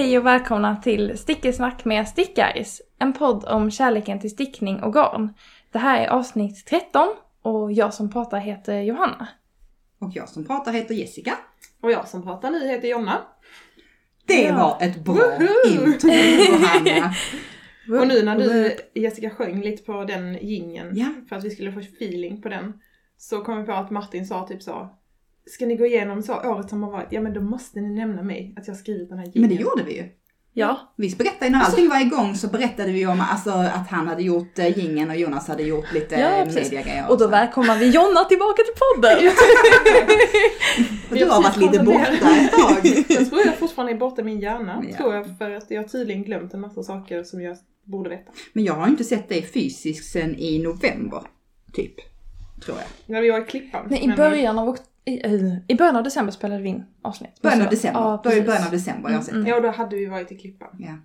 Hej 0.00 0.18
och 0.18 0.26
välkomna 0.26 0.76
till 0.76 1.18
Stickesnack 1.18 1.84
med 1.84 2.08
Stickaris. 2.08 2.82
En 2.98 3.12
podd 3.12 3.44
om 3.44 3.70
kärleken 3.70 4.20
till 4.20 4.30
stickning 4.30 4.82
och 4.82 4.92
garn. 4.94 5.34
Det 5.72 5.78
här 5.78 6.04
är 6.04 6.08
avsnitt 6.08 6.66
13 6.66 7.08
och 7.42 7.72
jag 7.72 7.94
som 7.94 8.10
pratar 8.10 8.38
heter 8.38 8.80
Johanna. 8.80 9.28
Och 9.98 10.10
jag 10.14 10.28
som 10.28 10.44
pratar 10.46 10.72
heter 10.72 10.94
Jessica. 10.94 11.38
Och 11.80 11.90
jag 11.92 12.08
som 12.08 12.22
pratar 12.22 12.50
nu 12.50 12.68
heter 12.68 12.88
Jonna. 12.88 13.18
Det 14.26 14.42
Ja. 14.42 14.56
var 14.56 14.86
ett 14.86 15.04
bra 15.04 15.14
Woho! 15.14 15.86
intro 15.86 16.10
Johanna. 16.10 17.14
Och 18.00 18.08
nu 18.08 18.22
när 18.22 18.38
du 18.38 18.76
Jessica 18.94 19.30
sjöng 19.30 19.60
lite 19.62 19.82
på 19.82 20.04
den 20.04 20.38
gingen 20.40 20.90
Ja. 20.96 21.06
för 21.28 21.36
att 21.36 21.44
vi 21.44 21.50
skulle 21.50 21.72
få 21.72 21.80
feeling 21.80 22.42
på 22.42 22.48
den. 22.48 22.72
Så 23.16 23.40
kom 23.44 23.56
jag 23.56 23.66
på 23.66 23.72
att 23.72 23.90
Martin 23.90 24.26
sa 24.26 24.46
typ 24.46 24.62
så. 24.62 24.99
Ska 25.50 25.66
ni 25.66 25.76
gå 25.76 25.86
igenom 25.86 26.22
så 26.22 26.34
året 26.34 26.70
som 26.70 26.82
har 26.82 26.90
varit? 26.90 27.08
Ja 27.10 27.20
men 27.20 27.34
då 27.34 27.40
måste 27.40 27.80
ni 27.80 27.90
nämna 27.94 28.22
mig 28.22 28.54
att 28.56 28.68
jag 28.68 28.76
skrivit 28.76 29.08
den 29.08 29.18
här 29.18 29.26
gingen. 29.26 29.40
Men 29.40 29.56
det 29.56 29.62
gjorde 29.62 29.82
vi 29.82 29.96
ju. 29.96 30.04
Ja, 30.52 30.94
Vi 30.96 31.16
berättade 31.16 31.50
när 31.50 31.60
allting 31.60 31.88
var 31.88 32.00
igång 32.00 32.34
så 32.34 32.48
berättade 32.48 32.92
vi 32.92 33.06
om 33.06 33.20
alltså, 33.20 33.50
att 33.50 33.88
han 33.90 34.08
hade 34.08 34.22
gjort 34.22 34.58
uh, 34.58 34.78
gingen 34.78 35.10
och 35.10 35.16
Jonas 35.16 35.48
hade 35.48 35.62
gjort 35.62 35.92
lite 35.92 36.14
Ja, 36.14 36.38
ja, 36.38 36.44
precis. 36.44 36.62
mediagrejer. 36.72 37.10
och 37.10 37.18
då 37.18 37.28
välkomnar 37.28 37.78
vi 37.78 37.90
Jonna 37.90 38.24
tillbaka 38.24 38.62
till 38.62 38.74
podden! 38.78 39.32
Och 41.10 41.16
du 41.16 41.24
har 41.24 41.42
varit 41.42 41.56
lite 41.56 41.84
borta 41.84 42.36
ett 42.36 42.52
tag. 42.52 42.80
jag 43.08 43.28
tror 43.30 43.40
jag 43.46 43.56
fortfarande 43.58 43.92
är 43.92 43.96
borta 43.96 44.20
i 44.20 44.24
min 44.24 44.40
hjärna. 44.40 44.84
Ja. 44.90 44.96
Tror 44.96 45.14
jag 45.14 45.38
för 45.38 45.50
att 45.50 45.70
jag 45.70 45.82
har 45.82 45.88
tydligen 45.88 46.22
glömt 46.24 46.54
en 46.54 46.60
massa 46.60 46.82
saker 46.82 47.24
som 47.24 47.42
jag 47.42 47.56
borde 47.84 48.10
veta. 48.10 48.32
Men 48.52 48.64
jag 48.64 48.74
har 48.74 48.86
inte 48.88 49.04
sett 49.04 49.28
dig 49.28 49.42
fysiskt 49.42 50.12
sen 50.12 50.36
i 50.38 50.58
november. 50.62 51.22
Typ. 51.72 51.94
Tror 52.64 52.76
jag. 52.76 52.86
När 53.14 53.22
vi 53.22 53.30
var 53.30 53.40
i 53.40 53.44
Klippan. 53.44 53.86
Nej, 53.90 54.04
i 54.04 54.08
början 54.16 54.58
av, 54.58 54.68
okt- 54.68 54.82
i, 55.10 55.20
eh, 55.24 55.56
i 55.68 55.74
början 55.74 55.96
av 55.96 56.02
december 56.04 56.32
spelade 56.32 56.62
vi 56.62 56.68
in 56.68 56.84
avsnitt. 57.02 57.42
Början 57.42 57.62
av 57.62 57.70
december. 57.70 58.00
Ja, 58.00 58.20
Början, 58.24 58.38
precis. 58.38 58.46
början 58.46 58.64
av 58.66 58.70
december 58.72 59.10
jag 59.10 59.16
har 59.16 59.22
sett 59.22 59.32
Mm, 59.32 59.44
det. 59.44 59.50
Ja, 59.50 59.60
då 59.60 59.68
hade 59.70 59.96
vi 59.96 60.06
varit 60.06 60.32
i 60.32 60.36
Klippan. 60.38 60.76
Ja. 60.78 60.98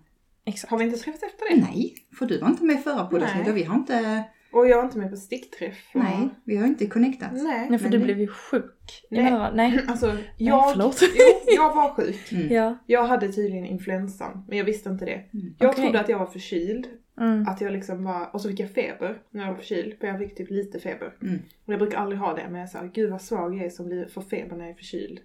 Exakt. 0.45 0.71
Har 0.71 0.77
vi 0.77 0.85
inte 0.85 0.97
träffats 0.97 1.23
efter 1.23 1.55
det? 1.55 1.61
Nej, 1.61 1.95
för 2.19 2.25
du 2.25 2.39
var 2.39 2.47
inte 2.47 2.63
med 2.63 2.83
förra 2.83 3.05
poddavsnittet 3.05 3.41
Nej. 3.45 3.51
och 3.51 3.57
vi 3.57 3.63
har 3.63 3.75
inte... 3.75 4.23
Och 4.53 4.67
jag 4.67 4.77
var 4.77 4.83
inte 4.83 4.97
med 4.97 5.09
på 5.09 5.15
stickträff. 5.17 5.77
och- 5.93 6.01
Nej, 6.01 6.29
vi 6.43 6.57
har 6.57 6.67
inte 6.67 6.85
connectat. 6.87 7.29
Nej. 7.33 7.67
Nej, 7.69 7.79
för 7.79 7.89
du 7.89 7.97
det- 7.97 8.03
blev 8.03 8.19
ju 8.19 8.27
sjuk. 8.27 9.05
Nej. 9.11 9.31
Nej. 9.31 9.51
Nej. 9.53 9.79
Alltså, 9.87 10.17
jag, 10.37 10.71
förlåt. 10.71 11.01
jo, 11.01 11.53
jag 11.55 11.75
var 11.75 11.89
sjuk. 11.95 12.31
Mm. 12.31 12.53
Ja. 12.53 12.77
Jag 12.85 13.03
hade 13.03 13.27
tydligen 13.33 13.65
influensan, 13.65 14.45
men 14.47 14.57
jag 14.57 14.65
visste 14.65 14.89
inte 14.89 15.05
det. 15.05 15.21
Jag 15.59 15.69
Okej. 15.69 15.83
trodde 15.83 15.99
att 15.99 16.09
jag 16.09 16.19
var 16.19 16.25
förkyld. 16.25 16.87
Mm. 17.17 17.47
Att 17.47 17.61
jag 17.61 17.73
liksom 17.73 18.03
var, 18.03 18.30
och 18.33 18.41
så 18.41 18.49
fick 18.49 18.59
jag 18.59 18.69
feber 18.71 19.21
när 19.30 19.41
jag 19.44 19.52
var 19.52 19.58
förkyld. 19.58 19.99
För 19.99 20.08
jag 20.08 20.19
fick 20.19 20.35
typ 20.35 20.49
lite 20.52 20.80
feber. 20.80 21.13
Mm. 21.22 21.39
Och 21.66 21.73
jag 21.73 21.80
brukar 21.80 21.97
aldrig 21.97 22.19
ha 22.19 22.33
det, 22.33 22.47
men 22.49 22.59
jag 22.61 22.69
sa 22.69 22.83
gud 22.94 23.11
vad 23.11 23.22
svag 23.22 23.55
jag 23.55 23.66
är 23.66 23.69
som 23.69 23.85
blir, 23.85 24.05
får 24.05 24.22
feber 24.22 24.55
när 24.55 24.66
jag 24.66 24.72
är 24.72 24.77
förkyld. 24.77 25.19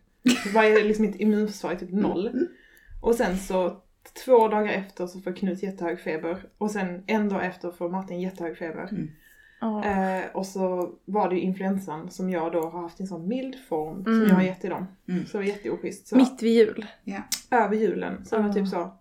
Var 0.55 0.65
jag 0.65 0.87
liksom 0.87 1.07
mitt 1.07 1.21
immunförsvar 1.21 1.71
är 1.73 1.77
typ 1.77 1.93
noll. 1.93 2.47
Och 3.03 3.15
sen 3.15 3.37
så 3.39 3.83
två 4.25 4.49
dagar 4.49 4.73
efter 4.73 5.07
så 5.07 5.21
får 5.21 5.37
Knut 5.37 5.63
jättehög 5.63 6.01
feber. 6.01 6.37
Och 6.59 6.71
sen 6.71 7.03
en 7.07 7.29
dag 7.29 7.47
efter 7.47 7.71
får 7.71 7.89
Martin 7.91 8.21
jättehög 8.21 8.57
feber. 8.59 8.89
Ja. 9.61 9.85
Eh, 9.85 10.25
och 10.35 10.47
så 10.47 10.95
var 11.05 11.29
det 11.29 11.35
ju 11.35 11.41
influensan 11.41 12.11
som 12.11 12.31
jag 12.31 12.53
då 12.53 12.63
har 12.63 12.81
haft 12.83 13.01
i 13.01 13.03
en 13.03 13.07
sån 13.07 13.29
mild 13.29 13.57
form 13.69 14.05
som 14.05 14.13
Mm. 14.15 14.29
jag 14.29 14.35
har 14.35 14.43
gett 14.43 14.61
till 14.61 14.71
dem. 14.71 14.87
Mm. 15.09 15.27
Så 15.27 15.33
det 15.33 15.39
var 15.39 15.49
jätteoschysst. 15.49 16.07
Så 16.09 16.17
Mitt 16.17 16.43
vid 16.43 16.53
jul. 16.53 16.87
över 17.51 17.77
julen. 17.77 18.25
Så 18.25 18.37
det 18.37 18.43
var 18.43 18.53
typ 18.53 18.69
så. 18.69 18.93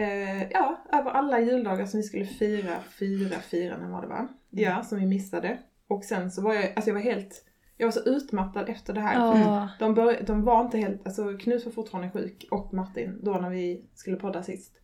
Eh, 0.00 0.42
ja, 0.50 0.84
över 0.92 1.10
alla 1.10 1.40
juldagar 1.40 1.86
som 1.86 1.98
vi 2.00 2.04
skulle 2.04 2.24
fira, 2.24 2.80
fira, 2.80 3.38
fira, 3.40 3.76
när 3.78 3.88
var 3.88 4.02
det 4.02 4.08
va? 4.08 4.28
Ja, 4.50 4.82
som 4.82 4.98
vi 5.00 5.06
missade. 5.06 5.58
Och 5.88 6.04
sen 6.04 6.30
så 6.30 6.42
var 6.42 6.54
jag, 6.54 6.64
alltså 6.76 6.90
jag 6.90 6.94
var 6.94 7.00
helt, 7.02 7.44
jag 7.76 7.86
var 7.86 7.92
så 7.92 8.00
utmattad 8.00 8.68
efter 8.68 8.92
det 8.94 9.00
här. 9.00 9.14
Ja. 9.14 9.68
De, 9.78 9.94
bör, 9.94 10.22
de 10.26 10.42
var 10.44 10.60
inte 10.64 10.78
helt, 10.78 11.06
alltså 11.06 11.38
Knut 11.38 11.64
var 11.64 11.72
fortfarande 11.72 12.10
sjuk 12.10 12.46
och 12.50 12.74
Martin 12.74 13.18
då 13.22 13.32
när 13.32 13.50
vi 13.50 13.84
skulle 13.94 14.16
podda 14.16 14.42
sist. 14.42 14.76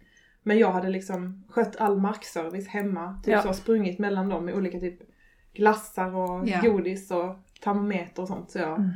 Men 0.42 0.58
jag 0.58 0.72
hade 0.72 0.88
liksom 0.88 1.44
skött 1.48 1.76
all 1.76 2.00
markservice 2.00 2.68
hemma. 2.68 3.20
Typ 3.24 3.32
Ja. 3.32 3.42
så 3.42 3.52
sprungit 3.52 3.98
mellan 3.98 4.28
dem 4.28 4.44
med 4.44 4.54
olika 4.54 4.80
typ 4.80 4.98
glassar 5.52 6.14
och 6.14 6.48
Ja. 6.48 6.60
godis 6.62 7.10
och 7.10 7.36
termometer 7.64 8.22
och 8.22 8.28
sånt. 8.28 8.50
Så 8.50 8.58
jag, 8.58 8.78
Mm. 8.78 8.91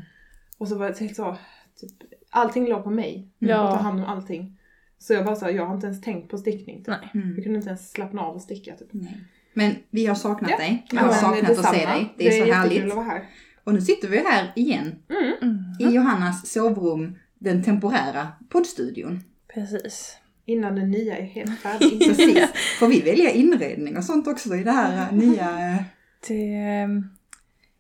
Och 0.59 0.69
så 0.69 0.79
var 0.79 0.87
jag 0.87 0.95
helt 0.97 1.17
så, 1.17 1.37
typ, 1.81 1.93
allting 2.31 2.69
låg 2.69 2.85
på 2.85 2.91
mig. 2.91 3.29
Ja. 3.39 3.69
Att 3.69 3.75
ta 3.77 3.83
hand 3.83 4.01
om 4.01 4.07
allting. 4.07 4.60
Så 5.03 5.13
jag 5.13 5.25
bara 5.25 5.37
så 5.37 5.45
här, 5.45 5.53
jag 5.53 5.67
har 5.67 5.75
inte 5.75 5.87
ens 5.87 6.01
tänkt 6.01 6.31
på 6.31 6.39
stickning. 6.39 6.77
Typ. 6.79 6.87
Nej. 6.89 7.11
Mm. 7.15 7.35
Jag 7.35 7.45
kunde 7.45 7.57
inte 7.59 7.69
ens 7.69 7.91
slappna 7.91 8.23
av 8.23 8.35
och 8.35 8.43
sticka 8.43 8.77
typ. 8.77 8.89
Nej. 8.93 9.21
Men 9.55 9.75
vi 9.91 10.07
har 10.07 10.15
saknat 10.15 10.51
Ja. 10.51 10.57
dig. 10.57 10.87
Vi 10.91 10.97
Ja, 10.97 11.03
har 11.03 11.09
men 11.09 11.19
saknat 11.19 11.51
att 11.51 11.75
se 11.75 11.87
dig. 11.87 12.15
Det 12.17 12.27
är, 12.27 12.31
så 12.31 12.37
jättekul 12.37 12.53
härligt. 12.55 12.85
att 12.85 12.95
vara 12.97 13.05
här. 13.07 13.25
Och 13.65 13.75
nu 13.75 13.81
sitter 13.81 14.09
vi 14.09 14.19
här 14.19 14.53
igen 14.57 14.95
Mm. 15.09 15.33
Mm. 15.43 15.65
i 15.81 15.95
Johannas 15.95 16.49
sovrum, 16.53 17.19
den 17.39 17.63
temporära 17.63 18.29
poddstudion. 18.49 19.21
Precis. 19.55 20.17
Innan 20.47 20.75
den 20.77 20.91
nya 20.91 21.17
är 21.19 21.23
helt 21.23 21.61
färdig. 21.63 22.01
Precis. 22.07 22.45
Får 22.79 22.87
vi 22.89 23.01
välja 23.01 23.31
inredning 23.31 23.97
och 23.97 24.05
sånt 24.05 24.27
också 24.29 24.55
i 24.57 24.63
det 24.65 24.71
här 24.73 25.13
nya... 25.13 25.51
äh, 25.75 25.83
Det, 26.29 26.55
ehm, 26.55 27.05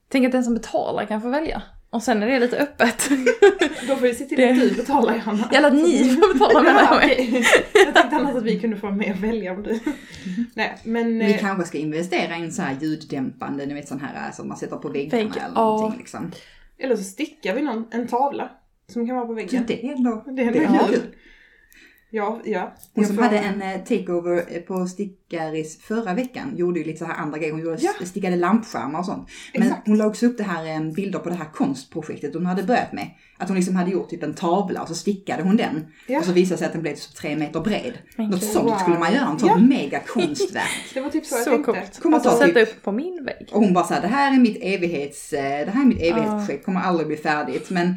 tänk 0.09 0.26
att 0.26 0.32
den 0.32 0.44
som 0.44 0.54
betalar 0.54 1.06
kan 1.06 1.22
få 1.22 1.28
välja. 1.28 1.62
Och 1.93 2.03
sen 2.03 2.23
är 2.23 2.27
det 2.27 2.39
lite 2.39 2.56
öppet. 2.59 3.09
Då 3.89 3.97
får 3.97 4.03
vi 4.03 4.15
se 4.15 4.25
till 4.25 4.39
Det- 4.39 4.51
att 4.51 4.56
du 4.61 4.75
betalar 4.75 5.15
Johanna. 5.15 5.49
Eller 5.53 5.69
att 5.69 5.75
ni 5.75 6.05
får 6.05 6.34
betala 6.34 6.62
med 6.62 6.75
Ja, 6.91 6.97
mig. 6.97 7.28
okej. 7.28 7.45
Jag 7.84 7.95
tänkte 7.95 8.17
annars 8.17 8.37
att 8.37 8.43
vi 8.43 8.61
kunde 8.61 8.77
få 8.77 8.91
med 8.91 9.11
och 9.17 9.25
välja 9.25 9.53
om 9.53 9.62
du... 9.62 9.78
Nej, 10.55 10.78
men... 10.84 11.19
Vi 11.19 11.34
eh, 11.34 11.41
kanske 11.41 11.65
ska 11.67 11.78
investera 11.78 12.37
i 12.37 12.41
en 12.43 12.53
sån 12.53 12.65
här 12.65 12.77
ljuddämpande, 12.81 13.67
ni 13.67 13.75
vet 13.75 13.89
sån 13.89 14.01
här 14.01 14.31
som 14.33 14.49
man 14.49 14.56
sätter 14.56 14.77
på 14.77 14.89
väggarna 14.89 15.23
Vägg, 15.25 15.37
eller 15.37 15.53
ja. 15.55 15.65
någonting 15.65 15.99
liksom. 15.99 16.31
Eller 16.78 16.97
så 16.97 17.03
stickar 17.05 17.55
vi 17.55 17.62
någon, 17.62 17.84
en 17.91 18.07
tavla. 18.07 18.51
Som 18.93 19.07
kan 19.07 19.17
vara 19.17 19.27
på 19.27 19.33
väggen. 19.33 19.65
det 19.69 19.87
är 19.87 19.93
ändå... 19.93 20.25
Det 20.27 20.43
är 20.43 20.47
ändå 20.47 20.59
det 20.59 20.65
är 20.65 20.89
kul. 20.89 21.15
Ja, 22.12 22.41
ja. 22.44 22.60
Hon 22.94 23.03
Jag 23.03 23.06
som 23.06 23.16
får- 23.16 23.22
hade 23.22 23.38
en 23.38 23.62
eh, 23.62 23.81
takeover 23.81 24.44
eh, 24.48 24.60
på 24.60 24.87
Stickaris 24.87 25.81
förra 25.82 26.15
veckan 26.15 26.53
gjorde 26.56 26.78
ju 26.81 26.87
lite 26.87 26.98
så 26.98 27.04
här 27.04 27.15
andra 27.15 27.38
grejer. 27.38 27.53
Hon 27.53 27.60
gjorde 27.62 27.78
Ja. 27.81 28.06
stickade 28.06 28.37
lampskärmar 28.37 28.98
och 28.98 29.04
sånt. 29.06 29.28
Men 29.54 29.62
Exakt. 29.62 29.87
hon 29.88 29.98
la 29.98 30.06
också 30.06 30.26
upp 30.26 30.38
det 30.38 30.44
här 30.44 30.66
eh, 30.75 30.93
bilder 30.93 31.19
på 31.19 31.28
det 31.28 31.34
här 31.34 31.50
konstprojektet 31.54 32.34
hon 32.34 32.47
hade 32.47 32.62
börjat 32.62 32.93
med. 32.93 33.10
Att 33.38 33.48
hon 33.48 33.56
liksom 33.56 33.76
hade 33.76 33.91
gjort 33.91 34.09
typ 34.10 34.22
en 34.22 34.34
tavla 34.34 34.82
och 34.82 34.88
så 34.88 34.94
stickade 34.94 35.43
hon 35.43 35.56
den. 35.56 35.87
Ja. 36.06 36.19
Och 36.19 36.25
så 36.25 36.32
visade 36.32 36.54
det 36.54 36.59
sig 36.59 36.66
att 36.66 36.72
den 36.72 36.82
blev 36.82 36.94
typ 36.94 37.15
tre 37.15 37.37
meter 37.37 37.60
bred. 37.60 37.93
Men 38.16 38.31
Något 38.31 38.42
sånt 38.44 38.71
Wow. 38.71 38.78
skulle 38.78 38.98
man 38.98 39.12
göra, 39.15 39.27
sånt 39.27 39.42
Ja. 39.47 39.56
mega 39.59 40.00
konstverk. 40.06 40.65
Det 40.94 41.00
var 41.00 41.10
typ 41.10 41.27
så, 41.27 41.34
jag 41.37 41.44
Så 41.44 41.50
tänkte. 41.50 41.72
coolt. 41.72 42.00
Kommer 42.00 42.16
Alltså 42.16 42.31
ta 42.31 42.37
sätta 42.38 42.60
typ- 42.60 42.69
upp 42.77 42.82
på 42.82 42.92
min 42.92 43.25
vägg. 43.25 43.48
Och 43.53 43.60
hon 43.60 43.72
bara 43.75 43.84
såhär, 43.84 44.00
det 44.00 44.09
här 44.09 44.34
är 44.34 44.41
mitt 44.41 44.59
evighets, 44.62 45.31
det 45.31 45.71
här 45.75 45.82
är 45.82 45.87
mitt 45.87 46.03
evighetsprojekt, 46.03 46.65
kommer 46.65 46.81
aldrig 46.81 47.06
bli 47.06 47.16
färdigt. 47.16 47.71
Men 47.71 47.94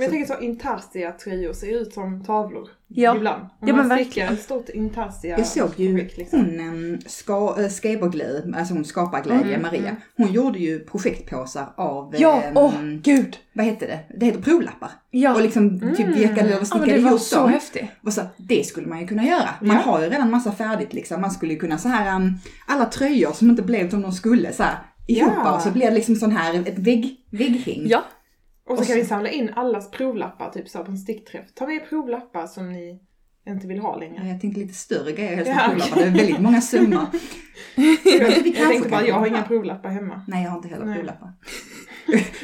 Men 0.00 0.04
jag 0.04 0.10
tänker 0.28 0.34
så 0.34 0.40
intarsia-tröjor 0.40 1.52
ser 1.52 1.80
ut 1.80 1.92
som 1.94 2.24
tavlor. 2.24 2.68
Ja. 2.88 3.16
Ibland. 3.16 3.42
Om 3.42 3.68
Ja, 3.68 3.74
men 3.76 3.76
man 3.76 3.84
stickar 3.84 4.04
verkligen. 4.04 4.32
ett 4.32 4.40
stort 4.42 4.68
intarsia 4.68 5.38
Jag 5.38 5.46
såg 5.46 5.70
ju 5.76 5.92
projekt, 5.94 6.16
liksom. 6.18 6.40
hon 6.40 6.60
en 6.60 7.00
ska, 7.06 7.56
äh, 7.58 7.68
skaberglädje, 7.68 8.54
alltså 8.56 8.74
hon 8.74 8.84
skaparglädje, 8.84 9.54
Mm, 9.54 9.62
Maria. 9.62 9.80
mm. 9.88 9.96
Hon 10.16 10.32
gjorde 10.32 10.58
ju 10.58 10.78
projektpåsar 10.84 11.66
av, 11.76 12.14
Ja, 12.18 12.42
ehm, 12.42 12.56
åh 12.56 12.72
gud! 13.02 13.36
vad 13.52 13.66
heter 13.66 13.86
det? 13.86 13.98
Det 14.18 14.26
heter 14.26 14.42
provlappar. 14.42 14.90
Ja. 15.10 15.34
Och 15.34 15.40
liksom 15.42 15.80
typ 15.80 16.00
Mm. 16.06 16.18
virkade 16.18 16.44
och 16.44 16.50
ja 16.50 16.56
men 16.56 16.66
stickade 16.66 16.92
det 16.92 16.98
var 17.00 17.08
ihop 17.10 17.20
så 17.20 17.36
dem. 17.36 17.50
häftigt. 17.50 17.84
Och 18.04 18.12
så, 18.12 18.20
det 18.36 18.66
skulle 18.66 18.86
man 18.86 19.00
ju 19.00 19.06
kunna 19.06 19.24
göra. 19.24 19.48
Man 19.60 19.76
Ja. 19.76 19.82
har 19.82 20.02
ju 20.02 20.08
redan 20.10 20.30
massa 20.30 20.52
färdigt 20.52 20.92
liksom. 20.94 21.20
Man 21.20 21.30
skulle 21.30 21.52
ju 21.52 21.58
kunna 21.58 21.78
så 21.78 21.88
här, 21.88 22.16
um, 22.16 22.34
alla 22.66 22.84
tröjor 22.84 23.32
som 23.32 23.50
inte 23.50 23.62
blev 23.62 23.90
som 23.90 24.02
de 24.02 24.12
skulle 24.12 24.52
så 24.52 24.62
här 24.62 24.78
ihop 25.06 25.32
Ja. 25.44 25.54
och 25.56 25.62
så 25.62 25.70
blir 25.70 25.86
det 25.86 25.94
liksom 25.94 26.16
sån 26.16 26.32
här, 26.32 26.54
ett 26.68 26.78
vägg, 26.78 27.16
vägghäng. 27.30 27.82
Ja. 27.86 28.04
Och 28.70 28.76
så 28.76 28.82
Och 28.82 28.86
kan 28.86 28.96
vi 28.96 29.04
samla 29.04 29.28
in 29.30 29.50
allas 29.56 29.90
provlappar, 29.90 30.50
typ 30.50 30.68
så 30.68 30.84
på 30.84 30.90
en 30.90 30.98
stickträff. 30.98 31.44
Ta 31.54 31.66
med 31.66 31.88
provlappar 31.88 32.46
som 32.46 32.72
ni 32.72 33.00
inte 33.48 33.66
vill 33.66 33.78
ha 33.78 33.96
längre. 33.98 34.28
Jag 34.28 34.40
tänkte 34.40 34.60
lite 34.60 34.74
större 34.74 35.12
grejer 35.12 35.36
helst 35.36 35.50
Ja, 35.56 35.62
provlappar. 35.68 35.96
Det 35.96 36.02
är 36.06 36.10
väldigt 36.10 36.40
många 36.40 36.60
summor. 36.60 37.06
Jag, 38.04 38.68
tänkte 38.68 38.88
bara, 38.90 39.06
jag 39.06 39.14
har 39.14 39.26
inga 39.26 39.42
provlappar 39.42 39.88
hemma. 39.88 40.24
Nej, 40.28 40.42
jag 40.44 40.50
har 40.50 40.56
inte 40.56 40.68
heller 40.68 40.84
Nej. 40.86 40.94
provlappar. 40.94 41.32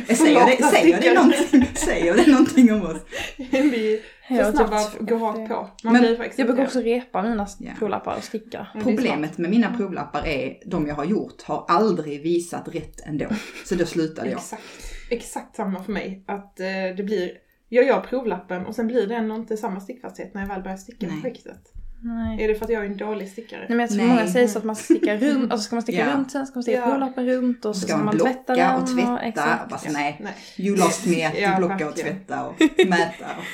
säger, 0.17 0.47
det, 0.57 0.63
säger, 0.63 1.01
det 1.01 1.15
någonting, 1.15 1.67
säger 1.75 2.15
det 2.17 2.27
någonting 2.33 2.73
om 2.73 2.83
oss? 2.83 2.97
vi 3.51 4.03
Jag 4.29 4.39
får 4.39 4.45
har 4.45 4.53
snabbt 4.69 4.93
typ- 4.93 5.01
bara 5.09 5.19
gå 5.19 5.27
rakt 5.27 5.49
på. 5.49 5.71
Man 5.85 5.93
Men 5.93 6.03
blir 6.03 6.31
Jag 6.37 6.47
brukar 6.47 6.65
också 6.65 6.81
repa 6.81 7.23
mina 7.23 7.47
Ja. 7.59 7.71
provlappar 7.79 8.17
och 8.17 8.25
sticka. 8.25 8.67
Är 8.75 8.81
Problemet 8.81 9.39
med 9.39 9.51
mina 9.51 9.77
provlappar 9.77 10.27
är, 10.27 10.57
de 10.67 10.87
jag 10.87 10.95
har 10.95 11.05
gjort 11.05 11.43
har 11.43 11.65
aldrig 11.69 12.23
visat 12.23 12.69
rätt 12.75 13.01
ändå. 13.07 13.27
Så 13.65 13.75
då 13.75 13.87
slutade 13.87 14.31
jag. 14.31 14.39
Exakt, 14.39 14.63
exakt 15.11 15.57
samma 15.57 15.83
för 15.83 15.93
mig. 15.93 16.25
Att 16.27 16.61
eh, 16.61 16.67
det 16.97 17.03
blir, 17.05 17.31
jag 17.69 17.85
gör 17.87 18.01
provlappen 18.01 18.67
och 18.67 18.75
sen 18.75 18.87
blir 18.87 19.07
det 19.07 19.15
ändå 19.15 19.35
inte 19.35 19.57
samma 19.57 19.81
stickfasthet 19.81 20.35
när 20.35 20.41
jag 20.43 20.49
väl 20.49 20.63
börjar 20.63 20.77
sticka 20.77 21.07
Nej. 21.07 21.23
projektet. 21.23 21.73
Nej. 22.03 22.45
Är 22.45 22.49
det 22.49 22.55
för 22.55 22.65
att 22.65 22.71
jag 22.71 22.83
är 22.83 22.87
en 22.87 22.97
dålig 22.97 23.29
stickare? 23.29 23.61
Nej 23.61 23.69
men 23.69 23.79
jag 23.79 23.89
tror 23.89 23.99
Nej. 23.99 24.09
många 24.09 24.27
säger 24.27 24.49
så 24.49 24.59
att 24.59 24.65
man 24.65 24.77
ska 24.77 24.85
sticka 24.95 25.17
runt, 25.19 25.53
och 25.53 25.59
så 25.59 25.63
ska 25.65 25.77
man 25.77 25.83
sticka 25.83 25.99
Ja. 26.07 26.15
runt 26.15 26.31
sen, 26.33 26.47
ska 26.47 26.57
man 26.57 26.63
sticka 26.63 26.79
Ja. 26.79 26.87
provlappen 26.91 27.27
runt 27.27 27.65
och 27.65 27.75
så 27.77 27.81
Ska 27.81 27.89
ska 27.89 27.97
man 27.97 28.07
man 28.07 28.19
tvätta 28.19 28.55
den. 28.55 28.83
och 28.83 28.87
tvätta? 28.97 29.19
exakt. 29.21 29.71
Bara 29.71 29.79
så, 29.79 29.93
nej. 29.93 30.21
Nej. 30.21 30.35
You 30.67 30.77
lost 30.77 31.07
me 31.07 31.25
at 31.27 31.33
Ja, 31.39 31.55
blocka 31.59 31.89
och 31.89 31.97
tvätta 31.97 32.47
och 32.47 32.55
mäta. 32.87 33.27
Och, 33.39 33.45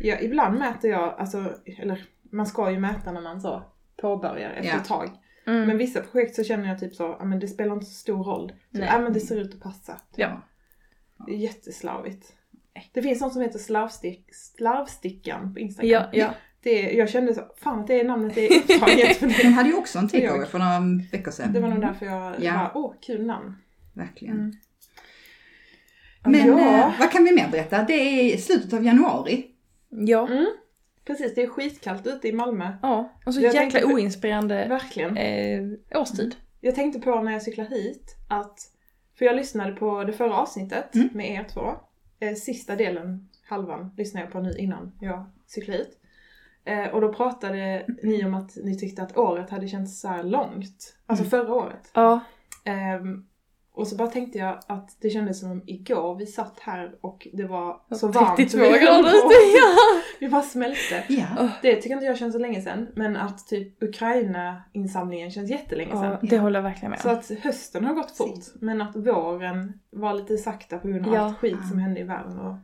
Ja, 0.00 0.18
ibland 0.20 0.58
mäter 0.58 0.90
jag, 0.90 1.14
alltså, 1.18 1.52
eller 1.78 2.04
man 2.32 2.46
ska 2.46 2.70
ju 2.70 2.78
mäta 2.78 3.12
när 3.12 3.20
man 3.20 3.40
så 3.40 3.62
påbörjar 4.00 4.50
efter 4.50 4.70
Ja. 4.70 4.76
ett 4.76 4.84
tag. 4.84 5.10
Mm. 5.46 5.66
Men 5.66 5.78
vissa 5.78 6.00
projekt 6.00 6.34
så 6.36 6.44
känner 6.44 6.68
jag 6.68 6.78
typ 6.80 6.94
så, 6.94 7.16
ja 7.18 7.24
men 7.24 7.40
det 7.40 7.48
spelar 7.48 7.72
inte 7.74 7.86
så 7.86 7.92
stor 7.94 8.24
roll. 8.24 8.48
Så, 8.72 8.78
Nej. 8.78 8.88
ja 8.92 8.98
men 8.98 9.12
det 9.12 9.20
ser 9.20 9.36
ut 9.40 9.54
att 9.54 9.60
passa. 9.60 9.96
Ja. 10.16 10.42
Det 11.26 11.32
är 11.32 11.36
jätteslarvigt. 11.36 12.32
Det 12.92 13.02
finns 13.02 13.20
något 13.20 13.32
som 13.32 13.42
heter 13.42 13.58
slarvstick, 13.58 14.24
slarvstickan 14.34 15.54
på 15.54 15.60
Instagram. 15.60 15.90
Ja, 15.92 16.08
ja. 16.12 16.34
Det, 16.62 16.80
jag 16.92 17.10
kände 17.10 17.34
så, 17.34 17.42
fan 17.56 17.80
att 17.80 17.86
det 17.86 18.00
är 18.00 18.04
namnet 18.04 18.36
är 18.38 18.56
upptaget 18.56 19.16
för 19.16 19.26
De 19.26 19.32
det. 19.42 19.48
hade 19.48 19.68
ju 19.68 19.74
också 19.74 19.98
en 19.98 20.08
takeover 20.08 20.46
för 20.46 20.58
några 20.58 20.80
veckor 21.12 21.30
sedan. 21.30 21.52
Det 21.52 21.60
var 21.60 21.68
nog 21.68 21.80
därför 21.80 22.06
jag 22.06 22.34
Ja. 22.40 22.52
bara, 22.52 22.72
åh 22.74 22.94
kul 23.00 23.26
namn. 23.26 23.54
Verkligen. 23.94 24.34
Mm. 24.34 24.52
Men 26.24 26.46
ja, 26.48 26.78
eh, 26.88 26.98
vad 27.00 27.10
kan 27.10 27.24
vi 27.24 27.34
mer 27.34 27.48
berätta? 27.50 27.82
Det 27.82 27.92
är 27.94 28.36
slutet 28.36 28.72
av 28.72 28.84
januari. 28.84 29.46
Ja. 29.88 30.28
mm. 30.28 30.46
precis 31.04 31.34
det 31.34 31.42
är 31.42 31.46
skitkallt 31.46 32.06
ute 32.06 32.28
i 32.28 32.32
Malmö. 32.32 32.72
Ja. 32.82 33.12
Och 33.26 33.34
så 33.34 33.40
Jag 33.40 33.54
jäkla 33.54 33.60
tänkte 33.60 33.80
på- 33.80 33.94
oinspirerande 33.94 34.66
Verkligen. 34.68 35.16
eh, 35.16 36.00
årstid. 36.00 36.34
Jag 36.60 36.74
tänkte 36.74 37.00
på 37.00 37.20
när 37.22 37.32
jag 37.32 37.42
cyklade 37.42 37.74
hit 37.76 38.16
att, 38.28 38.58
för 39.18 39.24
jag 39.24 39.36
lyssnade 39.36 39.72
på 39.72 40.04
det 40.04 40.12
förra 40.12 40.36
avsnittet 40.36 40.94
Mm. 40.94 41.08
med 41.12 41.30
er 41.30 41.44
två. 41.44 41.74
Eh, 42.20 42.34
sista 42.34 42.76
delen, 42.76 43.28
halvan, 43.48 43.90
lyssnade 43.96 44.26
jag 44.26 44.32
på 44.32 44.40
nu 44.40 44.52
innan 44.58 44.92
jag 45.00 45.24
cyklade 45.46 45.78
hit. 45.78 45.98
Eh, 46.64 46.86
och 46.88 47.00
då 47.00 47.12
pratade 47.12 47.86
ni 48.02 48.24
om 48.24 48.34
att 48.34 48.56
ni 48.64 48.78
tyckte 48.78 49.02
att 49.02 49.16
året 49.16 49.50
hade 49.50 49.68
känts 49.68 50.00
så 50.00 50.22
långt. 50.22 50.96
Alltså 51.06 51.24
Mm. 51.24 51.30
förra 51.30 51.54
året. 51.54 51.90
Ja. 51.94 52.20
Ehm, 52.64 53.26
och 53.76 53.86
så 53.88 53.96
bara 53.96 54.08
tänkte 54.08 54.38
jag 54.38 54.58
att 54.68 54.96
det 55.00 55.10
kändes 55.10 55.40
som 55.40 55.62
igår 55.66 56.14
vi 56.16 56.26
satt 56.26 56.60
här 56.60 56.94
och 57.00 57.28
det 57.32 57.44
var 57.44 57.76
så 57.90 58.12
32 58.12 58.20
varmt. 58.20 58.54
och 58.54 58.60
vi 58.60 58.70
höll 58.70 58.78
grader 58.80 59.02
på- 59.02 59.08
ute. 59.08 59.34
Ja. 59.56 59.76
Vi 60.20 60.28
bara 60.28 60.42
smälte. 60.42 61.04
Ja. 61.08 61.48
Det 61.62 61.76
tycker 61.76 61.94
inte 61.94 62.06
jag 62.06 62.18
känns 62.18 62.32
så 62.32 62.38
länge 62.38 62.60
sedan. 62.62 62.86
Men 62.96 63.16
att 63.16 63.46
typ 63.46 63.82
Ukraina-insamlingen 63.82 65.30
känns 65.30 65.50
jättelänge 65.50 65.90
sedan. 65.90 66.18
ja, 66.22 66.28
det 66.30 66.38
håller 66.38 66.58
jag 66.58 66.62
verkligen 66.64 66.90
med 66.90 67.00
Så 67.00 67.10
om. 67.10 67.18
att 67.18 67.30
hösten 67.42 67.84
har 67.84 67.94
gått 67.94 68.16
fort, 68.16 68.44
men 68.60 68.80
att 68.82 68.96
våren 68.96 69.72
var 69.92 70.14
lite 70.14 70.36
sakta 70.38 70.78
på 70.78 70.88
grund 70.88 71.06
av 71.08 71.14
allt 71.14 71.38
skit 71.38 71.68
som 71.68 71.78
hände 71.78 72.00
i 72.00 72.04
världen. 72.04 72.38
Och 72.38 72.54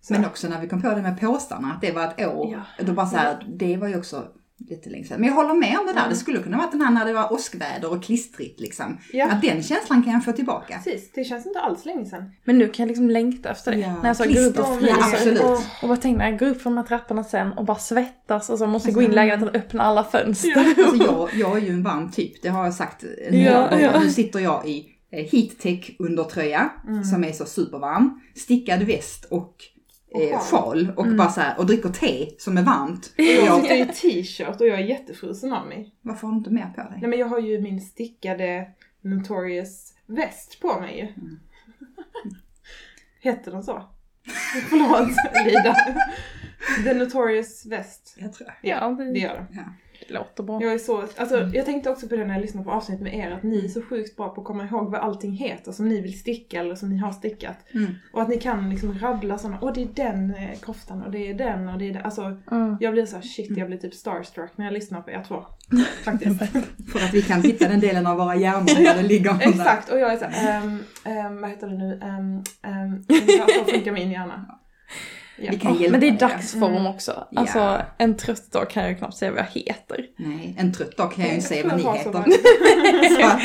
så. 0.00 0.12
Men 0.12 0.24
också 0.24 0.48
när 0.48 0.60
vi 0.60 0.68
kom 0.68 0.82
på 0.82 0.88
det 0.90 1.02
med 1.02 1.20
påsarna, 1.20 1.72
att 1.72 1.80
det 1.80 1.92
var 1.92 2.04
ett 2.04 2.26
år. 2.28 2.52
Ja. 2.52 2.84
Då 2.84 2.92
bara 2.92 3.06
så 3.06 3.16
här, 3.16 3.46
det 3.48 3.76
var 3.76 3.88
ju 3.88 3.96
också 3.98 4.24
lite 4.58 4.90
länge 4.90 5.04
sedan. 5.04 5.20
Men 5.20 5.28
jag 5.28 5.34
håller 5.36 5.54
med 5.54 5.78
om 5.78 5.86
det 5.86 5.92
där. 5.92 5.98
Mm. 6.00 6.10
Det 6.10 6.16
skulle 6.16 6.38
kunna 6.38 6.56
vara 6.56 6.70
den 6.70 6.80
här 6.80 6.90
när 6.90 7.04
det 7.06 7.12
var 7.12 7.32
åskväder 7.32 7.92
och 7.92 8.02
klistrigt 8.04 8.60
liksom. 8.60 8.98
Ja. 9.12 9.30
Att 9.30 9.42
den 9.42 9.62
känslan 9.62 10.02
kan 10.02 10.12
jag 10.12 10.24
få 10.24 10.32
tillbaka. 10.32 10.80
Precis, 10.84 11.12
det 11.14 11.24
känns 11.24 11.46
inte 11.46 11.60
alls 11.60 11.84
länge 11.84 12.04
sedan. 12.06 12.30
Men 12.44 12.58
nu 12.58 12.68
kan 12.68 12.82
jag 12.82 12.88
liksom 12.88 13.10
längta 13.10 13.50
efter 13.50 13.72
det. 13.72 13.78
Ja, 13.78 13.94
När 14.02 14.08
jag 14.08 14.16
så 14.16 14.24
går 14.24 14.46
upp 14.46 14.58
och 14.58 14.64
Ja, 14.64 14.76
fryser. 14.78 14.94
absolut. 15.12 15.40
Och, 15.42 15.58
och 15.82 15.88
bara 15.88 15.96
tänker 15.96 16.18
när 16.18 16.30
jag 16.30 16.38
går 16.38 16.46
upp 16.48 16.62
från 16.62 16.74
de 16.74 16.78
här 16.80 16.86
trapporna 16.88 17.24
sen 17.24 17.52
och 17.52 17.64
bara 17.64 17.78
svettas 17.78 18.50
och 18.50 18.58
så 18.58 18.66
måste 18.66 18.88
jag 18.88 18.94
gå 18.94 19.02
in 19.02 19.10
i 19.10 19.14
lägenheten 19.14 19.48
och 19.48 19.56
öppna 19.56 19.82
alla 19.82 20.04
fönster. 20.04 20.58
Alltså 20.78 20.96
jag, 21.04 21.28
jag 21.34 21.56
är 21.56 21.60
ju 21.62 21.72
en 21.72 21.82
varm 21.82 22.10
typ, 22.10 22.42
det 22.42 22.48
har 22.48 22.64
jag 22.64 22.74
sagt 22.74 23.04
en 23.28 23.40
Ja, 23.40 23.68
gång. 23.70 23.80
ja. 23.80 24.00
Nu 24.00 24.10
sitter 24.10 24.40
jag 24.40 24.68
i 24.68 24.86
eh, 25.12 25.24
heattech 25.32 25.96
undertröja 25.98 26.70
Mm. 26.88 27.04
som 27.04 27.24
är 27.24 27.32
så 27.32 27.44
supervarm, 27.44 28.20
stickad 28.36 28.82
väst 28.82 29.24
Och 29.30 29.54
eh, 30.14 30.38
sjal. 30.40 30.92
och 30.96 31.06
bara 31.06 31.28
så 31.30 31.40
här, 31.40 31.58
och 31.58 31.66
dricker 31.66 31.88
te 31.88 32.30
som 32.38 32.58
är 32.58 32.62
varmt. 32.62 33.12
Och 33.18 33.24
Jag 33.24 33.62
sitter 33.62 33.76
i 33.76 33.86
t-shirt 33.86 34.60
och 34.60 34.66
jag 34.66 34.80
är 34.80 34.84
jättefrusen 34.84 35.52
av 35.52 35.66
mig. 35.66 35.94
varför 36.02 36.26
har 36.26 36.32
du 36.34 36.38
inte 36.38 36.50
mer 36.50 36.72
på 36.76 36.80
dig? 36.80 36.98
Nej 37.00 37.10
men 37.10 37.18
jag 37.18 37.26
har 37.26 37.38
ju 37.40 37.60
min 37.60 37.80
stickade 37.80 38.68
Notorious 39.00 39.94
väst 40.06 40.60
på 40.60 40.80
mig 40.80 40.96
ju. 40.98 41.02
Mm. 41.22 41.40
Heter 43.20 43.50
den 43.52 43.62
så? 43.62 43.82
Förlåt, 44.70 45.08
Lida. 45.46 45.76
The 46.84 46.94
Notorious 46.94 47.66
väst. 47.66 48.14
Jag 48.18 48.32
tror 48.32 48.48
jag. 48.62 48.70
Ja, 48.76 48.88
Det 48.88 49.12
det, 49.12 49.18
gör 49.18 49.34
den. 49.34 49.46
Ja. 49.50 49.62
Det 50.08 50.14
låter 50.14 50.42
bra. 50.42 50.62
Jag 50.62 50.72
är 50.72 50.78
så, 50.78 51.04
alltså 51.16 51.38
jag 51.52 51.64
tänkte 51.64 51.90
också 51.90 52.08
på 52.08 52.16
det 52.16 52.24
när 52.24 52.34
jag 52.34 52.40
lyssnade 52.42 52.64
på 52.64 52.70
avsnitt 52.70 53.00
med 53.00 53.14
er, 53.14 53.30
att 53.30 53.42
ni 53.42 53.64
är 53.64 53.68
så 53.68 53.82
sjukt 53.82 54.16
bra 54.16 54.28
på 54.28 54.40
att 54.40 54.46
komma 54.46 54.64
ihåg 54.64 54.90
vad 54.90 55.00
allting 55.00 55.32
heter 55.32 55.72
som 55.72 55.88
ni 55.88 56.00
vill 56.00 56.18
sticka 56.18 56.60
eller 56.60 56.74
som 56.74 56.90
ni 56.90 56.98
har 56.98 57.12
stickat. 57.12 57.56
Mm. 57.74 57.94
Och 58.12 58.22
att 58.22 58.28
ni 58.28 58.36
kan 58.36 58.70
liksom 58.70 58.98
rabbla 58.98 59.38
sådana, 59.38 59.58
åh 59.62 59.72
det 59.74 59.82
är 59.82 59.88
den 59.94 60.34
eh, 60.34 60.58
koftan 60.58 61.02
och 61.02 61.10
det 61.10 61.30
är 61.30 61.34
den 61.34 61.68
och 61.68 61.78
det 61.78 61.88
är 61.88 61.92
den. 61.92 62.04
Alltså 62.04 62.36
Mm. 62.50 62.76
jag 62.80 62.92
blir 62.92 63.06
så 63.06 63.16
här, 63.16 63.22
shit 63.22 63.56
jag 63.56 63.66
blir 63.66 63.78
typ 63.78 63.94
starstruck 63.94 64.50
när 64.56 64.64
jag 64.64 64.74
lyssnar 64.74 65.00
på 65.00 65.10
er 65.10 65.24
två. 65.28 65.44
Faktiskt. 66.04 66.38
För 66.92 66.98
att 66.98 67.14
vi 67.14 67.22
kan 67.22 67.42
hitta 67.42 67.68
den 67.68 67.80
delen 67.80 68.06
av 68.06 68.16
våra 68.16 68.36
hjärnor 68.36 68.84
där 68.84 68.94
det 69.02 69.08
ligger. 69.08 69.32
där. 69.34 69.40
Exakt, 69.48 69.88
och 69.92 69.98
jag 69.98 70.12
är 70.12 70.16
såhär, 70.16 70.62
um, 70.62 70.78
um, 71.06 71.40
vad 71.40 71.50
heter 71.50 71.66
det 71.68 71.78
nu, 71.78 72.00
um, 72.02 72.44
um, 72.72 73.04
så 73.58 73.64
funkar 73.72 73.92
min 73.92 74.10
hjärna. 74.10 74.58
Ja. 75.40 75.48
Vi 75.50 75.58
kan 75.58 75.74
hjälpa 75.74 75.90
men 75.90 76.00
det 76.00 76.08
är 76.08 76.12
dagsform 76.28 76.72
Mm. 76.72 76.86
också. 76.86 77.26
Ja. 77.30 77.40
Alltså 77.40 77.80
en 77.98 78.16
trött 78.16 78.52
dag 78.52 78.70
kan 78.70 78.82
jag 78.82 78.92
ju 78.92 78.98
knappt 78.98 79.16
säga 79.16 79.30
vad 79.30 79.40
jag 79.40 79.46
heter. 79.62 80.06
Nej, 80.16 80.54
en 80.58 80.72
trött 80.72 80.96
dag 80.96 81.12
kan 81.12 81.24
jag 81.24 81.28
ju 81.30 81.34
inte 81.34 81.48
säga 81.48 81.64
vad 81.68 81.76
ni 81.76 81.82
heter. 81.82 82.12
så 82.12 82.12
Så 83.20 83.26
att, 83.26 83.40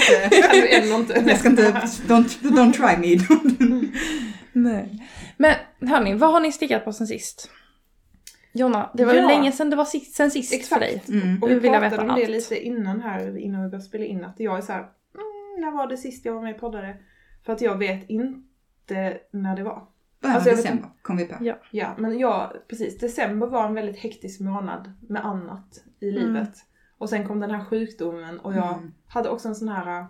eh, 0.73 0.95
inte. 0.99 1.23
jag 1.29 1.39
ska 1.39 1.49
inte, 1.49 1.71
don't, 2.07 2.41
don't 2.41 2.73
try 2.73 2.97
me. 2.97 3.17
Nej. 4.53 5.07
Men 5.37 5.55
hörni, 5.89 6.13
vad 6.13 6.31
har 6.31 6.39
ni 6.39 6.51
stickat 6.51 6.85
på 6.85 6.93
sen 6.93 7.07
sist? 7.07 7.49
Jonna, 8.53 8.89
det 8.93 9.05
var 9.05 9.13
ju 9.13 9.19
Ja. 9.19 9.27
länge 9.27 9.51
sedan 9.51 9.69
det 9.69 9.75
var 9.75 9.85
sist, 9.85 10.15
sen 10.15 10.31
sist 10.31 10.53
Exakt. 10.53 10.69
för 10.73 10.79
dig. 10.79 11.03
Mm. 11.09 11.43
Och 11.43 11.49
vi 11.51 11.53
vill 11.59 11.63
jag 11.63 11.73
pratade 11.81 11.89
veta 11.89 12.01
om 12.01 12.07
det 12.07 12.13
allt. 12.23 12.29
lite 12.31 12.65
innan 12.65 13.01
här, 13.01 13.37
innan 13.37 13.63
vi 13.63 13.69
började 13.69 13.85
spela 13.85 14.05
in, 14.05 14.23
att 14.25 14.35
jag 14.39 14.57
är 14.57 14.61
såhär, 14.61 14.79
mm, 14.79 15.61
när 15.61 15.71
var 15.71 15.87
det 15.87 15.97
sist 15.97 16.25
jag 16.25 16.33
var 16.33 16.41
med 16.41 16.53
och 16.55 16.59
poddade? 16.61 16.95
För 17.45 17.53
att 17.53 17.61
jag 17.61 17.77
vet 17.77 18.09
inte 18.09 19.17
när 19.31 19.55
det 19.55 19.63
var. 19.63 19.83
Början 20.23 20.35
Alltså, 20.35 20.49
av 20.49 20.51
jag 20.51 20.63
vet 20.63 20.65
december 20.65 20.89
kom 21.01 21.17
vi 21.17 21.25
på. 21.25 21.35
Ja. 21.41 21.55
Ja, 21.71 21.95
men 21.97 22.19
jag, 22.19 22.53
precis, 22.67 22.97
december 22.99 23.47
var 23.47 23.65
en 23.67 23.73
väldigt 23.73 23.97
hektisk 23.97 24.39
månad 24.39 24.93
med 25.09 25.25
annat 25.25 25.83
i 25.99 26.09
Mm. 26.09 26.23
livet. 26.33 26.53
Och 26.97 27.09
sen 27.09 27.27
kom 27.27 27.39
den 27.39 27.51
här 27.51 27.65
sjukdomen 27.65 28.39
och 28.39 28.53
jag 28.53 28.77
Mm. 28.77 28.93
hade 29.07 29.29
också 29.29 29.47
en 29.47 29.55
sån 29.55 29.67
här 29.67 29.99
uh, 30.01 30.05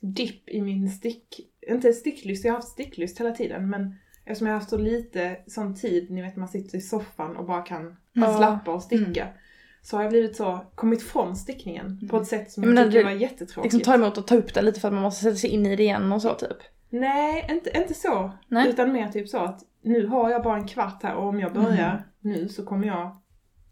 dipp 0.00 0.48
i 0.48 0.60
min 0.62 0.90
stick, 0.90 1.40
inte 1.68 1.92
sticklust, 1.92 2.44
jag 2.44 2.52
har 2.52 2.56
haft 2.58 2.68
sticklust 2.68 3.20
hela 3.20 3.30
tiden 3.30 3.70
men 3.70 3.94
eftersom 4.24 4.46
jag 4.46 4.54
har 4.54 4.58
haft 4.60 4.70
så 4.70 4.78
lite 4.78 5.36
sån 5.46 5.74
tid, 5.74 6.10
ni 6.10 6.22
vet 6.22 6.36
man 6.36 6.48
sitter 6.48 6.78
i 6.78 6.80
soffan 6.80 7.36
och 7.36 7.46
bara 7.46 7.62
kan 7.62 7.96
Ja. 8.12 8.36
slappa 8.36 8.70
och 8.74 8.82
sticka. 8.82 9.22
Mm. 9.22 9.34
Så 9.82 9.96
har 9.96 10.02
jag 10.02 10.10
blivit 10.10 10.36
så, 10.36 10.60
kommit 10.74 11.02
från 11.02 11.36
stickningen 11.36 12.08
på 12.10 12.16
ett 12.16 12.26
sätt 12.26 12.50
som 12.50 12.62
Jag 12.64 12.74
jag, 12.86 12.90
du- 12.92 13.02
var 13.04 13.10
jättetråkigt. 13.10 13.74
Liksom 13.74 13.92
ta 13.92 13.94
emot 13.98 14.18
och 14.18 14.26
ta 14.26 14.34
upp 14.36 14.54
det 14.54 14.62
lite 14.62 14.80
för 14.80 14.88
att 14.88 14.94
man 14.94 15.02
måste 15.02 15.24
sätta 15.24 15.36
sig 15.36 15.50
in 15.50 15.66
i 15.66 15.76
det 15.76 15.82
igen 15.82 16.12
och 16.12 16.22
så 16.22 16.34
typ. 16.34 16.56
Nej, 16.90 17.46
inte, 17.50 17.78
inte 17.78 17.94
så. 17.94 18.30
Nej. 18.48 18.68
Utan 18.68 18.92
mer 18.92 19.08
typ 19.08 19.28
så 19.28 19.38
att 19.38 19.60
nu 19.82 20.06
har 20.06 20.30
jag 20.30 20.42
bara 20.42 20.56
en 20.56 20.66
kvart 20.66 21.02
här 21.02 21.14
och 21.14 21.28
om 21.28 21.40
jag 21.40 21.52
börjar 21.52 21.90
Mm. 21.90 22.02
nu 22.20 22.48
så 22.48 22.64
kommer 22.64 22.86
jag 22.86 23.06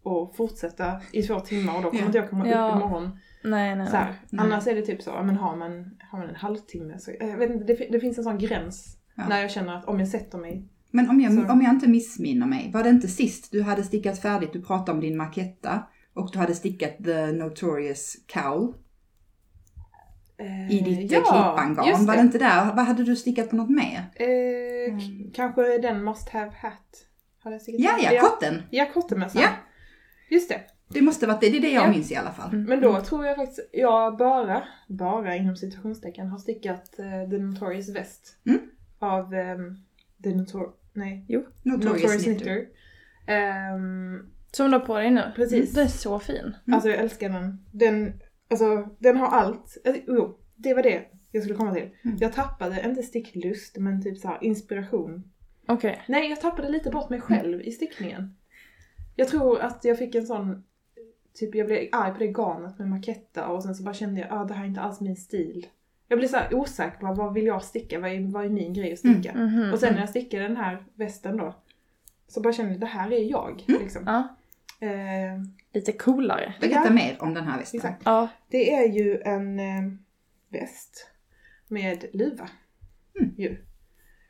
att 0.05 0.37
fortsätta 0.37 1.01
i 1.13 1.23
två 1.23 1.41
timmar 1.41 1.77
och 1.77 1.83
då 1.83 1.89
kommer 1.91 2.01
Ja. 2.03 2.07
inte 2.07 2.19
jag 2.19 2.31
komma 2.31 2.49
Ja. 2.49 2.69
upp 2.69 2.77
imorgon. 2.77 3.19
Nej, 3.45 3.77
nej, 3.77 3.87
Så 3.87 3.97
här. 3.97 4.15
Nej. 4.31 4.47
Annars 4.47 4.67
är 4.67 4.75
det 4.75 4.83
typ 4.83 5.03
så, 5.03 5.11
men 5.23 5.37
har 5.37 5.57
man, 5.57 5.91
har 6.11 6.19
man 6.19 6.29
en 6.29 6.35
halvtimme 6.35 6.99
så, 6.99 7.11
jag 7.21 7.37
vet 7.39 7.51
inte, 7.51 7.65
det, 7.65 7.89
det 7.93 8.01
finns 8.01 8.19
en 8.19 8.25
sån 8.25 8.39
gräns 8.39 8.99
Ja. 9.17 9.29
när 9.29 9.41
jag 9.41 9.51
känner 9.51 9.75
att 9.77 9.85
om 9.85 9.99
jag 9.99 10.09
sätter 10.09 10.39
mig, 10.39 10.69
Men 10.91 11.11
om 11.11 11.21
jag, 11.21 11.33
Så. 11.33 11.53
om 11.53 11.63
jag 11.63 11.71
inte 11.73 11.89
missminner 11.89 12.47
mig, 12.47 12.71
var 12.75 12.83
det 12.83 12.89
inte 12.89 13.09
sist 13.09 13.53
du 13.53 13.63
hade 13.63 13.83
stickat 13.83 14.19
färdigt, 14.19 14.53
du 14.53 14.63
pratade 14.63 14.93
om 14.93 15.01
din 15.01 15.17
maketta 15.17 15.83
och 16.15 16.31
du 16.33 16.39
hade 16.39 16.55
stickat 16.55 17.05
the 17.05 17.27
notorious 17.33 18.17
cowl 18.27 18.65
eh, 18.69 18.75
i 20.71 20.81
ditt 20.81 21.13
ja, 21.13 21.19
ja, 21.19 21.57
klippangarn? 21.57 22.07
Var 22.07 22.15
det 22.15 22.21
inte 22.21 22.39
där? 22.39 22.65
Vad 22.75 22.85
hade 22.85 23.05
du 23.05 23.17
stickat 23.17 23.51
på 23.51 23.57
något 23.57 23.71
mer? 23.71 24.05
Eh, 24.15 24.29
Mm. 24.89 25.31
Kanske 25.35 25.79
den 25.79 26.05
must 26.05 26.29
have 26.29 26.51
hat. 26.63 27.07
Har 27.39 27.51
jag 27.53 27.61
Ja, 27.67 27.99
ja, 28.13 28.21
kotten. 28.21 28.63
Ja, 28.71 28.87
kottemössan. 28.95 29.43
Ja. 29.43 29.49
Just 30.31 30.49
det. 30.49 30.61
Det 30.89 31.03
måste 31.03 31.27
varit 31.27 31.41
det, 31.41 31.51
det 31.51 31.57
är 31.57 31.61
det 31.61 31.71
jag 31.73 31.85
Ja. 31.85 31.91
minns 31.91 32.13
i 32.13 32.17
alla 32.17 32.33
fall. 32.33 32.53
Mm. 32.53 32.65
Men 32.65 32.81
då 32.81 33.01
tror 33.01 33.27
jag 33.27 33.37
faktiskt, 33.37 33.69
jag 33.73 34.17
bara, 34.17 34.63
bara 34.89 35.37
inom 35.37 35.57
citationstecken 35.57 36.29
har 36.29 36.39
stickat 36.39 36.95
uh, 36.99 37.31
The 37.31 37.39
Notorious 37.39 37.89
Vest. 37.89 38.37
Mm. 38.47 38.61
Av 38.99 39.35
um, 39.35 39.77
The 40.23 40.35
Notor... 40.35 40.71
Nej. 40.93 41.25
Notorious, 41.29 41.55
Notorious 41.63 42.25
knitter. 42.25 42.45
Knitter. 42.45 42.67
Ehm, 43.27 44.27
Som 44.53 44.71
du 44.71 44.79
har 44.79 44.87
på 44.87 44.99
dig 44.99 45.11
nu. 45.11 45.33
Precis. 45.37 45.73
Den 45.75 45.85
är 45.85 45.89
så 45.89 46.19
fin. 46.19 46.37
Mm. 46.67 46.75
Alltså 46.75 46.89
jag 46.89 46.99
älskar 46.99 47.29
den. 47.29 47.65
Den, 47.71 48.13
alltså, 48.63 48.97
den 48.99 49.17
har 49.17 49.27
allt. 49.27 49.77
Eh, 49.85 49.95
Jo, 50.07 50.39
det 50.57 50.75
var 50.75 50.83
det 50.83 51.05
jag 51.31 51.43
skulle 51.43 51.57
komma 51.59 51.75
till. 51.75 51.91
Mm. 52.05 52.17
Jag 52.21 52.33
tappade, 52.33 52.83
inte 52.85 53.03
sticklust, 53.03 53.77
men 53.77 54.03
typ 54.03 54.19
så 54.19 54.29
här 54.29 54.39
inspiration. 54.41 55.25
Okej. 55.67 56.03
Nej, 56.09 56.31
jag 56.31 56.41
tappade 56.41 56.69
lite 56.69 56.91
bort 56.91 57.11
mig 57.11 57.21
själv 57.21 57.61
i 57.63 57.73
stickningen. 57.73 58.37
Jag 59.17 59.29
tror 59.29 59.61
att 59.61 59.85
jag 59.85 59.99
fick 59.99 60.15
en 60.15 60.27
sån, 60.27 60.65
typ 61.35 61.55
jag 61.55 61.67
blev 61.67 61.89
arg 61.93 62.13
på 62.13 62.19
det 62.19 62.27
garnet 62.27 62.79
med 62.79 62.89
maketta 62.89 63.47
och 63.49 63.63
sen 63.63 63.75
så 63.75 63.83
bara 63.83 63.95
kände 63.95 64.21
jag 64.21 64.31
att 64.31 64.41
ah, 64.41 64.45
det 64.45 64.55
här 64.55 64.65
är 64.65 64.69
inte 64.69 64.81
alls 64.81 65.01
min 65.01 65.17
stil. 65.17 65.67
Jag 66.09 66.19
blev 66.19 66.29
så 66.29 66.39
osäker 66.53 66.99
på 66.99 67.15
vad 67.15 67.35
vill 67.35 67.47
jag 67.47 67.63
sticka, 67.65 68.01
vad 68.01 68.11
är, 68.11 68.33
vad 68.33 68.45
är 68.45 68.49
min 68.49 68.75
grej 68.75 68.93
att 68.93 68.99
sticka? 68.99 69.33
Mhm. 69.35 69.73
Och 69.73 69.79
sen 69.79 69.95
när 69.95 70.01
jag 70.01 70.09
stickade 70.09 70.43
den 70.43 70.57
här 70.57 70.85
västen 70.95 71.37
då, 71.37 71.55
så 72.29 72.41
bara 72.41 72.53
kände 72.53 72.73
jag 72.73 72.81
det 72.81 72.87
här 72.87 73.13
är 73.13 73.31
jag. 73.31 73.65
Mm. 73.69 73.81
Liksom. 73.83 74.03
Ja, 74.07 74.37
Eh, 74.81 75.41
lite 75.75 75.93
coolare. 75.93 76.55
Berätta 76.61 76.83
Ja. 76.85 76.91
mer 76.93 77.17
om 77.21 77.35
den 77.35 77.45
här 77.45 77.59
västen. 77.59 77.79
exakt. 77.79 78.03
Ja. 78.05 78.29
Det 78.49 78.73
är 78.75 78.89
ju 78.89 79.21
en 79.21 79.59
eh, 79.59 79.93
väst 80.49 81.11
med 81.69 82.05
luva. 82.13 82.49
Mm. 83.21 83.35
Ju. 83.37 83.57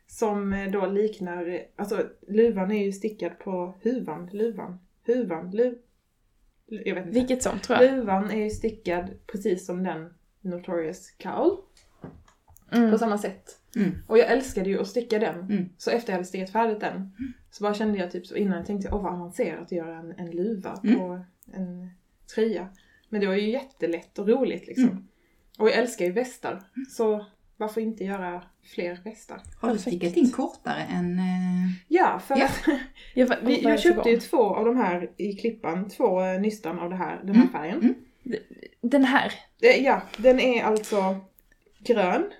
Som 0.07 0.53
eh, 0.53 0.71
då 0.71 0.85
liknar, 0.85 1.61
alltså 1.75 2.09
luvan 2.27 2.71
är 2.71 2.85
ju 2.85 2.91
stickad 2.91 3.39
på 3.39 3.73
huvan, 3.81 4.29
luvan, 4.33 4.79
huvan, 5.05 5.51
luv... 5.51 5.77
Jag 6.67 6.95
vet 6.95 7.05
inte. 7.05 7.19
Vilket 7.19 7.43
som 7.43 7.59
tror 7.59 7.79
jag. 7.81 7.95
Luvan 7.95 8.31
är 8.31 8.43
ju 8.43 8.49
stickad 8.49 9.09
precis 9.27 9.65
som 9.65 9.83
den 9.83 10.13
Notorious 10.41 11.11
Cowl. 11.11 11.57
Mm. 12.71 12.91
på 12.91 12.97
samma 12.97 13.17
sätt. 13.17 13.59
Mm. 13.75 13.91
Och 14.07 14.17
jag 14.17 14.31
älskade 14.31 14.69
ju 14.69 14.79
att 14.81 14.87
sticka 14.87 15.19
den. 15.19 15.39
Mm. 15.39 15.69
Så 15.77 15.91
efter 15.91 16.11
jag 16.11 16.17
hade 16.17 16.25
stickat 16.27 16.49
färdigt 16.49 16.79
den 16.79 17.11
så 17.51 17.63
bara 17.63 17.73
kände 17.73 17.97
jag 17.97 18.11
typ 18.11 18.27
så 18.27 18.35
innan 18.35 18.57
jag 18.57 18.65
tänkte 18.65 18.89
åh 18.91 19.03
vad 19.03 19.13
avancerat 19.13 19.61
att 19.61 19.71
göra 19.71 19.97
en, 19.97 20.11
en 20.11 20.31
luva 20.31 20.79
Mm. 20.83 20.99
på 20.99 21.25
en 21.53 21.89
tröja. 22.35 22.67
Men 23.09 23.21
det 23.21 23.27
var 23.27 23.35
ju 23.35 23.49
jättelätt 23.49 24.19
och 24.19 24.27
roligt 24.27 24.67
liksom. 24.67 24.89
Mm. 24.89 25.07
Och 25.59 25.67
jag 25.67 25.75
älskar 25.75 26.05
ju 26.05 26.11
västar. 26.11 26.61
Så 26.89 27.25
varför 27.57 27.81
inte 27.81 28.03
göra 28.03 28.43
fler 28.63 28.99
västar? 29.03 29.41
Har 29.61 29.71
du 29.73 29.77
stickat 29.79 30.17
in 30.17 30.29
kortare 30.31 30.81
än... 30.81 31.19
eh, 31.19 31.25
Ja, 31.87 32.19
för 32.19 32.37
Ja. 32.37 32.45
att 32.45 32.63
Jag, 33.13 33.35
vi, 33.43 33.61
jag 33.63 33.79
köpte 33.79 34.09
ju 34.09 34.19
två 34.19 34.55
av 34.55 34.65
de 34.65 34.77
här 34.77 35.11
i 35.17 35.33
klippan. 35.33 35.89
Två 35.89 36.21
eh, 36.21 36.41
nystan 36.41 36.79
av 36.79 36.89
det 36.89 36.95
här, 36.95 37.17
den 37.23 37.35
här 37.35 37.41
Mm. 37.41 37.49
färgen. 37.53 37.79
Mm. 37.79 37.95
Den 38.81 39.03
här. 39.03 39.33
Eh, 39.61 39.83
Ja, 39.83 40.01
den 40.17 40.39
är 40.39 40.63
alltså 40.63 41.15
grön. 41.79 42.31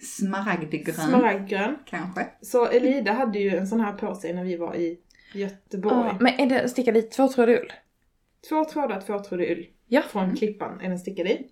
Smaragdgrön 0.00 0.94
Smaragdgrön. 0.94 1.76
kanske? 1.86 2.26
Så 2.40 2.66
Elida 2.66 3.12
hade 3.12 3.38
ju 3.38 3.56
en 3.56 3.66
sån 3.66 3.80
här 3.80 3.92
på 3.92 4.14
sig 4.14 4.34
när 4.34 4.44
vi 4.44 4.56
var 4.56 4.74
i 4.76 4.98
Göteborg. 5.34 5.96
Ja, 5.96 6.16
men 6.20 6.40
är 6.40 6.46
det 6.46 6.68
stickad 6.68 6.96
i 6.96 7.02
tvåtrådig 7.02 7.54
ull? 7.56 7.72
Två 8.48 8.64
trådar, 8.64 9.00
tvåtrådig 9.00 9.50
ull. 9.50 9.66
Ja. 9.86 10.02
Från 10.02 10.36
klippan 10.36 10.80
är 10.80 10.88
den 10.88 10.98
stickad 10.98 11.26
i. 11.26 11.46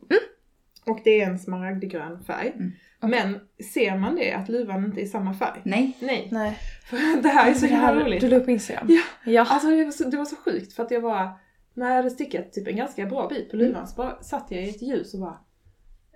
Och 0.86 1.00
det 1.04 1.20
är 1.20 1.26
en 1.30 1.38
smaragdgrön 1.38 2.24
färg. 2.24 2.48
Mm. 2.48 2.72
Men 3.00 3.40
ser 3.72 3.96
man 3.96 4.14
det, 4.16 4.32
att 4.32 4.48
luvan 4.48 4.84
inte 4.84 5.00
är 5.00 5.06
samma 5.06 5.34
färg? 5.34 5.60
Nej. 5.64 5.96
Nej. 6.00 6.28
Nej. 6.32 6.58
För 6.84 6.96
det 7.22 7.28
här 7.28 7.50
är 7.50 7.54
så 7.54 7.66
här- 7.66 7.94
roligt. 8.04 8.20
Du 8.20 8.28
la 8.28 8.36
upp 8.36 8.48
Instagram? 8.48 8.86
Ja. 8.88 9.32
Ja. 9.32 9.46
Alltså 9.50 9.68
det 9.70 9.84
var, 9.84 9.92
så, 9.92 10.04
det 10.08 10.16
var 10.16 10.24
så 10.24 10.36
sjukt 10.36 10.72
för 10.72 10.82
att 10.82 10.90
jag 10.90 11.02
bara, 11.02 11.30
när 11.74 11.88
jag 11.88 11.96
hade 11.96 12.10
stickat 12.10 12.52
typ 12.52 12.68
en 12.68 12.76
ganska 12.76 13.06
bra 13.06 13.28
bit 13.28 13.50
på 13.50 13.56
luvan 13.56 13.86
så 13.88 13.96
bara 13.96 14.22
satt 14.22 14.46
jag 14.50 14.62
i 14.64 14.68
ett 14.70 14.82
ljus 14.82 15.14
och 15.14 15.20
bara, 15.20 15.38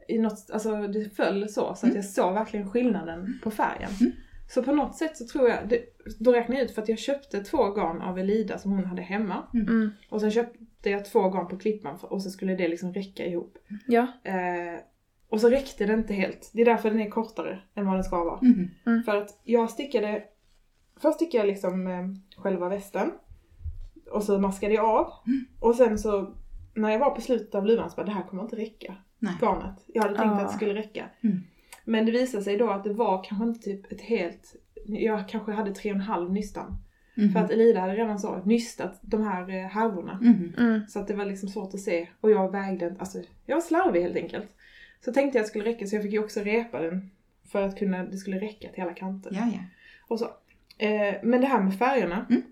i 0.09 0.19
något, 0.19 0.51
alltså 0.53 0.87
det 0.87 1.17
föll 1.17 1.49
så, 1.49 1.75
så 1.75 1.87
att 1.87 1.95
jag 1.95 2.05
såg 2.05 2.35
verkligen 2.35 2.71
skillnaden 2.71 3.41
på 3.43 3.51
färgen. 3.51 3.91
Mm. 4.51 4.65
Så 4.65 4.71
på 4.71 4.73
något 4.73 4.97
sätt 4.97 5.17
så 5.17 5.27
tror 5.27 5.49
jag, 5.49 5.69
det, 5.69 5.85
då 6.19 6.33
räknade 6.33 6.61
jag 6.61 6.65
ut 6.65 6.75
för 6.75 6.83
att 6.83 6.89
jag 6.89 6.99
köpte 6.99 7.41
två 7.41 7.71
garn 7.71 8.03
av 8.03 8.19
Elida 8.19 8.59
som 8.59 8.73
hon 8.73 8.85
hade 8.85 9.03
hemma. 9.03 9.43
Mm. 9.55 9.91
Och 10.09 10.21
sen 10.21 10.31
köpte 10.31 10.91
jag 10.91 11.05
två 11.05 11.29
garn 11.29 11.49
på 11.49 11.57
klippan 11.59 11.99
för, 11.99 12.13
och 12.13 12.23
så 12.23 12.31
skulle 12.31 12.55
det 12.55 12.69
liksom 12.69 12.93
räcka 12.95 13.27
ihop. 13.27 13.59
Ja. 13.87 14.07
Eh, 14.25 14.81
och 15.29 15.41
så 15.41 15.49
räckte 15.49 15.87
det 15.87 15.95
inte 15.95 16.15
helt. 16.15 16.51
Det 16.55 16.61
är 16.61 16.65
därför 16.67 16.91
den 16.91 17.01
är 17.01 17.11
kortare 17.11 17.59
än 17.75 17.87
vad 17.87 17.95
den 17.95 18.05
ska 18.05 18.25
vara. 18.25 18.39
Mhm. 18.43 19.03
För 19.03 19.17
att 19.17 19.41
jag 19.45 19.71
stickade, 19.71 20.25
först 21.01 21.15
stickade 21.17 21.39
jag 21.47 21.53
liksom 21.53 21.87
eh, 21.87 22.07
själva 22.37 22.69
västen. 22.69 23.11
Och 24.11 24.23
så 24.23 24.39
maskade 24.39 24.75
jag 24.75 24.85
av. 24.85 25.13
Mm. 25.27 25.45
Och 25.61 25.75
sen 25.75 25.99
så, 25.99 26.35
när 26.75 26.91
jag 26.91 26.99
var 26.99 27.11
på 27.11 27.21
slutet 27.21 27.55
av 27.55 27.67
luvan 27.67 27.91
så 27.91 27.97
bara, 27.97 28.07
det 28.07 28.13
här 28.13 28.23
kommer 28.23 28.43
inte 28.43 28.57
räcka. 28.57 28.95
Nej. 29.19 29.35
Garnet. 29.41 29.85
Jag 29.87 30.03
hade 30.03 30.17
tänkt 30.17 30.33
Ah. 30.33 30.37
att 30.37 30.49
det 30.49 30.55
skulle 30.57 30.75
räcka. 30.75 31.05
Mm. 31.87 31.99
Men 31.99 32.07
det 32.07 32.13
visade 32.13 32.45
sig 32.45 32.57
då 32.57 32.71
att 32.71 32.85
det 32.85 32.93
var 32.93 33.25
kanske 33.25 33.45
inte 33.45 33.61
typ 33.61 33.93
ett 33.93 34.01
helt, 34.01 34.57
jag 34.87 35.29
kanske 35.29 35.53
hade 35.53 35.75
tre 35.75 35.91
och 35.91 35.97
en 35.97 36.03
halv 36.03 36.33
nystan. 36.33 36.77
Mhm. 37.15 37.33
För 37.33 37.41
att 37.41 37.51
Elida 37.51 37.81
hade 37.81 37.95
redan 37.95 38.19
så 38.19 38.43
nystat 38.45 38.99
de 39.01 39.23
här 39.23 39.51
eh, 39.51 39.67
härvorna. 39.67 40.19
Mhm. 40.23 40.55
Mm. 40.59 40.87
Så 40.89 40.99
att 40.99 41.09
det 41.09 41.15
var 41.15 41.25
liksom 41.25 41.49
svårt 41.49 41.75
att 41.75 41.81
se. 41.81 42.09
Och 42.21 42.31
jag 42.31 42.53
vägde 42.53 42.87
inte, 42.87 43.01
alltså 43.01 43.19
jag 43.47 43.57
var 43.57 43.63
slarvig 43.63 44.03
helt 44.03 44.17
enkelt. 44.17 44.49
Så 45.05 45.13
tänkte 45.13 45.39
jag 45.39 45.43
att 45.43 45.47
det 45.47 45.51
skulle 45.51 45.65
räcka 45.65 45.87
så 45.87 45.97
jag 45.97 46.03
fick 46.03 46.13
ju 46.13 46.25
också 46.25 46.41
repa 46.41 46.81
den. 46.81 47.11
För 47.53 47.63
att 47.63 47.79
kunna, 47.79 48.05
det 48.05 48.17
skulle 48.17 48.41
räcka 48.41 48.69
till 48.69 48.83
alla 48.83 48.95
kanter. 48.95 49.31
Ja, 49.35 49.51
ja. 49.53 49.61
Och 50.09 50.19
så. 50.19 50.25
Eh, 50.79 51.15
men 51.23 51.41
det 51.41 51.47
här 51.47 51.63
med 51.63 51.79
färgerna. 51.79 52.27
Mm. 52.31 52.43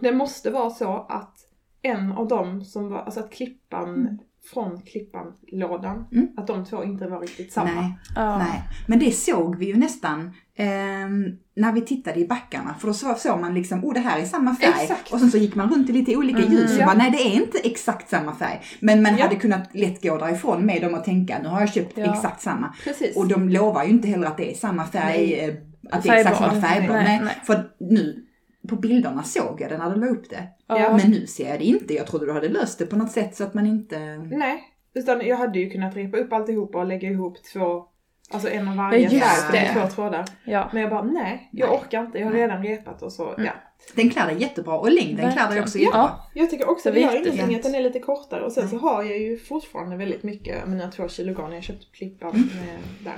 Det 0.00 0.12
måste 0.12 0.50
vara 0.50 0.70
så 0.70 1.06
att 1.08 1.36
en 1.82 2.12
av 2.12 2.28
dem 2.28 2.64
som 2.64 2.88
var, 2.88 2.98
alltså 2.98 3.20
att 3.20 3.30
klippan 3.30 4.18
från 4.52 4.80
klippan-lådan, 4.82 6.04
Mm. 6.12 6.28
att 6.36 6.46
de 6.46 6.64
två 6.64 6.84
inte 6.84 7.06
var 7.06 7.20
riktigt 7.20 7.52
samma. 7.52 7.70
Nej, 7.80 7.98
Ja. 8.14 8.38
nej. 8.38 8.62
Men 8.86 8.98
det 8.98 9.10
såg 9.12 9.56
vi 9.58 9.66
ju 9.66 9.76
nästan 9.76 10.30
ehm, 10.56 11.24
när 11.56 11.72
vi 11.72 11.80
tittade 11.80 12.20
i 12.20 12.26
backarna. 12.26 12.74
För 12.78 12.86
då 12.88 12.94
så- 12.94 13.14
såg 13.14 13.40
man 13.40 13.54
liksom, 13.54 13.84
oh 13.84 13.94
det 13.94 14.00
här 14.00 14.20
är 14.20 14.24
samma 14.24 14.54
färg. 14.56 14.82
Exakt. 14.82 15.12
Och 15.12 15.18
sen 15.20 15.30
så 15.30 15.38
gick 15.38 15.54
man 15.54 15.70
runt 15.70 15.90
i 15.90 15.92
lite 15.92 16.16
olika 16.16 16.38
Mhm. 16.38 16.52
ljus 16.52 16.74
och 16.74 16.80
Ja. 16.82 16.86
bara, 16.86 16.96
nej 16.96 17.10
det 17.10 17.18
är 17.22 17.34
inte 17.42 17.58
exakt 17.58 18.08
samma 18.10 18.34
färg. 18.34 18.60
Men 18.80 19.02
man 19.02 19.16
Ja. 19.16 19.22
hade 19.22 19.36
kunnat 19.36 19.74
lätt 19.74 20.02
gå 20.02 20.18
därifrån 20.18 20.66
med 20.66 20.82
dem 20.82 20.94
och 20.94 21.04
tänka, 21.04 21.38
nu 21.42 21.48
har 21.48 21.60
jag 21.60 21.72
köpt 21.72 21.98
Ja. 21.98 22.14
exakt 22.14 22.40
samma. 22.42 22.74
Precis. 22.84 23.16
Och 23.16 23.28
de 23.28 23.48
lovar 23.48 23.84
ju 23.84 23.90
inte 23.90 24.08
heller 24.08 24.26
att 24.26 24.36
det 24.36 24.50
är 24.50 24.54
samma 24.54 24.84
färg, 24.86 25.16
Nej. 25.16 25.40
eh, 25.48 25.54
att 25.96 26.02
det 26.02 26.08
är 26.08 26.16
exakt 26.16 26.38
samma. 26.38 26.52
Nej, 26.52 26.88
Nej, 26.88 27.20
nej. 27.24 27.36
För 27.44 27.70
nu, 27.80 28.24
på 28.70 28.76
bilderna 28.76 29.22
såg 29.22 29.60
jag 29.60 29.70
det 29.70 29.78
när 29.78 29.90
du 29.94 30.00
la 30.00 30.06
upp 30.06 30.30
det. 30.30 30.48
Ja. 30.66 30.96
Men 30.96 31.10
nu 31.10 31.26
ser 31.26 31.48
jag 31.50 31.58
det 31.58 31.64
inte. 31.64 31.94
Jag 31.94 32.06
trodde 32.06 32.26
du 32.26 32.32
hade 32.32 32.48
löst 32.48 32.78
det 32.78 32.86
på 32.86 32.96
något 32.96 33.10
sätt 33.12 33.36
så 33.36 33.44
att 33.44 33.54
man 33.54 33.66
inte... 33.66 33.98
Nej, 34.18 34.62
utan 34.94 35.26
jag 35.26 35.36
hade 35.36 35.58
ju 35.58 35.70
kunnat 35.70 35.96
repa 35.96 36.16
upp 36.18 36.32
alltihopa 36.32 36.78
och 36.78 36.86
lägga 36.86 37.08
ihop 37.10 37.36
två, 37.52 37.84
alltså 38.30 38.48
en 38.48 38.68
av 38.68 38.76
varje 38.76 39.08
Ja, 39.08 39.20
färg 39.20 39.74
med 39.74 39.74
två 39.88 39.94
trådar. 39.94 40.24
Ja. 40.44 40.70
Men 40.72 40.82
jag 40.82 40.90
bara, 40.90 41.02
nej, 41.02 41.48
jag 41.52 41.68
Nej. 41.68 41.78
orkar 41.78 42.00
inte, 42.04 42.18
jag 42.18 42.26
har 42.26 42.32
Nej. 42.32 42.42
redan 42.42 42.62
repat 42.62 43.02
och 43.02 43.12
så, 43.12 43.28
Mm. 43.28 43.44
ja. 43.44 43.52
Den 43.94 44.10
klär 44.10 44.26
dig 44.26 44.40
jättebra 44.40 44.78
och 44.78 44.92
längden 44.92 45.32
klär 45.32 45.50
dig 45.50 45.60
också 45.60 45.78
jättebra. 45.78 46.10
Jag 46.34 46.50
tycker 46.50 46.68
också 46.70 46.90
Det 46.90 47.00
gör 47.00 47.26
ingenting 47.26 47.56
att 47.56 47.62
den 47.62 47.74
är 47.74 47.80
lite 47.82 47.98
kortare 47.98 48.42
och 48.44 48.52
sen 48.52 48.68
så 48.68 48.76
har 48.78 49.02
jag 49.02 49.18
ju 49.18 49.38
fortfarande 49.38 49.96
väldigt 49.96 50.22
mycket, 50.22 50.66
mina 50.68 50.90
två 50.90 51.08
kilo 51.08 51.34
garn 51.34 51.52
jag 51.52 51.62
köpt 51.62 51.90
på 51.90 51.96
klippan 51.96 52.30
Mm. 52.30 52.80
där. 53.04 53.16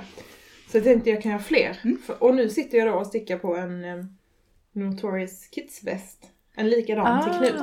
Så 0.71 0.77
jag 0.77 0.83
tänkte 0.83 1.09
jag 1.09 1.21
kan 1.21 1.31
göra 1.31 1.41
fler. 1.41 1.79
Mm. 1.83 1.97
Och 2.19 2.35
nu 2.35 2.49
sitter 2.49 2.77
jag 2.77 2.87
då 2.87 2.93
och 2.93 3.07
stickar 3.07 3.37
på 3.37 3.55
en 3.55 3.83
Notorious 4.73 5.47
Kids 5.47 5.83
väst. 5.83 6.29
En 6.55 6.69
likadan 6.69 7.23
till 7.23 7.31
Ah. 7.33 7.37
Knut. 7.39 7.61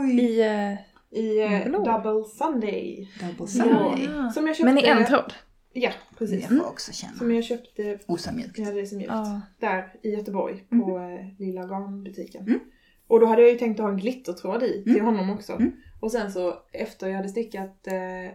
Oj! 0.00 0.20
I... 0.20 0.40
eh, 0.40 0.72
I 1.20 1.64
Blå. 1.68 1.84
Double 1.84 2.24
Sunday. 2.24 3.08
Double 3.20 3.34
Ja. 3.38 3.46
Sunday. 3.46 4.04
ja. 4.16 4.30
Som 4.30 4.46
jag 4.46 4.56
köpte. 4.56 4.64
Men 4.74 4.78
i 4.84 4.86
en 4.86 5.04
tråd? 5.04 5.32
Ja, 5.72 5.90
precis. 6.18 6.42
Det 6.42 6.48
får 6.48 6.56
jag 6.56 6.66
också 6.66 6.92
känna. 6.92 7.12
Som 7.14 7.34
jag 7.34 7.44
köpte, 7.44 7.98
Osamjukt. 8.06 8.58
jag 8.58 8.64
hade 8.64 8.80
det 8.80 8.86
som 8.86 8.98
mjukt. 8.98 9.12
Ja. 9.12 9.40
Där 9.60 9.92
i 10.02 10.10
Göteborg 10.10 10.64
på 10.70 10.98
eh, 10.98 11.38
Lilla 11.38 11.60
Garnbutiken. 11.66 12.42
Mm. 12.46 12.60
Och 13.06 13.20
då 13.20 13.26
hade 13.26 13.42
jag 13.42 13.50
ju 13.50 13.58
tänkt 13.58 13.80
att 13.80 13.84
ha 13.84 13.90
en 13.90 13.96
glittertråd 13.98 14.62
i 14.62 14.82
till 14.82 14.92
Mm. 14.92 15.04
honom 15.06 15.30
också. 15.30 15.52
Mm. 15.52 15.72
Och 16.00 16.12
sen 16.12 16.32
så 16.32 16.54
efter 16.72 17.08
jag 17.08 17.16
hade 17.16 17.28
stickat, 17.28 17.86
eh, 17.86 17.94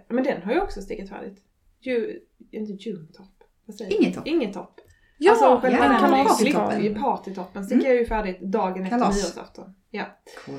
men 0.09 0.23
den 0.23 0.41
har 0.41 0.51
jag 0.53 0.63
också 0.63 0.81
stickat 0.81 1.09
färdigt. 1.09 1.37
Ju, 1.79 2.19
inte 2.51 2.73
Junetop. 2.73 3.43
Vad 3.65 3.75
säger 3.75 3.91
jag? 3.91 4.01
Inget 4.01 4.15
topp. 4.15 4.27
Inget 4.27 4.53
topp. 4.53 4.81
Ja, 5.23 5.31
alltså 5.31 5.59
själva 5.61 5.85
ja, 5.85 6.07
den 6.07 6.25
partytoppen. 6.27 7.01
partytoppen 7.01 7.65
stickade 7.65 7.87
jag 7.87 7.97
ju 7.97 8.05
färdigt 8.05 8.41
dagen 8.41 8.83
efter 8.83 8.97
Kalas. 8.97 9.15
nyårsafton. 9.35 9.73
Ja, 9.91 10.05
Cool. 10.45 10.55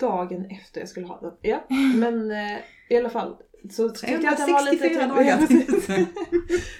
dagen 0.00 0.46
efter 0.50 0.80
jag 0.80 0.88
skulle 0.88 1.06
ha 1.06 1.20
den. 1.20 1.32
Ja, 1.42 1.64
men 1.96 2.30
eh, 2.30 2.58
i 2.88 2.96
alla 2.96 3.10
fall 3.10 3.36
så 3.70 3.88
tyckte 3.88 4.12
jag 4.22 4.26
att 4.32 4.36
den 4.46 4.52
var 4.52 4.70
lite... 4.72 4.88
364 4.88 5.06
dagar. 5.06 6.06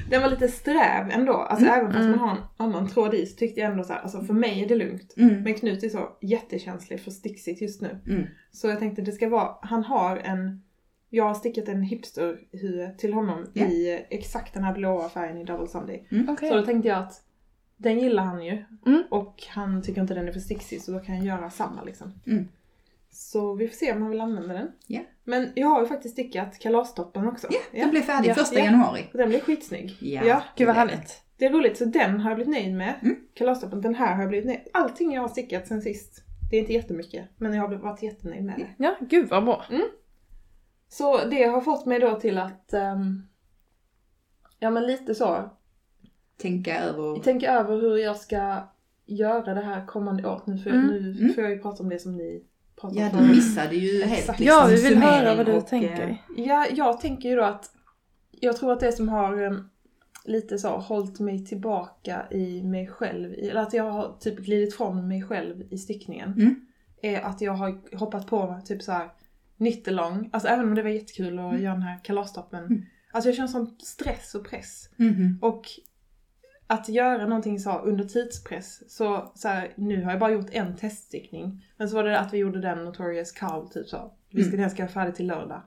den 0.11 0.23
var 0.23 0.31
lite 0.31 0.49
sträv 0.49 1.11
ändå. 1.11 1.33
Alltså 1.33 1.67
Mm. 1.67 1.79
även 1.81 1.93
fast 1.93 2.05
Mm. 2.05 2.19
man 2.19 2.29
har 2.29 2.37
en 2.37 2.43
annan 2.57 2.89
tråd 2.89 3.15
i 3.15 3.27
så 3.27 3.37
tyckte 3.37 3.61
jag 3.61 3.71
ändå 3.71 3.85
så 3.85 3.93
här, 3.93 4.01
alltså 4.01 4.21
för 4.23 4.35
mig 4.35 4.63
är 4.65 4.69
det 4.69 4.75
lugnt. 4.75 5.15
Mm. 5.17 5.43
Men 5.43 5.55
Knut 5.55 5.83
är 5.85 5.89
så 5.89 6.09
jättekänslig 6.21 7.01
för 7.01 7.11
sticksigt 7.11 7.63
just 7.63 7.81
nu. 7.83 7.99
Mm. 8.07 8.23
Så 8.53 8.69
jag 8.69 8.79
tänkte 8.79 9.03
det 9.03 9.13
ska 9.13 9.29
vara, 9.29 9.49
han 9.63 9.85
har 9.85 10.17
en, 10.17 10.63
jag 11.11 11.25
har 11.25 11.35
stickat 11.35 11.69
en 11.69 11.83
hipsterhue 11.83 12.91
till 12.99 13.13
honom 13.15 13.47
Ja. 13.53 13.67
i 13.67 14.07
exakt 14.11 14.55
den 14.55 14.65
här 14.65 14.75
blåa 14.75 15.09
färgen 15.09 15.39
i 15.39 15.45
Double 15.45 15.67
Sunday. 15.69 16.09
Okej. 16.29 16.49
Så 16.51 16.57
då 16.57 16.63
tänkte 16.67 16.89
jag 16.89 16.99
att 16.99 17.23
den 17.77 17.99
gillar 17.99 18.23
han 18.23 18.45
ju. 18.45 18.65
Mm. 18.87 19.03
Och 19.11 19.43
han 19.49 19.83
tycker 19.83 20.01
inte 20.01 20.15
den 20.15 20.29
är 20.29 20.33
för 20.33 20.41
sticksig 20.41 20.83
så 20.83 20.93
då 20.93 20.99
kan 21.01 21.17
jag 21.17 21.25
göra 21.25 21.51
samma 21.51 21.83
liksom. 21.83 22.13
Mm. 22.27 22.49
Så 23.11 23.55
vi 23.55 23.69
får 23.69 23.75
se 23.75 23.93
om 23.93 24.03
han 24.03 24.11
vill 24.11 24.21
använda 24.21 24.55
den. 24.55 24.69
Ja. 24.87 25.01
Men 25.25 25.49
jag 25.55 25.69
har 25.69 25.81
ju 25.81 25.87
faktiskt 25.87 26.13
stickat 26.15 26.59
kalastoppen 26.59 27.29
också. 27.29 27.47
Ja, 27.51 27.81
den 27.81 27.91
blev 27.91 28.01
färdig 28.01 28.31
Ja. 28.31 28.35
första 28.35 28.59
Ja. 28.59 28.65
januari. 28.65 29.01
Och 29.13 29.19
Den 29.19 29.29
blir 29.29 29.41
skitsnygg. 29.41 29.97
Ja. 30.01 30.43
Gud 30.57 30.67
vad 30.67 30.77
härligt. 30.77 31.23
Det 31.39 31.45
är 31.47 31.51
roligt, 31.53 31.77
så 31.79 31.85
den 31.85 32.21
har 32.21 32.31
jag 32.31 32.37
blivit 32.37 32.55
nöjd 32.55 32.75
med. 32.75 32.95
Mm. 33.03 33.17
Kalastoppen, 33.35 33.81
den 33.81 33.95
här 33.95 34.15
har 34.15 34.23
jag 34.23 34.29
blivit 34.29 34.47
nöjd 34.47 34.61
Allting 34.73 35.13
jag 35.15 35.23
har 35.23 35.29
stickat 35.29 35.67
sen 35.69 35.83
sist. 35.83 36.23
Det 36.51 36.57
är 36.57 36.61
inte 36.61 36.73
jättemycket, 36.73 37.29
men 37.37 37.55
jag 37.55 37.69
har 37.69 37.75
varit 37.75 38.03
jättenöjd 38.03 38.45
med 38.45 38.55
det. 38.59 38.85
Ja, 38.85 38.97
gud 39.01 39.29
vad 39.29 39.45
bra. 39.45 39.65
Så 40.89 41.25
det 41.25 41.45
har 41.45 41.61
fått 41.61 41.87
mig 41.87 41.99
då 41.99 42.21
till 42.21 42.39
att, 42.39 42.73
ehm, 42.73 43.23
ja 44.59 44.71
men 44.71 44.87
lite 44.87 45.15
så, 45.15 45.51
Tänka 46.37 46.81
över... 46.81 47.21
tänka 47.23 47.53
över 47.53 47.77
hur 47.81 47.97
jag 47.97 48.17
ska 48.17 48.59
göra 49.07 49.55
det 49.55 49.61
här 49.63 49.87
kommande 49.87 50.29
året. 50.29 50.47
Nu 50.47 50.59
får, 50.59 50.71
Mm. 50.71 50.87
nu 50.87 51.11
Mm. 51.21 51.35
får 51.35 51.45
jag 51.45 51.53
ju 51.53 51.59
prata 51.59 51.83
om 51.83 51.89
det 51.89 51.99
som 51.99 52.17
ni 52.17 52.43
pratar 52.81 52.97
Ja, 52.97 53.11
om. 53.11 53.17
du 53.19 53.35
missade 53.35 53.77
ju 53.77 54.03
helt 54.05 54.19
Exakt. 54.19 54.39
liksom 54.41 54.57
Ja, 54.59 54.67
vi 54.71 54.83
vill 54.89 54.99
höra 54.99 55.35
vad 55.37 55.47
du 55.47 55.53
och, 55.53 55.67
tänker. 55.67 56.09
eh, 56.37 56.43
Ja, 56.47 56.67
jag 56.71 57.01
tänker 57.01 57.29
ju 57.29 57.37
då 57.37 57.43
att 57.45 57.71
jag 58.31 58.57
tror 58.57 58.73
att 58.73 58.81
det 58.81 58.93
som 58.93 59.09
har 59.09 59.43
em, 59.43 59.71
lite 60.25 60.59
så 60.59 60.69
hållit 60.69 61.21
mig 61.21 61.47
tillbaka 61.47 62.27
i 62.31 62.63
mig 62.63 62.87
själv, 62.87 63.33
eller 63.39 63.61
att 63.63 63.73
jag 63.73 63.91
har 63.91 64.17
typ 64.21 64.39
glidit 64.39 64.75
från 64.77 65.09
mig 65.09 65.23
själv 65.23 65.63
i 65.71 65.79
stickningen, 65.79 66.33
Mm. 66.33 66.67
är 67.03 67.21
att 67.21 67.41
jag 67.41 67.53
har 67.53 67.97
hoppat 67.97 68.27
på 68.27 68.61
typ 68.65 68.83
så 68.83 68.93
här 68.93 69.09
nittelång, 69.57 70.31
alltså 70.33 70.49
även 70.49 70.65
om 70.69 70.75
det 70.75 70.83
var 70.83 70.91
jättekul 70.91 71.39
att 71.39 71.61
göra 71.61 71.73
den 71.75 71.83
här 71.83 72.01
kalastoppen. 72.05 72.65
Mm. 72.65 72.83
Alltså 73.13 73.29
jag 73.29 73.37
känner 73.37 73.49
sån 73.49 73.77
stress 73.79 74.35
och 74.35 74.45
press. 74.49 74.91
mhm. 74.97 75.39
Och 75.43 75.65
att 76.67 76.89
göra 76.89 77.27
någonting 77.27 77.61
så 77.61 77.79
under 77.79 78.05
tidspress, 78.05 78.91
så, 78.97 79.33
så 79.35 79.49
här, 79.49 79.73
nu 79.77 80.05
har 80.05 80.11
jag 80.11 80.21
bara 80.21 80.31
gjort 80.33 80.51
en 80.53 80.77
teststickning. 80.77 81.67
Men 81.77 81.89
så 81.89 81.97
var 81.97 82.05
det 82.05 82.21
att 82.21 82.33
vi 82.35 82.39
gjorde 82.39 82.61
den 82.61 82.85
Notorious 82.85 83.33
Cow 83.33 83.69
typ 83.73 83.87
så. 83.89 84.13
Vi 84.31 84.43
ska, 84.43 84.49
Mm. 84.53 84.61
den 84.61 84.71
ska 84.71 84.83
vara 84.83 84.93
färdig 84.93 85.15
till 85.15 85.27
lördag. 85.27 85.63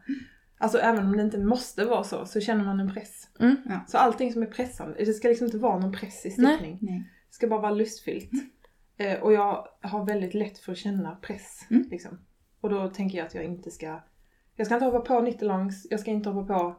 Alltså 0.58 0.77
även 0.77 1.05
om 1.05 1.17
det 1.17 1.24
inte 1.24 1.38
måste 1.38 1.86
vara 1.86 2.03
så, 2.03 2.25
så 2.25 2.39
känner 2.41 2.63
man 2.65 2.79
en 2.79 2.93
press. 2.93 3.27
Mm. 3.39 3.55
Ja. 3.65 3.86
Så 3.88 3.98
allting 3.98 4.34
som 4.34 4.41
är 4.41 4.48
pressande, 4.48 4.96
det 5.05 5.13
ska 5.13 5.27
liksom 5.27 5.46
inte 5.46 5.58
vara 5.58 5.79
någon 5.79 5.91
press 5.91 6.25
i 6.25 6.34
Nej. 6.38 6.55
stickning. 6.55 6.77
Nej. 6.81 7.10
Det 7.29 7.34
ska 7.36 7.48
bara 7.48 7.62
vara 7.62 7.72
lustfyllt. 7.72 8.31
Eh, 8.98 9.19
och 9.19 9.34
jag 9.34 9.67
har 9.81 10.05
väldigt 10.05 10.34
lätt 10.34 10.58
för 10.60 10.72
att 10.72 10.77
känna 10.77 11.15
press. 11.15 11.67
Mm. 11.69 11.86
Liksom. 11.89 12.19
Och 12.61 12.69
då 12.69 12.87
tänker 12.89 13.17
jag 13.17 13.27
att 13.27 13.35
jag 13.35 13.43
inte 13.43 13.71
ska... 13.71 13.99
Jag 14.55 14.65
ska 14.67 14.75
inte 14.75 14.85
hoppa 14.85 14.99
på 14.99 15.21
nittelångs, 15.21 15.87
jag 15.89 15.99
ska 15.99 16.11
inte 16.11 16.29
hoppa 16.29 16.53
på 16.59 16.75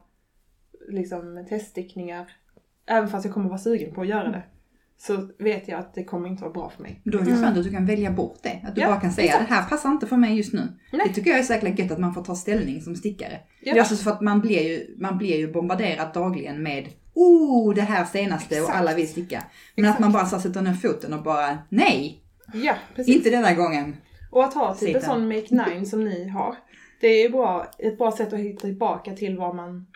liksom, 0.89 1.47
teststickningar. 1.49 2.33
Även 2.87 3.09
fast 3.09 3.25
jag 3.25 3.35
kommer 3.35 3.49
vara 3.49 3.59
sugen 3.59 3.95
på 3.95 4.01
att 4.01 4.09
göra 4.09 4.29
det. 4.31 4.43
Så 4.99 5.29
vet 5.39 5.69
jag 5.69 5.81
att 5.81 5.95
det 5.95 6.05
kommer 6.05 6.29
inte 6.29 6.43
vara 6.43 6.53
bra 6.53 6.71
för 6.77 6.83
mig. 6.83 7.01
Då 7.05 7.19
är 7.19 7.23
det 7.25 7.31
Mm. 7.31 7.43
skönt 7.43 7.59
att 7.59 7.65
du 7.65 7.71
kan 7.71 7.87
välja 7.87 8.11
bort 8.11 8.39
det. 8.43 8.61
Att 8.65 8.75
du 8.75 8.81
Ja, 8.81 8.87
bara 8.89 9.01
kan 9.01 9.13
säga 9.13 9.27
exakt. 9.27 9.49
det 9.49 9.55
här 9.55 9.69
passar 9.69 9.91
inte 9.91 10.07
för 10.07 10.17
mig 10.17 10.37
just 10.37 10.53
nu. 10.53 10.61
Nej. 10.93 11.03
Det 11.09 11.15
tycker 11.15 11.31
jag 11.31 11.39
är 11.39 11.51
jäkla 11.53 11.69
gött 11.69 11.91
att 11.91 11.99
man 11.99 12.15
får 12.15 12.25
ta 12.25 12.35
ställning 12.35 12.81
som 12.81 12.97
stickare. 12.97 13.41
Ja. 13.61 13.79
Alltså 13.81 13.97
för 13.97 14.11
att 14.11 14.21
man 14.21 14.41
blir 14.41 14.63
ju, 14.63 14.95
man 14.99 15.19
blir 15.19 15.37
ju 15.37 15.53
bombarderad 15.53 16.13
dagligen 16.15 16.63
med 16.63 16.89
Oh, 17.15 17.75
det 17.75 17.83
här 17.83 18.05
senaste 18.05 18.55
och 18.55 18.61
Exakt. 18.69 18.79
alla 18.79 18.95
vill 18.95 19.09
sticka. 19.09 19.45
Men 19.77 19.85
Exakt. 19.85 19.97
att 19.97 20.01
man 20.01 20.13
bara 20.13 20.27
så 20.27 20.39
sätter 20.41 20.63
ner 20.63 20.73
foten 20.75 21.13
och 21.15 21.23
bara 21.23 21.59
Nej, 21.69 22.23
Ja, 22.55 22.75
precis. 22.95 23.17
inte 23.17 23.31
denna 23.31 23.55
gången. 23.55 23.97
Och 24.31 24.45
att 24.45 24.55
ha 24.55 24.75
typ 24.75 24.79
Sitta. 24.89 24.99
en 24.99 25.05
sån 25.05 25.29
make 25.29 25.71
nine 25.71 25.87
som 25.87 26.05
ni 26.05 26.29
har. 26.29 26.57
Det 27.01 27.07
är 27.07 27.23
ju 27.23 27.29
bra, 27.29 27.67
ett 27.79 27.99
bra 27.99 28.13
sätt 28.13 28.33
att 28.33 28.39
hitta 28.39 28.61
tillbaka 28.61 29.13
till 29.13 29.39
vad 29.39 29.55
man 29.55 29.87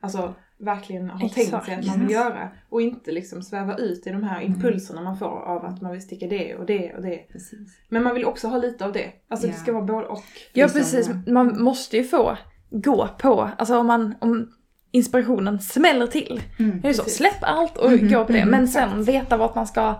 alltså, 0.00 0.34
verkligen 0.58 1.10
har 1.10 1.18
tänkt 1.18 1.38
Exakt. 1.38 1.66
sig 1.66 1.74
att 1.74 1.86
man 1.86 2.00
vill 2.00 2.10
göra. 2.10 2.48
Och 2.68 2.80
inte 2.82 3.12
liksom 3.12 3.42
sväva 3.42 3.76
ut 3.76 4.06
i 4.06 4.10
de 4.10 4.22
här 4.22 4.40
impulserna 4.40 5.00
man 5.02 5.18
får 5.18 5.26
av 5.26 5.64
att 5.64 5.80
man 5.82 5.92
vill 5.92 6.02
sticka 6.02 6.26
det 6.26 6.54
och 6.54 6.66
det 6.66 6.94
och 6.94 7.02
det. 7.02 7.16
Precis. 7.32 7.78
Men 7.88 8.02
man 8.02 8.14
vill 8.14 8.24
också 8.24 8.48
ha 8.48 8.56
lite 8.58 8.84
av 8.84 8.92
det. 8.92 9.12
Alltså 9.28 9.46
Ja. 9.46 9.52
det 9.52 9.58
ska 9.58 9.72
vara 9.72 9.84
både 9.84 10.06
och. 10.06 10.22
Ja 10.52 10.64
Liksom, 10.64 10.80
precis, 10.80 11.10
man 11.26 11.62
måste 11.62 11.96
ju 11.96 12.04
få 12.04 12.36
gå 12.70 13.08
på, 13.18 13.50
alltså 13.58 13.78
om 13.78 13.86
man, 13.86 14.14
om 14.18 14.52
inspirationen 14.90 15.60
smäller 15.60 16.06
till. 16.06 16.42
Mm. 16.58 16.80
Det 16.80 16.88
är 16.88 16.92
så, 16.92 17.04
släpp 17.04 17.38
allt 17.42 17.76
och 17.78 17.92
Mhm, 17.92 18.08
gå 18.12 18.24
på 18.24 18.32
det. 18.32 18.40
mhm, 18.40 18.50
men 18.50 18.68
sen 18.68 19.04
veta 19.04 19.36
vart 19.36 19.54
man 19.54 19.66
ska 19.66 19.94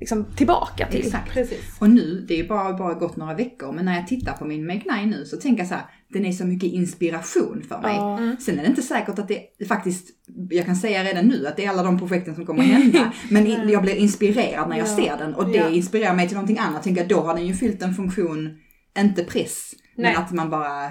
liksom 0.00 0.24
tillbaka 0.36 0.86
till. 0.86 1.00
Exakt. 1.00 1.32
Precis. 1.32 1.76
Och 1.80 1.90
nu, 1.90 2.24
det 2.28 2.40
är 2.40 2.48
bara, 2.48 2.72
bara 2.72 2.94
gått 2.94 3.16
några 3.16 3.34
veckor, 3.34 3.72
men 3.72 3.84
när 3.84 3.96
jag 3.96 4.06
tittar 4.08 4.32
på 4.32 4.44
min 4.44 4.66
Make 4.66 4.96
Nine 4.96 5.10
nu 5.10 5.24
så 5.24 5.36
tänker 5.36 5.58
jag 5.62 5.68
så 5.68 5.74
här, 5.74 5.84
den 6.08 6.24
är 6.26 6.32
så 6.32 6.44
mycket 6.46 6.72
inspiration 6.72 7.64
för 7.68 7.80
mig. 7.80 7.96
Mm. 7.96 8.36
Sen 8.40 8.58
är 8.58 8.62
det 8.62 8.68
inte 8.68 8.82
säkert 8.82 9.18
att 9.18 9.28
det 9.28 9.66
faktiskt, 9.68 10.08
jag 10.50 10.66
kan 10.66 10.76
säga 10.76 11.04
redan 11.04 11.24
nu 11.24 11.46
att 11.46 11.56
det 11.56 11.64
är 11.64 11.68
alla 11.70 11.82
de 11.82 11.98
projekten 11.98 12.34
som 12.34 12.46
kommer 12.46 12.60
att 12.62 12.68
hända. 12.68 13.12
Men 13.30 13.46
i- 13.46 13.72
jag 13.72 13.82
blir 13.82 13.96
inspirerad 13.96 14.68
när 14.68 14.78
jag 14.78 14.88
Ja. 14.88 14.96
ser 14.96 15.16
den 15.18 15.34
och 15.34 15.48
det 15.48 15.56
Ja. 15.58 15.68
inspirerar 15.68 16.14
mig 16.14 16.28
till 16.28 16.36
någonting 16.36 16.58
annat. 16.58 16.82
Tänker 16.82 17.04
då 17.08 17.20
har 17.20 17.34
den 17.34 17.46
ju 17.46 17.54
fyllt 17.54 17.82
en 17.82 17.94
funktion, 17.94 18.58
inte 18.98 19.24
press. 19.24 19.72
Nej. 19.96 20.12
Men 20.14 20.22
att 20.22 20.32
man 20.32 20.50
bara, 20.50 20.90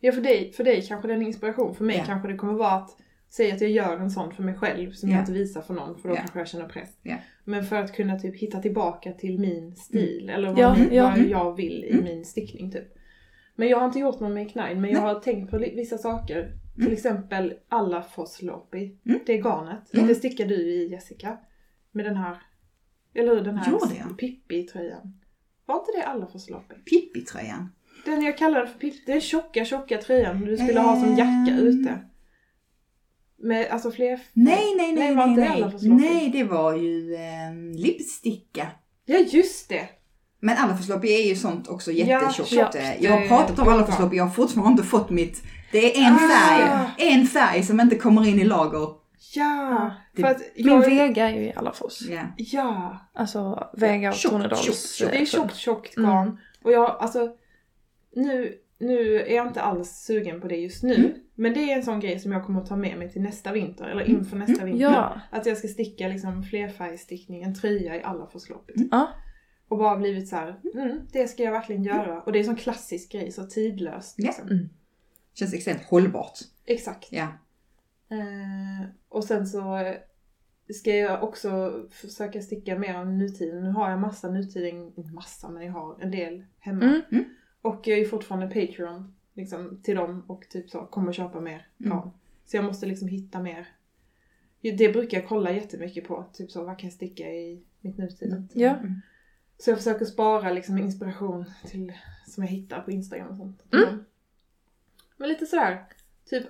Ja 0.00 0.12
för 0.12 0.20
dig, 0.20 0.52
för 0.56 0.64
dig 0.64 0.84
kanske 0.88 1.08
det 1.08 1.14
är 1.14 1.16
en 1.16 1.26
inspiration. 1.26 1.74
För 1.74 1.84
mig 1.84 1.96
Ja. 1.96 2.04
kanske 2.06 2.28
det 2.28 2.36
kommer 2.36 2.52
vara 2.54 2.72
att 2.72 2.90
säga 3.36 3.54
att 3.54 3.60
jag 3.60 3.70
gör 3.70 3.96
en 3.96 4.10
sån 4.10 4.32
för 4.34 4.42
mig 4.42 4.54
själv 4.54 4.92
som 4.92 5.08
Ja. 5.10 5.14
jag 5.16 5.22
inte 5.22 5.32
visar 5.32 5.62
för 5.62 5.74
någon 5.74 5.98
för 5.98 6.08
då 6.08 6.14
Ja. 6.14 6.18
kanske 6.18 6.38
jag 6.38 6.48
känner 6.48 6.68
press. 6.68 6.98
Ja. 7.02 7.16
Men 7.44 7.64
för 7.64 7.76
att 7.76 7.92
kunna 7.92 8.18
typ 8.18 8.36
hitta 8.36 8.58
tillbaka 8.62 9.12
till 9.12 9.38
min 9.38 9.76
stil 9.76 10.30
eller 10.30 10.48
vad, 10.48 10.58
Ja, 10.58 10.76
min, 10.78 10.88
ja. 10.94 11.02
vad 11.08 11.18
Mm. 11.18 11.30
jag 11.30 11.56
vill 11.56 11.84
i 11.84 11.92
Mm. 11.92 12.04
min 12.04 12.24
stickning 12.24 12.70
typ. 12.70 12.94
Men 13.56 13.68
jag 13.68 13.78
har 13.78 13.86
inte 13.86 13.98
gjort 13.98 14.20
någon 14.20 14.34
make 14.34 14.68
nine 14.68 14.80
men 14.80 14.90
jag 14.90 15.00
har 15.00 15.14
tänkt 15.20 15.50
på 15.50 15.58
vissa 15.58 15.98
saker. 15.98 16.52
Till 16.76 16.92
exempel 16.92 17.54
alla 17.68 18.02
Foslopi. 18.02 18.96
Mm. 19.06 19.20
Det 19.26 19.36
garnet. 19.36 19.94
Mm. 19.94 20.06
Det 20.06 20.14
stickar 20.14 20.46
du 20.46 20.54
i 20.54 20.88
Jessica. 20.90 21.36
Med 21.92 22.04
den 22.04 22.16
här, 22.16 22.36
eller 23.14 23.34
hur? 23.34 23.40
Den 23.40 23.56
här? 23.58 23.72
Pippi-tröjan. 24.18 25.18
Var 25.66 25.74
inte 25.78 25.92
det 25.96 26.02
alla 26.06 26.26
Foslopi? 26.26 26.74
Pippi-tröjan. 26.90 27.68
Den 28.04 28.22
jag 28.22 28.38
kallar 28.38 28.66
för 28.66 28.78
Pippi, 28.78 29.02
den 29.06 29.20
tjocka 29.20 29.64
tjocka 29.64 29.98
tröjan 29.98 30.40
du 30.44 30.56
skulle 30.56 30.80
ha 30.80 30.96
som 31.00 31.10
jacka 31.10 31.52
Ehm. 31.52 31.58
ute. 31.58 31.98
Med 33.42 33.68
alltså 33.70 33.90
fler... 33.90 34.20
Nej, 34.32 34.74
nej, 34.76 34.92
nej, 34.92 35.14
nej, 35.14 35.36
nej. 35.36 35.70
förslag? 35.70 36.00
Nej, 36.00 36.30
det 36.32 36.44
var 36.44 36.74
ju 36.76 37.14
eh, 37.14 37.80
lipsticka. 37.80 38.66
Ja 39.04 39.18
just 39.18 39.68
det! 39.68 39.88
Men 40.40 40.56
alla 40.58 40.76
förslag 40.76 41.04
är 41.04 41.26
ju 41.28 41.36
sånt 41.36 41.68
också 41.68 41.92
Ja, 41.92 42.06
jättetjockt. 42.06 42.50
tjockt, 42.50 42.76
jag 43.00 43.10
har 43.12 43.22
eh, 43.22 43.28
pratat 43.28 43.58
om 43.58 43.68
alla 43.68 43.86
förslag, 43.86 44.14
jag 44.14 44.24
har 44.24 44.30
fortfarande 44.30 44.70
inte 44.70 44.82
fått 44.82 45.10
mitt. 45.10 45.42
Det 45.72 45.98
är 45.98 46.06
en 46.06 46.14
Ah. 46.14 46.18
färg, 46.18 46.90
en 47.12 47.26
färg 47.26 47.62
som 47.62 47.80
inte 47.80 47.96
kommer 47.96 48.28
in 48.28 48.40
i 48.40 48.44
lager. 48.44 48.88
Ja! 49.34 49.90
Det- 50.16 50.22
För 50.22 50.28
att 50.28 50.40
Min 50.56 50.66
jag, 50.66 50.80
Vega 50.90 51.30
är 51.30 51.34
ju 51.34 51.40
i 51.46 51.52
Alafors. 51.54 52.00
Ja. 52.02 52.20
Ja! 52.36 52.98
Alltså 53.14 53.68
Vega 53.76 54.10
och 54.10 54.16
Tornedals. 54.16 55.00
eh, 55.00 55.08
Det 55.10 55.20
är 55.20 55.26
tjockt 55.26 55.56
tjockt 55.56 55.96
Mm. 55.96 56.10
garn. 56.10 56.38
Och 56.64 56.72
jag 56.72 56.96
alltså... 57.00 57.28
Nu, 58.16 58.54
nu 58.82 59.20
är 59.20 59.36
jag 59.36 59.46
inte 59.46 59.62
alls 59.62 59.90
sugen 59.90 60.40
på 60.40 60.48
det 60.48 60.56
just 60.56 60.82
nu. 60.82 60.94
Mm. 60.94 61.12
Men 61.34 61.54
det 61.54 61.72
är 61.72 61.76
en 61.76 61.82
sån 61.82 62.00
grej 62.00 62.18
som 62.18 62.32
jag 62.32 62.46
kommer 62.46 62.60
att 62.60 62.66
ta 62.66 62.76
med 62.76 62.98
mig 62.98 63.10
till 63.10 63.22
nästa 63.22 63.52
vinter. 63.52 63.84
Eller 63.84 64.02
inför 64.02 64.36
nästa 64.36 64.64
vinter. 64.64 64.82
Ja. 64.82 65.20
Att 65.30 65.46
jag 65.46 65.58
ska 65.58 65.68
sticka 65.68 66.08
liksom 66.08 66.42
flerfärgstickning, 66.42 67.42
en 67.42 67.54
tröja 67.54 67.96
i 67.96 68.02
alla 68.02 68.26
förslag. 68.26 68.70
Ja. 68.90 69.08
Och 69.68 69.78
bara 69.78 69.96
blivit 69.96 70.28
så 70.28 70.36
här, 70.36 70.60
mm, 70.74 71.00
det 71.12 71.28
ska 71.28 71.42
jag 71.42 71.52
verkligen 71.52 71.84
göra. 71.84 72.20
Och 72.20 72.32
det 72.32 72.38
är 72.38 72.40
en 72.40 72.46
sån 72.46 72.56
klassisk 72.56 73.12
grej, 73.12 73.32
så 73.32 73.44
tidlöst. 73.44 74.14
Ja. 74.18 74.26
Liksom. 74.26 74.48
Mm. 74.48 74.68
Känns 75.34 75.54
extremt 75.54 75.82
hållbart. 75.82 76.38
Exakt. 76.66 77.08
Ja. 77.10 77.28
Eh, 78.10 78.88
och 79.08 79.24
sen 79.24 79.46
så 79.46 79.94
ska 80.74 80.96
jag 80.96 81.22
också 81.22 81.80
försöka 81.90 82.42
sticka 82.42 82.78
mer 82.78 82.94
av 82.94 83.06
nutiden. 83.06 83.64
Nu 83.64 83.70
har 83.70 83.90
jag 83.90 84.00
massa 84.00 84.30
nutiden, 84.30 84.92
inte 84.96 85.12
massa 85.12 85.48
men 85.48 85.62
jag 85.62 85.72
har 85.72 85.98
en 86.00 86.10
del 86.10 86.44
hemma. 86.58 86.84
Mm. 87.10 87.24
Mm. 87.64 87.76
Och 87.76 87.86
jag 87.86 87.98
är 87.98 88.02
ju 88.02 88.08
fortfarande 88.08 88.46
Patreon 88.46 89.14
liksom, 89.34 89.80
till 89.82 89.96
dem 89.96 90.24
och 90.26 90.48
typ 90.48 90.70
så 90.70 90.86
kommer 90.86 91.12
köpa 91.12 91.40
mer 91.40 91.66
Mm. 91.80 91.90
garn. 91.92 92.10
Så 92.44 92.56
jag 92.56 92.64
måste 92.64 92.86
liksom 92.86 93.08
hitta 93.08 93.42
mer. 93.42 93.68
Det 94.60 94.92
brukar 94.92 95.18
jag 95.18 95.28
kolla 95.28 95.52
jättemycket 95.52 96.08
på. 96.08 96.24
Typ 96.32 96.50
så, 96.50 96.64
vad 96.64 96.78
kan 96.78 96.86
jag 96.86 96.94
sticka 96.94 97.32
i 97.32 97.62
mitt 97.80 97.98
nutid? 97.98 98.48
Ja. 98.52 98.70
Mm. 98.70 99.00
Så 99.58 99.70
jag 99.70 99.78
försöker 99.78 100.04
spara 100.04 100.52
liksom 100.52 100.78
inspiration 100.78 101.44
till, 101.66 101.92
som 102.26 102.44
jag 102.44 102.50
hittar 102.50 102.80
på 102.80 102.90
Instagram 102.90 103.28
och 103.28 103.36
sånt. 103.36 103.62
Mm. 103.72 104.04
Men 105.16 105.28
lite 105.28 105.46
sådär, 105.46 105.86
typ 106.24 106.46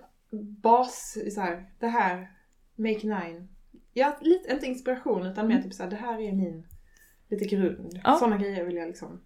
bas, 0.62 1.18
så 1.34 1.40
här, 1.40 1.70
det 1.78 1.88
här, 1.88 2.32
make 2.76 3.06
nine. 3.06 3.48
Ja, 3.92 4.18
lite, 4.20 4.52
inte 4.52 4.66
inspiration 4.66 5.26
utan 5.26 5.48
mer 5.48 5.62
typ 5.62 5.74
såhär, 5.74 5.90
det 5.90 5.96
här 5.96 6.20
är 6.20 6.32
min, 6.32 6.66
lite 7.28 7.44
grund. 7.44 8.00
Ja. 8.04 8.16
Sådana 8.16 8.38
grejer 8.38 8.64
vill 8.64 8.76
jag 8.76 8.88
liksom, 8.88 9.20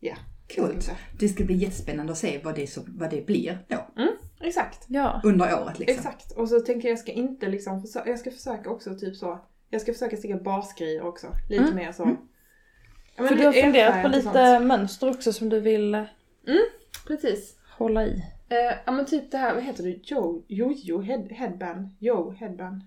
ja. 0.00 0.16
Coolt. 0.54 0.90
Det 1.18 1.28
ska 1.28 1.44
bli 1.44 1.54
jättespännande 1.54 2.12
att 2.12 2.18
se 2.18 2.40
vad 2.44 2.54
det, 2.54 2.66
så, 2.66 2.80
vad 2.88 3.10
det 3.10 3.26
blir 3.26 3.58
då. 3.68 3.86
Exakt. 4.40 4.84
Ja. 4.88 5.20
Under 5.24 5.62
året 5.62 5.78
liksom. 5.78 5.96
Exakt. 5.98 6.32
Och 6.32 6.48
så 6.48 6.60
tänker 6.60 6.88
jag, 6.88 6.92
jag 6.92 6.98
ska 6.98 7.12
inte 7.12 7.48
liksom, 7.48 7.84
jag 8.06 8.18
ska 8.18 8.30
försöka 8.30 8.70
också 8.70 8.94
typ 8.94 9.16
så, 9.16 9.38
jag 9.70 9.80
ska 9.80 9.92
försöka 9.92 10.16
sticka 10.16 10.36
basgrejer 10.36 11.02
också. 11.02 11.26
Lite 11.50 11.62
Mm. 11.62 11.74
mer 11.76 11.92
så. 11.92 12.02
Mm. 12.04 12.16
Ja, 13.16 13.22
men 13.22 13.28
För 13.28 13.36
du 13.36 13.44
har 13.44 13.52
funderat 13.52 14.02
på 14.02 14.08
lite 14.08 14.22
sånt. 14.54 14.66
mönster 14.66 15.10
också 15.10 15.32
som 15.32 15.48
du 15.48 15.60
vill 15.60 15.94
eh, 15.94 16.04
Precis. 17.06 17.56
hålla 17.78 18.04
i. 18.06 18.22
Eh, 18.48 18.56
ja 18.86 18.92
men 18.92 19.06
typ 19.06 19.30
det 19.30 19.38
här, 19.38 19.54
vad 19.54 19.62
heter 19.64 19.82
det? 19.84 19.98
Jo, 20.02 20.44
jojo, 20.48 21.00
head, 21.00 21.22
headband. 21.30 21.88
Jo, 21.98 22.30
headband. 22.30 22.82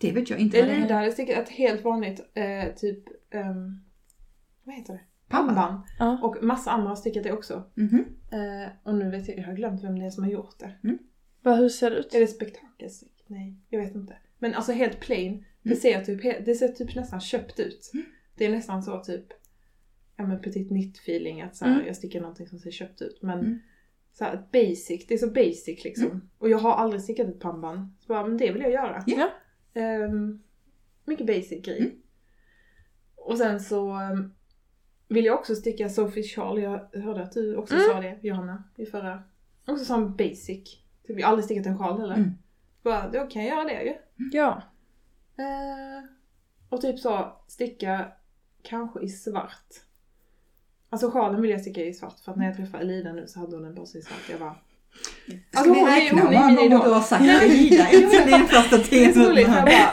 Det 0.00 0.12
vet 0.12 0.30
jag 0.30 0.38
inte 0.38 0.58
Elida 0.60 0.94
är. 0.94 0.98
hade 0.98 1.12
stickat 1.12 1.38
ett 1.38 1.48
helt 1.48 1.84
vanligt 1.84 2.20
eh, 2.34 2.74
typ, 2.76 3.04
ehm, 3.34 3.80
vad 4.64 4.74
heter 4.74 4.92
det? 4.92 5.00
Pannband. 5.34 5.80
Ja. 5.98 6.18
Och 6.22 6.36
massa 6.44 6.70
andra 6.70 6.88
har 6.88 6.96
stickat 6.96 7.22
det 7.22 7.32
också. 7.32 7.62
Mhm. 7.74 8.04
Eh, 8.32 8.68
och 8.82 8.94
nu 8.94 9.10
vet 9.10 9.28
jag, 9.28 9.38
jag 9.38 9.44
har 9.44 9.54
glömt 9.54 9.84
vem 9.84 9.98
det 9.98 10.04
är 10.06 10.10
som 10.10 10.24
har 10.24 10.30
gjort 10.30 10.58
det. 10.58 10.72
Vad, 11.42 11.58
hur 11.58 11.68
ser 11.68 11.90
det 11.90 11.96
ut? 11.96 12.14
Är 12.14 12.20
det 12.20 12.26
spektakelstick? 12.26 13.24
Nej, 13.26 13.56
jag 13.68 13.80
vet 13.80 13.94
inte. 13.94 14.16
Men 14.38 14.54
alltså 14.54 14.72
helt 14.72 15.00
plain. 15.00 15.44
Det, 15.62 15.68
Mm. 15.70 15.80
ser 15.80 16.04
typ, 16.04 16.46
det 16.46 16.54
ser 16.54 16.68
typ 16.68 16.94
nästan 16.96 17.20
köpt 17.20 17.60
ut. 17.60 17.90
Mm. 17.94 18.06
Det 18.36 18.44
är 18.46 18.50
nästan 18.50 18.82
så 18.82 19.00
typ, 19.04 19.26
ja 20.16 20.26
men 20.26 20.40
petit 20.42 20.70
nitt 20.70 20.96
feeling 20.98 21.42
att 21.42 21.56
så 21.56 21.64
Mm. 21.64 21.86
jag 21.86 21.96
stickar 21.96 22.20
någonting 22.20 22.46
som 22.46 22.58
ser 22.58 22.70
köpt 22.70 23.02
ut. 23.02 23.22
Men 23.22 23.38
Mm. 23.40 23.58
så 24.12 24.24
här, 24.24 24.46
basic, 24.52 25.06
det 25.08 25.14
är 25.14 25.18
så 25.18 25.30
basic 25.30 25.84
liksom. 25.84 26.30
Och 26.38 26.48
jag 26.48 26.58
har 26.58 26.72
aldrig 26.72 27.02
stickat 27.02 27.28
ett 27.28 27.40
pannband. 27.40 27.88
Så 28.00 28.06
bara, 28.08 28.26
men 28.26 28.36
det 28.36 28.52
vill 28.52 28.62
jag 28.62 28.70
göra. 28.72 29.04
Ja. 29.06 29.30
Ehm, 29.80 30.42
mycket 31.04 31.26
basic 31.26 31.64
grej. 31.64 31.78
Mm. 31.78 31.92
Och 33.16 33.38
sen 33.38 33.60
så 33.60 33.90
ehm, 33.90 34.32
vill 35.14 35.24
jag 35.24 35.34
också 35.38 35.54
sticka 35.54 35.88
Sophie 35.88 36.22
Charles. 36.22 36.62
Jag 36.92 37.02
hörde 37.02 37.22
att 37.22 37.32
du 37.32 37.56
också 37.56 37.74
Mm. 37.74 37.86
sa 37.88 38.00
det, 38.00 38.18
Johanna, 38.22 38.64
i 38.76 38.86
förra. 38.86 39.22
Också 39.66 39.84
som 39.84 40.16
basic. 40.16 40.78
Typ, 41.06 41.18
jag 41.18 41.26
har 41.26 41.30
aldrig 41.30 41.44
stickat 41.44 41.66
en 41.66 41.78
sjal 41.78 42.00
heller. 42.00 42.14
Mm. 42.14 42.30
Bara, 42.82 43.08
då 43.08 43.26
kan 43.26 43.44
jag 43.44 43.56
göra 43.56 43.64
det 43.68 43.82
ju. 43.82 43.94
Ja. 44.32 44.62
Eh, 45.38 46.04
och 46.68 46.80
typ 46.80 46.98
så, 46.98 47.32
sticka 47.48 48.06
kanske 48.62 49.00
i 49.00 49.08
svart. 49.08 49.66
Alltså 50.90 51.10
sjalen 51.10 51.42
vill 51.42 51.50
jag 51.50 51.60
sticka 51.60 51.80
i 51.84 51.94
svart 51.94 52.20
för 52.24 52.32
att 52.32 52.38
när 52.38 52.46
jag 52.46 52.56
träffade 52.56 52.82
Elida 52.84 53.12
nu 53.12 53.26
så 53.26 53.40
hade 53.40 53.56
hon 53.56 53.64
en 53.64 53.82
i 53.82 53.86
svart. 53.86 54.30
Jag 54.30 54.40
bara... 54.40 54.56
Alltså, 55.54 55.72
hon 55.74 55.88
är- 55.88 56.10
hon 56.22 56.34
är 56.34 56.46
min 56.50 56.58
idol. 56.58 56.80
du 56.84 56.90
har 56.90 57.00
sagt 57.00 57.22
Elida 57.24 57.84
efter 57.88 58.30
din 58.38 58.46
första 58.46 58.76
roligt, 58.76 59.48
jag 59.48 59.64
bara, 59.64 59.92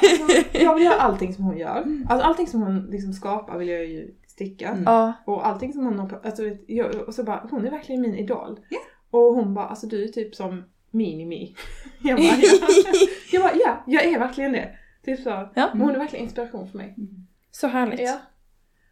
jag 0.64 0.76
vill 0.76 0.84
göra 0.84 0.96
allting 0.96 1.34
som 1.34 1.44
hon 1.44 1.58
gör. 1.58 1.78
Alltså 2.10 2.28
allting 2.28 2.48
som 2.48 2.62
hon 2.62 2.86
liksom 2.86 3.14
skapar 3.14 3.58
vill 3.58 3.68
jag 3.70 3.86
ju 3.86 4.14
sticka. 4.42 4.68
Mm. 4.70 5.14
Och 5.26 5.48
allting 5.48 5.74
som 5.74 5.86
hon 5.86 6.00
har, 6.00 6.22
alltså, 6.24 6.44
jag, 6.68 6.96
och 7.08 7.14
så 7.16 7.24
bara, 7.24 7.48
hon 7.52 7.66
är 7.66 7.72
verkligen 7.72 8.02
min 8.02 8.16
idol. 8.16 8.60
Ja. 8.70 8.80
Och 9.12 9.36
hon 9.36 9.54
bara, 9.54 9.66
alltså 9.68 9.88
du 9.88 10.04
är 10.04 10.08
typ 10.08 10.36
som 10.36 10.64
mini-me. 10.92 11.56
Jag 12.04 12.18
bara, 12.18 12.26
ja. 12.28 12.68
jag 13.32 13.42
bara, 13.44 13.54
ja, 13.66 13.84
jag 13.88 14.04
är 14.06 14.20
verkligen 14.20 14.52
det. 14.52 14.70
Typ 15.06 15.20
så. 15.20 15.50
Ja. 15.56 15.70
Hon 15.74 15.90
är 15.96 16.00
verkligen 16.00 16.26
inspiration 16.26 16.68
för 16.70 16.78
mig. 16.78 16.96
Så 17.52 17.68
härligt. 17.68 18.00
Ja. 18.00 18.20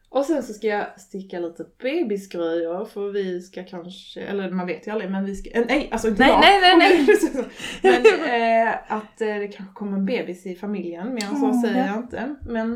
Och 0.10 0.26
sen 0.26 0.44
så 0.44 0.54
ska 0.54 0.68
jag 0.68 1.00
sticka 1.00 1.40
lite 1.40 1.66
bebisgrejer 1.82 2.86
för 2.86 3.12
vi 3.12 3.42
ska 3.42 3.64
kanske, 3.64 4.22
eller 4.22 4.52
man 4.52 4.68
vet 4.68 4.88
ju 4.88 4.92
aldrig 4.92 5.12
men 5.12 5.26
vi 5.26 5.36
ska, 5.36 5.50
eh, 5.50 5.66
nej 5.68 5.90
alltså 5.92 6.08
inte 6.08 6.22
Nej, 6.24 6.32
jag. 6.32 6.40
nej, 6.42 6.78
nej, 6.78 7.06
nej. 7.08 7.46
men 8.04 8.68
eh, 8.68 8.76
att 8.88 9.22
eh, 9.22 9.28
det 9.36 9.48
kanske 9.48 9.74
kommer 9.76 9.98
en 9.98 10.06
bebis 10.06 10.46
i 10.46 10.56
familjen, 10.56 11.14
mer 11.14 11.24
än 11.24 11.36
så 11.40 11.46
Ja. 11.46 11.62
säger 11.62 11.88
jag 11.88 11.98
inte. 11.98 12.36
Men 12.50 12.74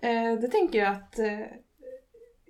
eh, 0.00 0.40
det 0.40 0.48
tänker 0.48 0.78
jag 0.78 0.92
att 0.92 1.18
eh, 1.18 1.38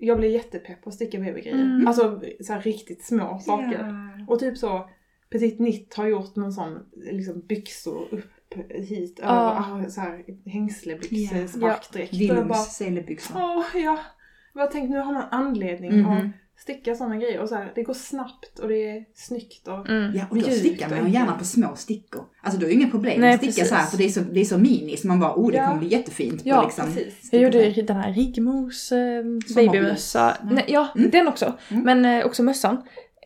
jag 0.07 0.19
blir 0.19 0.29
jättepepp 0.31 0.83
på 0.83 0.88
att 0.88 0.95
sticka 0.95 1.19
babygrejer. 1.19 1.57
Mm. 1.62 1.87
Alltså 1.87 2.21
så 2.41 2.53
här 2.53 2.61
riktigt 2.61 3.05
små 3.05 3.38
saker. 3.38 3.79
Ja. 4.19 4.25
Och 4.35 4.38
typ 4.41 4.59
så, 4.59 4.91
Petit 5.31 5.59
Nitt 5.59 5.95
har 5.95 6.07
gjort 6.07 6.37
någon 6.37 6.53
sån 6.53 6.79
liksom 6.97 7.41
byxor 7.47 8.09
upp 8.11 8.55
hit 8.71 9.19
Ja. 9.23 9.29
över, 9.29 9.85
ah, 9.87 9.91
så 9.91 10.01
här 10.01 10.25
hängslebyxor, 10.51 11.38
Ja. 11.38 11.49
sparkdräkt. 11.49 12.12
Och 12.12 12.19
jag 12.37 12.49
bara. 12.49 12.59
Åh, 13.37 13.65
ja. 13.75 13.99
Jag 14.55 14.71
tänkte 14.71 14.93
nu 14.93 14.99
har 15.01 15.12
man 15.12 15.25
anledning 15.31 16.01
Mhm. 16.01 16.11
att 16.11 16.25
sticka 16.59 16.95
sådana 16.95 17.17
grejer. 17.17 17.41
Och 17.41 17.49
så 17.49 17.55
här, 17.55 17.73
det 17.75 17.83
går 17.83 17.95
snabbt 17.95 18.59
och 18.59 18.69
det 18.69 18.91
är 18.91 19.05
snyggt. 19.15 19.69
Och... 19.69 19.88
Mm. 19.88 20.12
Ja, 20.17 20.25
och 20.31 20.37
då 20.37 20.51
stickar 20.51 20.88
man 20.91 21.07
ju 21.07 21.12
gärna 21.12 21.38
på 21.38 21.45
små 21.45 21.77
stickor. 21.77 22.25
Alltså 22.43 22.61
då 22.61 22.67
är 22.67 22.69
det 22.69 22.75
inga 22.75 22.91
problem 22.91 23.21
Nej, 23.21 23.35
att 23.35 23.38
sticka 23.41 23.53
precis. 23.53 23.69
så 23.69 23.75
här 23.75 23.87
för 23.87 23.99
det 23.99 24.05
är 24.05 24.09
så, 24.09 24.21
det 24.21 24.41
är 24.41 24.45
så 24.45 24.59
mini 24.59 24.97
så 24.97 25.07
man 25.09 25.21
bara 25.21 25.35
oh 25.37 25.51
det 25.51 25.57
Ja. 25.57 25.67
kommer 25.67 25.79
bli 25.79 25.88
jättefint. 25.88 26.41
Ja, 26.45 26.57
på 26.61 26.62
liksom, 26.67 26.87
precis. 26.87 27.29
Jag 27.33 27.43
gjorde 27.43 27.83
den 27.83 27.97
här 27.97 28.12
Rigmos 28.12 28.93
eh, 28.93 29.25
babymössa. 29.57 30.35
Mm. 30.43 30.55
Nej, 30.55 30.65
ja, 30.69 30.88
Mm. 30.97 31.11
den 31.11 31.29
också. 31.29 31.53
Mm. 31.69 31.83
Men 31.85 32.05
eh, 32.21 32.27
också 32.27 32.43
mössan. 32.43 32.77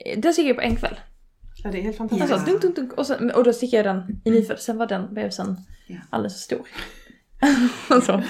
Eh, 0.06 0.18
Den 0.18 0.32
stickade 0.32 0.48
jag 0.48 0.56
på 0.56 0.62
en 0.62 0.76
kväll. 0.76 1.00
Ja, 1.64 1.70
det 1.70 1.78
är 1.78 1.82
helt 1.82 1.96
fantastiskt. 1.96 2.32
Alltså, 2.32 2.50
dunk, 2.50 2.62
dunk, 2.62 2.76
dunk, 2.76 2.92
och, 2.92 3.06
sen, 3.06 3.30
och 3.30 3.44
då 3.44 3.52
stickade 3.52 3.88
jag 3.88 3.96
den 3.96 4.20
i 4.24 4.30
nyfödd. 4.30 4.58
Sen 4.58 4.76
var 4.78 4.86
den 4.86 5.14
bebisen 5.14 5.56
Ja. 5.86 5.96
alldeles 6.10 6.32
för 6.34 6.40
stor. 6.40 6.66
alltså, 7.88 8.22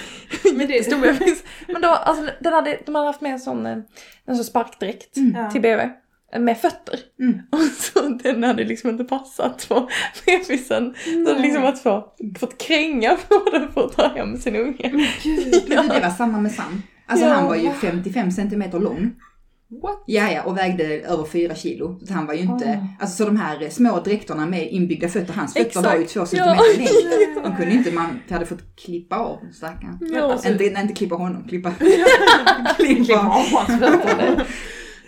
Men 0.54 0.68
det-. 0.68 0.92
Men 1.68 1.82
då, 1.82 1.88
alltså, 1.88 2.30
den 2.40 2.52
hade, 2.52 2.78
de 2.86 2.94
hade 2.94 3.06
haft 3.06 3.20
med 3.20 3.32
en 3.32 3.38
sån, 3.40 3.66
eh, 3.66 3.78
en 4.26 4.36
sån 4.36 4.44
sparkdräkt 4.44 5.16
Mm. 5.16 5.34
Ja. 5.42 5.50
till 5.50 5.60
BB. 5.62 5.88
Med 6.38 6.58
fötter. 6.58 6.98
Mm. 7.20 7.38
Och 7.52 7.58
så 7.60 8.00
den 8.08 8.44
hade 8.44 8.64
liksom 8.64 8.90
inte 8.90 9.04
passat 9.04 9.68
på 9.68 9.88
bebisen. 10.26 10.94
Så 11.04 11.28
hade 11.32 11.42
liksom 11.42 11.64
att 11.64 11.78
få, 11.82 12.04
fått 12.40 12.58
kränga 12.58 13.16
på 13.28 13.50
den 13.52 13.72
för 13.72 13.84
att 13.84 13.92
ta 13.92 14.08
hem 14.08 14.36
sin 14.36 14.56
unge. 14.56 15.06
Gud, 15.22 15.64
Men 15.68 15.88
det 15.88 16.00
var 16.00 16.10
samma 16.10 16.40
med 16.40 16.52
Sam. 16.52 16.82
Alltså 17.06 17.26
Ja. 17.26 17.32
han 17.34 17.46
var 17.46 17.56
ju 17.56 17.70
55 17.70 18.30
centimeter 18.30 18.78
lång. 18.80 19.12
What? 19.68 20.02
Ja, 20.06 20.30
ja, 20.32 20.42
och 20.42 20.56
vägde 20.56 20.84
över 21.00 21.24
4 21.24 21.54
kilo. 21.54 22.00
Så 22.06 22.14
han 22.14 22.26
var 22.26 22.34
ju 22.34 22.40
inte, 22.40 22.64
Oh. 22.64 22.84
alltså 23.02 23.16
så 23.24 23.30
de 23.30 23.36
här 23.36 23.68
små 23.70 24.00
dräkterna 24.00 24.46
med 24.46 24.70
inbyggda 24.70 25.08
fötter, 25.08 25.32
hans 25.34 25.52
fötter 25.52 25.66
Exakt. 25.66 25.86
var 25.86 25.96
ju 25.96 26.04
2 26.06 26.20
Ja. 26.20 26.26
centimeter 26.26 26.76
längre. 26.78 27.40
De 27.44 27.56
kunde 27.56 27.72
inte, 27.72 27.90
man 27.92 28.20
hade 28.30 28.46
fått 28.46 28.76
klippa 28.76 29.16
av 29.16 29.38
stackaren. 29.52 29.98
Ja, 30.00 30.32
alltså- 30.32 30.48
Inte, 30.52 30.64
nej, 30.70 30.82
inte 30.82 30.94
klippa 30.94 31.14
honom, 31.14 31.44
klippa. 31.48 31.70
Klippa 32.76 33.04
klippa. 33.04 33.20
av 33.20 33.26
hans 33.26 33.80
fötter. 33.80 34.46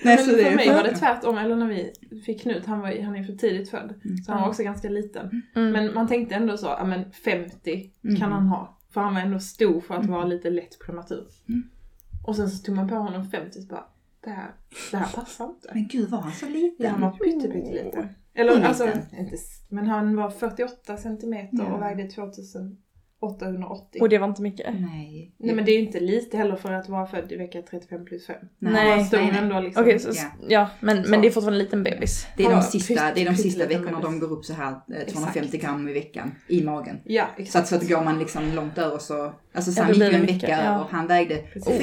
Nej, 0.02 0.16
Men 0.16 0.24
så 0.26 0.30
det 0.36 0.42
för 0.44 0.50
är 0.50 0.56
mig 0.56 0.68
var 0.74 0.82
det 0.82 0.96
tvärtom, 0.96 1.38
eller 1.38 1.56
när 1.56 1.66
vi 1.66 1.92
fick 2.26 2.42
Knut, 2.42 2.66
han, 2.66 2.80
var, 2.80 3.02
han 3.04 3.16
är 3.16 3.24
för 3.24 3.32
tidigt 3.32 3.70
född. 3.70 3.94
Så 4.26 4.32
han 4.32 4.40
var 4.40 4.48
också 4.48 4.62
ganska 4.62 4.88
liten. 4.88 5.42
Mm. 5.56 5.72
Men 5.72 5.94
man 5.94 6.08
tänkte 6.08 6.34
ändå 6.34 6.56
så, 6.56 6.66
ja 6.66 6.84
men 6.84 7.12
50 7.12 7.90
Mm. 8.04 8.16
kan 8.20 8.32
han 8.32 8.46
ha. 8.46 8.78
För 8.94 9.00
han 9.00 9.14
var 9.14 9.20
ändå 9.20 9.38
stor 9.38 9.80
för 9.80 9.94
att 9.94 10.06
vara 10.06 10.24
lite 10.24 10.50
lätt 10.50 10.78
prematur. 10.86 11.26
Mm. 11.48 11.62
Och 12.26 12.36
sen 12.36 12.50
så 12.50 12.64
tog 12.64 12.76
man 12.76 12.88
på 12.88 12.94
honom 12.94 13.30
50 13.30 13.60
så 13.60 13.66
bara, 13.68 13.84
det 14.24 14.30
här, 14.30 14.50
det 14.90 14.96
här 14.96 15.12
passar 15.14 15.44
inte. 15.44 15.68
Men 15.74 15.88
gud 15.88 16.08
var 16.10 16.18
han 16.20 16.32
så 16.32 16.46
liten? 16.48 16.86
Ja, 16.86 16.90
han 16.90 17.00
var 17.00 17.10
pytteliten. 17.10 18.08
Eller 18.34 18.62
alltså, 18.64 18.86
liten? 18.86 19.02
inte, 19.18 19.34
s- 19.34 19.66
men 19.68 19.86
han 19.86 20.16
var 20.16 20.30
48 20.30 20.96
centimeter 20.96 21.58
Ja. 21.58 21.72
och 21.74 21.82
vägde 21.82 22.08
2880. 23.20 24.00
Och 24.00 24.08
det 24.08 24.18
var 24.18 24.28
inte 24.28 24.42
mycket. 24.42 24.74
Nej. 24.80 25.34
Nej 25.38 25.54
men 25.54 25.64
det 25.64 25.70
är 25.70 25.78
ju 25.80 25.86
inte 25.86 26.00
lite 26.00 26.36
heller 26.36 26.56
för 26.56 26.72
att 26.72 26.88
vara 26.88 27.06
född 27.06 27.32
i 27.32 27.36
vecka 27.36 27.62
35 27.62 28.04
plus 28.04 28.26
5. 28.26 28.36
Nej, 28.58 28.90
Han 28.96 29.04
stod 29.04 29.20
nej, 29.20 29.30
nej. 29.32 29.40
ändå 29.42 29.60
liksom. 29.60 29.82
Okej, 29.82 29.98
så, 29.98 30.10
Ja. 30.14 30.30
ja, 30.48 30.70
men, 30.80 31.04
Så. 31.04 31.10
men 31.10 31.20
det 31.20 31.26
är 31.26 31.30
fortfarande 31.30 31.58
en 31.60 31.64
liten 31.64 31.82
bebis. 31.82 32.26
Det 32.36 32.42
är 32.42 32.46
Han 32.50 32.56
de 32.56 32.62
sista, 32.62 32.94
pytt- 32.94 33.14
det 33.14 33.22
är 33.22 33.30
de 33.30 33.36
sista 33.36 33.66
veckorna 33.66 34.00
de 34.00 34.20
går 34.20 34.32
upp 34.32 34.44
så 34.44 34.52
här 34.52 34.70
eh, 34.72 35.06
250 35.12 35.58
gram 35.58 35.88
i 35.88 35.92
veckan 35.92 36.34
i 36.48 36.64
magen. 36.64 37.00
Ja, 37.04 37.26
Så 37.36 37.42
exakt. 37.42 37.62
att, 37.62 37.68
så 37.68 37.74
att 37.76 37.88
går 37.88 38.04
man 38.04 38.18
liksom 38.18 38.54
långt 38.54 38.78
över 38.78 38.98
så, 38.98 39.32
alltså 39.54 39.70
Ja, 39.70 39.74
Sam 39.74 39.86
då 39.86 39.92
gick 39.92 40.02
ju 40.12 40.18
en 40.18 40.26
vecka 40.26 40.48
ja. 40.48 40.56
över, 40.56 40.86
han 40.90 41.06
vägde 41.06 41.36
Precis. 41.52 41.78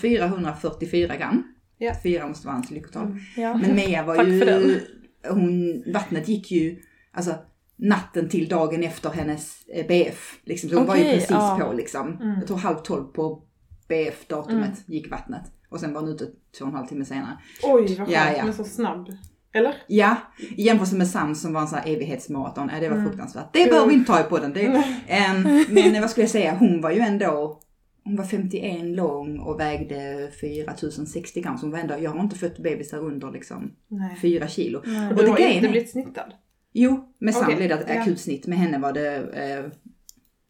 4444 0.00 1.16
gram. 1.16 1.52
Ja. 1.78 1.92
Fyra 2.02 2.26
måste 2.28 2.46
vara 2.46 2.54
hans 2.56 2.70
lyckotal. 2.70 3.02
Mm. 3.06 3.18
Ja. 3.36 3.54
Men 3.56 3.74
Mia 3.74 4.02
var 4.04 4.24
ju, 4.24 4.80
hon, 5.28 5.82
vattnet 5.92 6.28
gick 6.28 6.50
ju, 6.50 6.76
alltså 7.12 7.34
natten 7.76 8.28
till 8.28 8.48
dagen 8.48 8.82
efter 8.82 9.10
hennes 9.10 9.56
eh, 9.74 9.86
BF. 9.86 10.38
Liksom, 10.44 10.70
så 10.70 10.76
hon 10.76 10.86
var 10.86 10.96
ju 10.96 11.04
precis 11.04 11.30
ja. 11.30 11.58
på 11.60 11.72
liksom. 11.72 12.12
Mm. 12.22 12.38
Jag 12.38 12.46
tror 12.46 12.56
halv 12.56 12.76
tolv 12.76 13.04
på 13.04 13.42
BF-datumet 13.88 14.64
Mm. 14.64 14.76
gick 14.86 15.10
vattnet. 15.10 15.42
Och 15.70 15.80
sen 15.80 15.92
var 15.92 16.00
hon 16.00 16.10
ute 16.10 16.24
två 16.58 16.64
och 16.64 16.68
en 16.68 16.74
halv 16.76 16.86
timme 16.86 17.04
senare. 17.04 17.38
Oj 17.62 17.82
vad 17.82 17.96
skönt, 17.96 18.10
Ja, 18.10 18.44
men 18.44 18.54
så 18.54 18.64
snabb. 18.64 19.08
Eller? 19.52 19.74
Ja, 19.86 20.16
i 20.56 20.62
jämförelse 20.62 20.96
med 20.96 21.08
Sam 21.08 21.34
som 21.34 21.52
var 21.52 21.60
en 21.60 21.68
sån 21.68 21.78
här 21.78 21.88
evighetsmaraton. 21.92 22.70
Ja, 22.74 22.80
det 22.80 22.88
var 22.88 22.96
Mm. 22.96 23.08
fruktansvärt. 23.08 23.52
Det 23.52 23.64
behöver 23.70 23.88
vi 23.88 23.94
inte 23.94 24.12
ta 24.12 24.20
i 24.20 24.24
podden. 24.24 24.52
Det, 24.52 24.84
Em, 25.06 25.42
men 25.68 26.00
vad 26.00 26.10
skulle 26.10 26.22
jag 26.24 26.30
säga, 26.30 26.56
hon 26.56 26.80
var 26.80 26.90
ju 26.90 27.00
ändå, 27.00 27.60
hon 28.06 28.16
var 28.16 28.24
51 28.24 28.84
lång 28.84 29.38
och 29.38 29.60
vägde 29.60 30.30
4060 30.40 31.40
gram. 31.40 31.58
Så 31.58 31.64
hon 31.64 31.70
var 31.70 31.78
ändå, 31.78 31.98
jag 31.98 32.10
har 32.10 32.20
inte 32.20 32.36
fött 32.36 32.58
bebisar 32.58 32.98
under 32.98 33.30
liksom 33.30 33.72
Nej. 33.88 34.16
4 34.16 34.48
kilo. 34.48 34.82
Nej. 34.84 35.10
Och 35.10 35.16
du 35.16 35.22
det 35.22 35.30
har 35.30 35.38
inte 35.38 35.68
blivit 35.68 35.90
snittad? 35.90 36.34
Jo, 36.72 37.14
med 37.18 37.34
Sam 37.34 37.56
blev 37.56 37.68
det 37.68 37.74
ett 37.74 37.86
ja. 37.88 38.00
akutsnitt. 38.00 38.46
Med 38.46 38.58
henne 38.58 38.78
var 38.78 38.92
det, 38.92 39.16
eh, 39.16 39.70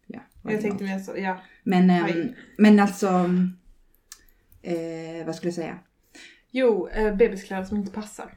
ja. 0.07 0.21
vad 0.43 0.53
Jag 0.53 0.59
det 0.59 0.63
tänkte 0.63 0.85
var. 0.85 0.91
mer 0.93 0.99
så, 0.99 1.13
ja. 1.17 1.41
Men, 1.63 1.91
Oj. 1.91 2.37
men 2.59 2.81
alltså, 2.81 3.31
eh, 4.63 5.27
vad 5.27 5.35
skulle 5.35 5.49
jag 5.49 5.55
säga? 5.55 5.79
Jo, 6.51 6.89
eh, 6.89 7.17
bebiskläder 7.17 7.65
som 7.65 7.77
inte 7.77 7.93
passar. 7.93 8.35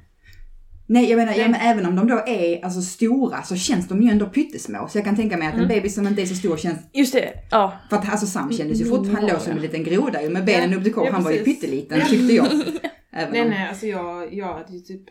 Nej 0.91 1.09
jag 1.09 1.17
menar, 1.17 1.31
ja, 1.31 1.37
Nej. 1.37 1.49
men 1.49 1.61
även 1.61 1.85
om 1.85 1.95
de 1.95 2.07
då 2.07 2.23
är 2.27 2.65
alltså, 2.65 2.81
stora 2.81 3.43
så 3.43 3.55
känns 3.55 3.87
de 3.87 4.01
ju 4.01 4.09
ändå 4.09 4.25
pyttesmå. 4.25 4.87
Så 4.89 4.97
jag 4.97 5.05
kan 5.05 5.15
tänka 5.15 5.37
mig 5.37 5.47
att 5.47 5.53
en 5.53 5.59
Mm. 5.59 5.75
bebis 5.75 5.95
som 5.95 6.07
inte 6.07 6.21
är 6.21 6.25
så 6.25 6.35
stor 6.35 6.57
känns 6.57 6.79
Just 6.93 7.13
det, 7.13 7.33
ja. 7.51 7.73
För 7.89 7.97
att 7.97 8.09
alltså 8.11 8.25
Sam 8.27 8.51
kändes 8.51 8.81
ju 8.81 8.85
Mm, 8.85 8.97
fort, 8.97 9.07
han 9.13 9.27
ja, 9.27 9.33
låg 9.33 9.41
som 9.41 9.51
ja. 9.51 9.55
en 9.55 9.61
liten 9.61 9.83
groda 9.83 10.21
ju 10.23 10.29
med 10.29 10.45
benen 10.45 10.71
Ja, 10.71 10.77
upp 10.77 10.83
till 10.83 10.93
kår. 10.93 11.05
ja, 11.05 11.11
han 11.11 11.23
var 11.23 11.31
ju 11.31 11.43
pytteliten 11.43 12.01
tyckte 12.09 12.33
jag. 12.33 12.47
Nej 13.31 13.41
om, 13.41 13.49
nej, 13.49 13.67
alltså 13.69 13.85
jag, 13.87 14.33
jag 14.33 14.53
hade 14.53 14.73
ju 14.73 14.79
typ 14.79 15.01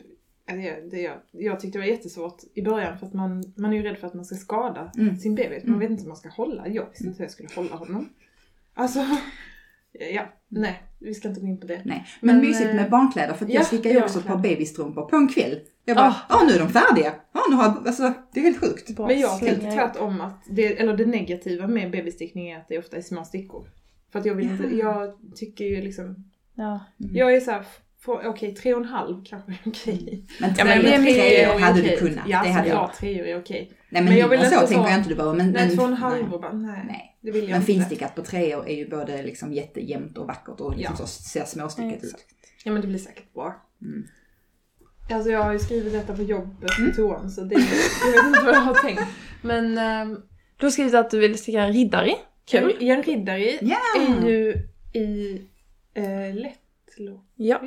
eller 0.51 0.63
jag- 0.63 0.91
det 0.91 1.01
jag, 1.01 1.15
jag 1.33 1.61
tyckte 1.61 1.79
det 1.79 1.83
var 1.83 1.89
jättesvårt 1.93 2.39
i 2.55 2.63
början 2.63 2.99
för 2.99 3.07
att 3.07 3.15
man, 3.15 3.53
man 3.57 3.73
är 3.73 3.77
ju 3.77 3.83
rädd 3.83 3.97
för 3.99 4.07
att 4.07 4.15
man 4.15 4.25
ska 4.25 4.35
skada 4.37 4.93
Mm. 4.99 5.17
sin 5.17 5.35
bebis. 5.35 5.65
Man 5.65 5.69
Mm. 5.69 5.79
vet 5.81 5.91
inte 5.91 6.03
hur 6.03 6.09
man 6.09 6.17
ska 6.17 6.29
hålla. 6.29 6.69
Jag 6.69 6.87
visste 6.91 7.05
inte 7.05 7.19
hur 7.19 7.25
jag 7.25 7.33
skulle 7.33 7.49
hålla 7.55 7.77
honom. 7.77 8.09
Alltså, 8.75 9.05
ja, 10.15 10.23
nej, 10.49 10.83
vi 10.99 11.15
ska 11.15 11.29
inte 11.29 11.41
gå 11.41 11.47
in 11.47 11.61
på 11.61 11.67
det. 11.67 11.83
Nej, 11.85 12.07
men, 12.21 12.37
Men, 12.37 12.47
mysigt 12.47 12.69
eh, 12.71 12.75
med 12.77 12.91
barnkläder 12.91 13.35
för 13.35 13.45
att 13.45 13.51
jag 13.53 13.61
ja, 13.61 13.65
stickar 13.65 13.91
ju 13.91 13.97
ja, 13.97 14.05
också 14.05 14.19
ett 14.19 14.27
par 14.27 14.37
babystrumpor 14.37 15.03
på 15.03 15.17
en 15.17 15.29
kväll. 15.29 15.61
Jag 15.85 15.97
bara, 15.97 16.17
ja 16.29 16.43
nu 16.49 16.53
är 16.55 16.59
de 16.59 16.69
färdiga. 16.69 17.15
Ja 17.33 17.41
nu 17.51 17.57
har 17.57 17.65
jag, 17.65 17.87
alltså 17.89 18.13
det 18.33 18.41
är 18.41 18.45
helt 18.45 18.61
sjukt. 18.61 18.97
Bra 18.97 19.07
Men 19.07 19.21
jag 19.21 19.39
tänkte 19.41 19.71
tvärtom 19.71 20.21
att 20.21 20.43
det, 20.51 20.81
eller 20.81 20.97
det 20.97 21.07
negativa 21.07 21.67
med 21.67 21.91
babystickning 21.91 22.51
är 22.51 22.59
att 22.59 22.69
det 22.69 22.79
ofta 22.79 22.97
är 22.97 23.01
små 23.03 23.25
stickor. 23.25 23.71
För 24.13 24.19
att 24.19 24.25
jag 24.27 24.35
vill 24.35 24.51
inte, 24.51 24.77
jag 24.77 25.15
tycker 25.37 25.65
ju 25.65 25.83
liksom, 25.83 26.25
Ja. 26.55 26.81
jag 26.97 27.35
är 27.35 27.41
såhär, 27.41 27.65
okej 28.07 28.55
tre 28.55 28.75
och 28.75 28.81
en 28.81 28.87
halv 28.89 29.25
kanske 29.25 29.53
är 29.53 29.59
okej. 29.67 30.25
Men 30.41 30.51
Ja, 30.51 30.65
tre, 30.65 30.65
men 30.75 30.83
det 30.85 30.95
är 30.95 30.99
mycket- 30.99 31.15
tre 31.17 31.37
är 31.43 31.55
år 31.55 31.59
hade 31.61 31.81
okej. 31.81 31.99
du 32.01 32.09
kunnat. 32.09 32.25
Ja, 32.29 32.43
det 32.45 32.51
hade 32.51 32.69
jag. 32.69 32.77
ja 32.77 32.93
tre 32.99 33.23
år 33.23 33.27
är 33.27 33.39
okej. 33.41 33.73
Nej 33.91 34.03
men, 34.03 34.05
Men 34.13 34.19
jag 34.21 34.29
vill 34.29 34.41
så 34.41 34.67
tänker 34.67 34.89
jag 34.91 34.99
inte 34.99 35.09
du 35.09 35.15
behöver. 35.15 35.37
Men, 35.37 35.51
Nej, 35.51 35.67
men, 35.67 35.77
två 35.77 35.83
och 35.83 35.89
en 35.89 35.95
halv 35.95 36.23
nej. 36.25 36.35
och 36.35 36.41
bara, 36.41 36.53
nej. 36.53 36.85
Nej. 36.87 37.18
Det 37.21 37.31
vill 37.31 37.43
jag 37.43 37.51
Men 37.51 37.61
inte. 37.61 37.67
finstickat 37.73 38.15
på 38.15 38.23
tre 38.23 38.57
år 38.57 38.69
är 38.69 38.77
ju 38.77 38.89
både 38.89 39.23
liksom 39.23 39.53
jättejämnt 39.53 40.19
och 40.19 40.27
vackert 40.27 40.61
och 40.61 40.77
liksom 40.77 40.97
Ja. 40.99 41.07
så 41.07 41.23
ser 41.23 41.45
småstickat 41.45 42.05
ut. 42.05 42.27
Ja 42.65 42.73
men 42.73 42.81
det 42.81 42.87
blir 42.89 42.99
säkert 42.99 43.35
bra. 43.35 43.63
Mm. 43.83 44.07
Alltså 45.11 45.31
jag 45.31 45.43
har 45.43 45.53
ju 45.53 45.59
skrivit 45.59 45.93
detta 45.93 46.17
på 46.17 46.23
jobbet 46.23 46.79
Mm. 46.79 46.91
på 46.91 46.97
toan 46.97 47.31
så 47.31 47.41
det, 47.41 47.55
jag 48.05 48.13
vet 48.13 48.27
inte 48.27 48.41
vad 48.45 48.55
jag 48.55 48.61
har 48.61 48.75
tänkt. 48.75 49.03
Men 49.43 49.79
ähm, 49.79 50.23
Du 50.57 50.67
har 50.67 50.71
skrivit 50.71 50.95
att 50.95 51.11
du 51.11 51.19
vill 51.19 51.39
sticka 51.39 51.63
en 51.63 51.73
riddare. 51.73 52.15
Kul. 52.45 52.77
en 52.81 53.03
riddare 53.03 53.59
Ja! 53.61 53.77
är 54.01 54.29
ju 54.29 54.55
i 55.01 55.41
äh, 55.95 56.35
lättlock. 56.35 57.25
Ja. 57.35 57.61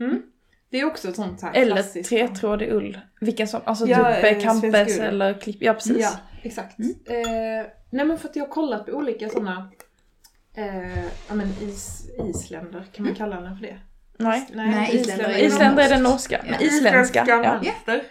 Mm. 0.00 0.22
Det 0.70 0.80
är 0.80 0.84
också 0.84 1.08
ett 1.08 1.16
sånt 1.16 1.42
här 1.42 1.54
Eller 1.54 1.72
klassiskt. 1.76 2.08
tretrådig 2.08 2.72
ull. 2.72 3.00
Vilken 3.20 3.48
som, 3.48 3.60
alltså 3.64 3.86
Ja, 3.86 4.14
typ 4.14 4.24
eh, 4.24 4.48
eh, 4.48 4.86
ull. 4.86 5.00
eller 5.00 5.40
klipp. 5.40 5.56
Ja 5.60 5.74
precis. 5.74 5.96
Ja, 6.00 6.10
exakt. 6.42 6.78
Mm. 6.78 6.90
Eh, 7.06 7.66
nej 7.90 8.04
men 8.06 8.18
för 8.18 8.28
att 8.28 8.36
jag 8.36 8.44
har 8.44 8.50
kollat 8.50 8.86
på 8.86 8.92
olika 8.92 9.28
sådana 9.28 9.70
eh, 10.54 11.04
ja 11.28 11.34
men 11.34 11.48
is, 11.60 12.08
isländer, 12.28 12.84
kan 12.92 13.04
man 13.04 13.14
kalla 13.14 13.40
den 13.40 13.56
för 13.56 13.66
det? 13.66 13.78
Nej. 14.16 14.48
Nej, 14.54 14.96
isländer 14.96 15.24
är 15.24 15.38
ju 15.38 15.44
Isländer 15.44 15.82
är 15.84 15.88
den 15.88 16.02
norska. 16.02 16.40
Ja. 16.44 16.50
Men 16.50 16.62
isländska. 16.62 17.24
Ja. 17.28 17.36
mönster. 17.62 18.02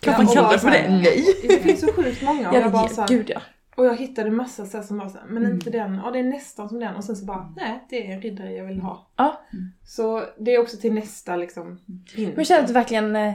Kan 0.00 0.12
Ja, 0.12 0.18
man 0.18 0.26
kalla 0.34 0.52
det 0.52 0.58
för 0.58 0.70
det? 0.70 0.88
Nej. 0.88 1.24
Det 1.48 1.58
finns 1.58 1.80
så 1.80 1.92
sjukt 1.92 2.22
många 2.22 2.48
och 2.50 2.56
Ja, 2.56 2.60
jag 2.60 2.72
bara 2.72 2.88
så 2.88 3.00
här, 3.00 3.08
gud 3.08 3.30
ja. 3.30 3.40
Och 3.76 3.86
jag 3.86 3.96
hittade 3.96 4.30
massa 4.30 4.66
så 4.66 4.82
som 4.82 4.98
var 4.98 5.08
så 5.08 5.18
här, 5.18 5.26
men 5.26 5.42
Mm. 5.42 5.54
inte 5.54 5.70
den, 5.70 5.94
ja 6.04 6.10
det 6.10 6.18
är 6.18 6.22
nästan 6.22 6.68
som 6.68 6.80
den 6.80 6.94
och 6.96 7.04
sen 7.04 7.16
så 7.16 7.24
bara, 7.24 7.52
nej 7.56 7.86
det 7.90 8.06
är 8.06 8.14
en 8.14 8.20
riddare 8.20 8.52
jag 8.52 8.64
vill 8.66 8.80
ha. 8.80 9.10
Ja. 9.16 9.40
Mm. 9.52 9.72
Så 9.84 10.24
det 10.38 10.54
är 10.54 10.58
också 10.60 10.76
till 10.76 10.92
nästa 10.94 11.36
liksom 11.36 11.80
Men 12.16 12.32
jag 12.36 12.46
känner 12.46 12.60
att 12.60 12.66
du 12.66 12.72
verkligen 12.72 13.16
eh, 13.16 13.32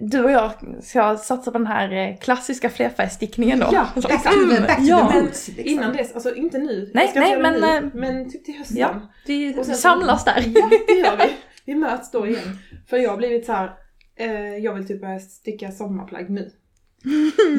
du 0.00 0.24
och 0.24 0.30
jag 0.30 0.50
ska 0.82 1.16
satsa 1.16 1.50
på 1.50 1.58
den 1.58 1.66
här 1.66 1.92
eh, 1.92 2.16
klassiska 2.16 2.70
flerfärgstickningen 2.70 3.58
då. 3.58 3.68
Ja, 3.72 3.86
Så, 3.94 4.00
Back 4.08 4.22
to 4.22 4.30
the, 4.54 4.60
back 4.60 4.76
to 4.76 4.82
ja. 4.82 5.10
the 5.12 5.20
roots 5.20 5.48
liksom. 5.48 5.64
Innan 5.66 5.92
dess, 5.96 6.12
alltså 6.14 6.34
inte 6.34 6.58
nu. 6.58 6.90
Nej, 6.94 7.12
nej, 7.14 7.38
men, 7.42 7.60
nu, 7.60 7.66
eh, 7.76 7.82
men 7.94 8.30
typ 8.30 8.44
till 8.44 8.54
hösten. 8.54 8.76
Ja, 8.76 9.00
vi 9.26 9.58
Och 9.58 9.66
sen- 9.66 9.74
samlas 9.74 10.24
där. 10.24 10.44
Ja, 10.54 10.70
det 10.86 10.92
gör 10.94 11.16
vi. 11.16 11.32
Vi 11.64 11.74
möts 11.74 12.10
då 12.10 12.26
igen. 12.26 12.58
För 12.90 12.96
jag 12.96 13.10
har 13.10 13.16
blivit 13.16 13.46
så 13.46 13.52
här. 13.52 13.72
Eh, 14.18 14.56
jag 14.56 14.74
vill 14.74 14.86
typ 14.86 15.00
börja 15.00 15.18
sticka 15.20 15.70
sommarplagg 15.72 16.30
nu. 16.30 16.50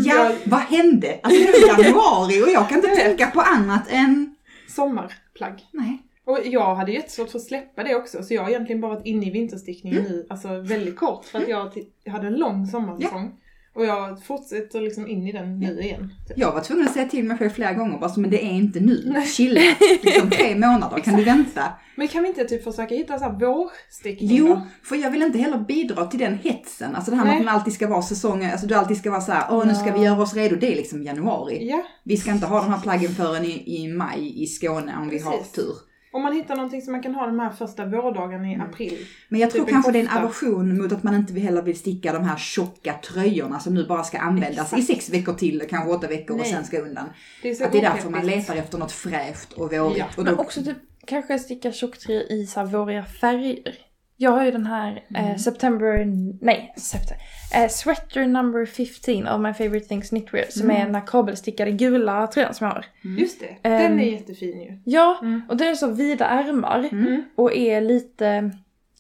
Ja, 0.06 0.16
Jag- 0.16 0.36
vad 0.46 0.60
hände? 0.60 1.20
Alltså 1.24 1.42
det 1.42 1.48
är 1.58 1.84
januari 1.84 2.44
och 2.44 2.50
jag 2.50 2.70
kan 2.70 2.78
inte 2.78 2.96
tänka 2.96 3.28
på 3.28 3.42
annat 3.42 3.84
än... 3.90 4.36
Sommarplagg. 4.76 5.66
Nej. 5.74 6.02
Och 6.26 6.40
jag 6.46 6.76
hade 6.76 6.92
jättesvårt 6.92 7.30
för 7.30 7.40
att 7.40 7.46
släppa 7.46 7.84
det 7.84 7.96
också, 7.96 8.24
så 8.24 8.34
jag 8.34 8.42
har 8.44 8.50
egentligen 8.50 8.82
bara 8.82 8.94
varit 8.96 9.06
inne 9.06 9.26
i 9.28 9.30
vinterstickningen 9.30 10.00
Mm. 10.00 10.12
nu, 10.12 10.26
alltså 10.30 10.62
väldigt 10.62 10.96
kort, 10.98 11.26
för 11.26 11.40
att 11.40 11.48
jag, 11.50 11.72
jag 12.04 12.12
hade 12.12 12.28
en 12.28 12.34
lång 12.36 12.68
sommarsäsong. 12.68 13.32
Och 13.76 13.86
jag 13.86 14.24
fortsätter 14.24 14.82
liksom 14.82 15.08
in 15.08 15.28
i 15.28 15.32
den 15.32 15.60
nu 15.60 15.80
igen. 15.82 16.14
Typ. 16.28 16.38
Jag 16.38 16.52
var 16.52 16.62
tvungen 16.62 16.88
att 16.88 16.94
säga 16.94 17.06
till 17.10 17.24
mig 17.26 17.38
själv 17.38 17.50
flera 17.50 17.74
gånger 17.74 17.98
bara 18.00 18.10
så, 18.10 18.20
men 18.20 18.30
det 18.30 18.46
är 18.46 18.52
inte 18.52 18.80
nu. 18.80 19.22
Chilla. 19.36 19.62
Liksom 20.04 20.30
tre 20.30 20.56
månader, 20.56 21.00
kan 21.00 21.16
du 21.16 21.24
vänta? 21.24 21.62
Men 21.96 22.08
kan 22.08 22.24
vi 22.24 22.30
inte 22.30 22.46
typ 22.46 22.64
försöka 22.64 22.96
hitta 22.96 23.18
så 23.20 23.24
här 23.26 23.32
vårstickning 23.40 24.30
Jo, 24.36 24.48
då? 24.48 24.62
för 24.84 24.96
jag 24.96 25.12
vill 25.12 25.22
inte 25.24 25.38
heller 25.38 25.58
bidra 25.58 26.06
till 26.06 26.20
den 26.20 26.38
hetsen. 26.44 26.96
Alltså 26.96 27.12
det 27.12 27.18
här 27.18 27.24
med 27.24 27.32
Nej. 27.34 27.40
att 27.40 27.46
man 27.46 27.56
alltid 27.56 27.74
ska 27.74 27.88
vara 27.88 28.02
säsong, 28.02 28.46
alltså 28.46 28.68
du 28.68 28.76
alltid 28.76 28.98
ska 28.98 29.12
vara 29.12 29.22
så 29.22 29.32
här, 29.32 29.46
åh 29.52 29.68
nu 29.68 29.76
ska 29.76 29.92
vi 29.98 30.04
göra 30.04 30.22
oss 30.22 30.34
redo. 30.34 30.56
Det 30.56 30.72
är 30.72 30.76
liksom 30.76 31.04
januari. 31.04 31.68
Ja, 31.70 31.84
Vi 32.04 32.18
ska 32.18 32.32
inte 32.32 32.46
ha 32.46 32.62
de 32.62 32.72
här 32.74 32.82
plaggen 32.82 33.12
förrän 33.12 33.46
i, 33.46 33.64
i 33.84 33.88
maj 33.88 34.44
i 34.44 34.48
Skåne 34.48 34.96
om 35.02 35.10
vi 35.10 35.20
har 35.20 35.32
Precis. 35.38 35.52
tur. 35.52 35.74
Om 36.16 36.24
man 36.24 36.34
hittar 36.34 36.56
någonting 36.56 36.82
som 36.82 36.92
man 36.92 37.04
kan 37.04 37.16
ha 37.16 37.26
de 37.26 37.40
här 37.40 37.50
första 37.50 37.86
vårdagarna 37.86 38.48
Mm. 38.48 38.62
i 38.62 38.64
april. 38.64 38.98
Men 39.30 39.40
jag 39.42 39.52
tror 39.52 39.64
Typ 39.64 39.74
kanske 39.74 39.92
det 39.92 40.00
är 40.00 40.04
en 40.04 40.10
aversion 40.18 40.78
mot 40.82 40.92
att 40.92 41.04
man 41.04 41.16
inte 41.16 41.34
heller 41.40 41.62
vill 41.62 41.80
sticka 41.80 42.14
de 42.14 42.24
här 42.24 42.38
tjocka 42.38 42.94
tröjorna 42.94 43.60
som 43.60 43.74
nu 43.74 43.86
bara 43.88 44.04
ska 44.04 44.18
användas 44.18 44.74
i 44.78 44.82
sex 44.82 45.10
veckor 45.10 45.34
till, 45.34 45.64
kanske 45.70 45.90
åtta 45.92 46.08
veckor 46.08 46.34
och 46.34 46.42
Nej. 46.42 46.52
sen 46.52 46.66
ska 46.66 46.80
undan. 46.80 47.06
Det 47.42 47.50
är 47.50 47.56
så 47.56 47.64
Att 47.66 47.72
det 47.72 47.78
är 47.78 47.82
därför 47.82 48.10
man 48.10 48.26
letar 48.26 48.56
efter 48.56 48.78
något 48.78 48.92
fräscht 48.92 49.54
och 49.54 49.74
vårigt. 49.74 49.98
Ja, 49.98 50.06
och 50.18 50.24
Men 50.24 50.36
då, 50.36 50.42
också 50.42 50.64
typ 50.64 50.78
kanske 51.08 51.40
sticka 51.40 51.72
tjocktröjor 51.72 52.32
i 52.32 52.46
så 52.46 52.60
här 52.60 52.68
våriga 52.68 53.06
färger. 53.06 53.76
Jag 54.18 54.32
har 54.32 54.46
ju 54.46 54.52
den 54.52 54.66
här 54.66 55.04
Mm. 55.10 55.26
eh, 55.32 55.38
September, 55.38 56.06
nej, 56.46 56.74
September, 56.78 57.18
eh, 57.56 57.68
Sweater 57.70 58.26
number 58.28 58.66
15 58.66 59.28
of 59.28 59.42
my 59.42 59.54
favorite 59.54 59.86
things 59.88 60.10
knitwear 60.10 60.46
som 60.50 60.62
Mm. 60.70 60.82
är 60.82 60.86
den 60.86 60.96
här 60.96 61.08
kabelstickade 61.08 61.72
gula 61.72 62.28
tröjan 62.28 62.54
som 62.54 62.68
jag 62.68 62.74
har. 62.74 62.86
Just 63.20 63.40
det, 63.40 63.70
Ehm, 63.70 63.82
den 63.82 64.00
är 64.00 64.12
jättefin 64.12 64.62
ju. 64.62 64.80
Ja, 64.86 65.20
Mm. 65.22 65.42
och 65.50 65.58
den 65.58 65.68
är 65.68 65.76
så 65.76 65.92
vida 65.92 66.26
ärmar 66.26 66.90
Mm. 66.92 67.24
och 67.36 67.56
är 67.56 67.82
lite, 67.82 68.52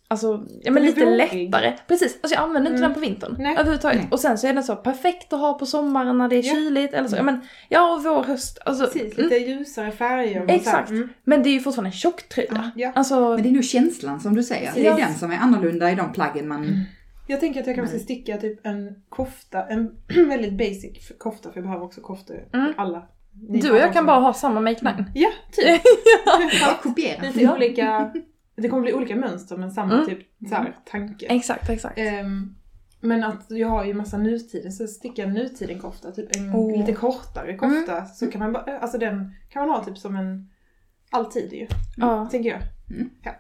alltså, 0.07 0.45
ja 0.63 0.71
men 0.71 0.83
lite 0.83 1.05
vågig. 1.05 1.17
lättare. 1.17 1.73
Precis, 1.87 2.17
alltså 2.21 2.35
jag 2.35 2.43
använder 2.43 2.71
inte 2.71 2.77
Mm. 2.83 2.89
den 2.89 2.93
på 2.93 2.99
vintern 2.99 3.35
Nej. 3.39 3.53
överhuvudtaget. 3.53 3.97
Nej. 3.97 4.07
Och 4.11 4.19
sen 4.19 4.37
så 4.37 4.47
är 4.47 4.53
den 4.53 4.63
så 4.63 4.75
perfekt 4.75 5.33
att 5.33 5.39
ha 5.39 5.53
på 5.53 5.65
sommaren 5.65 6.17
när 6.17 6.27
det 6.27 6.35
är 6.35 6.43
Ja. 6.43 6.53
kyligt 6.53 6.93
eller 6.93 7.07
så. 7.07 7.15
Ja 7.15 7.23
men, 7.23 7.41
ja 7.69 7.93
och 7.95 8.03
vår, 8.03 8.23
höst, 8.23 8.59
alltså. 8.65 8.83
Precis, 8.85 9.17
mm. 9.17 9.29
lite 9.29 9.35
ljusare 9.51 9.91
färger. 9.91 10.45
Exakt. 10.47 10.89
Mm. 10.89 11.09
Men 11.23 11.43
det 11.43 11.49
är 11.49 11.53
ju 11.53 11.59
fortfarande 11.59 11.87
en 11.87 11.91
tjocktröja. 11.93 12.71
Ja. 12.75 12.91
Alltså, 12.95 13.29
men 13.29 13.43
det 13.43 13.49
är 13.49 13.53
nog 13.53 13.63
känslan 13.63 14.19
som 14.19 14.35
du 14.35 14.43
säger. 14.43 14.71
Det 14.75 14.87
är 14.87 14.97
den 14.97 15.13
som 15.15 15.31
är 15.31 15.37
annorlunda 15.37 15.91
i 15.91 15.95
de 15.95 16.13
plaggen 16.13 16.47
man... 16.47 16.81
Jag 17.27 17.39
tänker 17.39 17.61
att 17.61 17.67
jag 17.67 17.75
kanske 17.75 17.95
ska 17.97 18.03
sticka 18.03 18.37
typ 18.37 18.65
en 18.65 18.95
kofta, 19.09 19.65
en 19.67 19.91
väldigt 20.29 20.53
basic 20.57 21.11
kofta, 21.19 21.49
för 21.51 21.57
jag 21.57 21.63
behöver 21.63 21.85
också 21.85 22.01
koftor 22.01 22.37
Mm. 22.53 22.73
alla. 22.77 23.07
Du 23.33 23.71
och 23.71 23.77
jag 23.77 23.93
kan 23.93 24.05
bara 24.05 24.19
ha 24.19 24.33
samma 24.33 24.61
make 24.61 24.79
nine. 24.95 25.05
Ja, 25.15 25.29
typ. 25.51 25.81
Ja, 26.61 26.79
kopiera. 26.83 27.21
Lite 27.21 27.51
olika, 27.53 28.11
det 28.55 28.69
kommer 28.69 28.81
bli 28.83 28.93
olika 28.93 29.15
mönster 29.15 29.57
men 29.57 29.71
samma 29.71 29.93
Mm. 29.93 30.05
typ 30.05 30.19
så 30.49 30.55
här, 30.55 30.75
tanke. 30.85 31.25
Exakt, 31.25 31.69
exakt. 31.69 31.97
Ehm, 31.97 32.55
men 32.99 33.23
att 33.23 33.45
jag 33.51 33.67
har 33.67 33.85
ju 33.85 33.93
massa 33.93 34.17
nutiden, 34.17 34.71
så 34.71 34.87
sticka 34.87 35.23
en 35.23 35.33
nutiden-kofta, 35.33 36.11
typ 36.11 36.35
en 36.35 36.55
Oh. 36.55 36.77
lite 36.77 36.93
kortare 36.93 37.57
kofta. 37.57 38.05
Så 38.05 38.31
kan 38.31 38.39
man 38.39 38.53
bara, 38.53 38.77
alltså 38.79 38.97
den 38.97 39.35
kan 39.49 39.67
man 39.67 39.77
ha 39.77 39.83
typ 39.85 39.97
som 39.97 40.15
en 40.15 40.49
alltid 41.09 41.53
ju, 41.53 41.67
Ja. 41.97 42.27
tänker 42.31 42.49
jag. 42.49 42.59
Mm. 42.95 43.09
Ja, 43.23 43.31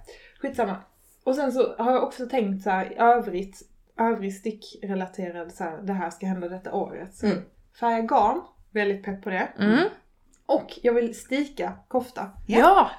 skitsamma. 0.41 0.75
Och 1.23 1.35
sen 1.35 1.51
så 1.51 1.75
har 1.77 1.91
jag 1.91 2.03
också 2.03 2.25
tänkt 2.25 2.63
så 2.63 2.69
här, 2.69 2.93
övrigt, 2.97 3.61
övrig 3.99 4.33
stickrelaterad 4.35 5.51
så 5.51 5.63
här, 5.63 5.81
det 5.81 5.93
här 5.93 6.09
ska 6.09 6.25
hända 6.25 6.49
detta 6.49 6.73
året. 6.73 7.15
Så 7.15 7.25
Mm. 7.25 7.37
färga 7.79 8.01
garn, 8.01 8.41
väldigt 8.71 9.03
pepp 9.03 9.21
på 9.23 9.29
det. 9.29 9.47
Mm. 9.59 9.79
Och 10.45 10.79
jag 10.83 10.93
vill 10.93 11.15
stika 11.15 11.73
kofta. 11.87 12.31
Ja. 12.47 12.89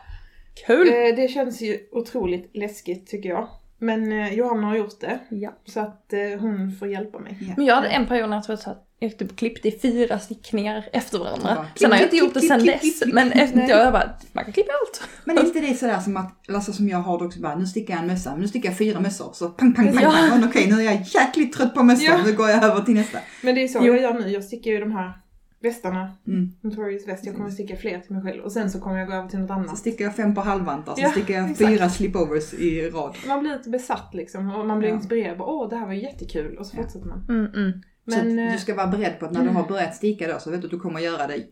Ja! 0.61 0.67
Kul! 0.67 0.89
Eh, 0.89 1.17
det 1.17 1.29
känns 1.31 1.61
ju 1.63 1.79
otroligt 1.93 2.51
läskigt 2.57 3.07
tycker 3.07 3.29
jag. 3.29 3.49
Men 3.79 4.13
eh, 4.13 4.35
Johanna 4.35 4.67
har 4.67 4.77
gjort 4.77 5.01
det. 5.01 5.19
Ja. 5.31 5.53
Så 5.65 5.81
att 5.81 6.13
eh, 6.13 6.41
hon 6.41 6.73
får 6.79 6.89
hjälpa 6.89 7.19
mig. 7.19 7.55
Men 7.57 7.67
jag 7.67 7.75
hade 7.75 7.89
en 7.89 8.07
period 8.07 8.31
när 8.31 8.37
jag 8.37 8.45
tror 8.45 8.55
att 8.55 8.83
jag 8.99 9.19
typ 9.19 9.37
klippte 9.37 9.69
i 9.69 9.79
fyra 9.79 10.19
stickningar 10.19 10.85
efter 10.93 11.19
varandra. 11.19 11.49
Ja. 11.57 11.67
Sen 11.77 11.91
har 11.93 11.99
jag 11.99 12.07
inte 12.07 12.17
gjort 12.17 12.35
det 12.35 12.41
sen 12.41 12.65
dess. 12.67 13.03
Men 13.07 13.33
efter 13.33 13.69
jag 13.69 13.93
bara, 13.93 14.11
man 14.33 14.45
kan 14.45 14.53
klippa 14.53 14.73
allt. 14.73 15.09
Men 15.25 15.39
är 15.39 15.45
inte 15.45 15.61
det 15.61 15.75
sådär 15.75 15.99
som 16.01 16.17
att, 16.17 16.51
alltså 16.51 16.73
som 16.73 16.89
jag 16.89 16.99
har 16.99 17.19
det 17.19 17.25
också 17.25 17.41
bara, 17.41 17.55
nu 17.59 17.67
stickar 17.67 17.95
jag 17.95 18.01
en 18.01 18.07
mössa, 18.07 18.31
men 18.31 18.41
nu 18.41 18.49
stickar 18.49 18.69
jag 18.69 18.79
fyra 18.79 19.01
mössor. 19.01 19.31
Så 19.33 19.49
pang, 19.49 19.75
pang, 19.75 19.87
pang, 19.93 20.03
Ja. 20.03 20.15
pang. 20.31 20.43
Och 20.43 20.49
Okej, 20.49 20.67
nu 20.71 20.81
är 20.81 20.85
jag 20.85 21.03
jäkligt 21.15 21.53
trött 21.57 21.75
på 21.75 21.83
mössor, 21.83 22.05
Ja. 22.05 22.23
nu 22.25 22.33
går 22.33 22.49
jag 22.49 22.65
över 22.65 22.81
till 22.83 22.95
nästa. 22.95 23.19
Men 23.43 23.55
det 23.55 23.63
är 23.63 23.69
så 23.69 23.79
Jo. 23.83 23.87
jag 23.95 24.03
gör 24.03 24.15
nu. 24.15 24.29
Jag 24.29 24.45
stickar 24.45 24.71
ju 24.71 24.81
de 24.81 24.93
här 24.93 25.13
västarna. 25.61 26.13
Mm. 26.27 26.53
Notorious 26.61 27.09
väst. 27.09 27.27
Jag 27.27 27.37
kommer 27.37 27.51
sticka 27.51 27.77
fler 27.77 28.01
till 28.01 28.13
mig 28.13 28.23
själv. 28.23 28.43
Och 28.45 28.53
sen 28.53 28.71
så 28.71 28.81
kommer 28.81 28.99
jag 28.99 29.09
gå 29.09 29.15
över 29.15 29.29
till 29.29 29.39
något 29.39 29.49
Så 29.49 29.55
annat. 29.55 29.79
stickar 29.79 30.05
jag 30.05 30.17
fem 30.17 30.35
på 30.35 30.41
halvvantar, 30.41 30.95
så 30.95 31.01
Ja, 31.03 31.11
stickar 31.11 31.35
jag 31.35 31.51
exakt. 31.51 31.71
fyra 31.71 31.89
slipovers 31.89 32.55
i 32.55 32.91
rad. 32.91 33.17
Man 33.29 33.41
blir 33.41 33.57
lite 33.57 33.71
besatt 33.71 34.15
liksom. 34.15 34.55
Och 34.55 34.67
man 34.67 34.79
blir 34.79 34.89
Ja. 34.89 34.95
inspirerad. 34.95 35.39
Bara, 35.39 35.49
Åh, 35.49 35.69
det 35.69 35.77
här 35.77 35.87
var 35.87 35.93
jättekul. 35.93 36.57
Och 36.59 36.67
så 36.67 36.77
Ja. 36.77 36.83
fortsätter 36.83 37.07
man. 37.07 37.27
Mm, 37.29 37.47
mm. 37.55 37.73
så 38.09 38.17
Men, 38.25 38.39
eh, 38.39 38.53
du 38.53 38.59
ska 38.59 38.75
vara 38.75 38.87
beredd 38.87 39.19
på 39.21 39.27
att 39.27 39.33
när 39.33 39.43
du 39.43 39.49
har 39.51 39.69
börjat 39.69 39.95
sticka 39.97 40.33
då 40.33 40.39
så 40.39 40.51
vet 40.51 40.61
du 40.61 40.67
att 40.67 40.71
du 40.71 40.79
kommer 40.81 41.01
göra 41.01 41.27
det 41.27 41.47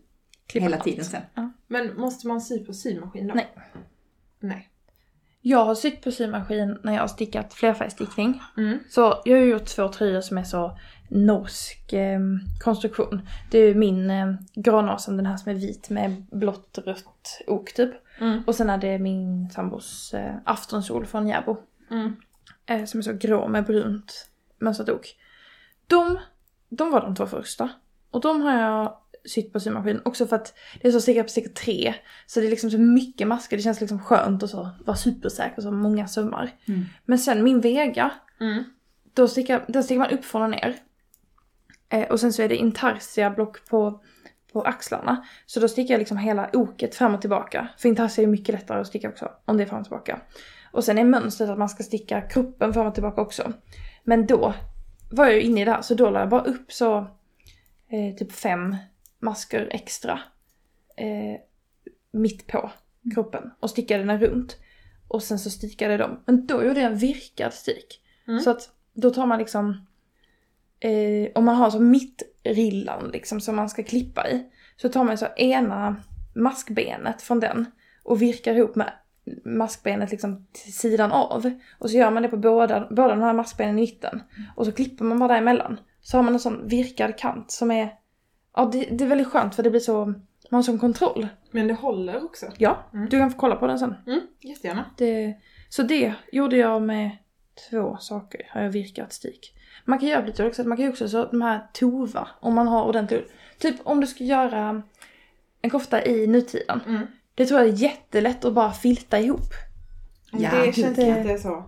Klippa 0.47 0.63
hela 0.63 0.75
allt. 0.75 0.83
tiden 0.85 1.05
sen. 1.05 1.21
men 1.67 1.97
måste 1.97 2.27
man 2.27 2.41
sy 2.41 2.65
på 2.65 2.73
symaskin 2.73 3.27
då? 3.27 3.33
Nej. 3.33 3.47
Nej. 4.39 4.69
Jag 5.41 5.65
har 5.65 5.75
sytt 5.75 6.01
på 6.03 6.11
symaskin 6.11 6.77
när 6.83 6.93
jag 6.93 7.01
har 7.01 7.07
stickat 7.07 7.53
flerfärgstickning. 7.53 8.41
Mm. 8.57 8.77
Så 8.89 9.21
jag 9.25 9.37
har 9.37 9.43
ju 9.43 9.51
gjort 9.51 9.65
två 9.65 9.87
tröjor 9.87 10.21
som 10.21 10.37
är 10.37 10.43
så 10.43 10.77
norsk 11.09 11.93
eh, 11.93 12.19
konstruktion. 12.59 13.21
Det 13.51 13.57
är 13.57 13.67
ju 13.67 13.75
min 13.75 14.09
eh, 14.09 14.33
granasen, 14.53 15.17
den 15.17 15.25
här 15.25 15.37
som 15.37 15.51
är 15.51 15.55
vit 15.55 15.89
med 15.89 16.25
blått 16.31 16.77
rött 16.85 17.41
ok 17.47 17.73
typ. 17.73 17.91
Mm. 18.19 18.43
Och 18.47 18.55
sen 18.55 18.69
är 18.69 18.77
det 18.77 18.99
min 18.99 19.49
sambos 19.49 20.13
eh, 20.13 20.35
aftonskjol 20.45 21.05
från 21.05 21.27
Järbo. 21.27 21.57
Mm. 21.91 22.15
Eh, 22.65 22.85
som 22.85 22.97
är 22.99 23.01
så 23.01 23.13
grå 23.13 23.47
med 23.47 23.65
brunt 23.65 24.29
mönstrat 24.59 24.89
ok. 24.89 25.07
De, 25.87 26.19
de 26.69 26.91
var 26.91 27.01
de 27.01 27.15
två 27.15 27.25
första. 27.25 27.69
Och 28.11 28.21
de 28.21 28.41
har 28.41 28.59
jag 28.61 28.97
sytt 29.25 29.53
på 29.53 29.59
symaskin 29.59 30.01
också 30.05 30.27
för 30.27 30.35
att 30.35 30.53
det 30.81 30.87
är 30.87 30.91
så 30.91 31.01
stickat 31.01 31.25
på 31.25 31.29
sticka 31.29 31.49
tre. 31.49 31.95
Så 32.25 32.39
det 32.39 32.45
är 32.45 32.49
liksom 32.49 32.71
så 32.71 32.77
mycket 32.77 33.27
masker, 33.27 33.57
det 33.57 33.63
känns 33.63 33.81
liksom 33.81 33.99
skönt 33.99 34.43
och 34.43 34.49
så 34.49 34.69
vara 34.85 34.97
supersäker 34.97 35.61
så 35.61 35.71
många 35.71 36.07
sömmar. 36.07 36.51
Mm. 36.67 36.85
Men 37.05 37.19
sen 37.19 37.43
min 37.43 37.61
Vega, 37.61 38.11
Mm. 38.39 38.63
då 39.13 39.27
stickar, 39.27 39.65
den 39.67 39.83
stickar 39.83 39.99
man 39.99 40.09
upp 40.09 40.25
från 40.25 40.41
och 40.41 40.49
ner. 40.49 40.75
Eh, 41.95 42.07
och 42.07 42.19
sen 42.19 42.33
så 42.33 42.41
är 42.41 42.49
det 42.49 42.55
intarsia-block 42.55 43.69
på, 43.69 44.01
på 44.53 44.61
axlarna. 44.61 45.25
Så 45.45 45.59
då 45.59 45.67
stickar 45.67 45.93
jag 45.93 45.99
liksom 45.99 46.17
hela 46.17 46.49
oket 46.53 46.95
fram 46.95 47.15
och 47.15 47.21
tillbaka. 47.21 47.67
För 47.77 47.89
intarsia 47.89 48.23
är 48.23 48.27
mycket 48.27 48.55
lättare 48.55 48.81
att 48.81 48.87
sticka 48.87 49.09
också, 49.09 49.31
om 49.45 49.57
det 49.57 49.63
är 49.63 49.67
fram 49.67 49.79
och 49.79 49.85
tillbaka. 49.85 50.21
Och 50.71 50.83
sen 50.83 50.97
är 50.97 51.03
mönstret 51.03 51.49
att 51.49 51.57
man 51.57 51.69
ska 51.69 51.83
sticka 51.83 52.21
kroppen 52.21 52.73
fram 52.73 52.87
och 52.87 52.93
tillbaka 52.93 53.21
också. 53.21 53.53
Men 54.03 54.25
då 54.25 54.53
var 55.11 55.25
jag 55.25 55.35
ju 55.35 55.41
inne 55.41 55.61
i 55.61 55.65
det 55.65 55.71
här, 55.71 55.81
så 55.81 55.93
då 55.93 56.09
la 56.09 56.19
jag 56.19 56.29
bara 56.29 56.43
upp 56.43 56.71
så 56.71 56.97
eh, 57.89 58.15
typ 58.17 58.31
fem 58.31 58.75
masker 59.19 59.67
extra 59.71 60.19
eh, 60.97 61.41
mitt 62.11 62.47
på 62.47 62.71
kroppen 63.13 63.51
och 63.59 63.69
stickade 63.69 64.03
den 64.03 64.19
runt. 64.19 64.57
Och 65.07 65.23
sen 65.23 65.39
så 65.39 65.49
stickade 65.49 65.93
jag 65.93 65.99
dem. 65.99 66.23
Men 66.25 66.45
då 66.45 66.63
gjorde 66.63 66.81
jag 66.81 66.91
en 66.91 66.97
virkad 66.97 67.53
stik. 67.53 68.01
Mm. 68.27 68.39
Så 68.39 68.49
att 68.49 68.69
då 68.93 69.09
tar 69.09 69.25
man 69.25 69.39
liksom, 69.39 69.85
eh, 70.89 71.31
om 71.35 71.45
man 71.45 71.55
har 71.55 71.69
så 71.69 71.79
mittrillan 71.79 73.09
liksom 73.13 73.41
som 73.41 73.55
man 73.55 73.69
ska 73.69 73.83
klippa 73.83 74.29
i. 74.29 74.45
Så 74.77 74.89
tar 74.89 75.03
man 75.03 75.17
så 75.17 75.27
ena 75.37 75.95
maskbenet 76.35 77.21
från 77.21 77.39
den 77.39 77.65
och 78.03 78.21
virkar 78.21 78.55
ihop 78.55 78.75
med 78.75 78.93
maskbenet 79.45 80.11
liksom 80.11 80.47
till 80.51 80.73
sidan 80.73 81.11
av. 81.11 81.51
Och 81.79 81.89
så 81.89 81.97
gör 81.97 82.11
man 82.11 82.23
det 82.23 82.29
på 82.29 82.37
båda, 82.37 82.87
båda 82.89 83.07
de 83.15 83.21
här 83.21 83.33
maskbenen 83.33 83.77
i 83.79 83.81
mitten. 83.81 84.23
Och 84.55 84.65
så 84.65 84.71
klipper 84.71 85.05
man 85.05 85.19
bara 85.19 85.29
däremellan. 85.33 85.79
Så 86.01 86.17
har 86.17 86.23
man 86.23 86.33
en 86.33 86.39
sån 86.39 86.67
virkad 86.67 87.17
kant 87.17 87.51
som 87.51 87.71
är, 87.71 87.89
ja 88.55 88.65
det, 88.71 88.79
det 88.91 89.03
är 89.03 89.07
väldigt 89.07 89.27
skönt 89.27 89.55
för 89.55 89.63
det 89.63 89.69
blir 89.69 89.79
så, 89.79 90.05
man 90.05 90.15
har 90.57 90.61
sån 90.61 90.79
kontroll. 90.79 91.27
Men 91.51 91.67
det 91.67 91.73
håller 91.73 92.23
också. 92.25 92.45
Ja, 92.57 92.77
Mm. 92.93 93.09
du 93.09 93.19
kan 93.19 93.31
få 93.31 93.37
kolla 93.37 93.55
på 93.55 93.67
den 93.67 93.79
sen. 93.79 93.95
Mm. 94.07 94.19
Jättegärna. 94.41 94.85
Det, 94.97 95.33
så 95.69 95.83
det 95.83 96.13
gjorde 96.31 96.57
jag 96.57 96.81
med 96.81 97.11
två 97.69 97.97
saker, 97.99 98.41
har 98.49 98.61
jag 98.61 98.69
virkat 98.69 99.13
stik. 99.13 99.53
Man 99.85 99.99
kan 99.99 100.09
göra 100.09 100.25
lite 100.25 100.45
också, 100.45 100.63
man 100.63 100.77
kan 100.77 100.85
ju 100.85 100.91
också 100.91 101.09
så 101.09 101.25
de 101.25 101.41
här 101.41 101.67
tova, 101.73 102.27
om 102.39 102.53
man 102.55 102.67
har 102.67 102.83
ordentligt. 102.85 103.33
Typ 103.59 103.75
om 103.83 103.99
du 104.01 104.07
ska 104.07 104.23
göra 104.23 104.81
en 105.61 105.69
kofta 105.69 106.05
i 106.05 106.27
nutiden. 106.27 106.79
Mm. 106.87 107.07
Det 107.35 107.45
tror 107.45 107.59
jag 107.59 107.69
är 107.69 107.73
jättelätt 107.73 108.45
att 108.45 108.53
bara 108.53 108.71
filta 108.71 109.19
ihop. 109.19 109.49
Ja, 110.31 110.49
det 110.51 110.73
känns 110.75 110.95
det- 110.95 111.07
inte 111.19 111.37
så. 111.37 111.63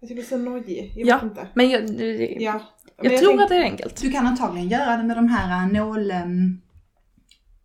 Jag 0.00 0.08
tycker 0.08 0.22
det 0.22 0.26
är 0.26 0.38
så 0.38 0.38
nojig. 0.38 0.92
Jag 0.96 1.06
Ja. 1.08 1.14
vet 1.14 1.22
inte. 1.24 1.46
Men 1.54 1.70
jag, 1.70 1.96
det- 1.96 2.36
Ja. 2.40 2.60
Jag, 3.02 3.10
Men 3.12 3.18
tror 3.20 3.30
tänk- 3.30 3.40
att 3.42 3.48
det 3.48 3.56
är 3.56 3.62
enkelt. 3.62 4.00
Du 4.02 4.10
kan 4.12 4.26
antagligen 4.26 4.68
göra 4.68 4.96
det 4.96 5.02
med 5.02 5.16
de 5.16 5.28
här 5.28 5.62
äh, 5.66 5.72
nål... 5.72 6.10
Um, 6.10 6.60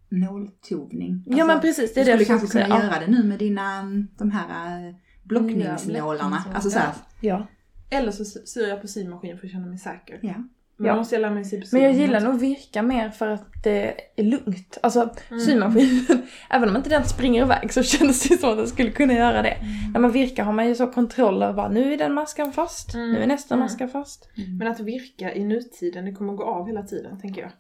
nåltovning. 0.09 1.23
ja 1.25 1.45
men 1.45 1.59
precis, 1.61 1.93
det 1.93 2.01
är 2.01 2.05
du 2.05 2.11
det 2.11 2.17
skulle 2.17 2.33
jag 2.33 2.39
kanske 2.41 2.59
kunna 2.59 2.77
säga. 2.77 2.83
göra 2.89 2.99
det 2.99 3.07
nu 3.07 3.23
med 3.23 3.39
dina, 3.39 3.73
mm, 3.79 4.07
de 4.17 4.31
här 4.31 4.87
äh, 4.87 4.95
blockningsnålarna. 5.23 6.43
Ja, 6.47 6.53
alltså 6.53 6.69
så 6.69 6.79
här, 6.79 6.89
Ja. 7.21 7.47
Eller 7.93 8.11
så 8.11 8.25
syr 8.25 8.67
jag 8.67 8.81
på 8.81 8.87
symaskin 8.87 9.37
för 9.37 9.45
att 9.47 9.51
känna 9.51 9.65
mig 9.67 9.77
säker. 9.77 10.19
ja. 10.21 10.33
Men 10.77 10.87
Ja. 10.87 10.95
måste 10.95 11.15
jag 11.15 11.21
lära 11.21 11.31
mig 11.31 11.45
sy 11.45 11.61
på 11.61 11.67
Men 11.71 11.81
jag 11.81 11.93
gillar 11.93 12.19
nog 12.21 12.39
virka 12.39 12.81
mer 12.81 13.09
för 13.09 13.27
att 13.27 13.63
det 13.63 13.93
är 14.15 14.23
lugnt. 14.23 14.77
Alltså 14.83 15.09
Mm. 15.29 15.39
symaskinen, 15.45 16.21
även 16.49 16.69
om 16.69 16.75
inte 16.75 16.89
den 16.89 17.05
springer 17.05 17.41
iväg 17.45 17.73
så 17.73 17.83
känns 17.93 18.23
det 18.29 18.37
som 18.37 18.49
att 18.51 18.57
den 18.57 18.67
skulle 18.67 18.91
kunna 18.91 19.13
göra 19.13 19.41
det. 19.41 19.49
Mm. 19.51 19.91
När 19.93 19.99
man 19.99 20.11
virkar 20.11 20.43
har 20.43 20.53
man 20.53 20.67
ju 20.67 20.75
så 20.75 20.87
kontroll 20.87 21.43
över 21.43 21.69
nu 21.69 21.93
är 21.93 21.97
den 21.97 22.13
maskan 22.13 22.53
fast, 22.53 22.93
Mm. 22.93 23.11
nu 23.11 23.19
är 23.23 23.27
nästa 23.27 23.53
Mm. 23.55 23.63
maska 23.65 23.87
fast. 23.87 24.29
Men 24.59 24.67
att 24.67 24.79
virka 24.79 25.33
i 25.33 25.43
nutiden, 25.43 26.05
det 26.05 26.11
kommer 26.11 26.33
att 26.33 26.37
gå 26.39 26.45
av 26.45 26.67
hela 26.67 26.83
tiden, 26.83 27.19
tänker 27.19 27.41
jag. 27.41 27.51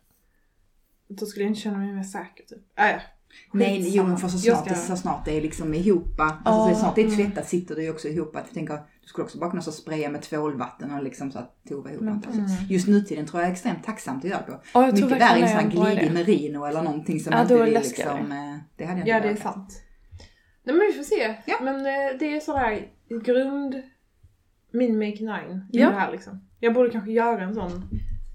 Då 1.07 1.25
skulle 1.25 1.45
jag 1.45 1.51
inte 1.51 1.61
känna 1.61 1.77
mig 1.77 1.93
mer 1.93 2.03
säker, 2.03 2.43
typ. 2.47 2.79
Äh, 2.79 2.85
ja. 2.89 2.99
Nej, 3.53 3.95
jo 3.95 4.03
men 4.03 4.17
för 4.17 4.27
så 4.27 4.37
snart, 4.37 4.59
ska- 4.65 4.69
det, 4.69 4.75
så 4.75 4.95
snart 4.95 5.25
det 5.25 5.37
är 5.37 5.41
liksom 5.41 5.73
ihop, 5.73 6.19
alltså 6.19 6.43
Ja, 6.45 6.69
så 6.73 6.79
snart 6.79 6.95
det 6.95 7.01
är 7.01 7.05
mm. 7.05 7.17
tvättat 7.17 7.49
sitter 7.49 7.75
det 7.75 7.83
ju 7.83 7.89
också 7.91 8.07
ihop. 8.07 8.31
Jag 8.33 8.53
tänker, 8.53 8.79
du 9.03 9.07
skulle 9.07 9.25
också 9.25 9.37
bara 9.39 9.49
kunna 9.49 9.61
så 9.61 9.71
spraya 9.71 10.09
med 10.09 10.21
tvålvatten 10.21 10.91
och 10.91 11.03
liksom 11.03 11.31
så 11.31 11.39
att 11.39 11.55
tova 11.69 11.91
ihop. 11.91 12.01
Mm. 12.01 12.45
Just 12.69 12.87
nutiden 12.87 13.25
tror 13.25 13.41
jag 13.41 13.47
är 13.49 13.53
extremt 13.53 13.83
tacksamt 13.83 14.23
att 14.25 14.29
göra 14.31 14.41
på. 14.41 14.59
Ja, 14.73 14.85
Mycket 14.85 15.01
värre 15.11 15.19
verkligen 15.19 15.59
sån 15.61 15.69
glidig 15.69 16.11
merino 16.13 16.65
eller 16.65 16.81
någonting 16.81 17.19
som 17.19 17.33
Ja, 17.33 17.41
inte 17.41 17.63
vill 17.63 17.73
liksom, 17.73 18.31
eh, 18.31 18.57
det 18.75 18.85
hade 18.85 18.99
jag 18.99 18.99
inte 18.99 19.09
Ja, 19.09 19.19
det 19.19 19.29
är 19.29 19.35
sant. 19.35 19.81
Nej 20.63 20.75
men 20.75 20.87
vi 20.87 20.93
får 20.93 21.03
se. 21.03 21.35
Ja. 21.45 21.55
Men 21.61 21.75
eh, 21.75 22.17
det 22.19 22.35
är 22.35 22.39
sådär 22.39 22.87
grund 23.23 23.83
min 24.71 24.97
Make 24.97 25.23
9 25.23 25.61
i 25.71 25.79
Ja. 25.79 25.89
det 25.89 25.95
här 25.95 26.11
liksom. 26.11 26.47
Jag 26.59 26.73
borde 26.73 26.89
kanske 26.89 27.11
göra 27.11 27.41
en 27.43 27.53
sån, 27.55 27.89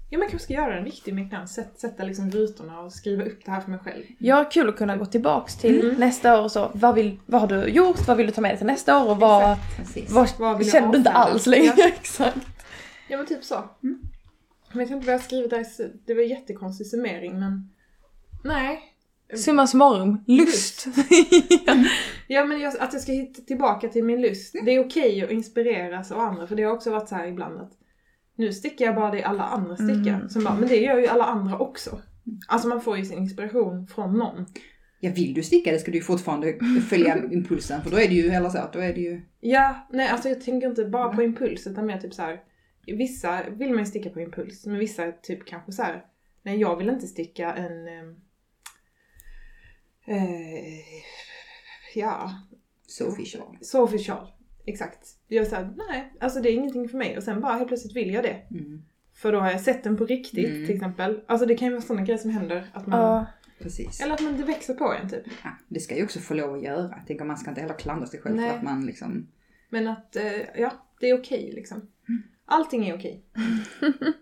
ja 0.09 0.19
men 0.19 0.29
kanske 0.29 0.43
ska 0.43 0.53
göra 0.53 0.77
en 0.77 0.85
riktig 0.85 1.13
Make 1.13 1.37
9. 1.39 1.47
Sätt, 1.47 1.79
sätta 1.79 2.03
liksom 2.03 2.31
rutorna 2.31 2.79
och 2.79 2.93
skriva 2.93 3.23
upp 3.23 3.45
det 3.45 3.51
här 3.51 3.61
för 3.61 3.71
mig 3.71 3.79
själv. 3.79 4.03
Ja, 4.17 4.45
kul 4.51 4.69
att 4.69 4.77
kunna 4.77 4.97
gå 4.97 5.05
tillbaks 5.05 5.57
till 5.57 5.81
Mm. 5.85 5.95
nästa 5.99 6.39
år 6.39 6.43
och 6.43 6.51
så, 6.51 6.71
vad, 6.73 6.95
vill, 6.95 7.19
vad 7.25 7.41
har 7.41 7.47
du 7.47 7.63
gjort, 7.67 8.07
vad 8.07 8.17
vill 8.17 8.25
du 8.27 8.31
ta 8.33 8.41
med 8.41 8.51
dig 8.51 8.57
till 8.57 8.67
nästa 8.67 9.03
år 9.05 9.09
och 9.09 9.17
vad, 9.17 9.57
Precis. 9.77 10.11
vad, 10.11 10.29
Vad 10.39 10.65
känner 10.67 10.91
du 10.91 10.97
inte 10.97 11.11
alls 11.11 11.45
längre? 11.45 11.73
Ja. 11.77 11.87
Exakt. 11.99 12.37
Ja 13.09 13.17
men 13.17 13.25
typ 13.25 13.43
så. 13.43 13.63
Men 13.81 13.99
jag 14.73 14.91
inte 14.91 15.05
vad 15.07 15.13
jag 15.15 15.21
skrivit 15.23 15.49
där, 15.49 15.65
det 16.05 16.13
var 16.13 16.21
en 16.21 16.27
jättekonstig 16.27 16.87
summering 16.87 17.39
men 17.39 17.69
nej. 18.43 18.79
Summa 19.35 19.67
summarum, 19.67 20.23
lust. 20.27 20.85
Ja 22.27 22.45
men 22.45 22.59
jag, 22.61 22.73
att 22.79 22.93
jag 22.93 23.01
ska 23.01 23.11
hitta 23.11 23.41
tillbaka 23.41 23.87
till 23.89 24.03
min 24.03 24.21
lust. 24.21 24.55
Det 24.65 24.71
är 24.71 24.79
okej 24.85 25.23
att 25.23 25.31
inspireras 25.31 26.11
av 26.11 26.19
andra 26.19 26.47
för 26.47 26.55
det 26.55 26.63
har 26.63 26.73
också 26.73 26.91
varit 26.91 27.09
så 27.09 27.15
här 27.15 27.27
ibland 27.27 27.59
att 27.61 27.71
nu 28.39 28.53
stickar 28.53 28.85
jag 28.85 28.95
bara 28.95 29.11
det 29.11 29.23
alla 29.23 29.43
andra 29.43 29.75
stickar. 29.75 30.13
Mm. 30.13 30.29
Som 30.29 30.43
bara, 30.43 30.55
men 30.55 30.69
det 30.69 30.75
gör 30.75 30.97
ju 30.99 31.07
alla 31.07 31.23
andra 31.23 31.57
också. 31.57 32.01
Alltså 32.47 32.67
man 32.67 32.81
får 32.81 32.97
ju 32.97 33.05
sin 33.05 33.17
inspiration 33.17 33.87
från 33.87 34.17
någon. 34.17 34.45
Ja, 34.99 35.11
vill 35.15 35.33
du 35.33 35.43
sticka 35.43 35.71
det 35.71 35.79
ska 35.79 35.91
du 35.91 35.97
ju 35.97 36.03
fortfarande 36.03 36.59
följa 36.89 37.23
impulsen 37.31 37.81
för 37.83 37.91
då 37.91 37.97
är 37.99 38.07
det 38.07 38.13
ju, 38.13 38.29
eller 38.29 38.49
så, 38.49 38.57
att 38.57 38.73
då 38.73 38.79
är 38.79 38.93
det 38.93 39.01
ju... 39.01 39.21
Ja, 39.39 39.87
nej 39.91 40.07
alltså 40.07 40.29
jag 40.29 40.41
tänker 40.41 40.67
inte 40.67 40.85
bara 40.85 41.13
på 41.13 41.23
impuls 41.23 41.67
utan 41.67 41.85
mer 41.85 41.97
typ 41.97 42.13
så 42.13 42.21
här. 42.21 42.41
Vissa 42.85 43.43
vill 43.49 43.69
man 43.69 43.79
ju 43.79 43.85
sticka 43.85 44.09
på 44.09 44.21
impuls 44.21 44.65
men 44.65 44.79
vissa 44.79 45.11
typ 45.11 45.45
kanske 45.45 45.71
så 45.71 45.83
här. 45.83 46.05
Nej 46.43 46.59
jag 46.59 46.75
vill 46.75 46.89
inte 46.89 47.07
sticka 47.07 47.53
en... 47.53 47.87
ehm, 47.87 48.15
Eh, 50.09 50.79
ja, 51.95 52.31
Sophie 52.87 53.25
Shaw. 53.25 53.57
Sophie 53.61 53.99
Shawl. 53.99 54.27
Exakt. 54.69 55.07
Jag 55.27 55.47
sa 55.47 55.59
nej, 55.89 56.13
alltså 56.19 56.41
det 56.41 56.49
är 56.49 56.53
ingenting 56.53 56.89
för 56.89 56.97
mig 56.97 57.17
och 57.17 57.23
sen 57.23 57.41
bara 57.41 57.53
helt 57.53 57.67
plötsligt 57.67 57.95
vill 57.95 58.13
jag 58.13 58.23
det. 58.23 58.41
Mm, 58.51 58.81
För 59.15 59.31
då 59.31 59.39
har 59.39 59.51
jag 59.51 59.61
sett 59.61 59.83
den 59.83 59.97
på 59.97 60.05
riktigt 60.05 60.49
Mm. 60.49 60.65
till 60.65 60.75
exempel. 60.75 61.21
Alltså 61.27 61.45
det 61.45 61.55
kan 61.57 61.67
ju 61.67 61.71
vara 61.73 61.81
sådana 61.81 62.05
grejer 62.05 62.17
som 62.19 62.31
händer. 62.31 62.69
Att 62.73 62.87
man, 62.87 62.99
Ja, 62.99 63.25
precis. 63.59 64.01
Eller 64.01 64.13
att 64.13 64.21
man, 64.21 64.37
det 64.37 64.43
växer 64.43 64.73
på 64.73 64.93
en 64.93 65.09
typ. 65.09 65.23
Ja, 65.43 65.49
det 65.67 65.79
ska 65.79 65.95
ju 65.97 66.03
också 66.03 66.19
få 66.19 66.33
lov 66.33 66.53
att 66.55 66.63
göra. 66.63 66.93
Jag 66.97 67.07
tänker 67.07 67.25
man 67.25 67.37
ska 67.37 67.49
inte 67.49 67.61
heller 67.61 67.77
klandra 67.77 68.07
sig 68.07 68.19
själv 68.19 68.35
Nej. 68.35 68.49
för 68.49 68.57
att 68.57 68.63
man 68.63 68.85
liksom... 68.85 69.27
Men 69.69 69.87
att, 69.87 70.15
eh, 70.15 70.23
ja, 70.57 70.71
det 70.99 71.09
är 71.09 71.19
okej 71.19 71.51
liksom. 71.55 71.81
Allting 72.51 72.87
är 72.89 72.95
okej. 72.95 73.23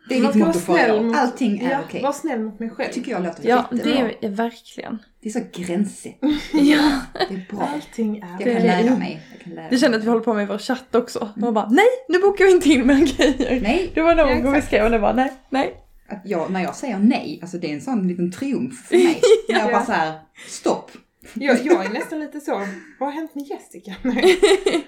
Det 0.10 0.18
är 0.18 0.22
vara 0.22 0.36
motto 0.36 0.60
för 0.60 1.14
Allting 1.16 1.60
är 1.60 1.72
ja, 1.72 1.82
okej. 1.86 2.02
Var 2.02 2.12
snäll 2.12 2.40
mot 2.44 2.60
mig 2.60 2.70
själv. 2.70 2.92
tycker 2.94 3.12
jag 3.12 3.24
låter 3.24 3.50
ja 3.50 3.68
jättebra. 3.72 4.08
det 4.22 4.26
är 4.28 4.30
verkligen. 4.30 4.98
Det 5.28 5.40
är 5.40 5.44
så 5.44 5.62
gränssätt. 5.64 6.18
Ja. 6.54 7.02
Det 7.30 7.34
är 7.36 7.46
bra. 7.56 7.70
Allting 7.74 8.18
är 8.18 8.28
Jag 8.30 8.38
Det 8.40 8.44
kan 8.54 8.62
är- 8.62 8.84
lära 8.84 8.96
mig. 8.98 9.22
Jag 9.32 9.42
kan 9.42 9.54
lära 9.54 9.70
Du 9.70 9.78
känner 9.78 9.98
att 9.98 10.04
vi 10.04 10.08
håller 10.08 10.22
på 10.24 10.34
med 10.34 10.48
vår 10.48 10.58
chatt 10.58 10.96
också. 10.96 11.30
Och 11.42 11.54
bara 11.54 11.70
nej, 11.70 11.86
nu 12.10 12.20
bokar 12.20 12.46
vi 12.46 12.52
inte 12.52 12.70
in 12.70 12.88
mer 12.88 12.96
grejer. 13.18 13.62
Nej, 13.62 13.92
Det 13.96 14.02
var 14.02 14.16
Ja, 14.16 14.26
någon 14.26 14.44
gång 14.44 14.54
vi 14.54 14.62
skrev 14.62 14.86
och 14.86 14.92
det 14.92 14.98
var 15.00 15.14
nej, 15.14 15.34
nej. 15.50 15.74
att 16.10 16.22
jag, 16.26 16.52
när 16.52 16.64
jag 16.64 16.76
säger 16.76 16.98
nej, 17.00 17.40
alltså 17.42 17.58
det 17.58 17.70
är 17.70 17.74
en 17.74 17.82
sån 17.82 18.08
liten 18.08 18.32
triumf 18.32 18.88
för 18.88 18.96
mig. 18.96 19.22
När 19.50 19.60
jag 19.60 19.68
Ja. 19.68 19.72
bara 19.72 19.86
så 19.86 19.92
här, 19.92 20.14
stopp. 20.48 20.92
Jag, 21.34 21.66
jag 21.66 21.86
är 21.86 21.90
nästan 21.90 22.20
lite 22.20 22.40
så, 22.40 22.52
vad 23.00 23.10
har 23.10 23.12
hänt 23.12 23.36
med 23.36 23.44
Jessica? 23.48 23.96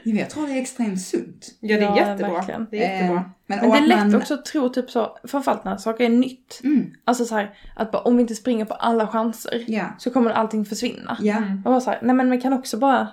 Men 0.04 0.18
Jag 0.18 0.30
tror 0.30 0.48
det 0.48 0.54
är 0.54 0.62
extremt 0.62 1.02
sunt. 1.02 1.58
Ja 1.60 1.78
det 1.78 1.84
är 1.84 1.88
Ja, 1.88 1.98
jättebra. 1.98 2.34
verkligen. 2.34 2.68
Det 2.72 2.86
är 2.86 2.94
jättebra. 2.94 3.18
Eh, 3.18 3.24
men 3.48 3.60
Men 3.60 3.70
det 3.72 3.78
är 3.78 3.82
lätt 3.88 3.98
man, 3.98 4.16
också 4.16 4.34
att 4.34 4.46
tro 4.46 4.70
typ 4.70 4.90
så, 4.92 5.18
framförallt 5.24 5.64
när 5.66 5.78
saker 5.78 6.04
är 6.04 6.10
nytt. 6.10 6.62
Mm, 6.64 6.92
Alltså 7.06 7.26
så 7.26 7.36
här, 7.36 7.58
att 7.76 7.92
bara, 7.92 8.02
om 8.02 8.16
vi 8.18 8.22
inte 8.22 8.36
springer 8.36 8.66
på 8.66 8.74
alla 8.74 9.08
chanser 9.08 9.66
ja, 9.68 9.86
så 10.00 10.10
kommer 10.12 10.32
allting 10.32 10.66
försvinna. 10.66 11.18
ja. 11.22 11.38
Mm. 11.38 11.58
Och 11.58 11.64
bara 11.64 11.82
så 11.82 11.92
här, 11.92 12.00
nej 12.04 12.16
men 12.16 12.32
vi 12.32 12.42
kan 12.42 12.54
också 12.54 12.78
bara... 12.78 13.08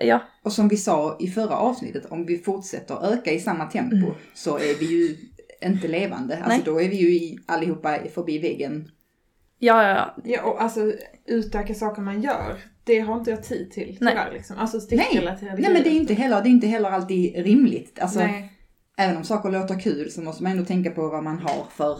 Ja, 0.00 0.20
Och 0.42 0.52
som 0.52 0.68
vi 0.68 0.76
sa 0.76 1.16
i 1.20 1.28
förra 1.28 1.56
avsnittet, 1.56 2.06
om 2.12 2.26
vi 2.26 2.38
fortsätter 2.38 3.12
öka 3.12 3.32
i 3.32 3.40
samma 3.40 3.66
tempo 3.66 3.96
Mm. 3.96 4.10
så 4.34 4.56
är 4.58 4.78
vi 4.78 4.86
ju 4.86 5.16
inte 5.62 5.88
levande. 5.88 6.34
Alltså 6.34 6.48
Nej. 6.48 6.62
då 6.64 6.80
är 6.80 6.88
vi 6.88 6.96
ju 6.96 7.08
i, 7.14 7.38
allihopa 7.46 7.98
förbi 8.14 8.38
väggen. 8.38 8.90
Ja, 9.58 9.82
ja, 9.82 9.88
ja. 9.96 10.14
Ja 10.24 10.42
och 10.42 10.62
alltså 10.62 10.92
utöka 11.26 11.74
saker 11.74 12.02
man 12.02 12.22
gör, 12.22 12.58
det 12.84 13.00
har 13.00 13.18
inte 13.18 13.30
jag 13.30 13.42
tid 13.42 13.70
till 13.70 13.98
Nej. 14.00 14.12
tyvärr 14.14 14.32
liksom. 14.32 14.58
Alltså 14.58 14.76
Nej, 14.76 14.86
stickrelaterade 14.86 15.62
nej 15.62 15.72
men 15.72 15.82
det 15.82 15.88
är 15.88 15.96
inte 15.96 16.14
heller, 16.14 16.42
det 16.42 16.48
är 16.48 16.50
inte 16.50 16.66
heller 16.66 16.90
alltid 16.90 17.36
rimligt. 17.36 17.98
Alltså, 18.00 18.18
Nej. 18.18 18.52
även 18.98 19.16
om 19.16 19.24
saker 19.24 19.50
låter 19.50 19.80
kul 19.80 20.10
så 20.10 20.20
måste 20.22 20.42
man 20.42 20.52
ändå 20.52 20.64
tänka 20.64 20.90
på 20.90 21.08
vad 21.08 21.24
man 21.24 21.38
har 21.38 21.66
för 21.70 21.98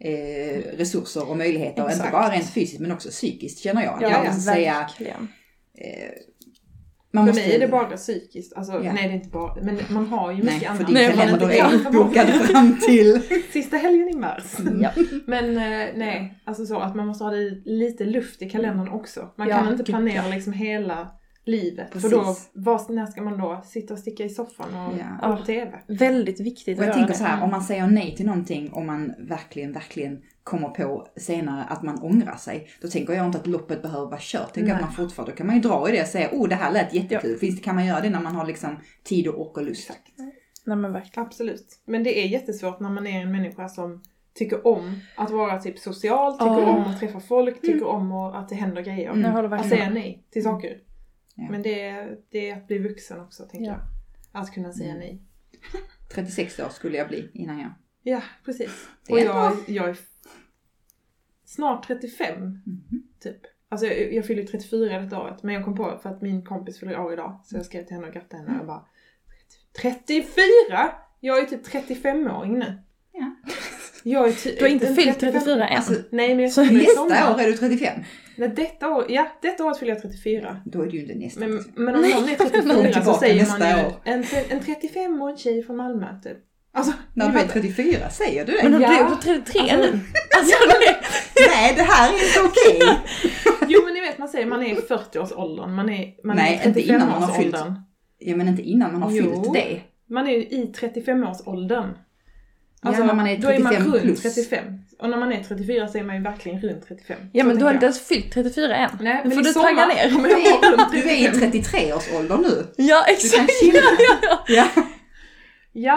eh, 0.00 0.76
resurser 0.76 1.30
och 1.30 1.36
möjligheter. 1.36 1.82
Exakt. 1.82 1.98
Inte 2.00 2.12
bara 2.12 2.30
rent 2.30 2.50
fysiskt 2.50 2.80
men 2.80 2.92
också 2.92 3.08
psykiskt 3.08 3.58
känner 3.58 3.82
jag. 3.84 3.98
Ja, 4.02 4.10
jag 4.10 4.26
måste 4.26 4.40
säga, 4.40 4.74
verkligen. 4.74 5.28
eh, 5.74 6.10
man 7.12 7.26
För 7.26 7.34
mig 7.34 7.54
är 7.54 7.58
det 7.60 7.68
bara 7.68 7.96
psykiskt. 7.96 8.52
Alltså, 8.56 8.72
Ja. 8.72 8.92
Nej 8.92 9.02
det 9.08 9.08
är 9.08 9.14
inte 9.14 9.28
bara, 9.28 9.62
men 9.62 9.78
man 9.90 10.06
har 10.06 10.30
ju 10.30 10.36
mycket 10.36 10.52
Nej, 10.52 10.60
för 10.60 10.68
annat. 10.74 10.86
din 10.86 10.94
Nej, 10.94 11.12
kalender 11.16 11.50
är 11.50 11.74
uppbokad 11.74 12.26
fram 12.28 12.78
till... 12.86 13.22
Sista 13.52 13.76
helgen 13.76 14.08
i 14.08 14.16
mars. 14.16 14.56
Ja. 14.80 14.90
Men 15.26 15.56
eh, 15.56 15.88
nej, 15.96 16.42
alltså 16.44 16.66
så 16.66 16.78
att 16.78 16.94
man 16.96 17.06
måste 17.06 17.24
ha 17.24 17.30
det 17.30 17.50
lite 17.64 18.04
luft 18.04 18.42
i 18.42 18.50
kalendern 18.50 18.88
också. 18.88 19.28
Man 19.38 19.48
Ja, 19.48 19.56
kan 19.56 19.64
inte 19.68 19.76
gud, 19.76 19.86
planera 19.86 20.24
ja. 20.28 20.34
liksom 20.34 20.52
hela 20.52 21.08
livet. 21.44 21.92
Precis. 21.92 22.10
För 22.10 22.16
då, 22.16 22.36
vad, 22.52 22.90
när 22.90 23.06
ska 23.06 23.22
man 23.22 23.38
då 23.38 23.62
sitta 23.64 23.94
och 23.94 24.00
sticka 24.00 24.24
i 24.24 24.28
soffan 24.28 24.74
och 24.74 24.94
Ja. 25.22 25.38
TV? 25.46 25.72
Väldigt 25.88 26.40
viktigt 26.40 26.78
Och 26.78 26.84
jag 26.84 26.94
tänker 26.94 27.14
så 27.14 27.24
här, 27.24 27.44
om 27.44 27.50
man 27.50 27.62
säger 27.62 27.86
nej 27.86 28.14
till 28.16 28.26
någonting 28.26 28.72
och 28.72 28.84
man 28.84 29.12
verkligen, 29.18 29.72
verkligen 29.72 30.18
kommer 30.44 30.68
på 30.68 31.06
senare 31.16 31.64
att 31.64 31.82
man 31.82 32.02
ångrar 32.02 32.36
sig. 32.36 32.68
Då 32.82 32.88
tänker 32.88 33.12
jag 33.12 33.26
inte 33.26 33.38
att 33.38 33.46
loppet 33.46 33.82
behöver 33.82 34.06
vara 34.06 34.20
kört. 34.20 34.52
Tänker 34.54 34.72
Nej. 34.72 34.74
att 34.74 34.80
man 34.82 34.92
fortfarande, 34.92 35.32
då 35.32 35.36
kan 35.36 35.46
man 35.46 35.56
ju 35.56 35.62
dra 35.62 35.88
i 35.88 35.92
det 35.92 36.00
och 36.02 36.08
säga, 36.08 36.28
oh 36.32 36.48
det 36.48 36.54
här 36.54 36.72
lät 36.72 36.94
jättekul. 36.94 37.38
Finns 37.38 37.56
det, 37.56 37.62
kan 37.62 37.74
man 37.74 37.86
göra 37.86 38.00
det 38.00 38.10
när 38.10 38.20
man 38.20 38.34
har 38.36 38.46
liksom 38.46 38.76
tid 39.04 39.28
och 39.28 39.40
ork 39.40 39.56
och 39.56 39.64
lust? 39.64 39.90
Nej 40.64 40.76
men 40.76 40.92
verkligen. 40.92 41.26
Absolut. 41.26 41.82
Men 41.84 42.02
det 42.04 42.24
är 42.24 42.28
jättesvårt 42.28 42.80
när 42.80 42.90
man 42.90 43.06
är 43.06 43.20
en 43.22 43.32
människa 43.32 43.68
som 43.68 44.02
tycker 44.34 44.66
om 44.66 45.00
att 45.16 45.30
vara 45.30 45.58
typ 45.60 45.78
social, 45.78 46.32
tycker 46.32 46.46
Ja. 46.46 46.70
om 46.76 46.82
att 46.82 47.00
träffa 47.00 47.20
folk, 47.20 47.60
tycker 47.60 47.86
om 47.86 48.12
och 48.12 48.38
att 48.38 48.48
det 48.48 48.54
händer 48.54 48.82
grejer. 48.82 49.10
Mm. 49.10 49.52
Att 49.52 49.68
säga 49.68 49.90
nej 49.90 50.26
till 50.30 50.42
saker. 50.42 50.78
Ja. 51.34 51.46
Men 51.50 51.62
det 51.62 51.82
är, 51.82 52.16
det 52.30 52.50
är 52.50 52.56
att 52.56 52.66
bli 52.66 52.78
vuxen 52.78 53.20
också, 53.20 53.42
tänker 53.44 53.66
Ja. 53.66 53.76
jag. 54.32 54.42
Att 54.42 54.52
kunna 54.54 54.72
säga 54.72 54.90
Mm. 54.94 54.98
nej. 55.00 55.22
36 56.14 56.60
år 56.60 56.68
skulle 56.68 56.96
jag 56.96 57.08
bli 57.08 57.30
innan 57.34 57.58
jag... 57.58 57.70
Ja, 58.02 58.22
precis. 58.44 58.88
Och 59.10 59.20
jag, 59.20 59.52
jag 59.66 59.88
är 59.88 59.96
snart 61.44 61.86
35, 61.86 62.34
Mhm. 62.40 63.02
typ. 63.20 63.36
Alltså 63.68 63.86
jag, 63.86 64.14
jag 64.14 64.26
fyller 64.26 64.42
34 64.42 64.98
detta 65.00 65.20
året, 65.22 65.42
men 65.42 65.54
jag 65.54 65.64
kom 65.64 65.76
på 65.76 65.98
för 66.02 66.10
att 66.10 66.22
min 66.22 66.44
kompis 66.44 66.80
fyller 66.80 67.00
år 67.00 67.12
idag, 67.12 67.40
så 67.44 67.56
jag 67.56 67.66
skrev 67.66 67.84
till 67.84 67.94
henne 67.94 68.06
och 68.06 68.12
grattade 68.14 68.42
henne 68.42 68.60
och 68.60 68.66
bara 68.66 68.84
34? 69.82 70.92
Jag 71.20 71.38
är 71.38 71.46
typ 71.46 71.66
35-åring 71.66 72.58
nu. 72.58 72.78
Ja. 73.12 73.34
Jag 74.04 74.28
är 74.28 74.32
ty- 74.32 74.54
Du 74.58 74.64
har 74.64 74.68
inte 74.68 74.86
fyllt 74.94 75.20
35 75.20 75.32
34 75.32 75.68
än. 75.68 75.76
Alltså, 75.76 75.94
Nej, 76.10 76.28
men 76.34 76.38
jag 76.44 76.52
Så 76.52 76.64
nästa 76.64 77.02
år 77.34 77.40
är 77.40 77.46
du 77.46 77.56
35. 77.56 78.02
Nej, 78.36 78.48
detta 78.48 78.88
år, 78.88 79.06
ja, 79.08 79.28
detta 79.42 79.64
året 79.64 79.78
fyller 79.78 79.92
jag 79.92 80.02
34. 80.02 80.62
Då 80.64 80.82
är 80.82 80.86
du 80.86 80.96
ju 80.96 81.02
inte 81.02 81.14
nästa. 81.14 81.40
Men, 81.40 81.64
men 81.74 81.94
om 81.94 82.00
någon 82.00 82.28
är 82.28 82.34
Kom 82.36 82.48
34 82.50 83.02
så 83.04 83.14
säger 83.14 83.46
man 83.58 83.60
ju 83.78 83.84
en, 84.04 84.24
en 84.50 84.60
35-årig 84.60 85.38
tjej 85.38 85.62
från 85.62 85.76
Malmö, 85.76 86.20
typ. 86.22 86.38
Alltså, 86.74 86.92
När 87.14 87.28
du 87.28 87.38
är 87.38 87.42
fattar. 87.42 87.60
34, 87.60 88.10
säger 88.10 88.44
du 88.46 88.52
det? 88.52 88.62
Men 88.62 88.72
hon 88.72 88.82
Ja. 88.82 89.08
på 89.10 89.16
33 89.22 89.60
Alltså- 89.60 89.76
nu. 89.76 90.00
Alltså 90.38 90.56
det... 90.68 90.96
Nej, 91.50 91.74
det 91.76 91.82
här 91.82 92.08
är 92.12 92.26
inte 92.26 92.40
okej! 92.40 92.98
Jo 93.68 93.80
men 93.84 93.94
ni 93.94 94.00
vet 94.00 94.18
man 94.18 94.28
säger 94.28 94.46
man 94.46 94.62
är 94.62 94.66
i 94.66 94.74
40-årsåldern, 94.74 95.74
man 95.74 95.88
är, 95.88 96.26
man 96.26 96.36
Nej, 96.36 96.58
är 96.62 96.64
i 96.64 96.68
inte 96.68 96.80
innan 96.80 97.08
man 97.08 97.22
har 97.22 97.34
fyllt. 97.34 97.54
35-årsåldern. 97.54 97.74
Ja, 98.18 98.36
men 98.36 98.48
inte 98.48 98.62
innan 98.62 98.92
man 98.92 99.02
har 99.02 99.10
Jo. 99.10 99.22
fyllt 99.42 99.54
det. 99.54 99.80
Man 100.10 100.26
är 100.28 100.32
ju 100.32 100.38
i 100.38 100.72
35-årsåldern. 100.80 101.88
Alltså, 102.84 103.04
när 103.04 103.14
man 103.14 103.26
är 103.26 103.36
då 103.38 103.48
är 103.48 103.58
man 103.58 103.72
35 103.72 103.92
runt 103.92 104.02
plus. 104.02 104.22
35. 104.22 104.64
Och 104.98 105.10
när 105.10 105.16
man 105.16 105.32
är 105.32 105.42
34 105.42 105.88
så 105.88 105.98
är 105.98 106.02
man 106.02 106.16
ju 106.16 106.22
verkligen 106.22 106.60
runt 106.60 106.88
35. 106.88 107.18
Ja 107.32 107.44
men 107.44 107.58
du 107.58 107.64
har 107.64 107.72
inte 107.74 107.86
ens 107.86 108.00
fyllt 108.08 108.32
34 108.34 108.76
än. 108.76 108.90
Nej, 109.00 109.20
men 109.24 109.32
får 109.32 109.42
du 109.42 109.52
sommar 109.52 109.68
tagga 109.68 109.86
ner. 109.86 110.10
Du 110.10 110.30
är, 110.32 110.92
du 111.02 111.10
är 111.10 111.28
i 111.34 111.40
35. 111.40 111.50
33-årsåldern 111.80 112.40
nu. 112.42 112.66
Ja 112.76 113.04
Du 113.06 113.12
exakt. 113.12 113.36
kan 113.36 113.46
chilla. 113.60 113.80
Ja. 114.08 114.38
Ja 114.48 114.82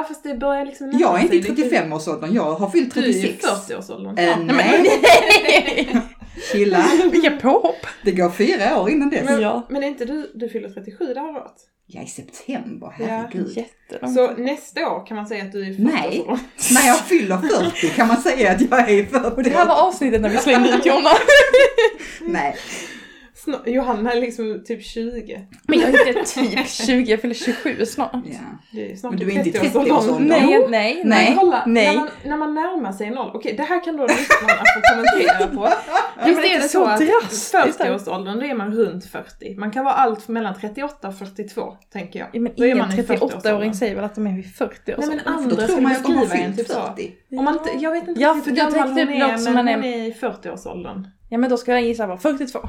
fast 0.08 0.24
det 0.24 0.36
börjar 0.36 0.66
liksom 0.66 0.92
Jag 1.00 1.20
är 1.20 1.24
inte 1.24 1.36
i 1.36 1.44
sig 1.44 1.52
lite. 1.56 1.76
35-årsåldern, 1.82 2.34
jag 2.34 2.54
har 2.54 2.70
fyllt 2.70 2.94
Du 2.94 3.00
är 3.04 3.08
i 3.08 3.14
36. 3.14 3.46
40-årsåldern. 3.70 4.18
Eh, 4.18 4.34
Fan. 4.34 4.46
nej, 4.48 6.02
chilla. 6.52 6.86
Vilka 7.12 7.32
påhopp. 7.32 7.86
Det 8.04 8.12
går 8.12 8.30
fyra 8.30 8.80
år 8.82 8.90
innan 8.90 9.10
dess. 9.10 9.26
Men, 9.26 9.42
Ja. 9.42 9.68
men 9.70 9.84
är 9.84 9.88
inte 9.88 10.06
du, 10.06 10.32
du 10.36 10.50
fyller 10.50 10.70
37 10.70 11.14
det 11.14 11.20
här 11.20 11.30
året? 11.30 11.54
Ja, 11.88 12.02
i 12.02 12.08
september, 12.08 12.94
Ja. 13.00 13.06
herregud. 13.06 13.58
Jättelångt. 13.58 14.16
Så 14.16 14.32
nästa 14.32 14.90
år 14.92 15.06
kan 15.06 15.18
man 15.18 15.28
säga 15.28 15.44
att 15.44 15.52
du 15.52 15.62
är 15.62 15.70
i 15.70 15.76
Nej. 15.80 15.94
40-årsåldern. 15.94 16.40
När 16.72 16.88
jag 16.88 17.00
fyller 17.00 17.38
40 17.38 17.90
kan 17.90 18.08
man 18.08 18.18
säga 18.22 18.52
att 18.52 18.62
jag 18.62 18.80
är 18.80 18.94
i 18.94 19.06
40. 19.06 19.36
Och 19.36 19.44
det 19.44 19.50
här 19.50 19.66
var 19.66 19.88
avsnittet 19.88 20.22
när 20.22 20.30
vi 20.30 20.38
slängde 20.38 20.70
ut 20.70 20.86
Jonna. 20.86 21.10
Nej, 22.22 22.56
Snart- 23.46 23.68
Johanna 23.68 24.12
är 24.14 24.22
liksom 24.22 24.64
typ 24.66 24.84
20. 24.86 25.48
Men 25.68 25.80
jag 25.80 25.90
är 25.90 26.08
inte 26.08 26.24
typ 26.36 26.68
20, 26.70 27.12
jag 27.12 27.22
fyller 27.22 27.34
27 27.36 27.86
snart. 27.86 28.12
ja. 28.26 28.40
Det 28.72 28.92
är 28.92 28.96
snart 28.96 29.12
Men 29.14 29.20
du 29.20 29.32
är 29.32 29.38
inte 29.38 29.50
i 29.50 29.52
30-årsåldern. 29.62 29.96
30-årsåldern. 29.98 30.28
Nej, 30.28 30.66
nej, 30.70 31.02
nej. 31.06 31.36
kolla, 31.40 31.64
nej. 31.66 31.86
När, 31.88 31.96
man, 31.96 32.10
när 32.26 32.38
man 32.38 32.56
närmar 32.56 32.92
sig 32.92 33.10
noll, 33.10 33.32
okej 33.34 33.54
det 33.58 33.64
här 33.64 33.84
kan 33.84 33.98
då 33.98 34.04
lyssnarna 34.04 34.64
få 34.76 34.82
kommentera 34.96 35.48
på. 35.48 35.70
Ja, 36.20 36.26
Visst 36.26 36.38
men 36.42 36.46
är 36.52 36.58
det 36.62 36.70
så 36.70 36.86
att 36.86 37.00
drastiskt? 37.00 37.54
40-årsåldern, 37.80 38.40
då 38.40 38.46
är 38.46 38.54
man 38.56 38.74
runt 38.76 39.06
40. 39.06 39.56
Man 39.58 39.72
kan 39.72 39.86
vara 39.86 39.94
allt 39.94 40.28
mellan 40.28 40.54
38 40.62 41.08
och 41.08 41.18
42, 41.18 41.74
tänker 41.94 42.20
jag. 42.20 42.28
Ja, 42.34 42.40
men 42.42 42.52
Då 42.58 42.64
är 42.64 42.68
ingen 42.68 42.78
man 42.78 42.92
i 42.92 43.02
38-åring 43.02 43.20
40-årsåldern. 43.30 43.74
säger 43.74 43.96
väl 43.96 44.04
att 44.04 44.16
de 44.16 44.28
är 44.28 44.36
vid 44.36 44.56
40 44.56 44.76
Nej 44.98 45.08
men 45.08 45.18
då 45.18 45.30
andra 45.30 45.56
tror 45.56 45.68
skulle 45.68 45.82
man 45.82 45.92
ju 45.92 45.98
att 45.98 46.04
de 46.04 46.16
har 46.16 46.26
skriva 46.26 46.44
en 46.46 46.56
typ 46.58 46.68
så. 46.68 46.74
40. 46.96 47.12
Om 47.38 47.46
man 47.46 47.54
inte, 47.54 47.70
jag 47.80 47.92
vet 47.92 48.08
inte 48.08 48.22
Ja, 48.22 48.30
riktigt 48.34 48.44
för 48.44 48.52
hur 48.52 48.58
jag 48.58 48.72
gammal 48.74 48.96
tänkte 48.96 49.14
hon 49.14 49.20
det 49.30 49.34
är, 49.34 49.38
som 49.38 49.54
men 49.54 49.66
man 49.66 49.74
hon 49.76 49.84
är- 49.84 49.88
är 49.98 50.08
i 50.08 50.14
40-årsåldern. 50.14 51.08
Ja 51.30 51.38
men 51.38 51.50
då 51.50 51.58
ska 51.58 51.72
jag 51.72 51.82
gissa 51.82 52.08
på 52.08 52.18
42. 52.18 52.60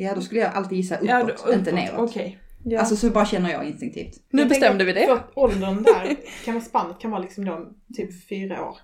Ja, 0.00 0.14
då 0.14 0.20
skulle 0.20 0.40
jag 0.40 0.54
alltid 0.54 0.78
gissa 0.78 0.94
uppåt, 0.96 1.08
Ja, 1.08 1.18
då- 1.24 1.52
inte 1.52 1.70
uppåt, 1.70 1.74
neråt. 1.84 2.10
Okej. 2.10 2.38
Ja. 2.64 2.78
Alltså 2.80 2.96
så 2.96 3.10
bara 3.10 3.26
känner 3.26 3.50
jag 3.50 3.64
instinktivt. 3.64 4.14
nu 4.30 4.42
Jag 4.42 4.48
bestämde 4.48 4.84
vi 4.84 4.92
det. 4.92 5.00
att 5.02 5.08
För 5.08 5.38
åldern 5.38 5.82
där, 5.82 6.16
kan 6.44 6.54
vara 6.54 6.64
spannet 6.64 6.98
kan 6.98 7.10
vara 7.10 7.20
liksom 7.22 7.44
då 7.44 7.68
typ 7.96 8.28
fyra 8.28 8.64
år. 8.68 8.76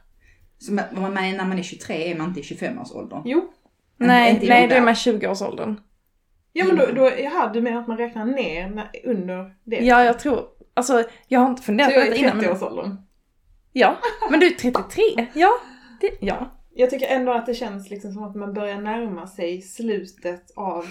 Så 0.58 0.72
man, 0.72 0.84
man, 0.94 1.14
när 1.14 1.44
man 1.44 1.58
är 1.58 1.62
23 1.62 2.10
är 2.12 2.16
man 2.18 2.28
inte 2.28 2.40
i 2.40 2.42
25-årsåldern. 2.42 3.22
Jo. 3.24 3.52
Nej, 3.98 4.34
inte 4.34 4.46
nej 4.46 4.60
jag 4.60 4.70
då 4.70 4.74
är 4.76 4.80
man 4.80 4.94
20-årsåldern. 4.94 5.80
Ja 6.52 6.64
men 6.64 6.76
då, 6.76 6.82
Mm. 6.82 6.94
då 6.96 7.10
jaha, 7.22 7.50
du 7.52 7.60
menar 7.62 7.80
att 7.80 7.88
man 7.88 7.96
räknar 7.98 8.24
ner 8.24 8.70
när, 8.70 8.90
under 9.04 9.54
det? 9.64 9.76
Ja, 9.76 10.04
jag 10.04 10.18
tror, 10.18 10.44
alltså 10.74 11.04
jag 11.28 11.40
har 11.40 11.50
inte 11.50 11.62
Så 11.62 11.66
funderat 11.66 11.90
på 11.90 11.94
jag 11.98 12.06
är 12.06 12.10
detta 12.10 12.20
i 12.20 12.24
innan. 12.24 12.36
Men, 12.36 12.46
30-årsåldern. 12.46 12.96
ja, 13.72 13.96
men 14.30 14.40
du 14.40 14.46
är 14.46 14.50
33. 14.50 15.02
Ja, 15.34 15.50
det, 16.00 16.10
ja. 16.20 16.52
Jag 16.78 16.90
tycker 16.90 17.06
ändå 17.06 17.32
att 17.32 17.46
det 17.46 17.54
känns 17.54 17.90
liksom 17.90 18.12
som 18.12 18.24
att 18.24 18.34
man 18.36 18.52
börjar 18.54 18.80
närma 18.80 19.26
sig 19.26 19.62
slutet 19.62 20.50
av... 20.56 20.84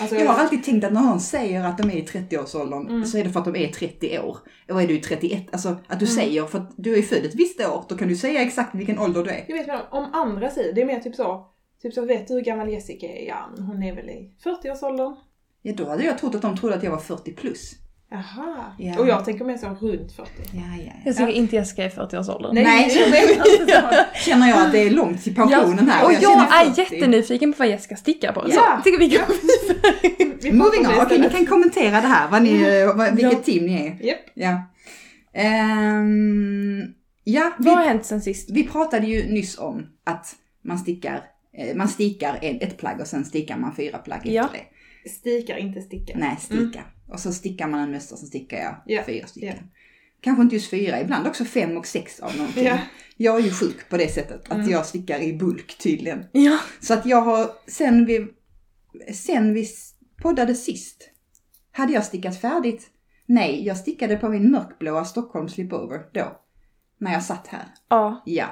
Alltså, 0.00 0.16
Jag 0.16 0.26
har 0.26 0.38
alltid 0.42 0.64
tänkt 0.64 0.84
att 0.84 0.92
när 0.92 1.00
någon 1.00 1.20
säger 1.20 1.64
att 1.64 1.78
de 1.78 1.90
är 1.90 1.96
i 1.96 2.02
30-årsåldern 2.04 2.88
Mm. 2.88 3.04
så 3.04 3.18
är 3.18 3.24
det 3.24 3.30
för 3.30 3.40
att 3.40 3.44
de 3.44 3.56
är 3.56 3.68
30 3.68 4.18
år. 4.18 4.38
Och 4.70 4.82
är 4.82 4.86
du 4.86 4.98
31, 4.98 5.46
alltså 5.52 5.76
att 5.88 6.00
du 6.00 6.06
säger 6.06 6.46
för 6.46 6.58
att 6.58 6.72
du 6.76 6.98
är 6.98 7.02
född 7.02 7.24
ett 7.24 7.34
visst 7.34 7.60
år, 7.60 7.84
då 7.88 7.96
kan 7.96 8.08
du 8.08 8.16
säga 8.16 8.42
exakt 8.42 8.74
vilken 8.74 8.98
ålder 8.98 9.24
du 9.24 9.30
är. 9.30 9.44
Jag 9.48 9.54
vet 9.56 9.62
inte, 9.62 9.80
om 9.90 10.06
andra 10.12 10.50
säger, 10.50 10.72
det 10.72 10.82
är 10.82 10.86
mer 10.86 11.00
typ 11.00 11.14
så, 11.14 11.46
typ 11.82 11.94
så 11.94 12.04
vet 12.04 12.28
du 12.28 12.34
hur 12.34 12.40
gammal 12.40 12.68
Jessica 12.68 13.06
är? 13.06 13.28
Ja, 13.28 13.50
men 13.56 13.66
hon 13.66 13.82
är 13.82 13.94
väl 13.94 14.10
i 14.10 14.34
40-årsåldern. 14.44 15.16
Ja, 15.62 15.72
då 15.76 15.88
hade 15.88 16.04
jag 16.04 16.18
trott 16.18 16.34
att 16.34 16.42
de 16.42 16.56
trodde 16.56 16.74
att 16.76 16.82
jag 16.82 16.90
var 16.90 16.98
40 16.98 17.32
plus. 17.32 17.72
Jaha. 18.12 18.72
Ja. 18.78 18.98
Och 18.98 19.08
jag 19.08 19.24
tänker 19.24 19.44
mer 19.44 19.56
så 19.56 19.66
runt 19.66 20.12
40. 20.12 20.30
Ja, 20.52 20.60
ja, 20.78 20.82
ja. 20.86 20.92
Jag 21.04 21.16
tycker 21.16 21.32
inte 21.32 21.56
Jessica 21.56 21.84
är 21.84 21.90
40-årsåldern. 21.90 22.54
Nej, 22.54 22.98
jag 22.98 23.10
vet. 23.10 24.16
Känner 24.24 24.48
jag 24.48 24.58
att 24.66 24.72
det 24.72 24.78
är 24.78 24.90
långt 24.90 25.22
till 25.24 25.34
pensionen 25.34 25.88
här. 25.88 26.04
Och 26.04 26.12
jag 26.12 26.22
jag 26.22 26.60
är 26.66 26.70
40. 26.70 26.80
jättenyfiken 26.94 27.52
på 27.52 27.58
vad 27.58 27.68
Jessica 27.68 27.96
stickar 27.96 28.32
på. 28.32 28.40
Så 28.40 28.48
Ja. 28.54 28.72
jag 28.74 28.84
tycker 28.84 28.98
vi 28.98 29.10
kan 29.10 29.24
Vi 30.42 30.50
pratar 30.50 30.52
Moving 30.52 30.86
on, 30.86 31.06
okej 31.06 31.18
ni 31.20 31.28
kan 31.30 31.46
kommentera 31.46 32.00
det 32.00 32.06
här, 32.08 32.28
vad 32.30 32.42
ni, 32.42 32.50
Mm. 32.82 32.96
vad, 32.98 33.10
vilket 33.16 33.32
Ja. 33.32 33.38
team 33.38 33.66
ni 33.66 33.86
är. 33.86 34.06
Japp. 34.06 34.18
Ja. 34.34 34.62
Ehm, 35.34 36.82
ja, 37.24 37.52
Vad 37.58 37.74
har 37.74 37.82
vi, 37.82 37.88
hänt 37.88 38.04
sen 38.04 38.20
sist? 38.20 38.50
vi 38.50 38.64
pratade 38.68 39.06
ju 39.06 39.32
nyss 39.32 39.58
om 39.58 39.86
att 40.04 40.34
man 40.64 40.78
stickar, 40.78 41.20
eh, 41.58 41.76
man 41.76 41.88
stickar 41.88 42.38
ett 42.42 42.78
plagg 42.78 43.00
och 43.00 43.06
sen 43.06 43.24
stickar 43.24 43.56
man 43.56 43.74
fyra 43.76 43.98
plagg 43.98 44.18
efter 44.18 44.32
Ja. 44.32 44.48
det. 44.52 45.08
Stikar, 45.10 45.56
inte 45.56 45.80
sticka. 45.80 46.12
Nej, 46.16 46.36
sticka. 46.40 46.80
Och 47.08 47.20
så 47.20 47.32
stickar 47.32 47.68
man 47.68 47.80
en 47.80 47.90
mössa, 47.90 48.16
så 48.16 48.26
stickar 48.26 48.56
jag 48.58 48.76
Ja, 48.86 49.02
fyra 49.06 49.26
stycken. 49.26 49.56
ja. 49.56 49.62
Kanske 50.20 50.42
inte 50.42 50.56
just 50.56 50.70
fyra, 50.70 51.00
ibland 51.00 51.26
också 51.26 51.44
fem 51.44 51.76
och 51.76 51.86
sex 51.86 52.20
av 52.20 52.36
någonting. 52.36 52.64
Ja. 52.64 52.78
Jag 53.16 53.36
är 53.36 53.40
ju 53.42 53.50
sjuk 53.50 53.88
på 53.88 53.96
det 53.96 54.08
sättet, 54.08 54.44
att 54.48 54.52
Mm. 54.58 54.70
jag 54.70 54.86
stickar 54.86 55.20
i 55.20 55.32
bulk 55.32 55.78
tydligen. 55.78 56.24
Ja. 56.32 56.58
Så 56.80 56.94
att 56.94 57.06
jag 57.06 57.20
har, 57.22 57.50
sen 57.66 58.06
vi, 58.06 58.26
sen 59.14 59.54
vi 59.54 59.66
poddade 60.22 60.54
sist, 60.54 61.10
hade 61.72 61.92
jag 61.92 62.04
stickat 62.04 62.40
färdigt. 62.40 62.90
Nej, 63.26 63.66
jag 63.66 63.76
stickade 63.76 64.16
på 64.16 64.28
min 64.28 64.50
mörkblåa 64.50 65.04
Stockholm 65.04 65.48
slipover 65.48 66.00
då. 66.12 66.40
När 66.98 67.12
jag 67.12 67.22
satt 67.22 67.46
här. 67.46 67.64
Ja. 67.88 68.22
Ja. 68.26 68.46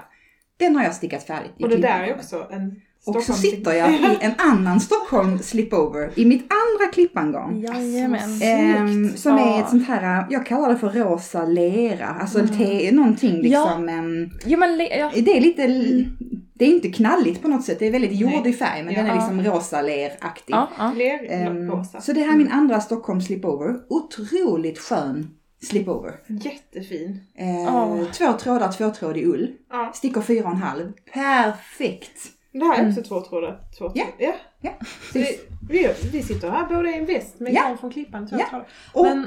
Den 0.57 0.77
har 0.77 0.85
jag 0.85 0.95
stickat 0.95 1.23
färdigt. 1.27 1.53
Och 1.63 1.69
det 1.69 1.77
där 1.77 2.03
är 2.05 2.15
också 2.15 2.49
en 2.51 2.81
Och 3.07 3.23
så 3.23 3.33
sitter 3.33 3.73
jag 3.73 3.93
i 3.93 4.19
en 4.21 4.33
annan 4.39 4.81
Stockholm 4.81 5.39
slipover 5.39 6.13
i 6.17 6.25
mitt 6.27 6.43
andra 6.43 6.93
klippangarn. 6.93 7.61
Jajamän. 7.61 8.43
Ehm, 8.43 9.17
som 9.17 9.35
är 9.37 9.39
Ja. 9.41 9.61
ett 9.61 9.69
sånt 9.71 9.89
här, 9.89 10.27
jag 10.31 10.47
kallar 10.47 10.69
det 10.69 10.77
för 10.79 10.91
rosa 10.91 11.45
lera, 11.47 12.07
alltså 12.07 12.47
te, 12.59 12.93
någonting 12.93 13.43
liksom. 13.43 13.89
ehm, 13.89 14.31
Jo 14.47 14.59
men 14.59 14.81
ja. 14.99 15.11
det 15.15 15.37
är 15.37 15.41
lite, 15.41 15.67
det 16.55 16.65
är 16.65 16.69
inte 16.75 16.89
knalligt 16.89 17.43
på 17.43 17.49
något 17.49 17.65
sätt, 17.65 17.79
det 17.79 17.87
är 17.87 17.93
väldigt 17.93 18.13
jordig 18.21 18.59
färg 18.59 18.83
men 18.83 18.95
den 18.95 19.05
är 19.07 19.09
Ja. 19.09 19.15
liksom 19.15 19.43
rosa 19.43 19.83
leraktig. 19.83 20.55
Ja, 20.55 20.69
ja. 20.79 20.93
Ehm, 21.29 21.71
så 22.01 22.13
det 22.13 22.21
här 22.21 22.33
är 22.33 22.37
min 22.39 22.51
andra 22.53 22.81
Stockholm 22.81 23.21
slipover, 23.21 23.77
otroligt 23.89 24.79
skön 24.79 25.31
slipover. 25.63 26.13
Jättefin. 26.27 27.21
Eh, 27.39 27.63
Ja. 27.65 27.99
Två 28.13 28.33
trådar 28.33 28.73
tvåtrådig 28.73 29.27
ull, 29.27 29.51
Ja. 29.71 29.91
stickor 29.95 30.21
fyra 30.23 30.45
och 30.45 30.51
en 30.51 30.57
halv, 30.57 30.93
perfekt. 31.15 32.19
Det 32.53 32.65
här 32.65 32.85
är 32.85 32.89
också 32.89 33.03
två 33.03 33.21
trådar. 33.21 33.61
Två 33.79 33.93
Ja. 33.95 34.05
trådar. 34.05 34.15
ja. 34.19 34.35
Ja. 34.61 34.71
Vi, 35.15 35.41
vi, 35.69 35.89
vi 36.13 36.23
sitter 36.23 36.51
här 36.51 36.67
båda 36.69 36.91
i 36.91 36.99
en 36.99 37.07
väst 37.07 37.41
med 37.41 37.53
Ja. 37.55 37.63
garn 37.63 37.79
från 37.79 37.91
Klippan. 37.91 38.29
Två 38.29 38.37
Ja. 38.39 38.47
trådar. 38.51 38.67
Och 38.93 39.05
Men 39.05 39.25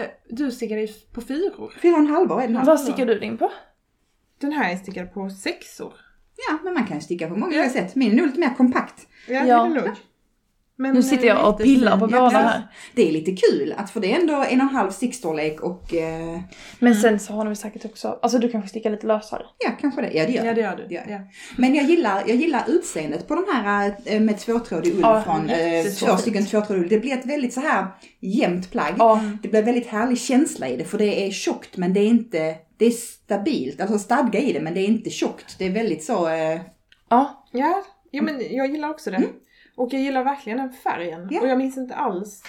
eh, 0.00 0.06
du 0.28 0.50
stickar 0.50 0.76
i 0.76 0.88
på 1.12 1.20
fyror. 1.20 1.72
fyra 1.82 1.92
och 1.92 1.98
en 1.98 2.06
halv 2.06 2.30
är 2.32 2.36
den 2.46 2.56
här. 2.56 2.64
Vad 2.64 2.80
stickar 2.80 3.06
du 3.06 3.18
din 3.18 3.38
på? 3.38 3.50
Den 4.40 4.52
här 4.52 4.72
är 4.72 4.76
stickad 4.76 5.12
på 5.14 5.30
sexor. 5.30 5.92
Ja, 6.48 6.58
men 6.64 6.74
man 6.74 6.86
kan 6.86 6.96
ju 6.96 7.00
sticka 7.00 7.28
på 7.28 7.36
många 7.36 7.54
Ja. 7.56 7.60
olika 7.60 7.72
sätt. 7.72 7.94
Min 7.94 8.12
är 8.12 8.16
nog 8.16 8.26
lite 8.26 8.40
mer 8.40 8.54
kompakt. 8.56 9.06
Ja, 9.28 9.34
Ja. 9.34 9.64
det 9.64 9.70
är 9.70 9.82
nog. 9.82 9.90
Men, 10.76 10.94
Nu 10.94 11.02
sitter 11.02 11.26
jag 11.26 11.48
och 11.48 11.60
eh, 11.60 11.64
pillar 11.64 11.92
på 11.98 12.06
båda 12.06 12.16
Ja, 12.16 12.28
här. 12.28 12.62
Det 12.94 13.08
är 13.08 13.12
lite 13.12 13.32
kul, 13.36 13.74
att 13.76 13.90
för 13.90 14.00
det 14.00 14.12
är 14.14 14.20
ändå 14.20 14.32
en 14.34 14.40
och 14.40 14.50
en 14.50 14.60
halv 14.60 14.90
stickstorlek 14.90 15.60
och 15.60 15.94
eh, 15.94 16.40
Men 16.78 16.94
sen 16.94 17.20
så 17.20 17.32
har 17.32 17.44
ni 17.44 17.56
säkert 17.56 17.84
också, 17.84 18.18
alltså 18.22 18.38
du 18.38 18.48
kanske 18.48 18.68
stickar 18.68 18.90
lite 18.90 19.06
lösare. 19.06 19.42
ja, 19.64 19.70
kanske 19.80 20.00
det. 20.02 20.12
Ja, 20.12 20.26
det 20.26 20.32
gör 20.32 20.40
Ja 20.40 20.46
jag. 20.46 20.54
det 20.56 20.60
gör 20.60 20.76
du. 20.88 20.94
Jag. 20.94 21.04
Ja. 21.08 21.18
Men 21.56 21.74
jag 21.74 21.84
gillar, 21.84 22.22
jag 22.26 22.36
gillar 22.36 22.64
utseendet 22.68 23.28
på 23.28 23.34
de 23.34 23.44
här 23.52 23.94
eh, 24.04 24.20
med 24.20 24.38
tvåtrådig 24.38 24.94
ull 24.94 25.00
Ja, 25.02 25.22
från 25.22 25.50
eh, 25.50 25.84
två 25.84 26.16
stycken 26.16 26.46
tvåtrådig 26.46 26.82
ull. 26.82 26.88
Det 26.88 26.98
blir 26.98 27.12
ett 27.12 27.26
väldigt 27.26 27.52
så 27.52 27.60
här 27.60 27.86
jämnt 28.20 28.70
plagg. 28.70 28.94
Ja. 28.98 29.20
Det 29.42 29.48
blir 29.48 29.62
väldigt 29.62 29.86
härlig 29.86 30.18
känsla 30.18 30.68
i 30.68 30.76
det 30.76 30.84
för 30.84 30.98
det 30.98 31.26
är 31.26 31.30
tjockt 31.30 31.76
men 31.76 31.92
det 31.94 32.00
är 32.00 32.06
inte, 32.08 32.54
det 32.78 32.86
är 32.86 32.90
stabilt, 32.90 33.80
alltså 33.80 33.98
stadga 33.98 34.40
i 34.40 34.52
det 34.52 34.60
men 34.60 34.74
det 34.74 34.80
är 34.80 34.86
inte 34.88 35.10
tjockt. 35.10 35.58
Det 35.58 35.66
är 35.66 35.70
väldigt 35.70 36.04
så, 36.04 36.28
eh, 36.28 36.60
Ja. 37.08 37.46
Ja, 37.52 37.82
jo, 38.12 38.24
men 38.24 38.42
jag 38.50 38.70
gillar 38.70 38.90
också 38.90 39.10
det. 39.10 39.22
Och 39.76 39.92
jag 39.92 40.00
gillar 40.00 40.24
verkligen 40.24 40.58
den 40.58 40.72
färgen. 40.72 41.20
Mm. 41.22 41.34
Ja. 41.34 41.40
Och 41.40 41.48
jag 41.48 41.58
minns 41.58 41.76
inte 41.76 41.94
alls. 41.94 42.42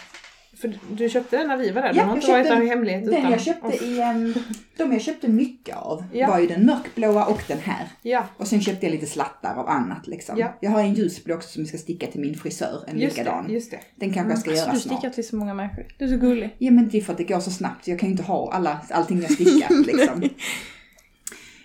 För 0.61 0.79
du 0.91 1.09
köpte 1.09 1.37
den 1.37 1.47
när 1.47 1.57
vi 1.57 1.71
var 1.71 1.81
där. 1.81 1.93
Ja, 1.93 2.03
du 2.03 2.07
har 2.09 2.15
inte 2.15 2.31
varit 2.31 2.47
där 2.47 2.61
i 2.61 2.67
hemlighet 2.67 3.05
den 3.05 3.13
utan 3.13 3.31
jag 3.31 3.41
köpte 3.41 3.85
i, 3.85 4.01
em, 4.01 4.33
de 4.77 4.91
jag 4.93 5.01
köpte 5.01 5.27
mycket 5.27 5.75
av 5.77 6.03
Ja. 6.13 6.27
var 6.27 6.39
ju 6.39 6.47
den 6.47 6.65
mörkblåa 6.65 7.25
och 7.25 7.41
den 7.47 7.59
här. 7.59 7.87
Ja, 8.01 8.25
Och 8.37 8.47
sen 8.47 8.61
köpte 8.61 8.85
jag 8.85 8.91
lite 8.93 9.05
slattar 9.05 9.55
av 9.55 9.67
annat 9.69 10.07
liksom. 10.07 10.37
Ja. 10.39 10.57
Jag 10.61 10.71
har 10.71 10.79
en 10.81 10.93
ljusblå 10.93 11.35
också 11.35 11.49
som 11.49 11.61
jag 11.61 11.69
ska 11.69 11.77
sticka 11.77 12.07
till 12.07 12.21
min 12.21 12.35
frisör, 12.35 12.83
en 12.87 12.99
just 12.99 13.17
likadan. 13.17 13.47
det. 13.47 13.53
Just 13.53 13.71
det. 13.71 13.79
Den 13.95 14.13
kanske 14.13 14.31
jag 14.31 14.39
ska 14.39 14.49
Alltså, 14.49 14.65
göra 14.65 14.73
du 14.73 14.79
snart. 14.79 14.97
stickar 14.99 15.13
till 15.13 15.27
så 15.27 15.35
många 15.35 15.53
människor. 15.53 15.85
Du 15.97 16.05
är 16.05 16.09
så 16.09 16.17
gullig. 16.17 16.55
Ja 16.57 16.71
men 16.71 16.89
det 16.89 16.97
är 16.97 17.01
för 17.01 17.11
att 17.11 17.17
det 17.17 17.23
går 17.23 17.39
så 17.39 17.51
snabbt, 17.51 17.87
jag 17.87 17.99
kan 17.99 18.09
ju 18.09 18.11
inte 18.11 18.23
ha 18.23 18.51
alla, 18.53 18.79
allting 18.89 19.21
jag 19.21 19.31
stickar 19.31 19.83
liksom. 19.85 20.23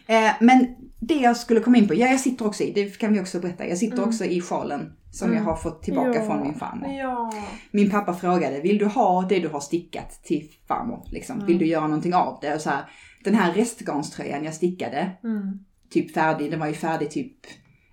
eh, 0.07 0.31
men 0.41 0.67
det 1.01 1.15
jag 1.15 1.37
skulle 1.37 1.61
komma 1.61 1.77
in 1.79 1.89
på, 1.89 1.95
ja 1.95 2.07
jag 2.07 2.21
sitter 2.21 2.47
också 2.47 2.63
i, 2.63 2.73
det 2.73 2.99
kan 2.99 3.13
vi 3.13 3.21
också 3.21 3.41
berätta, 3.41 3.67
jag 3.69 3.79
sitter 3.79 3.97
Mm. 3.97 4.09
också 4.09 4.25
i 4.25 4.41
sjalen 4.41 4.93
som 5.11 5.29
Mm. 5.29 5.39
jag 5.39 5.45
har 5.51 5.57
fått 5.57 5.83
tillbaka 5.83 6.15
Ja. 6.15 6.27
från 6.27 6.43
min 6.43 6.55
farmor. 6.55 6.89
Ja. 6.89 7.33
Min 7.71 7.91
pappa 7.91 8.15
frågade, 8.15 8.61
vill 8.61 8.79
du 8.79 8.87
ha 8.87 9.23
det 9.29 9.39
du 9.39 9.49
har 9.49 9.61
stickat 9.61 10.21
till 10.25 10.49
farmor? 10.69 11.03
Liksom? 11.07 11.35
Mm. 11.37 11.47
Vill 11.47 11.59
du 11.59 11.67
göra 11.67 11.87
någonting 11.87 12.15
av 12.15 12.39
det? 12.43 12.55
Och 12.55 12.61
så 12.61 12.71
här, 12.71 12.83
den 13.25 13.35
här 13.35 13.53
restgarnströjan 13.53 14.45
jag 14.45 14.55
stickade, 14.55 15.11
Mm. 15.25 15.59
typ 15.91 16.15
färdig, 16.15 16.51
den 16.51 16.61
var 16.61 16.67
ju 16.67 16.75
färdig 16.75 17.11
typ 17.11 17.33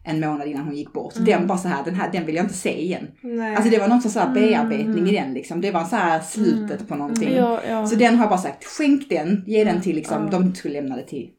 en 0.03 0.19
månad 0.19 0.47
innan 0.47 0.65
hon 0.65 0.75
gick 0.75 0.93
bort. 0.93 1.15
Mm. 1.15 1.25
Den 1.25 1.47
bara 1.47 1.57
så 1.57 1.67
här, 1.67 1.83
den 1.85 1.95
här, 1.95 2.11
den 2.11 2.25
vill 2.25 2.35
jag 2.35 2.45
inte 2.45 2.53
se 2.57 2.81
igen. 2.81 3.07
Nej. 3.21 3.55
Alltså 3.55 3.71
det 3.71 3.79
var 3.79 3.87
någon 3.87 4.01
så 4.01 4.19
här 4.19 4.27
Mm. 4.27 4.33
bearbetning 4.41 5.07
i 5.07 5.11
den 5.15 5.33
liksom. 5.33 5.61
Det 5.61 5.71
var 5.71 5.83
så 5.83 5.95
här 5.95 6.19
slutet 6.19 6.71
Mm. 6.79 6.87
på 6.87 6.95
någonting. 6.95 7.33
Ja. 7.35 7.87
Så 7.87 7.95
den 7.95 8.15
har 8.15 8.23
jag 8.23 8.29
bara 8.29 8.39
sagt, 8.39 8.63
skänk 8.65 9.09
den, 9.09 9.43
ge 9.47 9.63
den 9.63 9.81
till 9.81 9.95
liksom, 9.95 10.29
de 10.29 10.55
skulle 10.55 10.81
lämna 10.81 10.95
det 10.95 11.03
till 11.03 11.29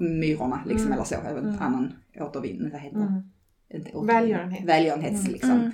myrorna 0.00 0.60
liksom 0.66 0.86
Mm. 0.86 0.92
eller 0.92 1.04
så. 1.04 1.14
Eller 1.14 1.38
Mm. 1.38 1.56
annan 1.60 1.92
återvinning, 2.20 2.70
vad 2.72 2.80
heter? 2.80 2.96
Mm. 2.96 3.22
Välgörenhet. 4.06 4.64
Välgörenhets 4.64 5.20
Mm. 5.20 5.32
liksom. 5.32 5.50
Mm. 5.50 5.70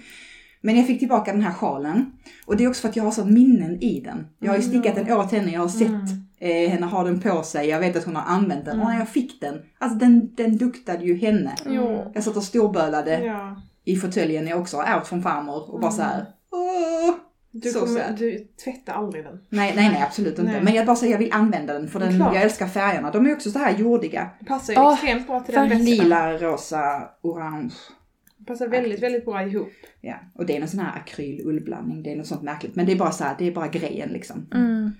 Men 0.61 0.77
jag 0.77 0.87
fick 0.87 0.99
tillbaka 0.99 1.33
den 1.33 1.43
här 1.43 1.53
sjalen. 1.53 2.13
Och 2.47 2.57
det 2.57 2.65
är 2.65 2.69
också 2.69 2.81
för 2.81 2.89
att 2.89 2.97
jag 2.97 3.05
har 3.05 3.11
så 3.11 3.25
minnen 3.25 3.83
i 3.83 4.01
den. 4.01 4.27
Jag 4.39 4.51
har 4.51 4.57
ju 4.57 4.63
stickat 4.63 4.95
den 4.95 5.13
åt 5.13 5.33
henne, 5.33 5.53
jag 5.53 5.61
har 5.61 5.69
sett 5.69 5.89
Mm. 5.89 6.07
eh, 6.39 6.71
henne 6.71 6.87
ha 6.87 7.05
den 7.05 7.21
på 7.21 7.43
sig, 7.43 7.69
jag 7.69 7.81
vet 7.81 7.97
att 7.97 8.05
hon 8.05 8.17
har 8.17 8.23
använt 8.23 8.65
den. 8.65 8.77
Och 8.79 8.85
Mm. 8.85 8.93
när 8.93 8.99
jag 8.99 9.09
fick 9.09 9.41
den, 9.41 9.55
alltså 9.79 9.99
den, 9.99 10.35
den 10.35 10.57
duktade 10.57 11.05
ju 11.05 11.17
henne. 11.17 11.55
Jag 12.15 12.25
satt 12.25 12.37
och 12.37 12.43
storbölade 12.43 13.21
Ja. 13.25 13.63
i 13.85 13.97
fåtöljen 13.97 14.45
när 14.45 14.51
jag 14.51 14.61
också 14.61 14.77
out 14.77 15.07
från 15.07 15.23
farmor 15.23 15.71
och 15.71 15.81
bara 15.81 15.93
Mm. 15.93 15.97
så 15.97 16.03
här. 16.03 16.27
Åh! 16.53 17.15
Du, 17.63 17.71
Så 17.71 17.81
kommer, 17.81 18.17
du 18.19 18.47
tvättar 18.65 18.93
aldrig 18.93 19.25
den. 19.25 19.41
Nej, 19.49 19.73
nej, 19.77 19.89
nej, 19.93 20.03
absolut 20.03 20.39
inte. 20.39 20.53
Nej. 20.53 20.65
Men 20.65 20.75
jag 20.75 20.87
bara 20.87 20.97
säger 20.97 21.13
jag 21.13 21.19
vill 21.19 21.33
använda 21.33 21.73
den 21.73 21.89
för 21.89 22.01
den, 22.01 22.17
Klart. 22.17 22.35
jag 22.35 22.43
älskar 22.43 22.67
färgerna. 22.67 23.11
De 23.11 23.27
är 23.27 23.33
också 23.33 23.51
så 23.51 23.59
här 23.59 23.79
jordiga. 23.79 24.31
Det 24.41 24.47
passar 24.47 24.73
ju 24.73 24.81
Åh, 24.81 24.93
extremt 24.93 25.27
bra 25.27 25.41
till 25.41 25.55
den 25.55 25.69
väskan. 25.69 25.85
Lila, 25.85 26.33
rosa, 26.39 27.09
orange. 27.23 27.75
Det 28.39 28.45
passar 28.45 28.69
väldigt, 28.69 29.03
väldigt 29.03 29.25
bra 29.25 29.43
ihop. 29.43 29.69
Ja, 30.01 30.15
och 30.35 30.47
det 30.47 30.57
är 30.57 30.61
någon 30.61 30.69
sån 30.69 30.81
här 30.81 30.99
akryl-ullblandning. 31.01 32.03
Det 32.03 32.13
är 32.13 32.17
något 32.17 32.27
sånt 32.27 32.43
märkligt. 32.43 32.77
Men 32.77 32.87
det 32.87 32.93
är 32.93 32.97
bara 32.97 33.11
så 33.11 33.25
här, 33.25 33.35
det 33.39 33.47
är 33.47 33.53
bara 33.53 33.69
grejen 33.69 34.09
liksom. 34.09 34.47
Mm. 34.55 34.91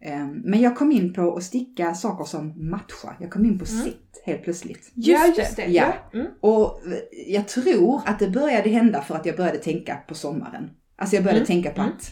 Ehm, 0.00 0.42
Men 0.44 0.60
jag 0.60 0.76
kom 0.76 0.92
in 0.92 1.12
på 1.12 1.36
att 1.36 1.42
sticka 1.42 1.94
saker 1.94 2.24
som 2.24 2.70
matchar. 2.70 3.16
Jag 3.20 3.30
kom 3.30 3.44
in 3.44 3.58
på 3.58 3.64
Mm. 3.70 3.84
sitt 3.84 4.22
helt 4.24 4.42
plötsligt. 4.42 4.90
Just 4.94 5.38
just 5.38 5.56
det. 5.56 5.66
Ja. 5.66 5.94
Mm. 6.14 6.26
Och 6.40 6.80
jag 7.26 7.48
tror 7.48 8.00
att 8.06 8.18
det 8.18 8.28
började 8.30 8.68
hända 8.70 9.02
för 9.02 9.14
att 9.14 9.26
jag 9.26 9.36
började 9.36 9.58
tänka 9.58 9.96
på 10.08 10.14
sommaren. 10.14 10.70
Alltså 11.02 11.16
jag 11.16 11.24
började 11.24 11.38
Mm. 11.40 11.46
tänka 11.46 11.70
på 11.70 11.80
Mm. 11.80 11.92
att 11.92 12.10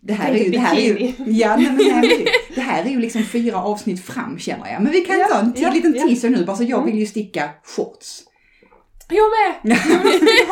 det 0.00 0.12
här, 0.12 0.32
är 0.32 0.44
ju, 0.44 0.50
det, 0.50 0.58
här 0.58 0.76
är 0.76 0.80
ju, 0.80 1.12
ja, 1.26 1.56
nej, 1.56 1.66
men, 1.66 1.76
nej, 1.76 2.26
det- 2.54 2.60
här 2.60 2.84
är 2.84 2.88
ju 2.90 2.98
liksom 2.98 3.22
fyra 3.22 3.62
avsnitt 3.62 4.04
fram 4.04 4.38
känner 4.38 4.72
jag. 4.72 4.82
Men 4.82 4.92
vi 4.92 5.00
kan 5.00 5.18
Ja, 5.18 5.26
ta 5.28 5.38
en 5.38 5.52
till, 5.52 5.62
ja, 5.62 5.70
liten 5.70 5.94
ja. 5.96 6.06
teaser 6.08 6.30
nu, 6.30 6.44
bara 6.44 6.56
så 6.56 6.62
jag 6.62 6.78
Mm. 6.82 6.86
vill 6.90 6.98
ju 7.00 7.06
sticka 7.06 7.50
shorts. 7.64 8.22
Jag 9.08 9.24
med! 9.64 9.76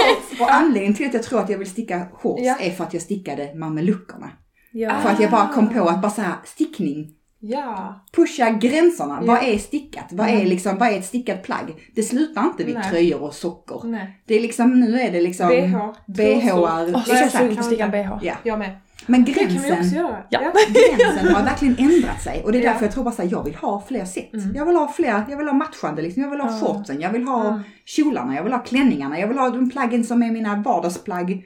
och 0.40 0.54
anledningen 0.54 0.94
till 0.94 1.06
att 1.06 1.14
jag 1.14 1.22
tror 1.22 1.40
att 1.40 1.50
jag 1.50 1.58
vill 1.58 1.70
sticka 1.70 2.06
shorts 2.12 2.42
Ja. 2.44 2.56
är 2.60 2.70
för 2.70 2.84
att 2.84 2.92
jag 2.94 3.02
stickade 3.02 3.54
mameluckerna. 3.54 4.30
Ja. 4.72 5.00
För 5.02 5.08
att 5.10 5.20
jag 5.20 5.30
bara 5.30 5.48
kom 5.52 5.68
Ah. 5.68 5.72
på 5.72 5.88
att 5.88 6.02
bara 6.02 6.10
så 6.12 6.22
här, 6.22 6.34
stickning, 6.44 7.08
Ja. 7.40 8.04
pusha 8.16 8.50
gränserna. 8.50 9.18
Ja. 9.20 9.26
Vad 9.26 9.42
är 9.44 9.58
stickat? 9.58 10.04
Vad 10.10 10.28
är 10.28 10.32
Mm. 10.34 10.46
liksom, 10.46 10.78
vad 10.78 10.88
är 10.88 10.98
ett 10.98 11.04
stickat 11.04 11.42
plagg? 11.42 11.90
Det 11.94 12.02
slutar 12.02 12.42
inte 12.44 12.64
vid 12.64 12.74
Nej. 12.74 12.90
tröjor 12.90 13.22
och 13.22 13.34
sockor. 13.34 13.82
Nej. 13.86 14.20
Det 14.26 14.34
är 14.34 14.40
liksom, 14.40 14.80
nu 14.80 15.00
är 15.00 15.10
det 15.12 15.20
liksom 15.20 15.48
BH. 15.48 15.76
BHR. 16.06 16.92
Åh, 16.94 17.04
så 17.04 17.10
jag 17.10 17.18
är 17.18 17.24
exakt. 17.24 17.32
sugen 17.38 17.54
på 17.54 17.60
att 17.60 17.66
sticka 17.66 17.84
en 17.84 17.90
bh. 17.90 18.18
Ja. 18.22 18.34
Jag 18.42 18.58
med. 18.58 18.70
Men 19.06 19.24
Det 19.24 19.32
kan 19.32 19.48
vi 19.48 19.56
också 19.56 19.68
gränsen, 19.68 19.98
göra. 19.98 20.16
Ja. 20.30 20.40
gränsen 20.98 21.34
har 21.34 21.42
verkligen 21.42 21.76
ändrat 21.78 22.22
sig. 22.22 22.42
Och 22.44 22.52
det 22.52 22.58
är 22.58 22.62
Ja. 22.62 22.70
därför 22.70 22.84
jag 22.84 22.94
tror 22.94 23.04
bara 23.04 23.14
så 23.14 23.22
här, 23.22 23.28
jag 23.32 23.44
vill 23.44 23.54
ha 23.54 23.84
fler 23.88 24.04
set. 24.04 24.34
Mm. 24.34 24.52
Jag 24.54 24.66
vill 24.66 24.76
ha 24.76 24.88
fler, 24.92 25.24
jag 25.30 25.36
vill 25.36 25.46
ha 25.46 25.54
matchande 25.54 26.02
liksom. 26.02 26.22
Jag 26.22 26.30
vill 26.30 26.40
ha 26.40 26.50
Ja. 26.50 26.58
shortsen, 26.66 27.00
jag 27.00 27.10
vill 27.10 27.24
ha 27.24 27.48
Mm. 27.48 27.60
kjolarna, 27.84 28.34
jag 28.34 28.42
vill 28.44 28.52
ha 28.52 28.60
klänningarna, 28.60 29.18
jag 29.20 29.28
vill 29.28 29.38
ha 29.38 29.50
de 29.50 29.70
plaggen 29.70 30.04
som 30.04 30.22
är 30.22 30.30
mina 30.30 30.56
vardagsplagg. 30.56 31.44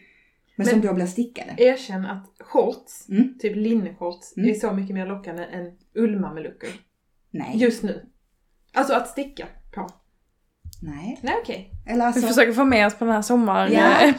Men, 0.57 0.67
som 0.67 0.79
Men- 0.79 0.87
då 0.89 0.95
blir 0.95 1.07
stickade. 1.07 1.55
Erkänn 1.59 2.07
att 2.07 2.27
shorts, 2.41 3.09
Mm. 3.09 3.39
typ 3.39 3.57
linneshorts, 3.57 4.37
Mm. 4.37 4.51
är 4.51 4.55
så 4.55 4.73
mycket 4.73 4.95
mer 4.95 5.07
lockande 5.07 5.43
än 5.45 5.65
ullmameluckor. 5.95 6.69
Nej. 7.31 7.53
Just 7.55 7.83
nu. 7.83 8.07
Alltså 8.75 8.95
att 8.95 9.09
sticka 9.09 9.47
på. 9.75 9.89
Nej. 10.83 11.19
Nej 11.23 11.35
okej. 11.43 11.71
Eller 11.87 11.97
Vi 11.99 12.03
alltså. 12.03 12.27
försöker 12.27 12.53
få 12.53 12.65
med 12.65 12.87
oss 12.87 12.95
på 12.95 13.05
den 13.05 13.15
här 13.15 13.23
sommar... 13.23 13.69
Ja. 13.69 13.81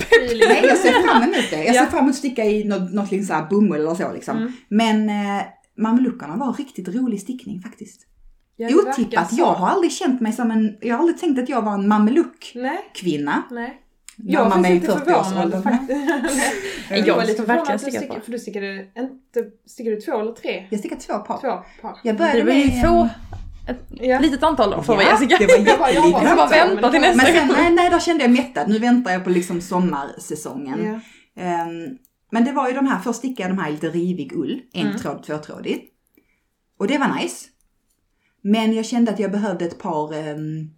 Nej, 0.50 0.66
jag 0.68 0.78
ser 0.78 0.92
fram 1.08 1.24
emot 1.24 1.50
det. 1.52 1.64
Jag 1.64 1.76
ser 1.76 1.82
Ja. 1.84 1.86
fram 1.86 2.00
emot 2.00 2.10
att 2.12 2.16
sticka 2.18 2.44
i 2.46 2.64
något, 2.64 2.94
något 2.94 3.12
liksom 3.12 3.28
så 3.28 3.34
här 3.34 3.50
bomull 3.50 3.80
eller 3.80 3.96
så 3.96 4.14
liksom. 4.14 4.38
Mm. 4.38 4.52
Men 4.70 5.10
eh, 5.10 5.44
mameluckerna 5.78 6.36
var 6.36 6.54
riktigt 6.54 6.88
rolig 6.88 7.22
stickning 7.22 7.60
faktiskt. 7.62 8.02
Ja, 8.56 8.70
Otippat. 8.76 9.34
Jag 9.34 9.54
har 9.54 9.68
aldrig 9.68 9.92
känt 9.92 10.22
mig 10.22 10.34
som 10.34 10.52
en, 10.52 10.78
jag 10.82 10.96
har 10.96 11.00
aldrig 11.00 11.18
tänkt 11.20 11.40
att 11.40 11.50
jag 11.50 11.62
var 11.62 11.74
en 11.74 11.88
mameluck-kvinna. 11.88 13.44
Nej, 13.52 13.64
nej. 13.64 13.82
Jag 14.18 14.49
man 14.49 14.61
lite 14.61 14.88
40-årsåldern. 14.91 15.24
förvånad 15.51 15.63
faktiskt. 15.63 15.99
Jag 16.89 17.07
jag 17.07 17.16
var 17.16 17.26
lite 17.26 17.41
verkligen 17.41 17.80
förvånad 17.80 17.95
att 18.03 18.09
du 18.09 18.16
på. 18.16 18.22
för 18.26 18.32
du 18.32 18.39
stickade 18.39 18.80
inte, 18.97 19.43
stickade 19.66 19.95
du 19.95 20.01
två 20.01 20.20
eller 20.20 20.32
tre? 20.32 20.68
Jag 20.70 20.80
stickade 20.80 21.01
två 21.01 21.13
par. 21.20 21.38
Två 21.41 21.63
par. 21.82 21.99
Jag 22.03 22.18
började 22.18 22.39
Det 22.39 22.43
med... 22.45 22.84
två, 22.86 23.09
ett 23.68 23.80
Ja. 23.89 24.20
litet 24.20 24.43
antal 24.43 24.72
då 24.72 24.84
får 24.84 24.95
Ja, 25.03 25.09
Jessica. 25.11 25.38
det 25.38 25.45
var 25.47 25.53
Jag 25.57 25.59
jag 25.59 25.68
jättelitet. 25.68 25.80
bara- 25.80 26.24
Jag 26.28 26.38
bara 26.38 26.57
Ja, 26.57 26.66
vänta 26.68 26.91
till 26.91 27.01
men- 27.01 27.18
nästa 27.18 27.32
Men 27.34 27.47
sen, 27.47 27.57
nej, 27.57 27.72
nej, 27.74 27.89
då 27.89 27.99
kände 27.99 28.24
jag 28.24 28.32
mättad. 28.32 28.70
Nu 28.70 28.80
väntar 28.80 29.11
jag 29.11 29.24
på 29.24 29.30
liksom 29.30 29.61
sommarsäsongen. 29.61 30.86
Ja. 31.36 31.41
Ehm, 31.43 31.97
men 32.32 32.45
det 32.45 32.51
var 32.51 32.68
ju 32.68 32.74
de 32.74 32.88
här, 32.88 32.99
först 32.99 33.20
stickade 33.20 33.49
jag 33.49 33.57
de 33.57 33.61
här 33.63 33.72
lite 33.72 33.89
rivig 33.89 34.34
ull, 34.34 34.61
en 34.74 34.88
Mm. 34.88 34.97
tråd, 34.99 35.24
tvåtrådig. 35.24 35.89
Och 36.80 36.88
det 36.88 36.97
var 36.97 37.16
nice. 37.22 37.45
Men 38.41 38.74
jag 38.74 38.86
kände 38.86 39.11
att 39.11 39.20
jag 39.20 39.32
behövde 39.32 39.66
ett 39.66 39.80
par, 39.80 40.13
ehm, 40.13 40.70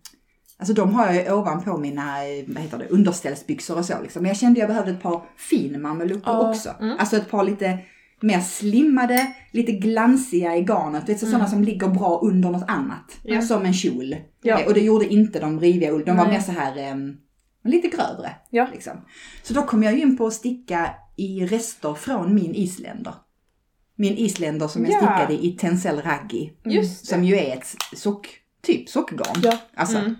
alltså 0.60 0.74
de 0.74 0.94
har 0.94 1.06
jag 1.06 1.16
ju 1.26 1.32
ovanpå 1.34 1.78
mina, 1.78 2.26
eh, 2.28 2.44
vad 2.48 2.64
heter 2.64 2.78
det, 2.78 2.88
underställsbyxor 2.88 3.78
och 3.78 3.86
så 3.86 4.02
liksom. 4.02 4.22
Men 4.22 4.30
jag 4.30 4.38
kände 4.38 4.60
jag 4.60 4.70
behövde 4.70 4.92
ett 4.92 5.02
par 5.02 5.22
fin 5.38 5.82
mameluckor 5.82 6.34
Ja, 6.34 6.50
också. 6.50 6.70
mm. 6.80 6.98
Alltså 7.00 7.18
ett 7.18 7.30
par 7.32 7.44
lite 7.44 7.78
mer 8.22 8.40
slimmade, 8.40 9.34
lite 9.52 9.72
glansiga 9.72 10.56
i 10.56 10.62
garnet. 10.62 11.10
Vet 11.10 11.20
du, 11.20 11.26
sådana 11.26 11.48
som 11.48 11.64
ligger 11.64 11.88
bra 11.88 12.20
under 12.24 12.50
något 12.52 12.66
annat. 12.70 13.18
Ja. 13.24 13.42
Som 13.42 13.66
en 13.66 13.74
kjol. 13.74 14.16
Ja. 14.42 14.60
Eh, 14.60 14.68
Och 14.68 14.74
det 14.74 14.82
gjorde 14.82 15.14
inte 15.14 15.40
de 15.40 15.60
riviga 15.60 15.92
ull, 15.92 16.04
de 16.06 16.18
var 16.18 16.24
Nej. 16.24 16.34
mer 16.34 16.40
så 16.42 16.52
här 16.52 16.78
ehm, 16.78 17.18
lite 17.64 17.88
grövre. 17.88 18.32
Ja. 18.50 18.68
Liksom. 18.74 18.94
Så 19.44 19.54
då 19.54 19.62
kom 19.62 19.84
jag 19.84 19.94
ju 19.94 20.02
in 20.02 20.18
på 20.18 20.28
att 20.28 20.34
sticka 20.34 20.90
i 21.18 21.46
rester 21.46 21.94
från 21.94 22.36
min 22.36 22.56
isländer. 22.56 23.14
Min 23.96 24.14
isländer 24.18 24.68
som 24.68 24.86
jag 24.86 24.92
Ja. 24.94 24.98
stickade 24.98 25.46
i 25.46 25.52
Tencel 25.52 26.02
Raggi. 26.02 26.54
Det. 26.64 26.86
Som 26.86 27.24
ju 27.24 27.36
är 27.38 27.58
ett 27.58 27.76
sock, 27.96 28.30
typ 28.62 28.90
sockgarn. 28.90 29.42
Ja. 29.44 29.54
Alltså, 29.76 29.98
Mm. 29.98 30.16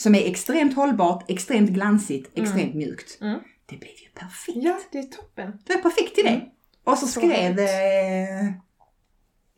Som 0.00 0.14
är 0.14 0.26
extremt 0.30 0.74
hållbart, 0.76 1.30
extremt 1.30 1.70
glansigt, 1.70 2.38
extremt 2.38 2.74
mjukt. 2.74 3.18
Mm. 3.20 3.38
Det 3.66 3.76
blev 3.76 3.90
ju 3.90 4.08
perfekt. 4.20 4.58
Ja, 4.62 4.78
det 4.92 4.98
är 4.98 5.02
toppen. 5.02 5.52
Det 5.66 5.74
var 5.74 5.82
perfekt 5.82 6.14
till 6.14 6.24
det. 6.24 6.30
Mm. 6.30 6.46
Och 6.84 6.98
så, 6.98 7.06
Så 7.06 7.20
skrev 7.20 7.58
eh, 7.58 8.52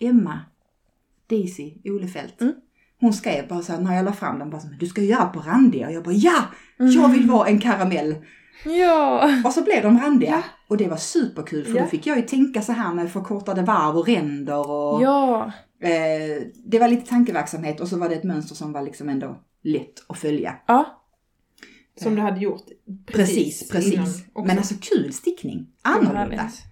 Emma 0.00 0.40
Daisy 1.30 1.72
Olefelt. 1.84 2.40
Mm. 2.40 2.54
Hon 3.00 3.12
skrev 3.12 3.48
bara 3.48 3.62
så 3.62 3.72
här, 3.72 3.80
när 3.80 3.96
jag 3.96 4.04
la 4.04 4.12
fram 4.12 4.38
den, 4.38 4.50
bara 4.50 4.60
så, 4.60 4.68
du 4.80 4.86
ska 4.86 5.00
göra 5.02 5.24
på 5.26 5.40
randiga. 5.40 5.86
Och 5.86 5.92
jag 5.92 6.04
bara 6.04 6.14
ja, 6.14 6.44
jag 6.76 6.94
Mm. 6.96 7.12
vill 7.12 7.30
vara 7.30 7.48
en 7.48 7.58
karamell. 7.58 8.16
Ja. 8.64 9.30
Och 9.44 9.52
så 9.52 9.62
blev 9.62 9.82
de 9.82 9.98
randiga. 10.00 10.30
Ja. 10.30 10.42
Och 10.68 10.76
det 10.76 10.88
var 10.88 10.96
superkul 10.96 11.64
för 11.64 11.74
Ja. 11.76 11.82
då 11.82 11.88
fick 11.88 12.06
jag 12.06 12.16
ju 12.16 12.22
tänka 12.22 12.62
så 12.62 12.72
här 12.72 12.94
med 12.94 13.12
förkortade 13.12 13.62
varv 13.62 13.96
och 13.96 14.06
ränder 14.06 14.70
och 14.70 15.02
Ja. 15.02 15.52
eh, 15.82 16.42
det 16.64 16.78
var 16.78 16.88
lite 16.88 17.08
tankeverksamhet 17.08 17.80
och 17.80 17.88
så 17.88 17.98
var 17.98 18.08
det 18.08 18.14
ett 18.14 18.24
mönster 18.24 18.54
som 18.54 18.72
var 18.72 18.82
liksom 18.82 19.08
ändå 19.08 19.36
lätt 19.62 20.04
att 20.06 20.18
följa. 20.18 20.56
Ja. 20.66 20.98
Som 21.96 22.14
du 22.14 22.20
hade 22.22 22.40
gjort 22.40 22.64
Precis, 23.06 23.70
precis. 23.70 23.98
också. 24.00 24.46
Men 24.46 24.58
alltså 24.58 24.74
kul 24.80 25.12
stickning. 25.12 25.66
Annorlunda. 25.82 26.20
Härligt. 26.20 26.62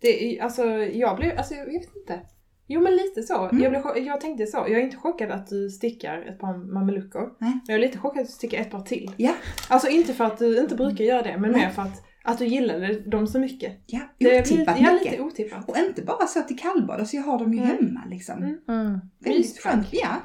Det 0.00 0.38
är, 0.38 0.42
alltså, 0.42 0.64
jag 0.76 1.16
blev, 1.16 1.38
alltså 1.38 1.54
jag 1.54 1.66
vet 1.66 1.96
inte. 1.96 2.20
Jo 2.66 2.80
men 2.80 2.92
lite 2.96 3.22
så. 3.22 3.48
Mm. 3.48 3.62
Jag, 3.62 3.72
blev, 3.72 4.06
jag 4.06 4.20
tänkte 4.20 4.46
så, 4.46 4.56
jag 4.56 4.70
är 4.70 4.80
inte 4.80 4.96
chockad 4.96 5.30
att 5.30 5.46
du 5.46 5.70
stickar 5.70 6.22
ett 6.22 6.38
par 6.38 6.72
mameluckor. 6.72 7.36
Nej. 7.40 7.58
Jag 7.66 7.74
är 7.74 7.78
lite 7.80 7.98
chockad 7.98 8.20
att 8.20 8.26
du 8.26 8.32
stickar 8.32 8.58
ett 8.60 8.70
par 8.70 8.80
till. 8.80 9.10
Ja, 9.16 9.34
Alltså 9.68 9.88
inte 9.88 10.14
för 10.14 10.24
att 10.24 10.38
du 10.38 10.58
inte 10.60 10.74
brukar 10.74 11.04
göra 11.04 11.22
det, 11.22 11.38
men 11.38 11.50
Nej. 11.52 11.60
mer 11.60 11.70
för 11.70 11.82
att, 11.82 12.02
att 12.24 12.38
du 12.38 12.46
gillade 12.46 13.00
dem 13.00 13.26
så 13.26 13.38
mycket. 13.38 13.80
ja. 13.86 14.00
Det 14.18 14.36
är 14.36 14.40
Otippat 14.42 14.78
lite, 14.78 14.88
ja, 14.88 14.92
mycket. 14.94 15.10
lite 15.12 15.22
otippat. 15.22 15.68
Och 15.68 15.76
inte 15.78 16.02
bara 16.02 16.26
så 16.26 16.40
till 16.42 16.58
kallbad, 16.58 17.00
alltså 17.00 17.16
jag 17.16 17.22
har 17.22 17.38
dem 17.38 17.52
ju 17.54 17.58
Mm. 17.62 17.70
hemma 17.76 18.04
liksom. 18.10 18.38
Mm. 18.42 18.58
Mm. 18.68 18.98
Väldigt 19.18 19.58
skönt. 19.62 19.86
Ja. 19.92 20.16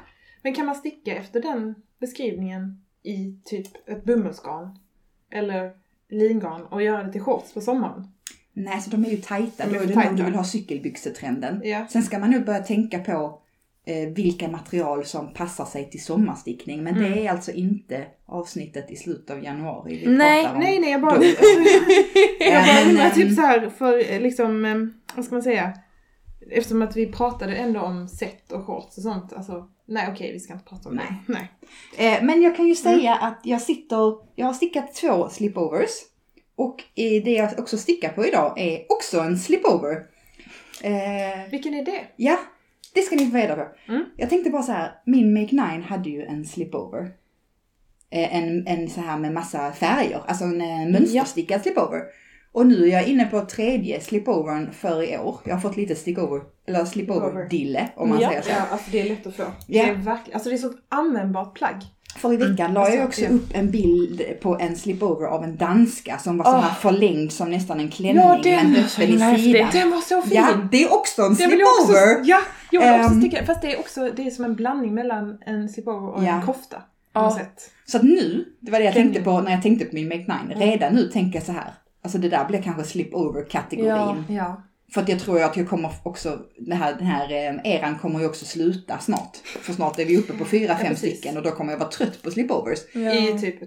Men 0.42 0.54
kan 0.54 0.66
man 0.66 0.74
sticka 0.74 1.14
efter 1.16 1.42
den 1.42 1.74
beskrivningen 2.00 2.82
i 3.02 3.34
typ 3.44 3.88
ett 3.88 4.04
bomullsgarn? 4.04 4.78
Eller 5.32 5.70
lingarn 6.08 6.62
och 6.66 6.82
göra 6.82 7.02
det 7.02 7.12
till 7.12 7.20
shorts 7.20 7.54
på 7.54 7.60
sommaren? 7.60 8.06
Nej, 8.52 8.80
så 8.80 8.90
de 8.90 9.04
är 9.04 9.10
ju 9.10 9.16
tajta. 9.16 9.66
De 9.66 9.72
Då 9.74 9.80
är 9.82 9.86
det 9.86 9.94
tajta. 9.94 10.10
nog 10.10 10.18
du 10.20 10.24
vill 10.24 10.34
ha 10.34 10.44
cykelbyxetrenden. 10.44 11.60
Ja. 11.64 11.86
Sen 11.90 12.02
ska 12.02 12.18
man 12.18 12.30
nog 12.30 12.44
börja 12.44 12.58
tänka 12.58 12.98
på 12.98 13.40
eh, 13.84 14.08
vilka 14.08 14.48
material 14.48 15.04
som 15.04 15.34
passar 15.34 15.64
sig 15.64 15.90
till 15.90 16.04
sommarstickning. 16.04 16.82
Men 16.84 16.96
Mm. 16.96 17.10
det 17.12 17.26
är 17.26 17.30
alltså 17.30 17.52
inte 17.52 18.06
avsnittet 18.26 18.90
i 18.90 18.96
slutet 18.96 19.30
av 19.30 19.44
januari 19.44 19.98
vi 20.04 20.16
Nej, 20.16 20.42
pratar 20.42 20.54
om. 20.54 20.60
Nej, 20.60 20.80
nej, 20.80 20.90
jag 20.90 21.00
bara... 21.00 21.22
Jag 22.40 22.52
bara 22.54 22.64
men, 22.74 22.88
undrar 22.88 23.04
ehm, 23.04 23.14
typ 23.14 23.34
så 23.34 23.40
här 23.40 23.70
för 23.70 24.12
eh, 24.12 24.20
liksom, 24.20 24.64
eh, 24.64 24.76
vad 25.16 25.24
ska 25.24 25.34
man 25.34 25.42
säga? 25.42 25.72
Eftersom 26.52 26.82
att 26.82 26.96
vi 26.96 27.06
pratade 27.12 27.56
ändå 27.56 27.80
om 27.80 28.08
set 28.08 28.52
och 28.52 28.66
shorts 28.66 28.96
och 28.96 29.02
sånt. 29.02 29.32
Alltså, 29.32 29.68
nej 29.86 30.08
okej, 30.12 30.32
vi 30.32 30.40
ska 30.40 30.52
inte 30.52 30.64
prata 30.64 30.88
om 30.88 30.94
Nej. 30.94 31.06
det. 31.26 31.32
Nej. 31.32 31.50
Eh, 32.14 32.22
men 32.24 32.42
jag 32.42 32.56
kan 32.56 32.66
ju 32.68 32.74
säga 32.74 33.14
Mm. 33.16 33.28
att 33.28 33.40
jag 33.44 33.60
sitter, 33.62 34.16
jag 34.34 34.46
har 34.46 34.52
stickat 34.54 34.94
två 34.94 35.28
slipovers. 35.28 35.90
Och 36.56 36.84
det 36.94 37.32
jag 37.32 37.58
också 37.58 37.78
stickar 37.78 38.12
på 38.12 38.26
idag 38.26 38.54
är 38.60 38.86
också 38.88 39.20
en 39.20 39.38
slipover. 39.38 39.96
Eh, 40.82 41.50
Vilken 41.50 41.74
är 41.74 41.84
det? 41.84 42.00
Ja, 42.16 42.38
det 42.94 43.02
ska 43.02 43.16
ni 43.16 43.30
få 43.30 43.36
reda 43.36 43.56
på. 43.56 43.68
Mm. 43.88 44.04
Jag 44.16 44.30
tänkte 44.30 44.50
bara 44.50 44.62
så 44.62 44.72
här, 44.72 44.92
min 45.06 45.32
Make 45.34 45.54
Nine 45.54 45.82
hade 45.82 46.10
ju 46.10 46.22
en 46.24 46.44
slipover. 46.44 47.10
Eh, 48.10 48.36
En, 48.36 48.66
en 48.66 48.88
så 48.90 49.00
här 49.00 49.18
med 49.18 49.32
massa 49.32 49.72
färger, 49.72 50.20
alltså 50.26 50.44
en 50.44 50.60
eh, 50.60 50.88
mönsterstickad 50.92 51.62
slipover. 51.62 52.00
Och 52.52 52.66
nu 52.66 52.84
är 52.84 52.92
jag 52.92 53.06
inne 53.06 53.24
på 53.24 53.40
tredje 53.40 54.00
slipovern 54.00 54.72
för 54.72 55.02
i 55.02 55.18
år. 55.18 55.36
Jag 55.44 55.54
har 55.54 55.60
fått 55.60 55.76
lite 55.76 55.94
stickover, 55.94 56.40
eller 56.68 56.84
slipover-dille 56.84 57.88
om 57.96 58.08
man 58.08 58.20
ja, 58.20 58.28
säger 58.28 58.42
så. 58.42 58.50
Ja, 58.50 58.66
alltså 58.70 58.90
det 58.90 59.00
är 59.00 59.08
lätt 59.08 59.26
att 59.26 59.36
få. 59.36 59.42
Ja. 59.42 59.82
Det 59.84 59.90
är 59.90 59.94
verkligen, 59.94 60.34
alltså 60.34 60.48
det 60.50 60.54
är 60.56 60.58
så 60.58 60.66
ett 60.70 60.76
användbart 60.88 61.54
plagg. 61.54 61.76
För 62.16 62.32
i 62.32 62.36
veckan 62.36 62.74
la 62.74 62.88
jag 62.88 62.92
såg 62.98 63.06
också 63.06 63.24
upp 63.26 63.54
en 63.54 63.70
bild 63.70 64.22
på 64.42 64.58
en 64.60 64.76
slipover 64.76 65.26
av 65.26 65.44
en 65.44 65.56
danska 65.56 66.18
som 66.18 66.38
var 66.38 66.44
så 66.44 66.50
Åh. 66.50 66.60
här 66.60 66.74
förlängd 66.74 67.32
som 67.32 67.50
nästan 67.50 67.80
en 67.80 67.90
klänning 67.90 68.16
Ja, 68.24 68.40
den 68.42 68.72
men 68.72 68.88
så 68.88 69.02
öppen 69.02 69.34
i 69.34 69.38
sidan. 69.42 69.68
Den 69.72 69.90
var 69.90 70.00
så 70.00 70.22
fin! 70.22 70.32
Ja, 70.34 70.48
det 70.70 70.82
är 70.82 70.92
också 70.92 71.22
en 71.22 71.32
också, 71.32 71.42
slipover. 71.42 72.20
ja, 72.24 72.38
jag 72.70 72.80
vill 72.80 73.00
också 73.04 73.12
Ehm. 73.14 73.20
sticka, 73.20 73.44
fast 73.46 73.62
det 73.62 73.74
är 73.74 73.78
också, 73.78 74.10
det 74.16 74.26
är 74.26 74.30
som 74.30 74.44
en 74.44 74.54
blandning 74.54 74.94
mellan 74.94 75.38
en 75.46 75.68
slipover 75.68 76.08
och 76.14 76.24
Ja. 76.24 76.28
en 76.40 76.42
kofta. 76.42 76.82
Ja. 77.12 77.36
sätt. 77.38 77.70
Så 77.86 77.96
att 77.96 78.02
nu, 78.02 78.44
det 78.60 78.70
var 78.72 78.78
det 78.78 78.84
jag 78.84 78.94
tänkte 78.94 79.22
på 79.22 79.40
när 79.40 79.50
jag 79.50 79.62
tänkte 79.62 79.84
på 79.84 79.94
min 79.94 80.08
Make 80.08 80.44
9. 80.48 80.56
Redan 80.72 80.94
nu 80.94 81.04
tänker 81.08 81.38
jag 81.38 81.46
så 81.46 81.52
här. 81.52 81.70
Alltså 82.02 82.18
det 82.18 82.28
där 82.28 82.44
blir 82.48 82.62
kanske 82.62 82.82
slipover-kategorin. 82.84 84.24
Ja. 84.28 84.34
Ja. 84.34 84.62
För 84.94 85.00
att 85.00 85.08
jag 85.08 85.18
tror 85.20 85.42
att 85.42 85.56
jag 85.56 85.68
kommer 85.68 85.90
också, 86.02 86.38
det 86.58 86.74
här, 86.74 86.94
den 86.94 87.06
här 87.06 87.30
eh, 87.32 87.74
eran 87.74 87.98
kommer 87.98 88.20
ju 88.20 88.26
också 88.26 88.44
sluta 88.44 88.98
snart. 88.98 89.36
För 89.36 89.72
snart 89.72 89.98
är 89.98 90.04
vi 90.04 90.18
uppe 90.18 90.32
på 90.32 90.44
fyra, 90.44 90.76
fem 90.76 90.86
precis. 90.88 91.18
stycken 91.18 91.36
och 91.36 91.42
då 91.42 91.50
kommer 91.50 91.72
jag 91.72 91.78
vara 91.78 91.88
trött 91.88 92.22
på 92.22 92.30
slipovers. 92.30 92.78
Ja. 92.94 93.14
I 93.14 93.38
typ 93.38 93.58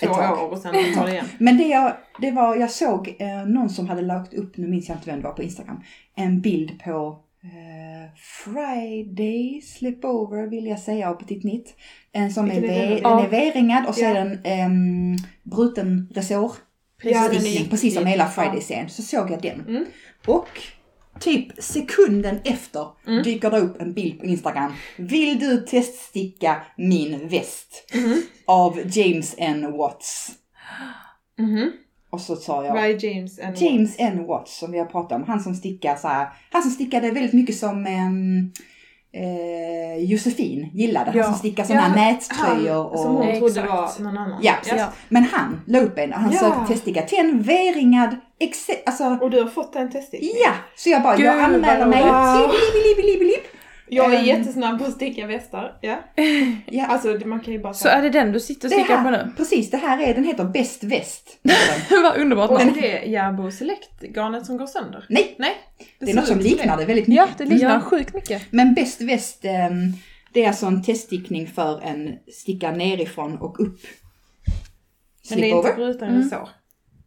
två 0.00 0.06
år 0.12 0.50
och 0.52 0.58
sen 0.58 0.74
tar 0.94 1.06
det 1.06 1.12
igen. 1.12 1.26
Men 1.38 1.56
det, 1.56 1.64
jag, 1.64 1.92
det 2.20 2.30
var, 2.30 2.56
jag 2.56 2.70
såg 2.70 3.16
eh, 3.18 3.46
någon 3.46 3.70
som 3.70 3.88
hade 3.88 4.02
lagt 4.02 4.34
upp, 4.34 4.56
nu 4.56 4.68
minns 4.68 4.88
jag 4.88 4.96
inte 4.96 5.10
vem 5.10 5.18
det 5.20 5.24
var 5.24 5.32
på 5.34 5.42
Instagram, 5.42 5.80
en 6.16 6.40
bild 6.40 6.82
på 6.84 7.18
eh, 7.42 8.14
Friday 8.44 9.60
slipover 9.62 10.46
vill 10.46 10.66
jag 10.66 10.78
säga 10.78 11.10
av 11.10 11.14
Petit 11.14 11.44
Nitt. 11.44 11.74
En 12.12 12.32
som 12.32 12.50
är, 12.50 12.54
är 12.54 12.60
ve, 12.60 12.68
den? 12.68 12.88
den 12.90 12.98
Ja. 13.02 13.24
är 13.24 13.28
V-ringad 13.28 13.86
och 13.86 13.94
så 13.94 14.00
Ja. 14.00 14.08
är 14.08 14.14
den 14.14 14.38
ehm, 14.44 15.16
bruten 15.42 16.12
resår. 16.14 16.52
Stickning, 17.00 17.68
precis 17.70 17.94
som 17.94 18.06
hela 18.06 18.24
Ja. 18.24 18.30
Friday-serien. 18.42 18.88
Så 18.90 19.02
såg 19.02 19.30
jag 19.30 19.42
den. 19.42 19.60
Mm. 19.68 19.84
Och 20.26 20.48
typ 21.20 21.46
sekunden 21.58 22.40
efter 22.44 22.86
Mm. 23.06 23.22
dyker 23.22 23.50
det 23.50 23.58
upp 23.58 23.80
en 23.80 23.92
bild 23.94 24.20
på 24.20 24.26
Instagram. 24.26 24.72
Vill 24.96 25.38
du 25.38 25.56
teststicka 25.56 26.62
min 26.76 27.28
väst? 27.28 27.90
Mhm. 27.94 28.22
Av 28.46 28.80
James 28.96 29.34
N. 29.38 29.72
Watts. 29.72 30.30
Mhm. 31.38 31.72
Och 32.10 32.20
så 32.20 32.36
sa 32.36 32.64
jag 32.64 32.90
är 32.90 33.04
James 33.04 33.38
and 33.40 33.56
James 33.58 33.94
N. 33.98 34.26
Watts 34.26 34.58
som 34.58 34.72
vi 34.72 34.78
har 34.78 34.86
pratat 34.86 35.12
om. 35.20 35.24
Han 35.28 35.40
som 35.40 35.54
stickar 35.54 35.96
så 35.96 36.08
här. 36.08 36.28
Han 36.52 36.62
som 36.62 36.70
stickade 36.70 37.10
väldigt 37.10 37.32
mycket 37.32 37.56
som 37.58 37.86
ehm, 37.86 38.52
eh, 39.12 40.04
Josefin 40.04 40.70
gillade. 40.74 41.10
Han 41.10 41.18
Ja. 41.18 41.24
som 41.24 41.34
stickar 41.34 41.64
sådana 41.64 41.82
här 41.82 41.96
nättröjor 42.12 42.86
och... 42.92 42.98
Som 42.98 43.14
hon 43.14 43.26
trodde 43.38 43.60
Exakt. 43.60 43.68
var 44.00 44.04
någon 44.04 44.18
annan. 44.18 44.38
Ja. 44.42 44.52
Ja. 44.76 44.86
Men 45.08 45.24
han 45.24 45.60
la 45.66 45.80
upp 45.80 45.98
en, 45.98 46.12
han 46.12 46.32
Ja. 46.32 46.38
sökte 46.38 46.60
teststicka 46.68 47.02
till 47.02 47.18
en 47.18 47.42
V-ringad, 47.42 48.16
exe, 48.38 48.72
alltså 48.86 49.04
Och 49.04 49.30
du 49.30 49.40
har 49.42 49.48
fått 49.48 49.76
en 49.76 49.90
teststickning? 49.90 50.30
Ja! 50.44 50.50
Så 50.76 50.88
jag 50.90 51.02
bara, 51.02 51.16
Gud, 51.16 51.26
jag 51.26 51.40
anmäler 51.40 51.86
mig. 51.86 52.02
roligt. 52.02 52.52
Lipp, 52.52 52.96
lipp, 52.96 53.04
lipp, 53.06 53.20
lipp, 53.20 53.22
lipp. 53.22 53.49
Jag 53.92 54.14
är 54.14 54.18
Ehm. 54.18 54.24
jättesnabb 54.24 54.78
på 54.78 54.84
att 54.84 54.92
sticka 54.92 55.26
västar. 55.26 55.78
Ja. 55.80 55.98
Ja, 56.66 56.86
Alltså 56.86 57.12
det- 57.18 57.24
man 57.24 57.40
kan 57.40 57.52
ju 57.52 57.60
bara 57.60 57.74
Så 57.74 57.88
är 57.88 58.02
det 58.02 58.10
den 58.10 58.32
du 58.32 58.40
sitter 58.40 58.68
och 58.68 58.70
det 58.70 58.76
stickar 58.76 59.02
på 59.02 59.08
här, 59.08 59.24
nu? 59.26 59.32
precis, 59.36 59.70
det 59.70 59.76
här 59.76 60.02
är, 60.02 60.14
den 60.14 60.24
heter 60.24 60.44
Bäst 60.44 60.84
Väst. 60.84 61.38
Vad 62.02 62.16
underbart 62.16 62.50
Och 62.50 62.58
namn. 62.58 62.78
är 62.78 62.82
det 62.82 63.04
Järbo 63.10 63.50
Select-garnet 63.50 64.46
som 64.46 64.56
går 64.56 64.66
sönder? 64.66 65.04
Nej, 65.08 65.34
Nej. 65.38 65.56
det 65.98 66.04
är 66.04 66.06
ser 66.08 66.14
något 66.16 66.26
som 66.26 66.38
liknar 66.38 66.76
det 66.76 66.84
väldigt 66.84 67.06
mycket. 67.08 67.28
Ja, 67.38 67.44
det 67.44 67.50
liknar 67.50 67.74
Ja. 67.74 67.80
sjukt 67.80 68.14
mycket. 68.14 68.42
Men 68.50 68.74
Bäst 68.74 69.00
Väst, 69.00 69.44
ehm, 69.44 69.92
det 70.32 70.44
är 70.44 70.48
alltså 70.48 70.66
en 70.66 70.82
teststickning 70.82 71.46
för 71.46 71.80
en 71.82 72.14
sticka 72.32 72.70
nerifrån 72.70 73.38
och 73.38 73.60
upp. 73.60 73.80
Men 75.30 75.40
det 75.40 75.50
är 75.50 75.56
inte 75.56 75.72
bruten 75.76 76.08
Mm. 76.08 76.22
resår. 76.22 76.48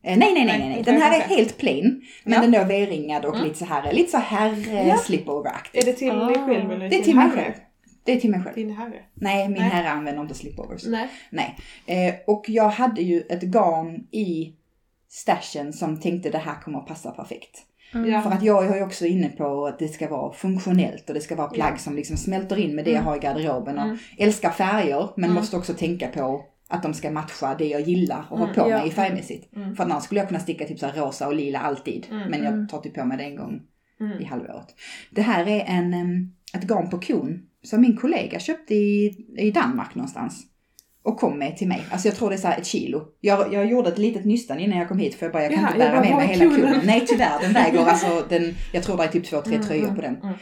Nej, 0.04 0.18
nej, 0.18 0.34
nej, 0.34 0.46
nej, 0.46 0.70
nej. 0.70 0.84
Den 0.84 1.02
här 1.02 1.20
är 1.20 1.24
helt 1.24 1.58
plain. 1.58 2.02
Men 2.24 2.34
Ja. 2.34 2.42
den 2.42 2.54
är 2.54 2.66
V-ringad 2.66 3.26
och 3.26 3.36
Mm. 3.36 3.48
lite 3.48 3.60
så 3.60 3.66
här, 3.66 3.94
lite 3.94 4.12
så 4.12 4.18
här 4.18 4.52
eh, 4.52 4.88
Ja. 4.88 4.96
slipover-aktigt. 4.98 5.84
Är 5.84 5.86
det 5.86 5.94
till 5.94 6.12
Ah. 6.12 6.26
dig 6.26 6.36
själv 6.36 6.72
eller 6.72 6.90
Det 6.90 7.00
är 7.00 7.04
till 7.04 7.16
mig 7.16 7.30
själv. 7.32 7.54
Det 8.06 8.12
är 8.12 8.20
till 8.20 8.30
mig 8.32 8.42
själv. 8.44 8.56
Din 8.56 8.72
herre? 8.72 8.94
Nej, 9.14 9.50
min 9.50 9.58
Nej. 9.62 9.70
herre 9.70 9.90
använder 9.90 10.22
inte 10.22 10.34
slipovers. 10.34 10.86
Nej. 10.86 11.08
Nej. 11.30 11.56
Eh, 11.86 12.14
och 12.28 12.46
jag 12.48 12.70
hade 12.70 13.02
ju 13.02 13.22
ett 13.22 13.42
garn 13.44 14.08
i 14.12 14.54
stashen 15.10 15.74
som 15.74 16.00
tänkte 16.00 16.30
det 16.30 16.38
här 16.38 16.62
kommer 16.62 16.80
att 16.80 16.88
passa 16.88 17.12
perfekt. 17.12 17.60
Mm. 17.94 18.12
Ja. 18.12 18.22
För 18.22 18.30
att 18.32 18.44
jag 18.44 18.66
är 18.68 18.76
ju 18.76 18.84
också 18.84 19.06
inne 19.06 19.30
på 19.30 19.66
att 19.68 19.80
det 19.80 19.88
ska 19.88 20.10
vara 20.10 20.34
funktionellt 20.34 21.08
och 21.10 21.14
det 21.16 21.22
ska 21.22 21.36
vara 21.36 21.48
plagg 21.50 21.74
Ja. 21.74 21.78
som 21.78 21.96
liksom 21.96 22.18
smälter 22.18 22.60
in 22.60 22.76
med 22.76 22.86
det 22.86 22.92
jag 22.92 22.98
Mm. 23.02 23.08
har 23.08 23.16
i 23.16 23.20
garderoben. 23.20 23.78
Och 23.78 23.84
Mm. 23.86 23.98
älskar 24.18 24.50
färger 24.50 25.10
men 25.16 25.24
Mm. 25.24 25.36
måste 25.36 25.58
också 25.58 25.74
tänka 25.74 26.08
på 26.08 26.46
att 26.74 26.84
de 26.84 26.94
ska 26.94 27.12
matcha 27.12 27.56
det 27.56 27.68
jag 27.68 27.82
gillar 27.82 28.26
och 28.30 28.38
ha 28.38 28.46
Mm, 28.46 28.56
på 28.56 28.70
ja. 28.70 28.78
mig 28.78 28.92
färgmässigt. 28.92 29.56
Mm. 29.56 29.76
För 29.76 29.84
annars 29.84 30.04
skulle 30.04 30.20
jag 30.20 30.28
kunna 30.28 30.40
sticka 30.40 30.66
typ 30.66 30.80
så 30.80 30.86
här 30.86 30.94
rosa 31.02 31.28
och 31.28 31.36
lila 31.36 31.60
alltid. 31.60 32.08
Mm, 32.12 32.30
Men 32.32 32.40
mm. 32.46 32.60
jag 32.60 32.70
tar 32.70 32.80
typ 32.82 32.94
på 32.94 33.06
mig 33.06 33.18
det 33.18 33.24
en 33.24 33.36
gång 33.36 33.62
i 34.00 34.04
Mm. 34.04 34.26
halvåret. 34.26 34.68
Det 35.12 35.22
här 35.22 35.48
är 35.48 35.64
en, 35.68 35.94
ett 36.54 36.64
garn 36.64 36.90
på 36.90 37.00
kon 37.00 37.40
som 37.64 37.82
min 37.82 37.98
kollega 37.98 38.40
köpte 38.40 38.76
i, 38.76 39.16
i 39.38 39.52
Danmark 39.52 39.96
någonstans. 39.96 40.44
Och 41.04 41.18
kom 41.18 41.40
med 41.40 41.58
till 41.58 41.68
mig. 41.68 41.82
Alltså 41.92 42.08
jag 42.08 42.16
tror 42.16 42.30
det 42.30 42.36
är 42.36 42.38
så 42.38 42.48
här 42.48 42.58
ett 42.58 42.66
kilo. 42.66 43.02
Jag, 43.22 43.54
jag 43.54 43.66
gjorde 43.66 43.90
ett 43.90 43.98
litet 43.98 44.26
nystan 44.26 44.60
innan 44.60 44.78
jag 44.80 44.88
kom 44.88 45.00
hit 45.00 45.16
för 45.16 45.26
jag 45.26 45.34
bara, 45.34 45.44
jag 45.44 45.54
kan 45.54 45.62
Ja, 45.64 45.68
inte 45.68 45.80
bära 45.80 46.02
med 46.02 46.16
mig 46.16 46.28
hela 46.28 46.56
konen? 46.56 46.80
Nej 46.86 47.06
tyvärr, 47.08 47.42
den 47.42 47.54
väger 47.54 47.80
alltså, 47.86 48.26
den, 48.30 48.54
jag 48.74 48.84
tror 48.84 48.98
det 48.98 49.04
är 49.04 49.08
typ 49.08 49.26
två, 49.26 49.42
tre 49.42 49.56
Mm, 49.56 49.68
tröjor 49.68 49.84
mm, 49.84 49.96
på 49.96 50.02
den. 50.02 50.16
mm. 50.24 50.34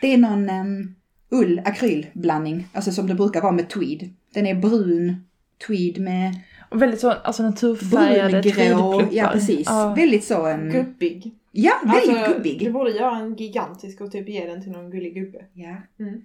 Det 0.00 0.06
är 0.14 0.18
någon 0.18 0.50
um, 0.50 0.94
ull 1.30 1.60
akrylblandning, 1.64 2.66
alltså 2.72 2.92
som 2.92 3.06
det 3.06 3.14
brukar 3.14 3.40
vara 3.40 3.52
med 3.52 3.68
tweed. 3.70 4.10
Den 4.34 4.46
är 4.46 4.54
brun 4.54 5.24
tweed 5.66 5.98
med 6.02 6.34
Och 6.70 6.82
väldigt 6.82 7.00
så, 7.00 7.10
alltså 7.10 7.42
naturfärgade 7.42 8.28
brungrå. 8.42 8.52
tweedpluppar. 8.52 9.08
Ja 9.16 9.28
precis. 9.32 9.66
Ja. 9.66 9.94
Väldigt 9.96 10.24
så, 10.24 10.48
um, 10.48 10.70
Gubbig. 10.70 11.34
ja 11.52 11.72
väldigt 11.84 12.08
Alltså, 12.16 12.32
gubbig. 12.34 12.58
Du 12.60 12.72
borde 12.72 12.90
göra 12.90 13.16
en 13.16 13.36
gigantisk 13.36 14.00
och 14.00 14.12
typ 14.12 14.28
ge 14.28 14.46
den 14.46 14.62
till 14.62 14.72
någon 14.72 14.90
gullig 14.90 15.14
gubbe. 15.14 15.44
Ja, 15.52 15.76
Mm. 16.00 16.20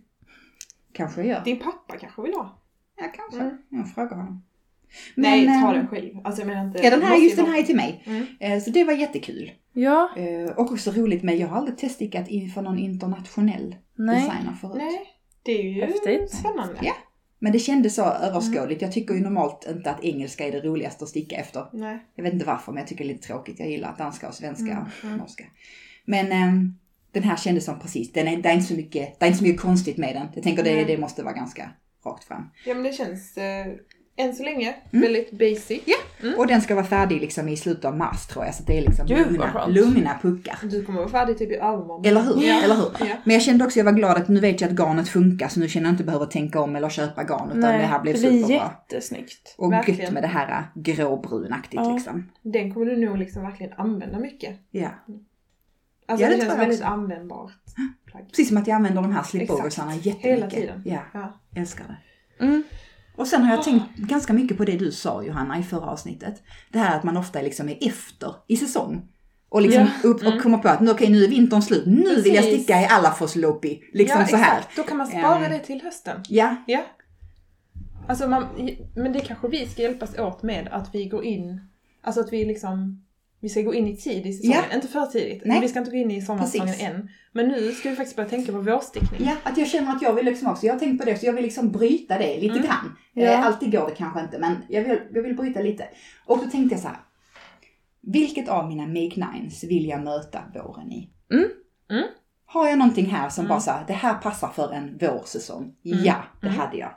kanske 0.93 1.21
jag 1.21 1.27
gör. 1.29 1.43
Din 1.43 1.59
pappa 1.59 1.97
kanske 1.97 2.21
vill 2.21 2.33
ha? 2.33 2.59
Ja, 2.97 3.03
kanske. 3.15 3.39
Mm. 3.41 3.57
Jag 3.69 3.93
frågar 3.93 4.15
honom. 4.17 4.43
Nej, 5.15 5.45
Men, 5.45 5.61
ta 5.63 5.69
ehm, 5.69 5.75
den 5.77 5.87
själv. 5.87 6.09
Alltså 6.23 6.41
jag 6.41 6.47
menar 6.47 6.65
inte... 6.65 6.79
Ja, 6.83 6.89
den 6.89 7.01
här, 7.01 7.17
just 7.17 7.37
ju 7.37 7.41
den 7.43 7.51
här 7.51 7.59
är 7.59 7.63
till 7.63 7.75
mig. 7.75 8.03
Mm. 8.05 8.25
Eh, 8.39 8.59
Så 8.59 8.69
det 8.69 8.83
var 8.83 8.93
jättekul. 8.93 9.51
Ja, 9.73 10.09
Eh, 10.17 10.51
Och 10.57 10.71
också 10.71 10.91
roligt 10.91 11.23
med, 11.23 11.37
jag 11.37 11.47
har 11.47 11.57
aldrig 11.57 11.77
teststickat 11.77 12.27
inför 12.27 12.61
någon 12.61 12.79
internationell 12.79 13.75
nej. 13.95 14.15
designer 14.15 14.53
förut. 14.61 14.75
Nej, 14.77 14.99
det 15.43 15.51
är 15.51 15.63
ju 15.63 15.81
Häftigt. 15.81 16.29
spännande. 16.31 16.79
Ja. 16.81 16.93
Men 17.39 17.51
det 17.51 17.59
kändes 17.59 17.95
så 17.95 18.03
överskådligt. 18.03 18.81
Jag 18.81 18.91
tycker 18.91 19.13
ju 19.13 19.19
normalt 19.19 19.67
inte 19.69 19.91
att 19.91 20.03
engelska 20.03 20.47
är 20.47 20.51
det 20.51 20.61
roligaste 20.61 21.03
att 21.03 21.09
sticka 21.09 21.35
efter. 21.35 21.65
Nej. 21.73 21.99
Jag 22.15 22.23
vet 22.23 22.33
inte 22.33 22.45
varför, 22.45 22.71
men 22.71 22.81
jag 22.81 22.87
tycker 22.87 23.03
det 23.03 23.09
är 23.09 23.13
lite 23.13 23.27
tråkigt. 23.27 23.59
Jag 23.59 23.69
gillar 23.69 23.95
danska 23.97 24.27
och 24.27 24.33
svenska 24.33 24.71
Mm, 24.71 24.85
mm. 25.03 25.17
norska. 25.17 25.45
Men 26.05 26.31
ehm, 26.31 26.77
den 27.11 27.23
här 27.23 27.37
kändes 27.37 27.65
som 27.65 27.79
precis, 27.79 28.13
den 28.13 28.27
är, 28.27 28.37
det, 28.37 28.49
är 28.49 28.53
inte 28.53 28.65
så 28.65 28.73
mycket, 28.73 29.19
det 29.19 29.25
är 29.25 29.27
inte 29.27 29.37
så 29.37 29.43
mycket 29.43 29.61
konstigt 29.61 29.97
med 29.97 30.15
den. 30.15 30.27
Jag 30.33 30.43
tänker 30.43 30.63
det, 30.63 30.83
det 30.83 30.97
måste 30.97 31.23
vara 31.23 31.33
ganska 31.33 31.71
rakt 32.05 32.23
fram. 32.23 32.49
Ja 32.65 32.73
men 32.73 32.83
det 32.83 32.93
känns 32.93 33.37
eh, 33.37 33.67
än 34.17 34.33
så 34.35 34.43
länge 34.43 34.75
Mm. 34.91 35.01
väldigt 35.01 35.31
basic. 35.31 35.81
Mm. 36.21 36.39
Och 36.39 36.47
den 36.47 36.61
ska 36.61 36.75
vara 36.75 36.85
färdig 36.85 37.21
liksom 37.21 37.47
i 37.49 37.57
slutet 37.57 37.85
av 37.85 37.97
mars 37.97 38.27
tror 38.27 38.45
jag. 38.45 38.55
Så 38.55 38.63
det 38.63 38.77
är 38.77 38.81
liksom 38.81 39.05
Gud, 39.07 39.17
lugna, 39.31 39.67
lugna 39.67 40.19
puckar. 40.21 40.57
Du 40.63 40.85
kommer 40.85 40.99
vara 40.99 41.09
färdig 41.09 41.37
typ 41.37 41.51
i 41.51 41.55
övermorgon. 41.55 42.05
Eller 42.05 42.21
hur? 42.21 42.41
Ja. 42.47 42.61
Eller 42.63 42.75
hur? 42.75 42.91
Ja. 42.99 43.15
Men 43.23 43.33
jag 43.33 43.43
kände 43.43 43.65
också, 43.65 43.79
jag 43.79 43.85
var 43.85 43.91
glad 43.91 44.17
att 44.17 44.27
nu 44.27 44.39
vet 44.39 44.61
jag 44.61 44.69
att 44.71 44.75
garnet 44.79 45.09
funkar 45.09 45.47
så 45.47 45.59
nu 45.59 45.67
känner 45.69 45.85
jag 45.87 45.93
inte 45.93 46.03
behöva 46.03 46.25
tänka 46.25 46.61
om 46.61 46.75
eller 46.75 46.89
köpa 46.89 47.23
garn 47.23 47.49
utan 47.49 47.61
det 47.61 47.67
här 47.67 47.99
blev 48.01 48.13
det 48.15 48.19
blir 48.21 48.41
superbra. 48.43 48.71
jättesnyggt. 48.89 49.55
Och 49.57 49.71
verkligen. 49.71 50.01
gött 50.01 50.11
med 50.13 50.23
det 50.23 50.27
här 50.27 50.63
gråbrunaktigt 50.75 51.75
Ja. 51.85 51.93
liksom. 51.93 52.29
Den 52.41 52.73
kommer 52.73 52.85
du 52.85 52.97
nog 53.05 53.17
liksom 53.17 53.43
verkligen 53.43 53.73
använda 53.77 54.19
mycket. 54.19 54.59
Ja. 54.71 54.89
Alltså 56.09 56.23
Ja, 56.25 56.29
det 56.29 56.35
det, 56.35 56.41
känns 56.45 56.59
väldigt 56.59 56.79
också. 56.79 56.91
användbart 56.91 57.51
plagg. 58.05 58.27
Precis 58.27 58.47
som 58.47 58.57
att 58.57 58.67
jag 58.67 58.75
använder 58.75 59.01
de 59.01 59.11
här 59.11 59.23
slipoversarna 59.23 59.95
jättemycket. 59.95 60.25
Hela 60.31 60.49
tiden. 60.49 60.81
Ja, 60.85 60.99
Ja. 61.13 61.39
älskar 61.55 61.85
det. 61.87 62.45
Mm. 62.45 62.63
Och 63.17 63.27
sen 63.27 63.41
har 63.43 63.55
jag 63.55 63.63
tänkt 63.63 63.95
ganska 63.95 64.33
mycket 64.33 64.57
på 64.57 64.65
det 64.65 64.77
du 64.77 64.91
sa 64.91 65.23
Johanna 65.23 65.59
i 65.59 65.63
förra 65.63 65.85
avsnittet. 65.85 66.43
Det 66.71 66.79
här 66.79 66.97
att 66.97 67.03
man 67.03 67.17
ofta 67.17 67.41
liksom 67.41 67.69
är 67.69 67.77
efter 67.87 68.35
i 68.47 68.57
säsong. 68.57 69.07
Och 69.49 69.61
liksom 69.61 69.81
Ja. 70.03 70.09
upp 70.09 70.17
och 70.21 70.27
Mm. 70.27 70.39
kommer 70.39 70.57
på 70.57 70.67
att 70.69 70.79
nu, 70.81 70.91
okej, 70.91 71.09
nu 71.09 71.23
är 71.23 71.27
vintern 71.27 71.61
slut, 71.61 71.85
nu 71.85 72.21
vill 72.21 72.33
jag 72.35 72.43
Precis. 72.43 72.63
sticka 72.63 72.81
i 72.81 72.85
alla 72.89 73.15
Lopi. 73.35 73.81
Liksom 73.93 74.19
ja, 74.21 74.27
så 74.27 74.35
här. 74.35 74.57
Exakt. 74.59 74.75
Då 74.75 74.83
kan 74.83 74.97
man 74.97 75.07
spara 75.07 75.45
Ehm. 75.45 75.51
det 75.51 75.59
till 75.59 75.81
hösten. 75.81 76.21
Ja, 76.29 76.55
Ja. 76.67 76.83
Alltså 78.07 78.27
man, 78.27 78.45
men 78.95 79.13
det 79.13 79.19
kanske 79.19 79.47
vi 79.47 79.67
ska 79.67 79.81
hjälpas 79.81 80.19
åt 80.19 80.43
med 80.43 80.67
att 80.71 80.89
vi 80.95 81.05
går 81.05 81.23
in, 81.23 81.61
alltså 82.01 82.21
att 82.21 82.33
vi 82.33 82.45
liksom, 82.45 83.03
vi 83.39 83.49
ska 83.49 83.61
gå 83.61 83.73
in 83.73 83.87
i 83.87 83.97
tid 83.97 84.25
i 84.25 84.33
säsongen. 84.33 84.59
Ja. 84.69 84.75
Inte 84.75 84.87
för 84.87 85.05
tidigt. 85.05 85.41
Nej. 85.45 85.61
Vi 85.61 85.67
ska 85.67 85.79
inte 85.79 85.91
gå 85.91 85.97
in 85.97 86.11
i 86.11 86.21
sommarsäsongen 86.21 86.75
än. 86.79 87.09
Men 87.31 87.47
nu 87.47 87.71
ska 87.71 87.89
vi 87.89 87.95
faktiskt 87.95 88.15
börja 88.15 88.29
tänka 88.29 88.51
på 88.51 88.59
vårstickning. 88.61 89.21
Ja, 89.25 89.35
att 89.43 89.57
jag 89.57 89.67
känner 89.67 89.95
att 89.95 90.01
jag 90.01 90.13
vill 90.13 90.25
liksom 90.25 90.47
också, 90.47 90.65
jag 90.65 90.73
har 90.73 90.79
tänkt 90.79 90.99
på 90.99 91.05
det, 91.09 91.17
så 91.17 91.25
jag 91.25 91.33
vill 91.33 91.43
liksom 91.43 91.71
bryta 91.71 92.17
det 92.17 92.37
lite 92.37 92.55
Mm. 92.55 92.67
grann. 92.67 92.95
Ja. 93.13 93.23
Eh, 93.23 93.45
alltid 93.45 93.71
går 93.71 93.89
det 93.89 93.95
kanske 93.95 94.21
inte, 94.21 94.39
men 94.39 94.55
jag 94.69 94.83
vill, 94.83 94.99
jag 95.13 95.23
vill 95.23 95.35
bryta 95.35 95.59
lite. 95.59 95.87
Och 96.25 96.37
då 96.37 96.49
tänkte 96.49 96.73
jag 96.75 96.81
så 96.81 96.87
här. 96.87 96.97
Vilket 98.01 98.49
av 98.49 98.67
mina 98.67 98.87
Make 98.87 99.25
Nines 99.33 99.63
vill 99.63 99.85
jag 99.87 100.03
möta 100.03 100.39
våren 100.55 100.91
i? 100.91 101.09
Mm. 101.33 101.47
Mm. 101.91 102.07
Har 102.45 102.67
jag 102.67 102.77
någonting 102.79 103.05
här 103.05 103.29
som 103.29 103.41
Mm. 103.45 103.49
bara 103.49 103.59
så 103.59 103.71
här, 103.71 103.83
det 103.87 103.93
här 103.93 104.13
passar 104.13 104.47
för 104.49 104.73
en 104.73 104.97
vårsäsong? 104.97 105.75
Mm. 105.85 105.99
Ja, 106.03 106.15
det 106.41 106.47
Mm. 106.47 106.59
hade 106.59 106.77
jag. 106.77 106.91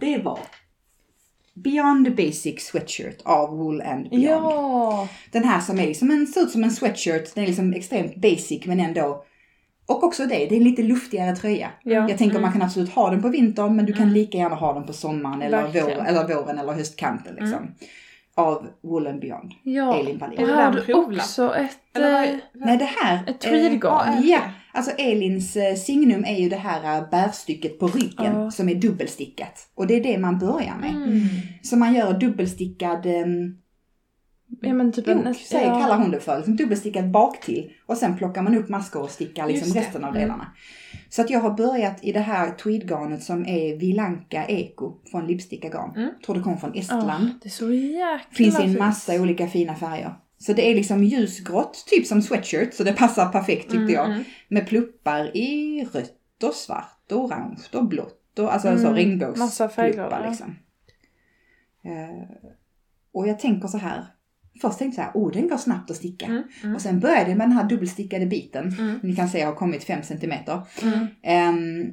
Det 0.00 0.18
var 0.18 0.38
Beyond 1.64 2.16
Basic 2.16 2.66
Sweatshirt 2.66 3.22
av 3.24 3.56
Wool 3.56 3.80
and 3.80 4.10
Beyond. 4.10 4.24
Ja! 4.24 5.08
Den 5.32 5.44
här 5.44 5.60
som 5.60 5.78
är 5.78 5.86
liksom 5.86 6.10
en, 6.10 6.26
ser 6.26 6.40
ut 6.40 6.50
som 6.50 6.64
en 6.64 6.70
sweatshirt, 6.70 7.34
den 7.34 7.44
är 7.44 7.48
liksom 7.48 7.72
extremt 7.72 8.16
basic 8.16 8.66
men 8.66 8.80
ändå 8.80 9.24
och 9.88 10.04
också 10.04 10.22
det, 10.22 10.34
det 10.34 10.54
är 10.54 10.56
en 10.56 10.64
lite 10.64 10.82
luftigare 10.82 11.36
tröja. 11.36 11.70
Ja. 11.82 12.08
Jag 12.08 12.18
tänker 12.18 12.40
man 12.40 12.52
kan 12.52 12.62
absolut 12.62 12.90
ha 12.90 13.10
den 13.10 13.22
på 13.22 13.28
vintern 13.28 13.76
men 13.76 13.86
du 13.86 13.92
kan 13.92 14.02
Mm. 14.02 14.14
lika 14.14 14.38
gärna 14.38 14.54
ha 14.56 14.74
den 14.74 14.86
på 14.86 14.92
sommaren 14.92 15.42
eller, 15.42 15.62
vår, 15.66 15.90
eller 15.90 16.34
våren 16.34 16.58
eller 16.58 16.72
höstkanten 16.72 17.34
liksom. 17.34 17.58
Av 18.36 18.66
Wool 18.82 19.06
and 19.06 19.20
Beyond. 19.20 19.52
Ja. 19.62 19.98
Elin 20.00 20.18
Wallin. 20.18 20.38
Och 20.38 20.48
har 20.48 20.72
du 20.86 20.94
också 20.94 21.54
ett... 21.54 21.78
Eller 21.94 22.12
vad, 22.12 22.24
eh, 22.24 22.36
Nej 22.52 22.76
det 22.76 22.84
här. 22.84 23.24
Ett 23.26 23.40
tweedgarn. 23.40 24.08
Eh, 24.08 24.30
ja, 24.30 24.40
alltså 24.72 24.90
Elins 24.90 25.56
eh, 25.56 25.74
signum 25.74 26.24
är 26.24 26.36
ju 26.36 26.48
det 26.48 26.56
här 26.56 26.98
eh, 26.98 27.10
bärstycket 27.10 27.78
på 27.78 27.86
ryggen 27.86 28.40
Ja. 28.40 28.50
som 28.50 28.68
är 28.68 28.74
dubbelstickat. 28.74 29.68
Och 29.74 29.86
det 29.86 29.94
är 29.94 30.02
det 30.02 30.18
man 30.18 30.38
börjar 30.38 30.74
med. 30.80 30.90
Mm. 30.90 31.20
Så 31.62 31.76
man 31.76 31.94
gör 31.94 32.12
dubbelstickad 32.18 33.06
ehm, 33.06 33.58
Ja 34.60 34.74
men 34.74 34.92
typ 34.92 35.08
en... 35.08 35.34
säger, 35.34 35.66
ja. 35.68 35.80
kallar 35.80 35.98
hon 35.98 36.10
det 36.10 36.20
för. 36.20 36.36
Liksom 36.36 36.56
dubbelstickad 36.56 37.10
bak 37.10 37.40
till 37.40 37.72
Och 37.86 37.96
sen 37.96 38.16
plockar 38.16 38.42
man 38.42 38.54
upp 38.58 38.68
maskor 38.68 39.02
och 39.02 39.10
stickar 39.10 39.46
liksom 39.46 39.74
resten 39.74 40.04
av 40.04 40.16
Mm. 40.16 40.30
Så 41.08 41.22
att 41.22 41.30
jag 41.30 41.40
har 41.40 41.50
börjat 41.50 42.04
i 42.04 42.12
det 42.12 42.20
här 42.20 42.50
tweedgarnet 42.50 43.22
som 43.22 43.46
är 43.46 43.76
Vilanka 43.76 44.46
Eko 44.46 44.94
från 45.10 45.26
Lipsticka 45.26 45.68
garn. 45.68 45.96
Mm. 45.96 46.10
Tror 46.26 46.34
det 46.36 46.42
kommer 46.42 46.56
från 46.56 46.70
Ja, 46.74 46.80
Estland. 46.80 47.30
det 47.42 47.48
är 47.48 47.50
så 47.50 47.72
jäkla 47.72 48.20
Finns 48.30 48.58
i 48.58 48.62
en 48.62 48.68
fint. 48.68 48.78
massa 48.78 49.20
olika 49.20 49.46
fina 49.46 49.74
färger. 49.74 50.14
Så 50.38 50.52
det 50.52 50.70
är 50.70 50.74
liksom 50.74 51.04
ljusgrått, 51.04 51.84
typ 51.90 52.06
som 52.06 52.22
sweatshirt, 52.22 52.74
så 52.74 52.84
det 52.84 52.92
passar 52.92 53.28
perfekt 53.32 53.62
tyckte 53.62 53.76
Mm, 53.76 53.94
jag. 53.94 54.06
mm. 54.06 54.24
Med 54.48 54.66
pluppar 54.68 55.36
i 55.36 55.84
rött 55.92 56.42
och 56.44 56.54
svart 56.54 57.12
och 57.12 57.24
orange 57.24 57.60
och 57.72 57.88
blått 57.88 58.38
och 58.38 58.52
alltså 58.52 58.68
Mm, 58.68 58.80
så 58.80 58.86
massa 58.90 59.66
regnbågspluppar 59.66 60.26
liksom. 60.28 60.56
Eh, 61.84 62.36
och 63.12 63.28
jag 63.28 63.38
tänker 63.38 63.68
så 63.68 63.78
här. 63.78 64.04
Först 64.60 64.78
tänkte 64.78 65.00
jag 65.00 65.12
så 65.12 65.18
här, 65.18 65.24
oh 65.26 65.32
den 65.32 65.48
går 65.48 65.56
snabbt 65.56 65.90
att 65.90 65.96
sticka. 65.96 66.26
Mm, 66.26 66.42
mm. 66.62 66.74
Och 66.74 66.80
sen 66.82 67.00
började 67.00 67.28
jag 67.30 67.38
med 67.38 67.48
den 67.48 67.56
här 67.56 67.64
dubbelstickade 67.68 68.26
biten. 68.26 68.74
Mm. 68.78 69.00
Ni 69.02 69.16
kan 69.16 69.28
se 69.28 69.38
jag 69.38 69.46
har 69.46 69.54
kommit 69.54 69.84
5 69.84 70.02
centimeter. 70.02 70.60
Mm. 70.82 71.06
Ehm, 71.22 71.84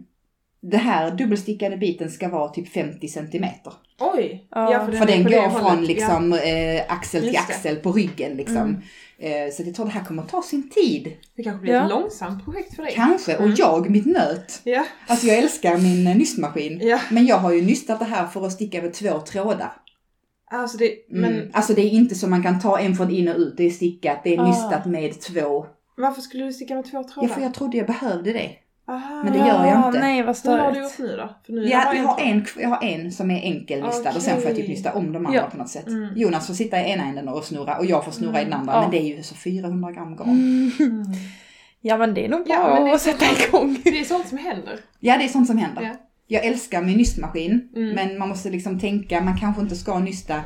det 0.62 0.78
här 0.78 1.12
dubbelstickade 1.12 1.78
biten 1.78 2.12
ska 2.12 2.30
vara 2.30 2.50
typ 2.50 2.70
50 2.74 3.08
centimeter. 3.08 3.74
Oj! 4.00 4.48
Ja, 4.52 4.88
den 4.90 5.00
För 5.00 5.06
den 5.08 5.24
på 5.24 5.30
det 5.30 5.36
går 5.36 5.42
hållet. 5.48 5.68
från 5.68 5.86
liksom 5.86 6.34
eh, 6.34 6.82
axel 6.88 7.22
till 7.22 7.34
Just 7.34 7.48
det. 7.48 7.54
axel 7.54 7.76
på 7.76 7.92
ryggen 7.92 8.38
liksom. 8.38 8.58
Mm. 8.58 8.82
Eh, 9.20 9.54
så 9.54 9.64
jag 9.64 9.76
tror 9.76 9.86
det 9.86 9.92
här 9.92 10.04
kommer 10.04 10.24
att 10.24 10.30
ta 10.30 10.42
sin 10.42 10.70
tid. 10.70 11.08
Ja. 11.08 11.12
Det 11.36 11.44
kanske 11.44 11.62
blir 11.62 11.74
Ja. 11.74 11.84
ett 11.84 11.90
långsamt 11.90 12.46
projekt 12.46 12.76
för 12.76 12.84
dig. 12.84 12.94
Kanske. 12.96 13.36
Och 13.36 13.44
Mm. 13.44 13.56
jag, 13.58 13.90
mitt 13.90 14.06
nöt. 14.06 14.62
Ja. 14.64 14.86
Alltså 15.08 15.28
jag 15.28 15.38
älskar 15.38 15.78
min 15.78 16.04
nystmaskin. 16.04 16.80
Ja. 16.82 17.00
Men 17.12 17.26
jag 17.26 17.38
har 17.38 17.52
ju 17.52 17.62
nystat 17.62 18.00
det 18.00 18.06
här 18.06 18.28
för 18.28 18.46
att 18.46 18.52
sticka 18.52 18.82
med 18.82 18.94
två 18.94 19.20
trådar. 19.20 19.72
Alltså 20.54 20.78
det, 20.78 20.94
Mm. 21.12 21.22
men 21.32 21.50
Alltså 21.54 21.74
det 21.74 21.82
är 21.82 21.90
inte 21.90 22.16
så 22.16 22.28
man 22.28 22.44
kan 22.44 22.60
ta 22.60 22.80
en 22.80 22.96
från 22.96 23.12
in 23.12 23.28
och 23.28 23.36
ut. 23.38 23.58
Det 23.58 23.64
är 23.64 23.70
stickat, 23.70 24.24
det 24.24 24.36
är 24.36 24.40
Ah. 24.40 24.48
nystat 24.48 24.86
med 24.86 25.22
två. 25.22 25.66
varför 25.98 26.22
skulle 26.22 26.46
du 26.46 26.54
sticka 26.54 26.76
med 26.76 26.86
två 26.92 26.98
Ja, 26.98 27.04
trådar? 27.14 27.28
för 27.28 27.42
jag 27.42 27.54
trodde 27.54 27.78
jag 27.78 27.88
behövde 27.88 28.34
det. 28.34 28.50
Aha. 28.88 29.24
Men 29.24 29.34
det 29.34 29.40
gör 29.40 29.66
jag 29.66 29.88
inte. 29.88 30.00
Nej 30.00 30.24
vad 30.24 30.38
Hur 30.44 30.58
har 30.58 30.72
du 30.72 30.82
gjort 30.82 30.98
nu 31.00 31.08
då? 31.18 31.30
För 31.46 31.54
nu 31.54 31.68
Ja, 31.68 31.94
jag 31.96 32.04
har, 32.04 32.22
en, 32.22 32.46
jag 32.60 32.70
har 32.70 32.84
en 32.84 33.12
som 33.12 33.32
är 33.32 33.42
enkelnystad 33.42 34.12
och 34.16 34.22
sen 34.22 34.38
får 34.42 34.48
jag 34.50 34.56
typ 34.58 34.68
nysta 34.68 34.94
om 34.94 35.12
de 35.14 35.26
andra 35.26 35.40
Ja. 35.40 35.50
på 35.52 35.58
något 35.58 35.70
sätt. 35.70 35.88
Mm. 35.88 36.14
Jonas 36.18 36.48
får 36.48 36.54
sitta 36.54 36.82
i 36.82 36.92
ena 36.92 37.04
änden 37.04 37.28
och 37.28 37.44
snurra 37.44 37.78
och 37.78 37.86
jag 37.86 38.06
får 38.06 38.12
snurra 38.12 38.42
i 38.42 38.44
den 38.44 38.54
andra. 38.54 38.74
Ja. 38.74 38.82
Men 38.82 38.92
det 38.92 38.98
är 39.02 39.18
ju 39.18 39.24
så 39.24 39.36
400 39.36 39.92
gram 39.92 40.16
garn. 40.16 40.30
Mm. 40.80 41.04
Ja 41.82 41.98
men 41.98 42.14
det 42.14 42.26
är 42.26 42.30
nog 42.30 42.46
bra 42.46 42.54
Ja, 42.54 42.74
men 42.74 42.84
det 42.84 42.90
är 42.90 42.96
att 42.96 43.02
sätta 43.02 43.26
igång. 43.48 43.78
Det 43.84 44.00
är 44.00 44.04
sånt 44.04 44.28
som 44.28 44.38
händer. 44.38 44.80
Ja, 45.00 45.18
det 45.18 45.24
är 45.24 45.28
sånt 45.28 45.48
som 45.48 45.58
händer. 45.58 45.96
Ja. 46.28 46.38
Jag 46.40 46.46
älskar 46.46 46.82
min 46.82 46.98
nystmaskin, 46.98 47.70
Mm. 47.76 47.96
men 47.96 48.18
man 48.20 48.30
måste 48.30 48.50
liksom 48.50 48.80
tänka, 48.80 49.22
man 49.22 49.38
kanske 49.38 49.62
inte 49.62 49.76
ska 49.76 50.00
nysta 50.00 50.42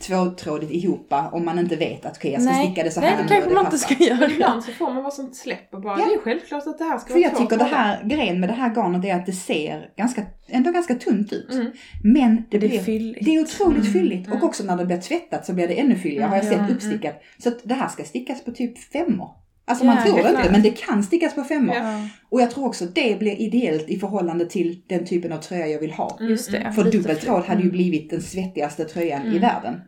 tvåtrådigt 0.00 0.72
ihop 0.72 1.12
om 1.32 1.44
man 1.44 1.58
inte 1.58 1.76
vet 1.76 2.06
att 2.06 2.16
okej, 2.16 2.32
jag 2.32 2.42
ska 2.42 2.54
sticka 2.54 2.82
det 2.82 2.90
så 2.90 3.00
här 3.00 3.14
Nej, 3.16 3.22
det 3.22 3.28
kanske 3.34 3.50
man 3.54 3.64
inte 3.64 3.78
ska 3.78 3.94
göra. 3.94 4.16
Men 4.20 4.30
ibland 4.30 4.64
så 4.64 4.72
får 4.72 4.94
man 4.94 5.02
bara 5.02 5.10
sånt 5.10 5.36
släpp 5.36 5.74
och 5.74 5.80
bara, 5.82 5.98
Ja. 5.98 6.04
det 6.06 6.14
är 6.14 6.18
självklart 6.18 6.66
att 6.66 6.78
det 6.78 6.84
här 6.84 6.98
ska 6.98 7.06
För 7.06 7.14
vara 7.14 7.22
jag 7.22 7.36
tycker 7.36 7.56
det 7.56 7.64
här, 7.64 8.04
grejen 8.04 8.40
med 8.40 8.48
det 8.48 8.52
här 8.52 8.74
garnet 8.74 9.04
är 9.04 9.14
att 9.14 9.26
det 9.26 9.32
ser 9.32 9.90
ganska, 9.96 10.22
ändå 10.48 10.70
ganska 10.72 10.94
tunt 10.94 11.32
ut. 11.32 11.52
Mm. 11.52 11.66
Men 12.04 12.36
det, 12.50 12.58
Det 12.58 12.66
är 12.66 12.68
blir, 12.68 12.78
fylligt. 12.80 13.24
det 13.24 13.34
är 13.34 13.40
otroligt 13.42 13.80
Mm, 13.80 13.92
fylligt. 13.92 14.26
mm. 14.26 14.38
Och 14.38 14.44
också 14.44 14.64
när 14.64 14.76
det 14.76 14.84
blir 14.86 15.00
tvättat 15.00 15.46
så 15.46 15.52
blir 15.52 15.68
det 15.68 15.74
ännu 15.80 15.96
fylligare 15.96 16.28
har 16.28 16.36
jag 16.36 16.44
Mm, 16.46 16.58
sett 16.58 16.68
ja, 16.70 16.74
uppstickat. 16.74 17.22
Så 17.38 17.48
att 17.48 17.58
det 17.64 17.74
här 17.74 17.88
ska 17.88 18.04
stickas 18.04 18.44
på 18.44 18.50
typ 18.50 18.78
femmor. 18.78 19.28
Alltså 19.64 19.84
Ja, 19.84 19.94
man 19.94 20.04
tror 20.06 20.22
det 20.22 20.28
inte, 20.28 20.50
men 20.52 20.62
det 20.62 20.70
kan 20.70 21.02
stickas 21.02 21.34
på 21.34 21.44
femmor. 21.44 21.74
Ja. 21.74 21.92
Ja, 21.92 22.08
Och 22.28 22.40
jag 22.40 22.50
tror 22.50 22.66
också 22.66 22.84
det 22.86 23.18
blir 23.18 23.40
ideellt 23.40 23.88
i 23.88 23.98
förhållande 23.98 24.46
till 24.46 24.82
den 24.86 25.06
typen 25.06 25.32
av 25.32 25.38
tröja 25.38 25.66
jag 25.66 25.80
vill 25.80 25.92
ha. 25.92 26.16
Mm, 26.20 26.30
just 26.30 26.50
det. 26.50 26.72
För 26.74 26.84
Lite 26.84 26.96
dubbeltråd 26.96 27.42
hade 27.44 27.60
ju 27.60 27.68
mm. 27.68 27.72
blivit 27.76 28.10
den 28.10 28.22
svettigaste 28.22 28.84
tröjan 28.84 29.22
i 29.22 29.26
Mm. 29.28 29.40
världen. 29.40 29.80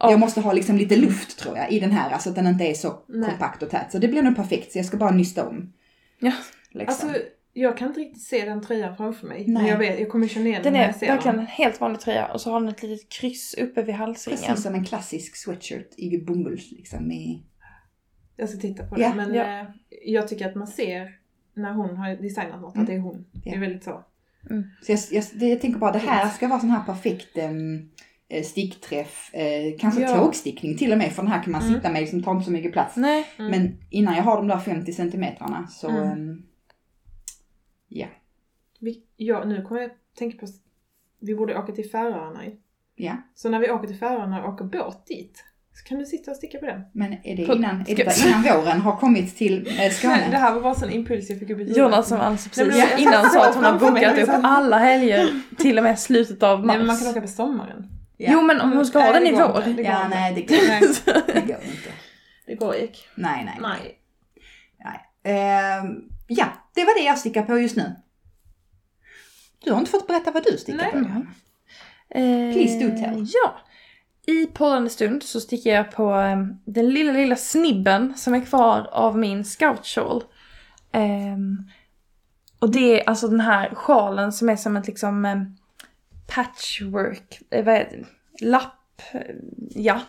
Ja. 0.00 0.10
Jag 0.10 0.20
måste 0.20 0.40
ha 0.40 0.52
liksom 0.52 0.76
lite 0.76 0.96
luft 0.96 1.38
tror 1.38 1.56
jag 1.56 1.72
i 1.72 1.80
den 1.80 1.90
här, 1.90 2.10
alltså 2.10 2.28
att 2.28 2.34
den 2.36 2.46
inte 2.46 2.64
är 2.64 2.74
så 2.74 2.98
Nej. 3.08 3.30
kompakt 3.30 3.62
och 3.62 3.70
tät. 3.70 3.92
Så 3.92 3.98
det 3.98 4.08
blir 4.08 4.22
nog 4.22 4.36
perfekt, 4.36 4.72
så 4.72 4.78
jag 4.78 4.86
ska 4.86 4.96
bara 4.96 5.10
nysta 5.10 5.46
om. 5.48 5.72
Ja. 6.20 6.32
Liksom. 6.70 7.08
Alltså, 7.08 7.22
jag 7.52 7.76
kan 7.76 7.88
inte 7.88 8.00
riktigt 8.00 8.22
se 8.22 8.44
den 8.44 8.62
tröjan 8.62 8.96
framför 8.96 9.26
mig. 9.26 9.44
Men 9.46 9.62
Nej. 9.62 9.70
jag 9.70 9.78
vet, 9.78 10.00
jag 10.00 10.08
kommer 10.08 10.28
känna 10.28 10.46
igen 10.46 10.60
Den 10.62 10.72
när 10.72 10.80
är 10.80 10.86
jag 10.86 10.94
ser 10.96 11.06
verkligen 11.06 11.36
den. 11.36 11.44
en 11.44 11.50
helt 11.50 11.80
vanlig 11.80 12.00
tröja 12.00 12.26
och 12.26 12.40
så 12.40 12.50
har 12.50 12.60
den 12.60 12.68
ett 12.68 12.82
litet 12.82 13.08
kryss 13.08 13.54
uppe 13.54 13.82
vid 13.82 13.94
halsringen. 13.94 14.40
Precis 14.46 14.62
som 14.62 14.74
en 14.74 14.84
klassisk 14.84 15.36
sweatshirt 15.36 15.94
i 15.96 16.18
bomull 16.18 16.60
liksom. 16.70 17.12
I... 17.12 17.42
Jag 18.36 18.48
ska 18.48 18.58
titta 18.58 18.86
på 18.86 19.00
Ja, 19.00 19.08
den. 19.08 19.16
Men 19.16 19.60
eh, 19.60 19.66
jag 20.04 20.28
tycker 20.28 20.48
att 20.48 20.54
man 20.54 20.66
ser 20.66 21.18
när 21.54 21.72
hon 21.72 21.96
har 21.96 22.16
designat 22.16 22.60
något 22.60 22.76
att 22.76 22.86
det 22.86 22.94
är 22.94 22.98
hon. 22.98 23.26
Det 23.32 23.50
är 23.50 23.60
väldigt 23.60 23.84
så. 23.84 24.04
Så 24.82 24.92
jag, 24.92 24.98
jag, 25.10 25.24
det, 25.34 25.48
jag 25.48 25.60
tänker 25.60 25.78
bara 25.78 25.92
det 25.92 25.98
här 25.98 26.28
ska 26.28 26.48
vara 26.48 26.60
sån 26.60 26.70
här 26.70 26.84
perfekt 26.84 27.38
eh, 28.28 28.42
stickträff, 28.44 29.34
eh, 29.34 29.78
kanske 29.78 30.00
Ja. 30.02 30.16
tågstickning 30.16 30.76
till 30.76 30.92
och 30.92 30.98
med 30.98 31.12
för 31.12 31.22
den 31.22 31.32
här 31.32 31.42
kan 31.42 31.52
man 31.52 31.62
Mm. 31.62 31.74
sitta 31.74 31.90
med, 31.92 32.00
liksom 32.00 32.22
tar 32.22 32.32
inte 32.32 32.44
så 32.44 32.50
mycket 32.52 32.72
plats. 32.72 32.96
Nej. 32.96 33.26
Mm. 33.38 33.50
Men 33.50 33.78
innan 33.90 34.14
jag 34.16 34.22
har 34.22 34.36
de 34.36 34.48
där 34.48 34.58
50 34.58 34.92
centimetrarna 34.92 35.66
så, 35.66 35.88
Mm. 35.88 36.12
em, 36.12 36.42
ja. 37.88 38.06
Vi, 38.80 39.02
ja, 39.16 39.44
nu 39.44 39.62
kommer 39.62 39.80
jag 39.80 39.90
tänka 40.18 40.38
på 40.38 40.46
vi 41.20 41.34
borde 41.34 41.58
åka 41.58 41.72
till 41.72 41.90
Färöarna. 41.90 42.40
Ja, 42.94 43.16
Så 43.34 43.48
när 43.48 43.58
vi 43.60 43.70
åker 43.70 43.86
till 43.88 43.96
Färöarna 43.98 44.44
och 44.44 44.54
åker 44.54 44.64
båt 44.64 45.06
dit 45.06 45.44
så 45.74 45.84
kan 45.84 45.98
du 45.98 46.06
sitta 46.06 46.30
och 46.30 46.36
sticka 46.36 46.58
på 46.58 46.66
den. 46.66 46.80
men 46.92 47.12
är 47.12 47.36
det 47.36 47.42
innan, 47.42 47.80
är 47.80 47.84
ska- 47.84 47.94
det 48.04 48.28
innan 48.28 48.42
våren 48.42 48.80
har 48.80 48.96
kommit 48.96 49.36
till 49.36 49.66
eh, 49.68 49.74
Nej, 49.76 49.88
det 49.88 49.94
Skåne? 49.94 50.12
här 50.14 50.54
var 50.54 50.60
bara 50.60 50.74
en 50.86 50.90
impuls 50.90 51.30
jag 51.30 51.38
fick 51.38 51.50
upp 51.50 51.56
i 51.56 51.60
huvudet. 51.62 51.76
Jonas 51.76 52.08
som 52.08 52.20
alltså 52.20 52.48
Nej, 52.56 52.66
precis 52.66 52.82
men 52.82 52.90
jag- 52.90 53.00
innan 53.00 53.30
sa 53.30 53.48
att 53.48 53.54
hon 53.54 53.64
har 53.64 53.78
bokat 53.78 54.18
upp 54.18 54.30
alla 54.42 54.78
helger 54.78 55.40
till 55.58 55.78
och 55.78 55.84
med 55.84 55.98
slutet 55.98 56.42
av 56.42 56.58
mars. 56.58 56.66
Nej 56.66 56.78
men 56.78 56.86
man 56.86 56.98
kan 56.98 57.06
åka 57.08 57.20
på 57.20 57.28
sommaren. 57.28 57.86
Ja. 58.16 58.30
Jo 58.32 58.42
men 58.42 58.60
om 58.60 58.72
hon 58.72 58.86
ska 58.86 58.98
ha 58.98 59.10
Nej, 59.10 59.20
den 59.24 59.34
i 59.34 59.36
vår. 59.36 59.56
inte. 59.58 59.70
Det 59.72 59.82
går 59.82 59.92
Ja, 59.92 60.04
inte. 60.04 60.16
nej 60.18 60.34
det 60.34 60.40
går, 60.42 60.68
Nej, 60.68 60.80
det 61.26 61.40
går 61.40 61.56
inte. 61.64 61.90
det 62.46 62.54
går 62.54 62.74
inte. 62.74 62.98
Nej, 63.14 63.44
nej. 63.60 63.98
Nej. 64.84 65.00
Ehm, 65.34 65.86
ja, 66.26 66.46
det 66.74 66.84
var 66.84 66.98
det 67.00 67.04
jag 67.06 67.18
stickar 67.18 67.42
på 67.42 67.58
just 67.58 67.76
nu. 67.76 67.96
Du 69.64 69.72
har 69.72 69.78
inte 69.78 69.90
fått 69.90 70.06
berätta 70.06 70.30
vad 70.30 70.44
du 70.44 70.58
stickar 70.58 70.78
Nej. 70.78 70.90
på. 70.92 70.98
Johanna. 70.98 71.26
Eh, 72.10 72.52
Please 72.54 72.78
do 72.78 72.90
tell. 72.98 73.26
Ja. 73.44 73.54
I 74.26 74.46
poddande 74.46 74.90
stund 74.90 75.22
så 75.22 75.40
sticker 75.40 75.70
jag 75.74 75.90
på 75.90 76.14
eh, 76.14 76.36
den 76.64 76.88
lilla, 76.88 77.12
lilla 77.12 77.36
snibben 77.36 78.14
som 78.16 78.34
är 78.34 78.40
kvar 78.40 78.88
av 78.92 79.18
min 79.18 79.44
scout 79.44 79.86
shawl. 79.86 80.24
Ehm, 80.92 81.56
och 82.58 82.70
det 82.70 83.00
är 83.00 83.08
alltså 83.08 83.28
den 83.28 83.40
här 83.40 83.74
sjalen 83.74 84.32
som 84.32 84.48
är 84.48 84.56
som 84.56 84.76
ett 84.76 84.86
liksom 84.86 85.24
eh, 85.24 85.42
patchwork, 86.26 87.40
eh, 87.50 87.64
vad 87.64 87.74
är 87.74 87.78
det? 87.90 88.04
Lapp, 88.46 89.02
eh, 89.12 89.20
ja. 89.74 90.00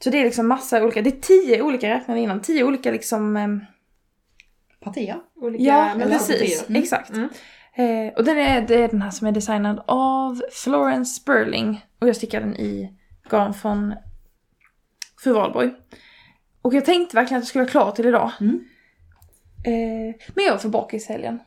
Så 0.00 0.10
det 0.10 0.18
är 0.20 0.24
liksom 0.24 0.48
massa 0.48 0.82
olika, 0.82 1.02
det 1.02 1.10
är 1.10 1.20
tio 1.20 1.62
olika, 1.62 1.88
räknade 1.88 2.20
innan, 2.20 2.40
tio 2.40 2.64
olika 2.64 2.90
liksom 2.90 3.36
eh, 3.36 3.48
Partier. 4.80 5.20
Olika 5.36 5.64
Ja, 5.64 5.94
precis. 6.02 6.60
kopior. 6.60 6.78
Exakt. 6.78 7.10
Mm. 7.10 7.28
Eh, 7.74 8.14
och 8.14 8.24
den 8.24 8.38
är, 8.38 8.62
det 8.62 8.74
är 8.74 8.88
den 8.88 9.02
här 9.02 9.10
som 9.10 9.26
är 9.26 9.32
designad 9.32 9.82
av 9.86 10.42
Florence 10.52 11.20
Sperling. 11.20 11.84
Och 12.00 12.08
jag 12.08 12.16
stickar 12.16 12.40
den 12.40 12.56
i 12.56 12.92
garn 13.30 13.54
från 13.54 13.94
Fru 15.24 15.32
Valborg. 15.32 15.70
Och 16.62 16.74
jag 16.74 16.84
tänkte 16.84 17.16
verkligen 17.16 17.38
att 17.38 17.42
jag 17.44 17.48
skulle 17.48 17.62
vara 17.64 17.70
klar 17.70 17.90
till 17.90 18.06
idag. 18.06 18.32
Mm. 18.40 18.64
Eh, 19.66 20.14
men 20.34 20.44
jag 20.44 20.52
var 20.52 20.58
för 20.58 20.68
bakis 20.68 21.10
i 21.10 21.12
helgen. 21.12 21.38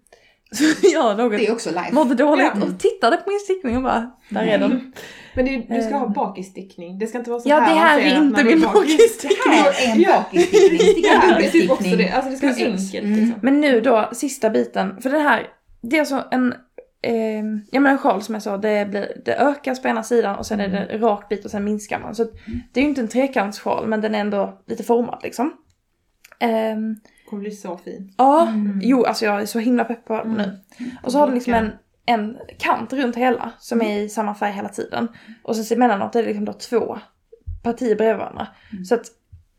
Så 0.52 0.64
jag 0.92 1.18
något 1.18 1.38
Det 1.38 1.46
är 1.46 1.52
också 1.52 1.70
live. 1.70 1.88
mådde 1.92 2.14
dåligt 2.14 2.50
Ja. 2.54 2.62
och 2.64 2.78
tittade 2.80 3.16
på 3.16 3.30
min 3.30 3.38
stickning 3.38 3.76
och 3.76 3.82
bara, 3.82 4.10
där 4.28 4.42
är 4.46 4.58
den. 4.58 4.92
Men 5.34 5.44
det, 5.44 5.56
du 5.76 5.82
ska 5.82 5.96
ha 5.96 6.06
Eh. 6.06 6.12
bakisstickning. 6.12 6.98
Det 6.98 7.06
ska 7.06 7.18
inte 7.18 7.30
vara 7.30 7.40
så 7.40 7.48
Ja, 7.48 7.60
här 7.60 7.74
det 7.74 7.80
här 7.80 7.98
är 8.00 8.16
inte 8.22 8.42
det 8.42 8.48
min 8.48 8.60
bakis. 8.60 8.74
bakisstickning. 8.74 9.38
Det 9.46 9.54
här 9.56 9.88
är 9.88 9.92
en 9.94 10.00
Ja. 10.00 10.24
bakisstickning, 10.32 10.78
sticka 10.92 11.08
Ja, 11.08 11.20
det 11.20 11.28
dubbelstickning. 11.34 11.96
det. 11.96 12.10
Alltså 12.10 12.30
det 12.30 12.36
ska 12.36 12.46
vara 12.46 12.56
Precis. 12.56 12.94
enkelt 12.94 13.04
Mm. 13.06 13.18
liksom. 13.24 13.40
Men 13.42 13.60
nu 13.60 13.80
då, 13.80 14.08
sista 14.12 14.50
biten. 14.50 15.00
För 15.02 15.10
den 15.10 15.20
här, 15.20 15.46
det 15.82 15.96
är 15.96 16.00
alltså 16.00 16.24
en, 16.30 16.54
eh, 17.02 17.44
ja 17.70 17.80
men 17.80 17.86
en 17.86 17.98
sjal 17.98 18.22
som 18.22 18.34
jag 18.34 18.42
sa, 18.42 18.56
det, 18.56 18.90
blir, 18.90 19.22
det 19.24 19.34
ökas 19.36 19.82
på 19.82 19.88
ena 19.88 20.02
sidan 20.02 20.36
och 20.36 20.46
sen 20.46 20.60
är 20.60 20.68
det 20.68 20.78
en 20.78 21.00
rak 21.00 21.28
bit 21.28 21.44
och 21.44 21.50
sen 21.50 21.64
minskar 21.64 22.00
man. 22.00 22.14
Så 22.14 22.22
att 22.22 22.30
det 22.72 22.80
är 22.80 22.82
ju 22.82 22.88
inte 22.88 23.00
en 23.00 23.08
trekantssjal 23.08 23.86
men 23.86 24.00
den 24.00 24.14
är 24.14 24.18
ändå 24.20 24.62
lite 24.66 24.82
formad 24.82 25.20
liksom. 25.22 25.52
Ehm, 26.40 26.96
kommer 27.30 27.40
bli 27.42 27.50
så 27.50 27.76
fin. 27.76 28.14
ja, 28.18 28.48
Mm. 28.48 28.80
jo 28.82 29.04
alltså 29.04 29.24
jag 29.24 29.40
är 29.42 29.46
så 29.46 29.58
himla 29.58 29.84
pepp 29.84 30.04
på 30.04 30.16
den 30.16 30.32
nu. 30.32 30.58
Och 31.02 31.12
så 31.12 31.18
har 31.18 31.26
den 31.26 31.34
liksom 31.34 31.54
en, 31.54 31.72
en 32.06 32.36
kant 32.58 32.92
runt 32.92 33.16
hela 33.16 33.52
som 33.58 33.82
är 33.82 34.00
i 34.00 34.08
samma 34.08 34.34
färg 34.34 34.52
hela 34.52 34.68
tiden. 34.68 35.08
Och 35.42 35.56
sen 35.56 35.76
emellanåt 35.78 36.16
är 36.16 36.22
det 36.22 36.26
liksom 36.28 36.44
då 36.44 36.52
två 36.52 36.98
partier 37.62 37.96
bredvid 37.96 38.18
varandra. 38.18 38.46
Så 38.88 38.94
att 38.94 39.02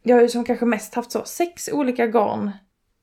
jag 0.03 0.15
har 0.15 0.21
ju 0.21 0.29
som 0.29 0.43
kanske 0.43 0.65
mest 0.65 0.95
haft 0.95 1.11
så 1.11 1.23
sex 1.25 1.69
olika 1.73 2.07
garn, 2.07 2.47
eh, 2.47 2.53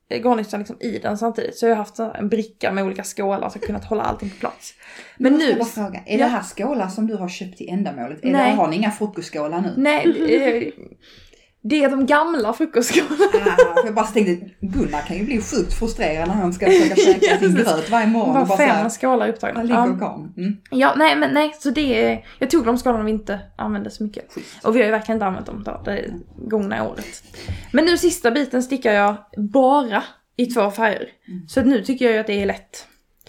garnnystan 0.08 0.60
liksom 0.60 0.76
i 0.80 0.98
den 0.98 1.18
samtidigt. 1.18 1.58
Så 1.58 1.66
jag 1.66 1.70
har 1.70 1.76
haft 1.76 1.98
en 1.98 2.28
bricka 2.28 2.72
med 2.72 2.84
olika 2.84 3.04
skålar 3.04 3.48
så 3.48 3.58
jag 3.58 3.66
kunnat 3.66 3.84
hålla 3.84 4.02
allting 4.02 4.30
på 4.30 4.36
plats. 4.36 4.74
Men 5.18 5.32
nu... 5.32 5.50
jag 5.58 5.70
fråga, 5.70 6.02
är 6.06 6.18
Ja. 6.18 6.24
det 6.24 6.30
här 6.30 6.42
skålar 6.42 6.88
som 6.88 7.06
du 7.06 7.14
har 7.16 7.28
köpt 7.28 7.56
till 7.56 7.68
ändamålet? 7.68 8.18
Nej. 8.22 8.50
det, 8.50 8.56
har 8.56 8.68
ni 8.68 8.76
inga 8.76 8.90
frukostskålar 8.90 9.60
nu? 9.60 9.74
Nej, 9.76 10.04
eh, 10.66 10.72
det 11.68 11.84
är 11.84 11.90
de 11.90 12.06
gamla 12.06 12.52
frukostskålarna. 12.52 13.50
Ah, 13.58 13.82
jag 13.84 13.94
bara 13.94 14.06
tänkte, 14.06 14.46
Gunnar 14.60 15.00
kan 15.00 15.16
ju 15.16 15.24
bli 15.24 15.40
sjukt 15.40 15.78
frustrerad 15.78 16.28
när 16.28 16.34
han 16.34 16.52
ska 16.52 16.66
försöka 16.66 16.96
käka 16.96 17.38
sin 17.38 17.54
gröt 17.54 17.90
varje 17.90 18.06
morgon. 18.06 18.32
Bara 18.34 18.42
och 18.42 18.48
bara 18.48 18.58
fem 18.58 18.90
skålar 18.90 19.28
upptagna. 19.28 19.62
Ligger? 19.62 19.84
Mm. 20.36 20.56
Ja, 20.70 20.94
nej 20.96 21.16
men 21.16 21.34
nej, 21.34 21.54
så 21.58 21.70
det 21.70 22.04
är, 22.04 22.24
jag 22.38 22.50
tog 22.50 22.64
de 22.64 22.78
skålarna 22.78 23.04
vi 23.04 23.10
inte 23.10 23.40
använde 23.56 23.90
så 23.90 24.02
mycket. 24.04 24.32
Schysst. 24.32 24.64
Och 24.64 24.74
vi 24.76 24.78
har 24.78 24.84
ju 24.86 24.90
verkligen 24.90 25.16
inte 25.16 25.26
använt 25.26 25.46
dem 25.46 25.62
då, 25.64 25.82
det 25.84 26.04
gångna 26.36 26.88
året. 26.88 27.22
Men 27.72 27.84
nu 27.84 27.98
sista 27.98 28.30
biten 28.30 28.62
stickar 28.62 28.92
jag 28.92 29.14
bara 29.36 30.02
i 30.36 30.46
två 30.46 30.70
färger. 30.70 31.08
Så 31.48 31.60
att 31.60 31.66
nu 31.66 31.82
tycker 31.84 32.04
jag 32.04 32.14
ju 32.14 32.20
att 32.20 32.26
det 32.26 32.42
är 32.42 32.46
lätt. 32.46 32.86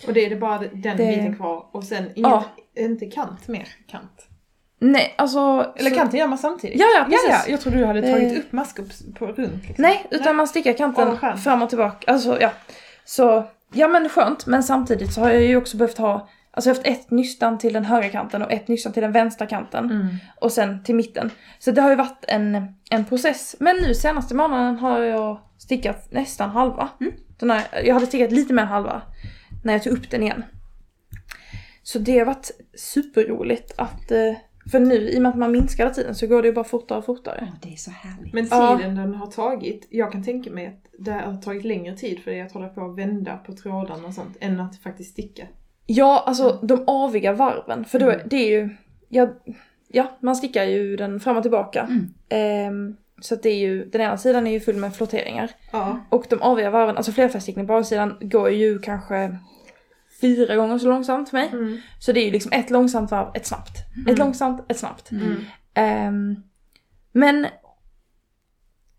Och 0.08 0.14
det 0.14 0.26
är 0.26 0.30
det 0.30 0.36
bara 0.36 0.58
den 0.60 0.82
Det- 0.82 0.98
biten 0.98 1.36
kvar 1.36 1.66
och 1.74 1.84
sen 1.84 2.04
inget, 2.04 2.18
Ja. 2.18 2.46
inte 2.78 3.06
kant 3.06 3.48
mer. 3.48 3.68
Kant. 3.92 4.26
Nej, 4.80 5.13
alltså... 5.17 5.73
Eller 5.75 5.89
så- 5.89 5.95
kanten 5.95 6.19
gör 6.19 6.28
man 6.28 6.38
samtidigt? 6.38 6.80
Ja, 6.80 6.86
ja, 6.97 7.03
precis. 7.03 7.30
Ja, 7.30 7.36
ja. 7.45 7.51
Jag 7.51 7.61
trodde 7.61 7.78
du 7.78 7.86
hade 7.86 8.01
tagit 8.11 8.32
Eh. 8.34 8.39
upp 8.39 8.51
maskop 8.51 8.86
på 9.19 9.25
runt. 9.25 9.67
Liksom. 9.67 9.75
Nej, 9.78 10.05
utan 10.11 10.36
man 10.36 10.47
stickar 10.47 10.73
kanten 10.73 11.17
skönt. 11.17 11.43
fram 11.43 11.61
och 11.61 11.69
tillbaka. 11.69 12.11
Alltså 12.11 12.41
ja. 12.41 12.51
Så, 13.05 13.47
ja 13.73 13.88
men 13.88 14.09
skönt. 14.09 14.45
Men 14.45 14.63
samtidigt 14.63 15.13
så 15.13 15.21
har 15.21 15.30
jag 15.30 15.41
ju 15.41 15.55
också 15.57 15.78
behövt 15.78 15.97
ha, 15.97 16.30
alltså 16.51 16.69
jag 16.69 16.75
har 16.75 16.84
haft 16.86 16.99
ett 17.01 17.11
nystan 17.11 17.57
till 17.57 17.73
den 17.73 17.86
högra 17.86 18.09
kanten 18.09 18.41
och 18.41 18.51
ett 18.51 18.67
nystan 18.67 18.93
till 18.93 19.03
den 19.03 19.11
vänstra 19.11 19.47
kanten. 19.47 19.86
Mm. 19.91 20.07
Och 20.41 20.51
sen 20.51 20.84
till 20.84 20.95
mitten. 20.95 21.32
Så 21.59 21.71
det 21.71 21.82
har 21.82 21.89
ju 21.89 21.95
varit 21.95 22.25
en, 22.28 22.67
en 22.89 23.05
process. 23.05 23.55
Men 23.59 23.75
nu 23.75 23.93
senaste 23.93 24.36
månaden 24.36 24.78
har 24.80 24.99
jag 24.99 25.39
stickat 25.57 26.11
nästan 26.11 26.49
halva. 26.49 26.89
Den 27.39 27.51
här, 27.51 27.63
jag 27.86 27.93
hade 27.93 28.05
stickat 28.07 28.32
lite 28.32 28.53
mer 28.53 28.61
än 28.63 28.67
halva 28.69 29.01
när 29.63 29.73
jag 29.73 29.84
tog 29.84 29.93
upp 29.93 30.11
den 30.11 30.23
igen. 30.23 30.43
Så 31.84 31.99
det 31.99 32.17
har 32.19 32.25
varit 32.25 32.51
superroligt 32.78 33.73
att, 33.78 34.11
eh, 34.11 34.34
för 34.72 34.80
nu 34.80 34.95
i 35.09 35.18
och 35.18 35.22
med 35.22 35.30
att 35.30 35.38
man 35.38 35.51
minskar 35.51 35.84
hela 35.84 35.93
tiden 35.93 36.15
så 36.15 36.28
går 36.28 36.41
det 36.41 36.47
ju 36.47 36.53
bara 36.53 36.65
fortare 36.65 36.97
och 36.97 37.05
fortare. 37.05 37.39
Åh, 37.51 37.55
det 37.61 37.74
är 37.74 37.76
så 37.78 37.91
härligt. 37.91 38.34
Men 38.34 38.47
Ja. 38.51 38.78
tiden 38.78 38.95
den 38.95 39.15
har 39.15 39.28
tagit, 39.28 39.88
jag 39.89 40.11
kan 40.11 40.24
tänka 40.24 40.51
mig 40.51 40.65
att 40.68 41.03
det 41.05 41.11
har 41.11 41.41
tagit 41.41 41.65
längre 41.65 41.95
tid 41.95 42.20
för 42.20 42.32
dig 42.32 42.41
att 42.41 42.51
hålla 42.51 42.68
på 42.68 42.82
och 42.82 42.99
vända 42.99 43.38
på 43.38 43.53
trådarna 43.53 44.07
och 44.07 44.13
sånt 44.13 44.38
än 44.39 44.59
att 44.59 44.78
faktiskt 44.78 45.11
sticka. 45.11 45.43
Ja, 45.86 46.24
alltså 46.28 46.59
de 46.63 46.84
aviga 46.88 47.34
varven. 47.34 47.86
För 47.86 47.99
då, 47.99 48.05
Mm. 48.11 48.28
det 48.30 48.36
är 48.36 48.49
ju, 48.49 48.70
ja, 49.09 49.28
ja, 49.88 50.18
man 50.20 50.36
stickar 50.36 50.63
ju 50.63 50.95
den 50.95 51.20
fram 51.20 51.38
och 51.38 51.43
tillbaka. 51.43 51.82
Mm. 51.89 52.07
Ehm, 52.30 52.95
så 53.22 53.34
att 53.34 53.43
det 53.43 53.49
är 53.49 53.55
ju, 53.59 53.86
den 53.86 54.01
ena 54.01 54.18
sidan 54.18 54.47
är 54.47 54.51
ju 54.51 54.59
full 54.59 54.76
med 54.76 54.95
flotteringar. 54.95 55.51
Ja. 55.72 55.99
Och 56.09 56.26
de 56.30 56.41
aviga 56.41 56.70
varven, 56.70 56.97
alltså 56.97 57.11
flerfärgstickning 57.11 57.68
på 57.68 57.74
avsidan 57.74 58.18
går 58.22 58.49
ju 58.49 58.80
kanske 58.80 59.38
fyra 60.22 60.55
gånger 60.55 60.78
så 60.78 60.88
långsamt 60.88 61.30
för 61.30 61.38
mig. 61.38 61.49
Mm. 61.53 61.78
Så 61.99 62.11
det 62.11 62.20
är 62.20 62.26
ju 62.26 62.32
liksom 62.32 62.51
ett 62.51 62.70
långsamt 62.70 63.11
varv, 63.11 63.32
ett 63.36 63.45
snabbt. 63.45 63.78
Ett 64.09 64.18
långsamt, 64.20 64.65
ett 64.72 64.80
snabbt. 64.80 65.11
Mm. 65.11 65.36
Ehm, 65.74 66.36
men, 67.11 67.47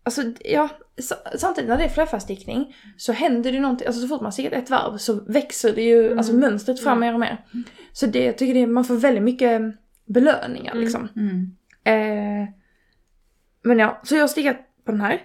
alltså 0.03 0.21
ja, 0.45 0.69
sa- 1.01 1.37
samtidigt 1.37 1.69
när 1.69 1.77
det 1.77 1.83
är 1.83 1.89
flerfärgstickning 1.89 2.75
så 2.97 3.11
händer 3.13 3.51
det 3.51 3.55
ju 3.55 3.61
någonting, 3.61 3.87
alltså 3.87 4.01
så 4.01 4.07
fort 4.07 4.21
man 4.21 4.31
stickat 4.31 4.53
ett 4.53 4.69
varv 4.69 4.97
så 4.97 5.13
växer 5.13 5.75
det 5.75 5.81
ju, 5.83 6.05
Mm. 6.05 6.17
alltså 6.17 6.33
mönstret 6.33 6.79
fram 6.83 6.99
mer 6.99 7.13
och 7.13 7.19
mer. 7.19 7.45
Så 7.91 8.05
det, 8.05 8.23
jag 8.25 8.37
tycker 8.37 8.53
det, 8.53 8.67
man 8.67 8.83
får 8.85 8.95
väldigt 8.95 9.23
mycket 9.23 9.61
belöningar 10.05 10.71
Mm. 10.71 10.83
liksom. 10.83 11.07
Mm. 11.15 11.55
Eh, 11.83 12.49
men 13.63 13.79
ja, 13.79 14.01
så 14.03 14.15
jag 14.15 14.21
har 14.21 14.27
stickat 14.27 14.57
på 14.85 14.91
den 14.91 15.01
här. 15.01 15.21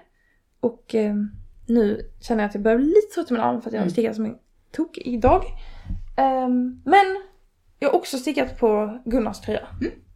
Och 0.61 0.95
eh, 0.95 1.15
nu 1.69 2.01
känner 2.21 2.43
jag 2.43 2.49
att 2.49 2.55
jag 2.55 2.63
börjar 2.65 2.79
bli 2.79 2.87
lite 2.87 3.15
trött 3.15 3.31
i 3.31 3.35
mina 3.35 3.45
armar 3.45 3.61
för 3.61 3.69
att 3.71 3.75
jag 3.75 3.81
har 3.81 3.85
Mm. 3.85 3.93
stickat 3.93 4.17
som 4.17 4.25
en 4.25 4.35
tok 4.73 4.99
idag. 4.99 5.43
Eh, 6.17 6.49
men 6.85 7.17
jag 7.79 7.89
har 7.89 7.95
också 7.97 8.19
stickat 8.19 8.59
på 8.61 8.99
Gunnars 9.05 9.41
tröja. 9.41 9.67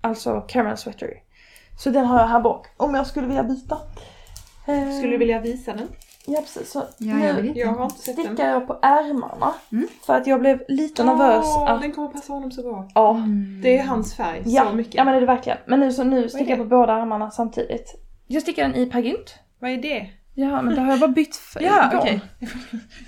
Alltså 0.01 0.41
caramel 0.41 0.77
sweater. 0.77 1.11
Så 1.79 1.91
den 1.91 2.05
har 2.07 2.21
jag 2.21 2.27
här 2.27 2.41
bak 2.41 2.67
om 2.77 2.95
jag 2.95 3.07
skulle 3.07 3.27
vilja 3.27 3.43
byta. 3.45 3.79
Eh, 4.67 4.91
Skulle 4.97 5.13
du 5.13 5.19
vilja 5.19 5.41
visa 5.41 5.73
den? 5.73 5.89
Ja 6.27 6.41
precis, 6.41 6.71
så 6.73 6.83
Ja, 6.99 7.15
nu. 7.15 7.53
Jag 7.55 7.69
har 7.69 7.85
inte 7.85 7.99
sett 7.99 8.17
den. 8.17 8.25
stickar 8.27 8.49
jag 8.51 8.67
på 8.67 8.79
ärmarna. 8.83 9.55
Mm. 9.73 9.89
För 10.07 10.15
att 10.17 10.27
jag 10.27 10.41
blev 10.41 10.63
lite 10.69 11.05
nervös 11.05 11.47
att... 11.57 11.81
Den 11.83 11.93
kommer 11.93 12.09
passa 12.09 12.33
honom 12.33 12.51
så 12.53 12.63
bra. 12.63 12.89
Ja, 12.95 13.11
Mm. 13.11 13.61
Det 13.63 13.79
är 13.79 13.85
hans 13.85 14.15
färg 14.17 14.43
ja, 14.47 14.67
så 14.71 14.75
mycket. 14.77 14.95
ja 14.95 15.05
men 15.05 15.13
det 15.13 15.19
är 15.19 15.21
det 15.21 15.27
verkligen. 15.27 15.59
Men 15.67 15.81
nu 15.81 15.93
så 15.93 16.05
nu 16.05 16.29
stickar 16.29 16.51
jag 16.51 16.59
på 16.59 16.65
båda 16.65 16.93
armarna 16.93 17.31
samtidigt. 17.31 17.95
Jag 18.27 18.43
stickar 18.43 18.63
den 18.63 18.75
i 18.75 18.87
pergynt. 18.87 19.35
Vad 19.59 19.71
är 19.71 19.77
det? 19.77 20.11
Ja 20.41 20.63
men 20.63 20.75
det 20.75 20.81
har 20.81 20.91
jag 20.91 21.01
bara 21.01 21.11
bytt 21.11 21.37
för 21.37 21.63
Ja, 21.63 21.91
okej. 21.95 22.21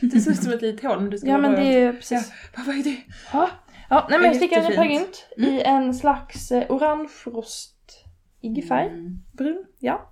Det 0.00 0.20
ser 0.20 0.30
ut 0.30 0.42
som 0.42 0.52
ett 0.52 0.62
litet 0.62 0.84
hål 0.84 1.00
men 1.00 1.10
du 1.10 1.18
ska 1.18 1.28
Ja 1.28 1.38
men 1.38 1.52
det 1.52 1.82
är 1.82 1.92
precis. 1.92 2.32
Ja, 2.56 2.62
vad 2.66 2.78
är 2.78 2.82
det? 2.82 2.96
Ja, 3.32 3.50
ja 3.88 4.06
nej 4.10 4.18
men 4.18 4.26
jag 4.26 4.36
stickar 4.36 4.56
den 4.56 4.64
i 4.64 4.68
Jättefint. 4.74 5.26
pergynt. 5.36 5.52
I 5.52 5.62
en 5.62 5.94
slags 5.94 6.52
eh, 6.52 6.64
orange-rostig 6.68 8.68
färg. 8.68 8.86
Mm. 8.86 9.18
Brun, 9.32 9.64
ja. 9.78 10.10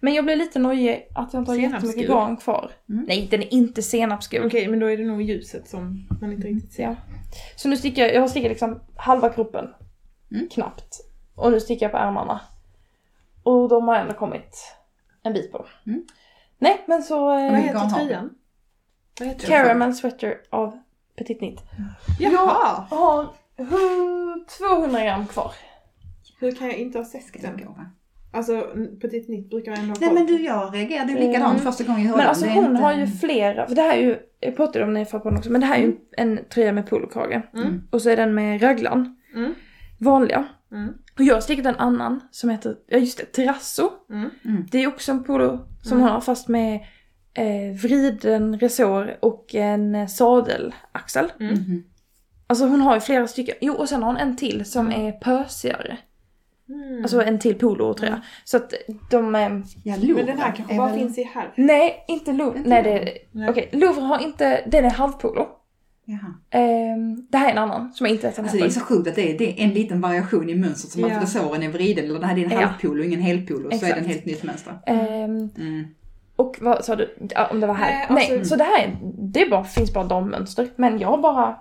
Men 0.00 0.14
jag 0.14 0.24
blev 0.24 0.38
lite 0.38 0.58
nojig 0.58 1.08
att 1.14 1.32
jag 1.32 1.40
inte 1.40 1.52
har 1.52 1.58
jättemycket 1.58 2.08
garn 2.08 2.36
kvar. 2.36 2.70
Mm. 2.88 3.04
Nej 3.08 3.28
den 3.30 3.42
är 3.42 3.54
inte 3.54 3.82
senapsgul. 3.82 4.46
Okej, 4.46 4.68
men 4.68 4.80
då 4.80 4.86
är 4.86 4.96
det 4.96 5.04
nog 5.04 5.22
ljuset 5.22 5.68
som 5.68 6.06
man 6.20 6.32
inte 6.32 6.48
riktigt 6.48 6.72
ser. 6.72 6.82
Ja. 6.82 6.96
Så 7.56 7.68
nu 7.68 7.76
stickar 7.76 8.02
jag, 8.02 8.14
jag 8.14 8.20
har 8.20 8.28
stickat 8.28 8.50
liksom 8.50 8.80
halva 8.96 9.28
kroppen. 9.28 9.68
Mm. 10.30 10.48
Knappt. 10.48 11.00
Och 11.34 11.52
nu 11.52 11.60
stickar 11.60 11.86
jag 11.86 11.92
på 11.92 11.98
ärmarna. 11.98 12.40
Och 13.42 13.68
de 13.68 13.88
har 13.88 13.96
ändå 13.96 14.14
kommit 14.14 14.76
en 15.22 15.32
bit 15.32 15.52
på. 15.52 15.66
Mm. 15.86 16.04
Nej 16.60 16.84
men 16.86 17.02
så... 17.02 17.24
Vad 17.24 17.38
Eh, 17.44 17.52
heter 17.54 17.88
tröjan? 17.88 18.30
Vad 19.20 19.28
heter 19.28 19.48
den? 19.48 19.50
Caramel 19.64 19.94
sweater 19.94 20.34
av 20.50 20.78
Petit 21.18 21.38
Knit. 21.38 21.60
Jaha! 22.20 22.86
Jag 22.90 22.96
har 22.96 23.28
hu- 23.56 24.44
200 24.78 25.04
gram 25.04 25.26
kvar. 25.26 25.52
Hur 26.40 26.52
kan 26.52 26.66
jag 26.66 26.76
inte 26.76 26.98
ha 26.98 27.04
sett 27.04 27.42
den? 27.42 27.60
Alltså, 28.32 28.60
Petit 29.00 29.28
Nitt 29.28 29.50
brukar 29.50 29.70
jag 29.72 29.78
ändå 29.80 29.94
ha 29.94 29.98
Nej 30.00 30.14
men 30.14 30.26
du, 30.26 30.44
jag 30.44 30.74
reagerade 30.74 31.12
ju 31.12 31.18
likadant 31.18 31.60
Mm. 31.60 31.72
första 31.72 31.84
gången 31.84 32.00
jag 32.02 32.08
hörde 32.08 32.16
Men 32.16 32.24
den. 32.24 32.28
alltså 32.28 32.46
hon 32.46 32.70
inte- 32.70 32.82
har 32.82 32.92
ju 32.92 33.06
flera, 33.06 33.66
för 33.66 33.74
det 33.74 33.82
här 33.82 33.96
är 33.96 34.02
ju, 34.02 34.18
jag 34.40 34.56
pratade 34.56 34.84
om 34.84 34.94
det 34.94 35.06
förra 35.06 35.20
podden 35.20 35.38
också, 35.38 35.50
men 35.52 35.60
det 35.60 35.66
här 35.66 35.78
är 35.78 35.82
ju 35.82 35.96
en 36.16 36.40
tröja 36.54 36.72
med 36.72 36.86
polokrage. 36.90 37.42
Mm. 37.54 37.82
Och 37.90 38.02
så 38.02 38.10
är 38.10 38.16
den 38.16 38.34
med 38.34 38.62
raglan. 38.62 39.16
Mm. 39.34 39.54
Vanliga. 40.00 40.44
Mm. 40.72 40.88
Och 41.18 41.24
jag 41.24 41.34
har 41.34 41.40
stickat 41.40 41.66
en 41.66 41.76
annan 41.76 42.20
som 42.30 42.50
heter, 42.50 42.76
ja 42.86 42.98
just 42.98 43.18
det, 43.18 43.24
Terrasso. 43.24 43.90
Mm. 44.10 44.30
Det 44.70 44.78
är 44.82 44.86
också 44.88 45.12
en 45.12 45.24
polo 45.24 45.58
som 45.82 45.92
Mm. 45.92 46.02
hon 46.02 46.12
har 46.14 46.20
fast 46.20 46.48
med 46.48 46.74
eh, 47.34 47.76
vriden 47.82 48.58
resår 48.58 49.16
och 49.20 49.54
en 49.54 49.94
eh, 49.94 50.06
sadelaxel. 50.06 51.32
Mm. 51.40 51.52
Mhm. 51.54 51.84
Alltså 52.46 52.66
hon 52.66 52.80
har 52.80 52.94
ju 52.94 53.00
flera 53.00 53.26
stycken. 53.26 53.54
Jo 53.60 53.74
och 53.74 53.88
sen 53.88 54.02
har 54.02 54.06
hon 54.12 54.16
en 54.20 54.36
till 54.36 54.64
som 54.64 54.92
är 54.92 55.12
pösigare. 55.12 55.96
Mm. 56.68 57.02
Alltså 57.02 57.22
en 57.22 57.38
till 57.38 57.54
polo 57.54 57.94
tror 57.94 58.06
jag. 58.06 58.14
Mm. 58.14 58.24
Så 58.44 58.56
att 58.56 58.72
de... 59.10 59.34
Eh, 59.34 59.48
Ja, 59.84 59.96
Louvre 59.96 60.14
men 60.14 60.26
den 60.26 60.38
här 60.38 60.52
kanske 60.56 60.76
bara 60.76 60.88
väl- 60.88 60.98
finns 60.98 61.18
i 61.18 61.22
här. 61.34 61.52
nej, 61.56 62.04
inte 62.08 62.32
Louvre. 62.32 62.60
Nej, 62.64 62.82
det. 62.82 63.48
Okej, 63.50 63.68
Louvre 63.72 64.00
har 64.00 64.18
inte... 64.22 64.64
Den 64.66 64.84
är 64.84 64.90
halvpolo. 64.90 65.48
Jaha. 66.10 66.34
Ehm, 66.62 67.26
det 67.30 67.38
här 67.38 67.46
är 67.48 67.52
en 67.52 67.58
annan 67.58 67.92
som 67.92 68.06
jag 68.06 68.14
inte 68.14 68.26
vet 68.26 68.38
vad 68.38 68.44
Alltså 68.46 68.58
det 68.58 68.64
är 68.64 68.68
så 68.70 68.80
sjukt 68.80 69.08
att 69.08 69.14
det 69.14 69.34
är, 69.34 69.38
det 69.38 69.60
är 69.60 69.64
en 69.64 69.70
liten 69.70 70.00
variation 70.00 70.48
i 70.50 70.54
mönstret 70.54 70.92
som 70.92 71.02
Ja. 71.02 71.16
att 71.16 71.22
resåren 71.22 71.62
är 71.62 71.68
vriden 71.68 72.04
eller 72.04 72.18
det 72.20 72.26
här 72.26 72.38
är 72.38 72.44
en 72.44 72.50
Ja. 72.50 72.66
halvpolo, 72.66 73.02
ingen 73.02 73.20
helpolo, 73.20 73.70
så 73.78 73.86
är 73.86 73.94
det 73.94 74.00
en 74.00 74.06
helt 74.06 74.24
nytt 74.24 74.42
mönster. 74.42 74.78
Ehm, 74.86 75.50
Mm. 75.58 75.84
och 76.36 76.56
vad 76.60 76.84
sa 76.84 76.96
du? 76.96 77.16
Om 77.50 77.60
det 77.60 77.66
var 77.66 77.74
här? 77.74 77.90
Nej, 77.90 78.06
Nej, 78.28 78.38
alltså- 78.38 78.48
så 78.48 78.56
det 78.56 78.64
här 78.64 78.78
är, 78.84 78.98
det 79.32 79.42
är 79.42 79.50
bara, 79.50 79.64
finns 79.64 79.94
bara 79.94 80.04
dammönster. 80.04 80.68
Men 80.76 80.98
jag 80.98 81.08
har 81.08 81.18
bara 81.18 81.56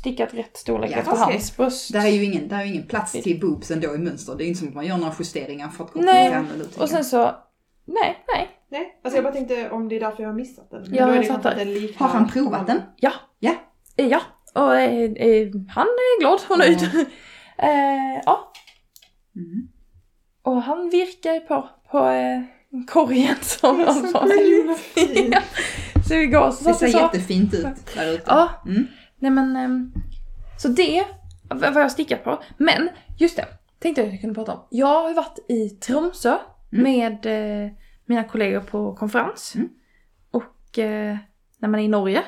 stickat 0.00 0.34
rätt 0.34 0.56
storlek 0.56 0.90
Ja, 0.92 0.96
efter 0.96 1.12
okej. 1.12 1.22
hans 1.22 1.56
bröst. 1.56 1.92
Där 1.92 2.04
är 2.06 2.10
ju 2.10 2.24
ingen, 2.24 2.48
där 2.48 2.56
är 2.58 2.64
ju 2.64 2.70
ingen 2.74 2.86
plats 2.86 3.12
till 3.12 3.40
boobs 3.40 3.70
ändå 3.70 3.94
i 3.94 3.98
mönster. 3.98 4.34
Det 4.36 4.42
är 4.42 4.44
ju 4.44 4.48
inte 4.48 4.58
som 4.58 4.68
att 4.68 4.74
man 4.74 4.86
gör 4.86 4.96
några 4.96 5.12
justeringar 5.18 5.68
för 5.68 5.84
att 5.84 5.92
kroppen 5.92 6.04
Nej. 6.14 6.34
Och 6.78 6.88
sen 6.88 7.04
så... 7.04 7.18
Nej, 7.86 8.24
nej. 8.34 8.48
Nej, 8.70 9.00
alltså 9.04 9.16
jag 9.16 9.24
bara 9.24 9.32
tänkte 9.34 9.70
om 9.70 9.88
det 9.88 9.96
är 9.96 10.00
därför 10.00 10.22
jag 10.22 10.30
har 10.30 10.34
missat 10.36 10.70
den. 10.70 10.80
Men 10.82 10.94
Ja, 10.94 11.14
jag 11.14 11.22
det 11.22 11.26
fattar. 11.26 11.98
Har 11.98 12.08
han 12.08 12.28
provat 12.28 12.66
den? 12.66 12.80
Ja. 12.96 13.12
Ja. 13.38 13.52
Ja. 13.96 14.20
Och 14.54 14.76
eh, 14.76 15.02
eh, 15.12 15.48
han 15.68 15.86
är 15.86 16.20
glad 16.20 16.40
och 16.48 16.58
nöjd. 16.58 16.82
eh, 17.58 18.20
ja. 18.26 18.52
Mm. 19.36 19.68
Och 20.42 20.62
han 20.62 20.90
virkar 20.90 21.40
på, 21.40 21.68
på 21.90 21.98
eh, 22.08 22.42
korgen 22.86 23.36
som 23.42 23.80
han 23.80 24.74
fin. 24.76 25.32
Ja. 25.32 25.40
Så 26.08 26.14
igår 26.14 26.50
så 26.50 26.64
Det 26.68 26.74
ser 26.74 26.86
jättefint 26.86 27.54
ut 27.54 27.66
där 27.94 28.12
ute. 28.12 28.22
Ja, 28.26 28.62
Mm. 28.66 28.86
nej 29.18 29.30
men. 29.30 29.56
ehm, 29.56 29.92
så 30.58 30.68
det 30.68 31.04
var 31.48 31.80
jag 31.80 31.92
stickat 31.92 32.24
på. 32.24 32.42
Men 32.56 32.88
just 33.18 33.36
det, 33.36 33.46
tänkte 33.78 34.00
jag 34.00 34.06
att 34.08 34.12
jag 34.14 34.20
kunde 34.20 34.34
prata 34.34 34.52
om. 34.54 34.60
Jag 34.70 34.86
har 35.02 35.08
ju 35.08 35.14
varit 35.14 35.38
i 35.48 35.68
Tromsö 35.68 36.38
Mm. 36.72 36.82
med 36.92 37.26
eh, 37.66 37.70
mina 38.06 38.24
kollegor 38.24 38.60
på 38.60 38.94
konferens. 38.94 39.54
Mm. 39.54 39.68
Och 40.30 40.78
när 41.58 41.68
man 41.68 41.74
är 41.80 41.84
i 41.84 41.88
Norge. 41.88 42.22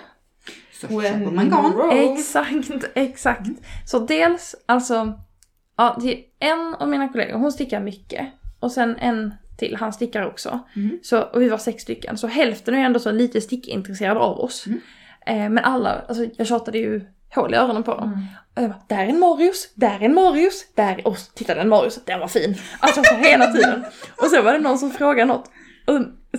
When 0.89 1.01
köper 1.01 1.31
man 1.31 1.51
garn. 1.51 1.73
roll. 1.73 2.19
Exakt, 2.19 2.85
exakt. 2.95 3.49
Så 3.87 3.99
dels, 3.99 4.55
alltså, 4.67 5.13
ja, 5.77 5.99
det 6.03 6.13
är 6.13 6.25
en 6.39 6.75
av 6.75 6.89
mina 6.89 7.09
kollegor, 7.09 7.39
hon 7.39 7.53
stickar 7.53 7.81
mycket. 7.81 8.27
Och 8.61 8.73
sen 8.73 8.97
en 8.97 9.35
till, 9.59 9.77
han 9.77 9.93
stickar 9.93 10.27
också. 10.27 10.59
Mm. 10.77 10.99
Så, 11.03 11.21
och 11.21 11.43
vi 11.43 11.49
var 11.49 11.59
sex 11.59 11.83
stycken, 11.83 12.19
så 12.19 12.27
hälften 12.27 12.75
är 12.75 12.85
ändå 12.85 13.01
så 13.01 13.11
lite 13.11 13.41
stickintresserade 13.41 14.21
av 14.21 14.39
oss. 14.39 14.67
Mm. 14.67 14.81
Eh, 15.27 15.51
men 15.51 15.65
alla, 15.65 16.03
alltså 16.09 16.27
jag 16.37 16.47
tjatade 16.47 16.79
ju 16.79 17.01
hål 17.35 17.55
i 17.55 17.57
öronen 17.57 17.83
på 17.83 17.95
dem. 17.95 18.13
Mm. 18.13 18.25
Och 18.55 18.63
jag 18.63 18.71
bara, 18.71 18.83
där 18.89 19.05
är 19.05 19.09
en 19.09 19.21
Marius, 19.21 19.69
där 19.75 20.01
är 20.01 20.05
en 20.05 20.15
Marius, 20.15 20.67
där, 20.75 21.07
och 21.07 21.19
så 21.19 21.33
tittade 21.33 21.61
en 21.61 21.69
Marius, 21.69 22.01
den 22.05 22.21
var 22.21 22.29
fin. 22.29 22.55
Alltså 22.79 23.03
så 23.05 23.15
hela 23.15 23.47
tiden. 23.47 23.85
Och 24.17 24.27
så 24.27 24.43
var 24.43 24.53
det 24.53 24.59
någon 24.59 24.79
som 24.79 24.91
frågade 24.91 25.25
något. 25.25 25.51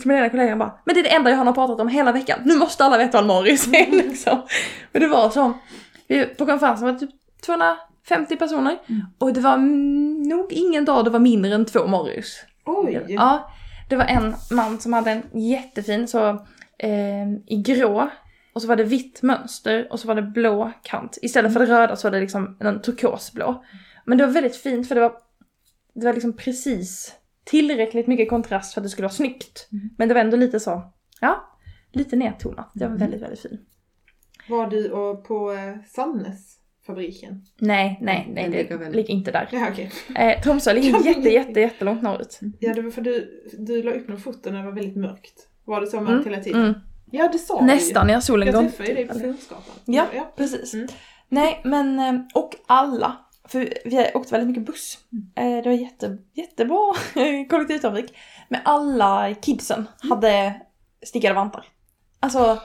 Så 0.02 0.08
min 0.08 0.18
ena 0.18 0.30
kollega 0.30 0.56
bara, 0.56 0.80
men 0.86 0.96
det 0.96 1.02
är 1.02 1.04
det 1.04 1.16
enda 1.16 1.30
jag 1.30 1.38
har 1.38 1.54
pratat 1.54 1.80
om 1.80 1.88
hela 1.88 2.12
veckan. 2.12 2.40
Nu 2.46 2.58
måste 2.58 2.86
alla 2.86 2.98
veta 2.98 3.18
vad 3.18 3.28
Marius 3.28 3.68
är 3.68 3.92
liksom. 4.10 4.42
Men 4.92 5.02
det 5.02 5.08
var 5.08 5.30
så, 5.30 5.54
vi, 6.08 6.26
på 6.26 6.46
konferensen 6.46 6.86
var 6.86 6.94
det 6.94 7.00
typ 7.00 7.10
250 7.46 8.36
personer. 8.36 8.80
Mm. 8.88 9.02
Och 9.18 9.34
det 9.34 9.40
var 9.40 9.54
mm, 9.54 10.24
nog 10.24 10.54
ingen 10.54 10.86
dag 10.86 11.06
det 11.06 11.10
var 11.10 11.20
mindre 11.20 11.56
än 11.56 11.66
två 11.66 11.88
Marius. 11.88 12.44
Oj! 12.66 13.06
Ja, 13.08 13.52
det 13.90 13.96
var 13.96 14.06
en 14.06 14.36
man 14.52 14.80
som 14.80 14.94
hade 14.94 15.12
en 15.12 15.42
jättefin 15.42 16.08
så 16.08 16.30
eh, 16.78 17.30
i 17.48 17.64
grå 17.66 18.10
och 18.54 18.62
så 18.62 18.68
var 18.68 18.76
det 18.76 18.84
vitt 18.84 19.22
mönster 19.22 19.88
och 19.92 20.00
så 20.00 20.08
var 20.08 20.16
det 20.16 20.22
blå 20.22 20.72
kant. 20.84 21.18
Istället 21.22 21.54
för 21.54 21.60
det 21.60 21.66
röda 21.66 21.96
så 21.96 22.08
var 22.08 22.12
det 22.12 22.20
liksom 22.20 22.58
en 22.60 22.82
turkosblå. 22.82 23.64
Men 24.06 24.18
det 24.18 24.26
var 24.26 24.34
väldigt 24.34 24.56
fint 24.56 24.88
för 24.88 24.96
det 24.96 25.02
var, 25.02 25.14
det 25.94 26.06
var 26.06 26.14
liksom 26.14 26.34
precis 26.34 27.19
tillräckligt 27.50 28.08
mycket 28.08 28.30
kontrast 28.30 28.74
för 28.74 28.82
att 28.82 28.86
det 28.86 28.90
skulle 28.90 29.06
vara 29.06 29.14
snyggt. 29.14 29.68
Mm. 29.72 29.90
Men 29.98 30.08
det 30.08 30.14
var 30.14 30.22
ändå 30.22 30.38
lite 30.38 30.60
så, 30.60 30.94
ja, 31.22 31.58
lite 31.92 32.16
nedtonat. 32.16 32.72
Det 32.74 32.80
var 32.86 32.88
Mm. 32.96 33.00
väldigt, 33.00 33.22
väldigt 33.22 33.40
fint. 33.42 33.62
Var 34.50 34.68
du 34.68 34.92
och 34.92 35.24
på 35.28 35.52
eh, 35.52 35.76
Sannes 35.88 36.56
fabriken? 36.86 37.42
Nej, 37.60 37.98
nej, 38.02 38.32
nej, 38.34 38.50
det 38.50 38.58
ligger 38.58 38.78
väl- 38.78 38.92
ligger 38.92 39.12
inte 39.12 39.32
där. 39.32 39.50
Ja 39.52 39.68
okej. 39.72 39.92
Eh, 40.16 40.42
Tromsö 40.42 40.74
ligger 40.74 41.00
jätte, 41.06 41.30
jätte, 41.30 41.60
jättelångt 41.60 42.02
norrut. 42.02 42.40
Ja 42.60 42.74
det 42.74 42.82
var 42.82 42.92
för 42.92 43.02
du, 43.02 43.44
du 43.60 43.84
la 43.84 43.92
upp 43.92 44.08
några 44.08 44.22
foton 44.22 44.54
när 44.54 44.60
det 44.60 44.66
var 44.66 44.76
väldigt 44.76 44.98
mörkt. 44.98 45.48
Var 45.66 45.82
det 45.82 45.88
så 45.88 46.02
mörkt 46.02 46.10
Mm, 46.12 46.24
hela 46.24 46.44
tiden? 46.44 46.62
Mm. 46.64 46.74
Ja 47.12 47.30
det 47.32 47.38
sa 47.40 47.60
du 47.60 47.66
Nästan 47.66 48.08
när 48.08 48.16
ju. 48.16 48.22
solen 48.22 48.46
Jag 48.48 48.56
går 48.56 48.62
träffade 48.62 48.90
ju 48.90 48.96
dig 48.96 49.08
på 49.08 49.20
Kungsgatan. 49.20 49.64
Ja, 49.86 50.06
precis. 50.38 50.74
Mm. 50.74 50.88
Nej, 51.30 51.62
men 51.64 52.00
eh, 52.00 52.22
och 52.36 52.56
alla. 52.68 53.18
För 53.50 53.74
vi 53.86 54.12
åkte 54.14 54.32
väldigt 54.32 54.48
mycket 54.48 54.66
buss. 54.66 54.98
Eh, 55.36 55.46
Det 55.64 55.70
var 55.70 55.72
jätte, 55.72 56.18
jättebra 56.34 56.94
kollektivtrafik. 57.50 58.18
Men 58.50 58.62
alla 58.66 59.34
kidsen 59.42 59.88
hade 60.10 60.62
stickade 61.06 61.34
vantar. 61.36 61.66
Alltså, 62.20 62.58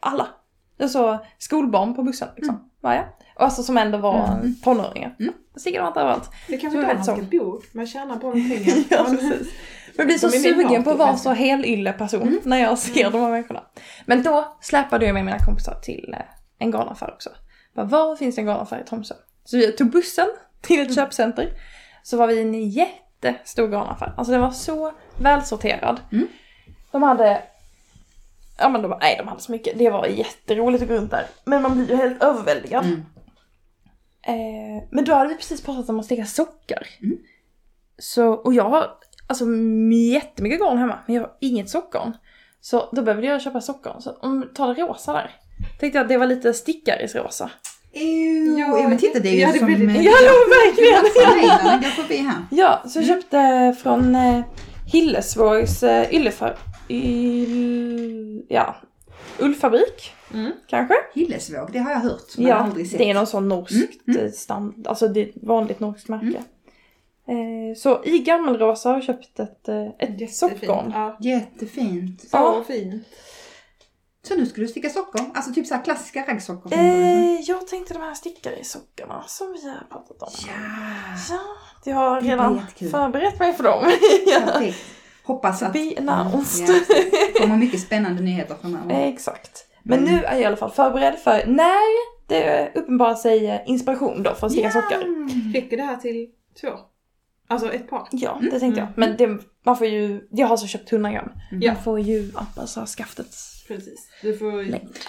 alla. 0.00 0.28
Det 0.76 0.84
var 0.84 0.88
så 0.88 1.18
skolbarn 1.38 1.94
på 1.94 2.02
bussen 2.02 2.28
liksom. 2.36 2.70
Var 2.80 2.94
jag. 2.94 3.04
Och 3.36 3.42
alltså 3.42 3.62
som 3.62 3.78
ändå 3.78 3.98
var 3.98 4.28
Mm. 4.38 4.54
tonåringar. 4.62 5.16
Mm. 5.20 5.34
Stickade 5.56 5.84
vantar 5.84 6.00
överallt. 6.00 6.30
Det 6.48 6.56
kan 6.58 6.70
Så 6.70 6.76
väl 6.76 6.86
det 6.86 6.92
där 6.92 6.96
man 6.96 7.04
ska 7.04 7.38
bo? 7.38 7.60
Man 7.72 7.86
tjänar 7.86 8.16
bra 8.16 8.34
med 8.34 8.48
pengar. 8.50 8.84
Ja, 8.90 9.02
Man- 9.02 9.16
precis. 9.16 9.52
Blir 9.96 10.18
så 10.18 10.26
är 10.26 10.30
sugen 10.30 10.84
på 10.84 10.90
att 10.90 10.98
vara 10.98 11.16
så 11.16 11.30
helylle 11.32 11.92
person 11.92 12.40
när 12.44 12.56
jag 12.56 12.78
ser 12.78 13.10
de 13.10 13.20
här 13.20 13.30
människorna. 13.30 13.62
Men 14.06 14.22
då 14.22 14.56
släpade 14.60 15.06
jag 15.06 15.14
med 15.14 15.24
mina 15.24 15.38
kompisar 15.38 15.74
till 15.82 16.14
eh, 16.18 16.20
en 16.58 16.70
garnaffär 16.70 17.12
också. 17.14 17.30
Bara, 17.74 17.86
var 17.86 18.16
finns 18.16 18.34
det 18.34 18.40
en 18.40 18.46
garnaffär 18.46 18.80
i 18.80 18.84
Tromsö? 18.84 19.14
Så 19.44 19.56
vi 19.56 19.72
tog 19.72 19.90
bussen 19.90 20.28
till 20.60 20.80
ett 20.80 20.94
köpcenter. 20.94 21.50
Så 22.02 22.16
var 22.16 22.26
vi 22.26 22.34
i 22.34 22.40
en 22.40 22.68
jättestor 22.68 23.68
garnaffär. 23.68 24.14
Alltså 24.16 24.32
den 24.32 24.40
var 24.40 24.50
så 24.50 24.92
välsorterad. 25.18 26.00
Mm. 26.12 26.28
De 26.90 27.02
hade 27.02 27.42
Ja 28.58 28.68
men 28.68 28.82
de, 28.82 28.98
nej 29.00 29.16
de 29.18 29.28
hade 29.28 29.40
så 29.40 29.52
mycket, 29.52 29.78
det 29.78 29.90
var 29.90 30.06
jätteroligt 30.06 30.82
att 30.82 30.88
gå 30.88 30.94
runt 30.94 31.10
där. 31.10 31.26
Men 31.44 31.62
man 31.62 31.74
blir 31.74 31.90
ju 31.90 31.96
helt 31.96 32.22
överväldigad. 32.22 32.84
Mm. 32.84 33.02
Eh, 34.22 34.84
men 34.90 35.04
då 35.04 35.14
hade 35.14 35.28
vi 35.28 35.36
precis 35.36 35.62
pratat 35.62 35.88
om 35.88 36.00
att 36.00 36.04
sticka 36.04 36.24
sockar. 36.24 36.86
Mm. 37.02 37.18
Så, 37.98 38.28
och 38.28 38.54
jag 38.54 38.64
har 38.64 38.90
alltså 39.26 39.44
jättemycket 40.12 40.60
garn 40.60 40.78
hemma, 40.78 40.98
men 41.06 41.16
jag 41.16 41.22
har 41.22 41.32
inget 41.40 41.70
sockgarn. 41.70 42.16
Så 42.60 42.88
då 42.92 43.02
behövde 43.02 43.26
jag 43.26 43.42
köpa 43.42 43.60
sockgarn. 43.60 44.02
Så 44.02 44.12
om 44.12 44.50
tar 44.54 44.74
det 44.74 44.82
rosa 44.82 45.12
där. 45.12 45.30
Tänkte 45.80 45.98
jag 45.98 46.02
att 46.02 46.08
det 46.08 46.16
var 46.16 46.26
lite 46.26 46.54
stickaris-rosa. 46.54 47.50
Ew, 47.94 48.58
Ja, 48.58 48.78
ja, 48.80 48.88
men 48.88 48.98
titta 48.98 49.18
det 49.18 49.28
är 49.28 49.32
ju 49.32 49.38
ja, 49.40 49.52
det 49.52 49.58
som... 49.58 49.68
eh, 49.68 50.04
Ja, 50.04 50.12
ja, 50.24 50.32
verkligen! 50.64 51.02
Den 51.64 51.80
går 51.82 52.02
förbi 52.02 52.16
här. 52.16 52.36
Ja, 52.50 52.82
så 52.88 52.98
jag 52.98 53.06
köpte 53.06 53.76
från 53.82 54.14
eh, 54.14 54.40
Hillesvågs 54.92 55.82
eh, 55.82 56.14
yllefar... 56.14 56.56
Yll, 56.88 58.42
ja, 58.48 58.76
ullfabrik 59.38 60.12
Mm. 60.34 60.52
kanske? 60.66 60.94
Hillesvåg, 61.14 61.68
det 61.72 61.78
har 61.78 61.90
jag 61.90 61.98
hört. 61.98 62.36
Men 62.36 62.46
jag 62.46 62.56
Ja, 62.56 62.60
aldrig 62.62 62.88
sett. 62.90 62.98
det 62.98 63.10
är 63.10 63.14
någon 63.14 63.26
sån 63.26 63.48
norskt 63.48 64.06
Mm, 64.08 64.20
mm. 64.20 64.32
stand, 64.32 64.86
alltså 64.86 65.08
det 65.08 65.20
är 65.20 65.24
ett 65.28 65.34
vanligt 65.42 65.80
norskt 65.80 66.08
märke. 66.08 66.42
Eh, 67.28 67.76
så 67.76 68.04
i 68.04 68.18
gammelrosa 68.18 68.88
har 68.88 68.96
jag 68.96 69.04
köpt 69.04 69.40
ett, 69.40 69.68
eh, 69.68 69.82
ett 69.86 69.92
Jättefint. 70.00 70.34
sockgarn. 70.34 70.92
Ja. 70.94 71.16
Jättefint. 71.20 72.20
Så 72.20 72.28
Ja. 72.32 72.64
fint. 72.66 73.02
Så 74.28 74.34
nu 74.34 74.46
ska 74.46 74.60
du 74.60 74.68
sticka 74.68 74.88
sockor? 74.90 75.20
Alltså 75.34 75.52
typ 75.52 75.66
så 75.66 75.74
här 75.74 75.84
klassiska 75.84 76.24
raggsockor? 76.28 76.72
Eh, 76.72 77.40
jag 77.40 77.66
tänkte 77.66 77.94
de 77.94 78.02
här 78.02 78.14
stickare-sockorna 78.14 79.22
som 79.26 79.52
vi 79.52 79.68
har 79.68 79.86
pratat 79.90 80.22
om. 80.22 80.28
Ja, 80.46 80.54
Ja, 81.30 81.40
jag 81.84 81.96
har 81.96 82.20
Det 82.20 82.28
redan 82.28 82.60
förberett 82.90 83.38
mig 83.38 83.52
för 83.52 83.64
dem. 83.64 83.92
ja. 84.26 84.40
perfekt. 84.40 84.78
Hoppas 85.24 85.62
att... 85.62 85.72
Be 85.72 85.94
announced. 85.98 86.68
Ja, 86.68 86.96
det 87.32 87.40
kommer 87.40 87.56
mycket 87.56 87.80
spännande 87.80 88.22
nyheter 88.22 88.54
framöver. 88.60 88.94
Exakt. 89.08 89.66
Men 89.82 90.00
nu 90.00 90.24
är 90.24 90.32
jag 90.32 90.40
i 90.40 90.44
alla 90.44 90.56
fall 90.56 90.70
förberedd 90.70 91.18
för 91.18 91.46
när 91.46 92.14
det 92.28 92.72
uppenbarar 92.74 93.14
sig 93.14 93.50
eh, 93.50 93.60
inspiration 93.66 94.22
då 94.22 94.34
för 94.34 94.46
att 94.46 94.52
sticka 94.52 94.70
sockar. 94.70 95.04
Räcker 95.54 95.76
det 95.76 95.82
här 95.82 95.96
till 95.96 96.28
två? 96.60 96.68
Alltså 97.48 97.72
ett 97.72 97.90
par? 97.90 98.08
Ja, 98.10 98.38
det 98.50 98.60
tänkte 98.60 98.80
jag. 98.80 98.88
Mm. 98.88 98.94
Men 98.96 99.16
det, 99.16 99.42
man 99.64 99.76
får 99.76 99.86
ju, 99.86 100.28
jag 100.30 100.46
har 100.46 100.56
så 100.56 100.66
köpt 100.66 100.92
100 100.92 101.10
gram. 101.10 101.28
Mm. 101.52 101.74
Man 101.74 101.82
får 101.82 102.00
ju 102.00 102.32
anpassa 102.34 102.86
skaftet 102.86 103.34
Precis. 103.68 104.08
Du 104.22 104.36
får... 104.36 104.62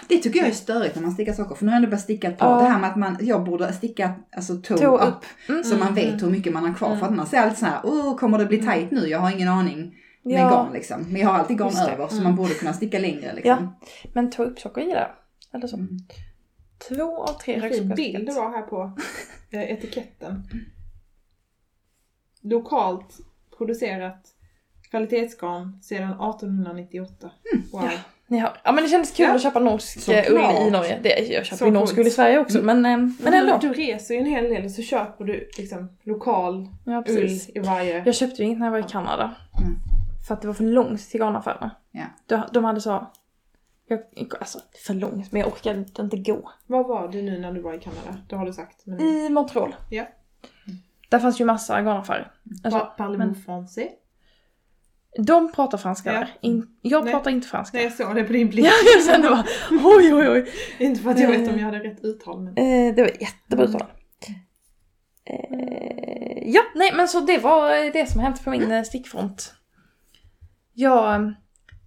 Det 0.07 0.17
tycker 0.17 0.39
jag 0.39 0.47
är 0.47 0.51
störigt 0.51 0.95
när 0.95 1.01
man 1.01 1.11
stickar 1.11 1.33
sockor. 1.33 1.55
För 1.55 1.65
nu 1.65 1.71
har 1.71 1.75
jag 1.75 1.77
ändå 1.77 1.89
börjat 1.89 2.03
sticka 2.03 2.31
par. 2.31 2.51
Ja. 2.51 2.61
Det 2.61 2.69
här 2.69 2.79
med 2.79 2.89
att 2.89 2.95
man, 2.95 3.17
jag 3.21 3.43
borde 3.43 3.73
sticka 3.73 4.13
alltså 4.31 4.55
toe, 4.55 4.77
Toe 4.77 4.97
up. 4.97 5.01
up. 5.17 5.49
Mm. 5.49 5.63
Så 5.63 5.77
man 5.77 5.93
vet 5.95 6.23
hur 6.23 6.29
mycket 6.29 6.53
man 6.53 6.65
har 6.65 6.73
kvar. 6.73 6.95
För 6.95 7.05
annars 7.05 7.33
är 7.33 7.37
allt 7.41 7.57
så 7.57 7.65
här, 7.65 7.81
oh, 7.83 8.17
kommer 8.17 8.37
det 8.37 8.45
bli 8.45 8.57
tight 8.57 8.91
nu? 8.91 9.07
Jag 9.07 9.19
har 9.19 9.31
ingen 9.31 9.47
aning. 9.47 9.95
Med 10.23 10.33
Ja. 10.39 10.49
garn 10.49 10.73
liksom. 10.73 11.01
Men 11.11 11.21
jag 11.21 11.27
har 11.29 11.39
alltid 11.39 11.57
garn 11.57 11.91
över 11.93 12.07
så 12.07 12.13
Mm. 12.13 12.23
man 12.23 12.35
borde 12.35 12.53
kunna 12.53 12.73
sticka 12.73 12.99
längre 12.99 13.33
liksom. 13.35 13.75
Ja. 13.81 13.87
Men 14.13 14.31
två 14.31 14.43
uppsockor 14.43 14.83
gillar 14.83 14.99
jag. 15.01 15.11
Eller 15.59 15.67
så. 15.67 15.75
Mm. 15.77 15.89
Två 16.89 17.23
av 17.23 17.33
tre 17.33 17.59
högsockor 17.59 17.95
bild 17.95 18.25
det 18.25 18.33
var 18.33 18.49
här 18.51 18.61
på 18.61 18.91
eh, 19.51 19.71
etiketten. 19.71 20.43
Lokalt 22.41 23.17
producerat 23.57 24.27
kvalitetsgarn 24.89 25.79
sedan 25.81 26.11
1898. 26.11 27.31
Wow. 27.71 27.83
Ja. 27.83 27.91
Ni 28.27 28.39
hör. 28.39 28.57
Ja 28.63 28.71
men 28.71 28.83
det 28.83 28.89
kändes 28.89 29.11
kul 29.11 29.25
Ja. 29.29 29.35
att 29.35 29.41
köpa 29.41 29.59
norsk 29.59 30.09
eh, 30.09 30.31
ull 30.31 30.67
i 30.67 30.71
Norge. 30.71 30.99
Det, 31.03 31.09
jag 31.09 31.45
köper 31.45 31.57
Så 31.57 31.65
ju 31.65 31.71
norsk 31.71 31.97
ull 31.97 32.07
i 32.07 32.09
Sverige 32.09 32.39
också 32.39 32.61
men, 32.61 32.85
eh, 32.85 32.97
men 33.19 33.33
ändå. 33.33 33.57
Du, 33.61 33.67
du 33.67 33.73
reser 33.73 34.13
ju 34.13 34.19
en 34.19 34.25
hel 34.25 34.43
del 34.43 34.69
så 34.69 34.81
köper 34.81 35.25
du 35.25 35.49
liksom 35.57 35.89
lokal 36.03 36.67
Ja, 36.85 37.03
ull 37.07 37.29
i 37.55 37.59
varje... 37.59 38.03
Jag 38.05 38.15
köpte 38.15 38.41
ju 38.41 38.47
inget 38.47 38.59
när 38.59 38.65
jag 38.65 38.71
var 38.71 38.79
i 38.79 38.83
Kanada. 38.83 39.35
Mm. 39.61 39.75
För 40.27 40.33
att 40.33 40.41
det 40.41 40.47
var 40.47 40.53
för 40.55 40.63
långt 40.63 41.09
till 41.09 41.19
garnaffärerna. 41.19 41.71
Ja. 41.91 42.03
De, 42.25 42.41
de 42.53 42.63
hade 42.63 42.81
så... 42.81 43.07
Jag, 43.87 43.99
alltså 44.39 44.59
för 44.87 44.93
långt 44.93 45.31
men 45.31 45.41
jag 45.41 45.47
orkade 45.53 45.85
inte 45.99 46.17
gå. 46.17 46.51
Var 46.67 46.83
var 46.83 47.07
du 47.07 47.21
nu 47.21 47.39
när 47.39 47.51
du 47.51 47.61
var 47.61 47.73
i 47.73 47.79
Kanada? 47.79 48.17
Det 48.29 48.35
har 48.35 48.45
du 48.45 48.53
sagt. 48.53 48.85
Men... 48.85 49.01
I 49.01 49.29
Montreal. 49.29 49.75
Ja. 49.89 50.03
Där 51.09 51.19
fanns 51.19 51.41
ju 51.41 51.45
massa 51.45 51.81
garnaffärer. 51.81 52.31
Alltså, 52.63 52.79
Pa- 52.79 52.93
Parlez-vous 52.97 53.17
men- 53.17 53.35
français? 53.35 53.87
De 55.17 55.51
pratar 55.51 55.77
franska 55.77 56.13
Ja. 56.13 56.19
där. 56.19 56.37
In, 56.41 56.67
jag 56.81 57.03
Nej. 57.03 57.13
pratar 57.13 57.31
inte 57.31 57.47
franska. 57.47 57.77
Nej, 57.77 57.83
jag 57.85 57.93
såg 57.93 58.15
det 58.15 58.23
på 58.23 58.33
din 58.33 58.49
blick. 58.49 58.65
Ja, 58.65 58.71
jag 58.95 59.05
kände 59.05 59.29
bara 59.29 59.45
oj 59.83 60.13
oj 60.13 60.29
oj. 60.29 60.51
Inte 60.77 61.01
för 61.01 61.11
att 61.11 61.19
jag 61.19 61.27
vet 61.29 61.49
om 61.53 61.59
jag 61.59 61.65
hade 61.65 61.79
rätt 61.79 62.03
uttal 62.05 62.41
men... 62.41 62.57
Eh, 62.57 62.95
det 62.95 63.01
var 63.01 63.11
jättebra 63.19 63.65
uttal. 63.65 63.83
Eh, 65.29 66.43
ja, 66.45 66.61
nej 66.75 66.91
men 66.95 67.07
så 67.07 67.19
det 67.19 67.37
var 67.37 67.93
det 67.93 68.09
som 68.09 68.21
hänt 68.21 68.43
på 68.43 68.49
min 68.49 68.71
eh, 68.71 68.83
stickfront. 68.83 69.53
Jag 70.73 71.15
eh, 71.15 71.29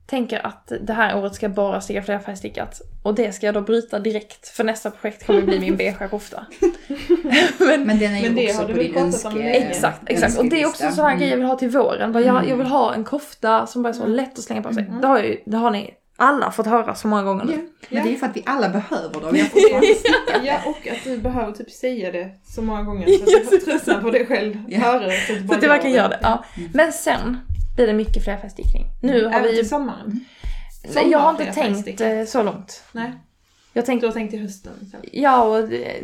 tänker 0.09 0.47
att 0.47 0.73
det 0.81 0.93
här 0.93 1.19
året 1.19 1.35
ska 1.35 1.47
jag 1.47 1.55
bara 1.55 1.81
sticka 1.81 2.03
flerfärgstickat. 2.03 2.81
Och 3.03 3.15
det 3.15 3.33
ska 3.33 3.47
jag 3.47 3.55
då 3.55 3.61
bryta 3.61 3.99
direkt 3.99 4.49
för 4.49 4.65
nästa 4.65 4.91
projekt 4.91 5.27
kommer 5.27 5.43
bli 5.43 5.61
min 5.61 5.77
beigea 5.77 6.09
kofta. 6.09 6.47
men, 7.59 7.87
Men 7.87 7.99
den 7.99 8.15
är 8.15 8.21
ju 8.21 8.23
Men 8.23 8.35
det 8.35 8.47
också 8.49 8.61
har 8.61 8.69
du 8.69 8.75
på 8.75 8.81
din 8.81 8.97
önske... 8.97 9.43
Exakt, 9.51 10.01
exakt. 10.07 10.39
Och 10.39 10.47
det 10.47 10.63
är 10.63 10.67
också 10.67 10.85
en 10.85 10.93
sån 10.93 11.05
här 11.05 11.17
grej 11.17 11.29
jag 11.29 11.37
vill 11.37 11.47
ha 11.47 11.57
till 11.57 11.71
våren. 11.71 12.25
Jag, 12.25 12.49
jag 12.49 12.57
vill 12.57 12.67
ha 12.67 12.95
en 12.95 13.05
kofta 13.05 13.67
som 13.67 13.83
bara 13.83 13.89
är 13.89 13.93
så 13.93 14.03
Mm. 14.03 14.17
lätt 14.17 14.39
att 14.39 14.45
slänga 14.45 14.63
på 14.63 14.75
sig. 14.75 14.83
Mm. 14.85 15.01
Det, 15.01 15.07
har 15.07 15.19
ju, 15.19 15.43
det 15.47 15.57
har 15.57 15.71
ni 15.71 15.95
alla 16.17 16.51
fått 16.51 16.67
höra 16.67 16.95
så 16.95 17.09
många 17.09 17.23
gånger 17.23 17.45
nu. 17.45 17.69
Men 17.89 18.03
det 18.03 18.09
är 18.09 18.13
ju 18.13 18.19
för 18.19 18.27
att 18.27 18.37
vi 18.37 18.43
alla 18.47 18.69
behöver 18.69 19.21
dem. 19.21 19.37
Ja, 20.45 20.59
och 20.67 20.89
att 20.89 21.05
du 21.05 21.19
behöver 21.19 21.53
typ 21.53 21.71
säga 21.71 22.13
det 22.13 22.31
så 22.55 22.63
många 22.63 22.83
gånger 22.83 23.07
så 23.07 23.37
att 23.37 23.51
du 23.51 23.59
tröttnar 23.59 24.01
på 24.03 24.11
dig 24.11 24.27
själv. 24.27 24.63
Ja. 24.69 24.79
Höra 24.79 25.07
det 25.07 25.21
så 25.27 25.33
att 25.33 25.43
du 25.43 25.49
Så 25.49 25.55
att 25.55 25.63
jag 25.63 25.69
verkligen 25.69 25.97
gör 25.97 26.09
det. 26.09 26.19
Ja. 26.23 26.45
Mm. 26.57 26.71
Men 26.75 26.93
sen 26.93 27.37
blir 27.79 27.87
det 27.87 27.93
mycket 27.93 28.25
flerfärgstickning. 28.25 28.85
Nu 29.03 29.25
har 29.25 29.33
Även 29.33 29.43
vi 29.51 29.57
till 29.57 29.69
sommaren. 29.69 30.25
Nej, 30.95 31.09
jag 31.11 31.19
har 31.19 31.31
inte 31.31 31.45
tänkt 31.53 32.01
eh, 32.01 32.25
så 32.25 32.43
långt. 32.43 32.83
Nej. 32.93 33.13
Jag 33.73 33.83
Du 33.85 33.87
tänkte, 33.87 34.07
har 34.07 34.13
tänkt 34.13 34.31
till 34.31 34.41
hösten 34.41 34.73
sen? 34.91 35.01
ja 35.13 35.43
och 35.45 35.69
det- 35.69 36.03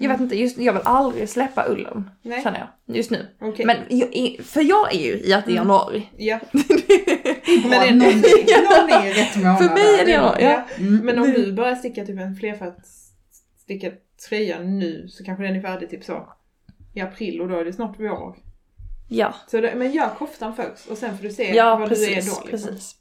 jag 0.00 0.08
vet 0.08 0.20
inte, 0.20 0.36
just, 0.40 0.58
jag 0.58 0.72
vill 0.72 0.82
aldrig 0.84 1.28
släppa 1.28 1.68
ullen. 1.68 2.10
Nej. 2.22 2.42
Känner 2.42 2.58
jag, 2.86 2.96
just 2.96 3.10
nu. 3.10 3.26
Okej. 3.40 3.66
Men 3.66 3.76
jag, 3.88 4.08
är- 4.16 4.42
för 4.42 4.60
jag 4.60 4.94
är 4.94 4.98
ju 4.98 5.12
i 5.20 5.32
att 5.32 5.44
det 5.46 5.50
är 5.50 5.56
Mm. 5.56 5.68
januari. 5.68 6.08
Ja. 6.16 6.38
Men 6.52 6.62
det- 7.70 7.94
någon, 7.94 8.08
någon 8.08 8.90
är 8.90 9.14
rätt 9.14 9.36
månad. 9.36 9.58
För 9.58 9.64
mig 9.74 10.00
är 10.00 10.04
det 10.04 10.10
Ja. 10.12 10.16
januari, 10.16 10.44
ja. 10.44 10.64
Mm. 10.78 10.96
Men 11.06 11.18
om 11.18 11.30
du 11.32 11.52
börjar 11.52 11.74
sticka 11.74 12.04
typ 12.04 12.20
en 12.20 12.36
flerfärgsstickad 12.36 13.92
tröja 14.28 14.58
nu 14.60 15.08
så 15.08 15.24
kanske 15.24 15.44
den 15.44 15.56
är 15.56 15.60
färdig 15.60 15.90
typ 15.90 16.04
så 16.04 16.28
i 16.94 17.00
april 17.00 17.40
och 17.40 17.48
då 17.48 17.58
är 17.58 17.64
det 17.64 17.72
snart 17.72 17.96
vår. 17.98 18.36
Ja, 19.08 19.34
Så 19.46 19.60
det, 19.60 19.74
men 19.76 19.92
gör 19.92 20.08
koftan 20.18 20.56
först 20.56 20.86
och 20.90 20.98
sen 20.98 21.16
får 21.16 21.24
du 21.24 21.30
se 21.30 21.54
ja 21.54 21.76
vad 21.76 21.88
precis. 21.88 22.06
du 22.06 22.12
är 22.12 22.36
då. 22.36 22.50
Liksom. 22.50 22.70
precis. 22.70 22.94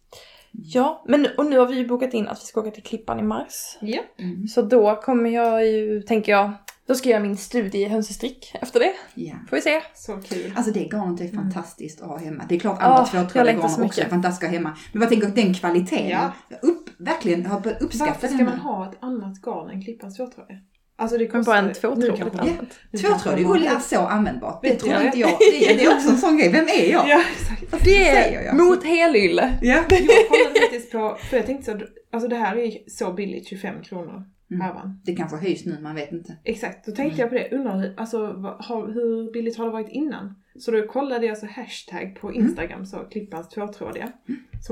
Ja, 0.51 1.03
men 1.07 1.27
och 1.37 1.45
nu 1.45 1.59
har 1.59 1.65
vi 1.67 1.75
ju 1.75 1.87
bokat 1.87 2.13
in 2.13 2.27
att 2.27 2.41
vi 2.41 2.45
ska 2.45 2.59
åka 2.61 2.71
till 2.71 2.83
Klippan 2.83 3.19
i 3.19 3.23
mars. 3.23 3.77
Ja. 3.81 4.01
Mm. 4.19 4.47
Så 4.47 4.61
då 4.61 4.95
kommer 4.95 5.29
jag 5.29 5.67
ju, 5.67 6.01
tänker 6.01 6.31
jag, 6.31 6.51
då 6.87 6.95
ska 6.95 7.09
jag 7.09 7.13
göra 7.13 7.27
min 7.27 7.37
studie 7.37 7.77
i 7.77 7.85
hönsestrick 7.87 8.51
efter 8.61 8.79
det. 8.79 8.93
Ja. 9.13 9.35
Får 9.49 9.55
vi 9.55 9.61
se. 9.61 9.81
Så 9.93 10.21
kul. 10.21 10.53
Alltså 10.55 10.71
det 10.71 10.79
garnet 10.79 11.21
är 11.21 11.27
fantastiskt 11.35 12.01
att 12.01 12.07
ha 12.07 12.17
hemma. 12.17 12.43
Det 12.49 12.55
är 12.55 12.59
klart 12.59 12.81
andra 12.81 13.05
tvåtrådiga 13.05 13.43
längtar 13.43 13.67
så 13.67 13.77
garn 13.77 13.85
också 13.85 14.01
är 14.01 14.05
fantastiska 14.05 14.45
att 14.45 14.51
ha 14.51 14.57
hemma. 14.57 14.77
Men 14.93 15.01
jag 15.01 15.09
tänker 15.09 15.27
den 15.27 15.53
kvaliteten. 15.53 16.09
Ja. 16.09 16.31
Upp, 16.61 16.89
verkligen 16.97 17.45
har 17.45 17.59
börjat 17.59 17.81
uppskatta 17.81 18.11
Varför 18.11 18.27
ska 18.27 18.37
den. 18.37 18.45
man 18.45 18.59
ha 18.59 18.89
ett 18.91 18.97
annat 18.99 19.41
garn 19.41 19.69
än 19.69 19.81
Klippans 19.83 20.17
tvåtrådiga? 20.17 20.57
Alltså 20.97 21.17
det 21.17 21.23
Men 21.23 21.31
kostar... 21.31 21.53
bara 21.53 21.67
en 21.67 21.73
tvåtrådig 21.73 22.11
nu 22.11 22.17
kanske 22.17 23.07
Tvåtrådig 23.07 23.49
ull 23.49 23.67
är 23.67 23.79
så 23.79 23.99
användbart. 23.99 24.59
Det 24.63 24.75
tror 24.75 24.93
jag. 24.93 25.05
inte 25.05 25.19
jag. 25.19 25.29
Det 25.39 25.71
är, 25.71 25.77
det 25.77 25.85
är 25.85 25.95
också 25.95 26.09
en 26.09 26.17
sån 26.17 26.37
grej. 26.37 26.51
Vem 26.51 26.67
är 26.67 26.91
jag? 26.91 27.09
Ja, 27.09 27.21
exakt. 27.35 27.71
Det 27.71 27.79
säger 27.79 28.39
är 28.39 28.45
jag. 28.45 28.55
mot 28.55 28.83
helylle. 28.83 29.57
Ja. 29.61 29.83
Jag 29.89 30.27
kollade 30.29 30.59
faktiskt 30.61 30.91
på, 30.91 31.17
för 31.29 31.37
jag 31.37 31.45
tänkte 31.45 31.71
så, 31.71 31.79
alltså 32.13 32.29
det 32.29 32.35
här 32.35 32.55
är 32.55 32.65
ju 32.65 32.71
så 32.87 33.13
billigt, 33.13 33.47
25 33.47 33.83
kronor. 33.83 34.23
Härvan. 34.49 35.01
Det 35.05 35.15
kanske 35.15 35.37
höjs 35.37 35.65
nu, 35.65 35.79
man 35.81 35.95
vet 35.95 36.11
inte. 36.11 36.37
Exakt, 36.43 36.85
då 36.85 36.91
tänkte 36.91 37.21
jag 37.21 37.29
på 37.29 37.35
det, 37.35 37.49
undrar 37.51 37.77
hur- 37.79 37.93
alltså, 37.99 38.17
har, 38.59 38.87
hur 38.93 39.31
billigt 39.31 39.57
har 39.57 39.65
det 39.65 39.71
varit 39.71 39.89
innan? 39.89 40.35
Så 40.59 40.71
då 40.71 40.87
kollade 40.87 41.25
jag 41.25 41.37
så 41.37 41.45
hashtag 41.45 42.17
på 42.21 42.33
Instagram, 42.33 42.85
så 42.85 42.97
Klippans 42.97 43.49
tvåtrådiga. 43.49 44.11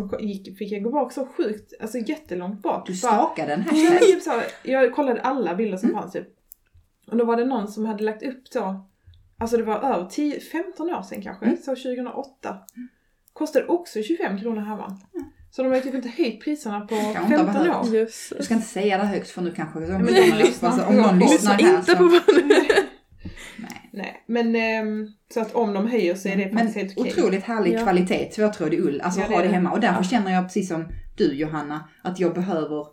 Ko- 0.09 0.19
gick, 0.19 0.57
fick 0.57 0.71
jag 0.71 0.83
gå 0.83 0.89
bak 0.91 1.11
så 1.11 1.25
sjukt, 1.25 1.73
alltså 1.81 1.97
jättelångt 1.97 2.61
bak. 2.61 2.87
Du 2.87 2.93
den 3.47 3.63
Ja, 3.71 3.89
här. 3.91 3.99
typ 3.99 4.21
så, 4.21 4.31
jag 4.63 4.93
kollade 4.95 5.21
alla 5.21 5.55
bilder 5.55 5.77
som 5.77 5.89
fanns 5.89 6.13
typ. 6.13 6.27
Och 7.11 7.17
då 7.17 7.25
var 7.25 7.37
det 7.37 7.45
någon 7.45 7.67
som 7.67 7.85
hade 7.85 8.03
lagt 8.03 8.23
upp 8.23 8.47
så, 8.47 8.85
alltså 9.37 9.57
det 9.57 9.63
var 9.63 9.75
över 9.79 10.05
10, 10.05 10.39
15 10.39 10.89
år 10.93 11.01
sedan 11.01 11.21
kanske, 11.21 11.45
Mm. 11.45 11.57
så 11.57 11.75
2008. 11.75 12.57
Kostade 13.33 13.65
också 13.65 14.01
25 14.01 14.37
kronor 14.39 14.61
härvan. 14.61 14.99
Så 15.55 15.63
de 15.63 15.71
har 15.71 15.79
typ 15.79 15.95
inte 15.95 16.09
höjt 16.09 16.43
priserna 16.43 16.81
på 16.81 16.95
inte 16.95 17.13
15 17.29 17.45
behövt. 17.45 17.87
år. 17.87 17.95
Just. 17.95 18.33
Du 18.37 18.43
ska 18.43 18.53
inte 18.53 18.67
säga 18.67 18.97
det 18.97 19.03
högst 19.03 19.31
för 19.31 19.41
nu 19.41 19.51
kanske 19.55 19.79
de 19.79 19.87
men 19.87 20.05
lyssnar. 20.37 20.69
alltså, 20.69 20.85
om 20.85 20.95
någon 20.95 21.19
lyssnar 21.19 21.57
Lyssna 21.57 21.69
här 21.69 21.77
inte 21.77 21.91
så... 21.91 21.97
på 21.97 22.03
vad 22.03 22.21
Nej. 23.57 23.89
Nej, 23.91 24.23
men 24.27 24.55
ehm, 24.55 25.07
så 25.33 25.41
att 25.41 25.55
om 25.55 25.73
de 25.73 25.87
höjer 25.87 26.15
så 26.15 26.27
är 26.29 26.35
det 26.35 26.45
Men 26.45 26.53
faktiskt 26.57 26.75
helt 26.77 26.97
okej. 26.97 27.11
otroligt 27.13 27.43
härlig 27.43 27.73
Ja. 27.73 27.83
kvalitet, 27.83 28.25
tvåtrådig 28.25 28.79
ull. 28.79 29.01
Alltså 29.01 29.19
Ja, 29.21 29.27
det 29.27 29.33
ha 29.35 29.41
det 29.41 29.47
det. 29.47 29.53
hemma. 29.53 29.71
Och 29.71 29.79
därför 29.79 29.99
Ja. 29.99 30.03
känner 30.09 30.33
jag 30.33 30.43
precis 30.43 30.67
som 30.67 30.85
du 31.17 31.33
Johanna, 31.33 31.89
att 32.01 32.19
jag 32.19 32.33
behöver 32.33 32.85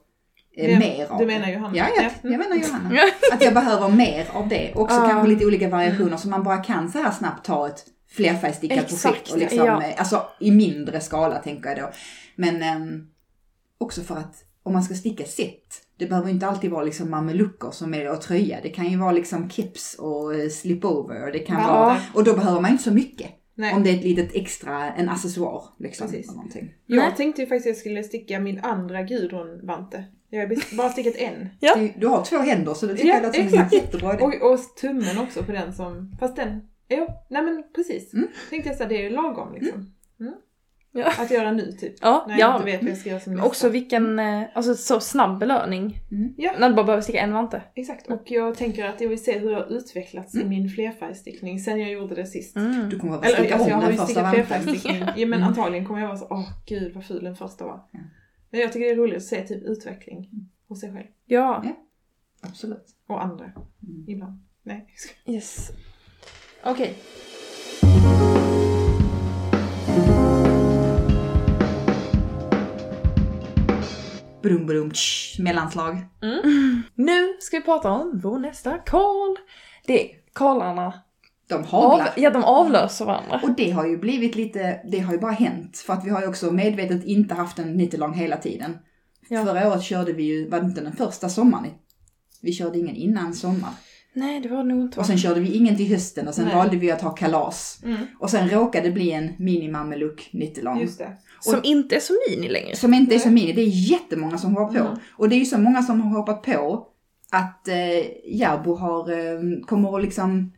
eh, 0.56 0.66
Vem? 0.66 0.78
mer 0.78 1.06
av 1.11 1.18
Du 1.18 1.26
det. 1.26 1.32
menar 1.32 1.48
Johanna? 1.52 1.76
Ja, 1.76 1.86
jag, 1.96 2.04
Ja. 2.04 2.11
jag 2.22 2.38
menar 2.38 2.56
Johanna. 2.56 2.90
Att 3.32 3.42
jag 3.44 3.54
behöver 3.54 3.88
mer 3.88 4.26
av 4.32 4.48
det. 4.48 4.72
Också 4.74 4.96
Ja. 4.96 5.08
kanske 5.08 5.28
lite 5.28 5.46
olika 5.46 5.68
variationer 5.68 6.16
så 6.16 6.28
man 6.28 6.42
bara 6.42 6.56
kan 6.56 6.90
så 6.90 6.98
här 6.98 7.11
snabbt 7.11 7.46
ta 7.46 7.68
ett 7.68 7.84
flerfärgstickat 8.11 8.88
projekt 8.88 9.30
och 9.32 9.38
liksom, 9.38 9.58
ja. 9.66 9.82
eh, 9.84 9.94
alltså 9.98 10.22
i 10.40 10.50
mindre 10.50 11.00
skala 11.00 11.38
tänker 11.38 11.68
jag 11.68 11.78
då. 11.78 11.90
Men 12.41 12.62
ehm, 12.62 13.07
också 13.78 14.01
för 14.03 14.16
att 14.16 14.45
om 14.62 14.72
man 14.72 14.82
ska 14.82 14.95
sticka 14.95 15.24
set, 15.24 15.82
det 15.97 16.07
behöver 16.07 16.30
inte 16.30 16.47
alltid 16.47 16.70
vara 16.70 16.84
liksom 16.84 17.11
mamelucker 17.11 17.70
som 17.70 17.95
är 17.95 18.12
och 18.12 18.20
tröja. 18.20 18.59
Det 18.62 18.68
kan 18.68 18.86
ju 18.91 18.97
vara 18.97 19.12
liksom 19.12 19.51
keps 19.51 19.95
och 19.95 20.34
eh, 20.34 20.49
slipover. 20.49 21.26
och 21.26 21.32
Det 21.32 21.38
kan 21.38 21.61
Ja. 21.61 21.66
vara, 21.66 22.01
och 22.14 22.24
då 22.24 22.34
behöver 22.34 22.61
man 22.61 22.70
inte 22.70 22.82
så 22.82 22.91
mycket. 22.93 23.30
Nej. 23.55 23.74
Om 23.74 23.82
det 23.82 23.91
är 23.91 23.95
ett 23.95 24.05
litet 24.05 24.34
extra, 24.34 24.93
en 24.93 25.09
accessoar 25.09 25.64
liksom. 25.78 26.07
Precis. 26.07 26.30
Någonting. 26.30 26.74
Jag 26.86 26.97
Nej. 26.97 27.14
tänkte 27.16 27.43
ju 27.43 27.49
faktiskt 27.49 27.66
att 27.66 27.70
jag 27.70 27.76
skulle 27.76 28.03
sticka 28.05 28.41
min 28.41 28.61
andra 28.61 29.03
Gudrun-vante. 29.03 30.05
Jag 30.30 30.41
har 30.41 30.76
bara 30.76 30.88
stickat 30.88 31.14
en. 31.16 31.49
Ja. 31.61 31.74
Du, 31.76 31.93
du 31.97 32.07
har 32.07 32.24
två 32.24 32.36
händer 32.38 32.74
så 32.74 32.86
det 32.86 32.95
tycker 32.95 33.09
Ja, 33.09 33.14
jag 33.14 33.22
låter 33.22 33.49
som 33.49 33.59
en 33.59 33.68
jättebra 33.72 34.14
idé. 34.14 34.22
Och, 34.24 34.53
och 34.53 34.59
tummen 34.80 35.18
också 35.18 35.43
på 35.45 35.53
den 35.53 35.74
som, 35.74 36.16
fast 36.20 36.36
den, 36.36 36.61
jo, 36.88 37.07
nej 37.30 37.43
men 37.43 37.64
precis. 37.74 38.14
Mm. 38.14 38.28
Tänkte 38.51 38.68
jag 38.68 38.76
så 38.76 38.82
här, 38.82 38.91
det 38.91 38.97
är 38.97 39.03
ju 39.03 39.11
lagom 39.11 39.55
liksom. 39.55 39.95
Mm. 40.20 40.34
Ja. 40.93 41.12
Att 41.18 41.30
göra 41.30 41.53
nu 41.53 41.72
typ. 41.72 41.95
Ja, 42.01 42.24
När 42.28 42.38
jag 42.38 42.51
ja. 42.51 42.55
inte 42.57 42.64
vet 42.70 42.82
vad 42.82 42.91
jag 42.91 42.99
ska 42.99 43.09
göra 43.11 43.20
som 43.20 43.32
nästa. 43.32 43.47
också 43.47 43.68
vilken, 43.68 44.18
eh, 44.18 44.43
alltså 44.55 44.74
så 44.74 45.01
snabb 45.01 45.38
belöning. 45.38 45.99
Ja, 46.36 46.53
När 46.59 46.68
du 46.68 46.74
bara 46.74 46.84
behöver 46.86 47.03
sticka 47.03 47.20
en 47.20 47.32
vante. 47.32 47.62
exakt. 47.74 48.09
Och 48.11 48.22
jag 48.30 48.57
tänker 48.57 48.84
att 48.84 49.01
jag 49.01 49.09
vill 49.09 49.24
se 49.24 49.38
hur 49.38 49.51
jag 49.51 49.59
har 49.59 49.72
utvecklats 49.72 50.34
Mm. 50.34 50.47
i 50.47 50.51
min 50.51 50.68
flerfärgstickning 50.70 51.59
sen 51.61 51.80
jag 51.80 51.91
gjorde 51.93 52.14
det 52.14 52.26
sist. 52.26 52.57
Mm. 52.57 52.88
Du 52.91 52.99
kommer 52.99 53.16
att 53.16 53.24
Eller 53.26 53.36
sticka 53.36 53.55
alltså 53.55 53.68
jag 53.68 53.76
om 53.78 53.82
har 53.84 53.91
den 53.91 54.01
ju 54.01 54.07
första 54.07 54.32
stickat 54.32 54.34
flerfärgstickning. 54.49 55.03
Ja 55.16 55.26
men 55.26 55.32
Mm. 55.38 55.43
antagligen 55.49 55.86
kommer 55.86 56.01
jag 56.01 56.09
vara 56.09 56.18
så, 56.18 56.26
åh 56.30 56.49
gud 56.66 56.95
vad 56.95 57.05
ful 57.05 57.24
den 57.24 57.36
första 57.36 57.64
var. 57.64 57.80
Ja. 57.93 57.99
Men 58.51 58.61
jag 58.61 58.72
tycker 58.72 58.86
det 58.86 58.93
är 58.93 58.97
roligt 58.97 59.16
att 59.16 59.22
se 59.22 59.43
typ 59.43 59.62
utveckling 59.62 60.28
hos 60.68 60.80
sig 60.80 60.93
själv. 60.93 61.07
Ja, 61.26 61.64
Absolut. 62.43 62.86
Och 63.07 63.24
andra. 63.24 63.45
Mm. 63.45 64.05
Ibland. 64.09 64.38
Nej, 64.62 64.86
yes. 65.26 65.70
Okej. 66.64 66.95
Brum, 74.43 74.66
brum, 74.66 74.91
tsch, 74.91 75.41
mellanslag. 75.41 75.99
Nu 76.95 77.36
ska 77.41 77.57
vi 77.57 77.62
prata 77.62 77.91
om 77.91 78.20
vår 78.22 78.38
nästa 78.38 78.78
call. 78.78 79.36
Det 79.86 80.05
är 80.05 80.16
callarna. 80.34 80.95
De 81.49 81.64
Av, 81.70 82.01
ja, 82.16 82.30
de 82.30 82.45
avlöser 82.45 83.05
varandra. 83.05 83.41
Och 83.43 83.51
det 83.57 83.70
har 83.70 83.86
ju 83.86 83.99
blivit 83.99 84.34
lite, 84.34 84.80
det 84.91 84.99
har 84.99 85.12
ju 85.12 85.18
bara 85.18 85.32
hänt. 85.32 85.78
För 85.78 85.93
att 85.93 86.05
vi 86.05 86.11
har 86.11 86.20
ju 86.20 86.26
också 86.26 86.51
medvetet 86.51 87.05
inte 87.05 87.34
haft 87.34 87.59
en 87.59 87.72
nittelång 87.72 88.14
hela 88.14 88.36
tiden. 88.36 88.78
Ja. 89.28 89.45
Förra 89.45 89.68
året 89.68 89.82
körde 89.82 90.12
vi 90.12 90.22
ju, 90.22 90.49
var 90.49 90.61
det 90.61 90.66
inte 90.66 90.80
den 90.80 90.97
första 90.97 91.28
sommaren? 91.28 91.72
Vi 92.43 92.53
körde 92.53 92.78
ingen 92.78 92.97
innan 92.97 93.34
sommar. 93.34 93.70
Nej, 94.12 94.40
det 94.40 94.48
var 94.48 94.56
det 94.56 94.64
nog 94.64 94.80
inte. 94.80 95.00
Och 95.00 95.06
sen 95.06 95.18
körde 95.18 95.40
vi 95.40 95.54
ingen 95.56 95.76
till 95.76 95.88
hösten 95.88 96.28
och 96.28 96.34
sen 96.34 96.44
Nej. 96.44 96.54
valde 96.54 96.76
vi 96.76 96.90
att 96.90 97.00
ha 97.02 97.11
kalas. 97.11 97.80
Mm, 97.84 97.96
Och 98.18 98.30
sen 98.30 98.48
råkade 98.50 98.88
det 98.88 98.92
bli 98.92 99.11
en 99.11 99.28
mini-mameluck 99.38 100.28
nittelång. 100.32 100.80
just 100.80 100.98
det. 100.98 101.12
Som 101.40 101.61
inte 101.62 101.96
är 101.96 102.00
så 102.00 102.12
mini 102.30 102.48
längre. 102.48 102.76
Som 102.76 102.94
inte 102.94 103.14
är 103.14 103.18
så 103.18 103.30
mini. 103.30 103.52
Det 103.52 103.62
är 103.62 103.90
jättemånga 103.90 104.38
som 104.38 104.56
hoppar 104.56 104.74
på. 104.78 104.84
Mm. 104.86 104.98
Och 105.16 105.28
det 105.28 105.34
är 105.34 105.38
ju 105.38 105.44
så 105.44 105.58
många 105.58 105.82
som 105.82 106.00
har 106.00 106.18
hoppat 106.18 106.42
på 106.42 106.86
att 107.30 107.68
eh, 107.68 108.34
Järbo 108.38 108.74
har, 108.74 109.11
eh, 109.12 109.40
kommer 109.66 109.96
att 109.96 110.03
liksom 110.03 110.53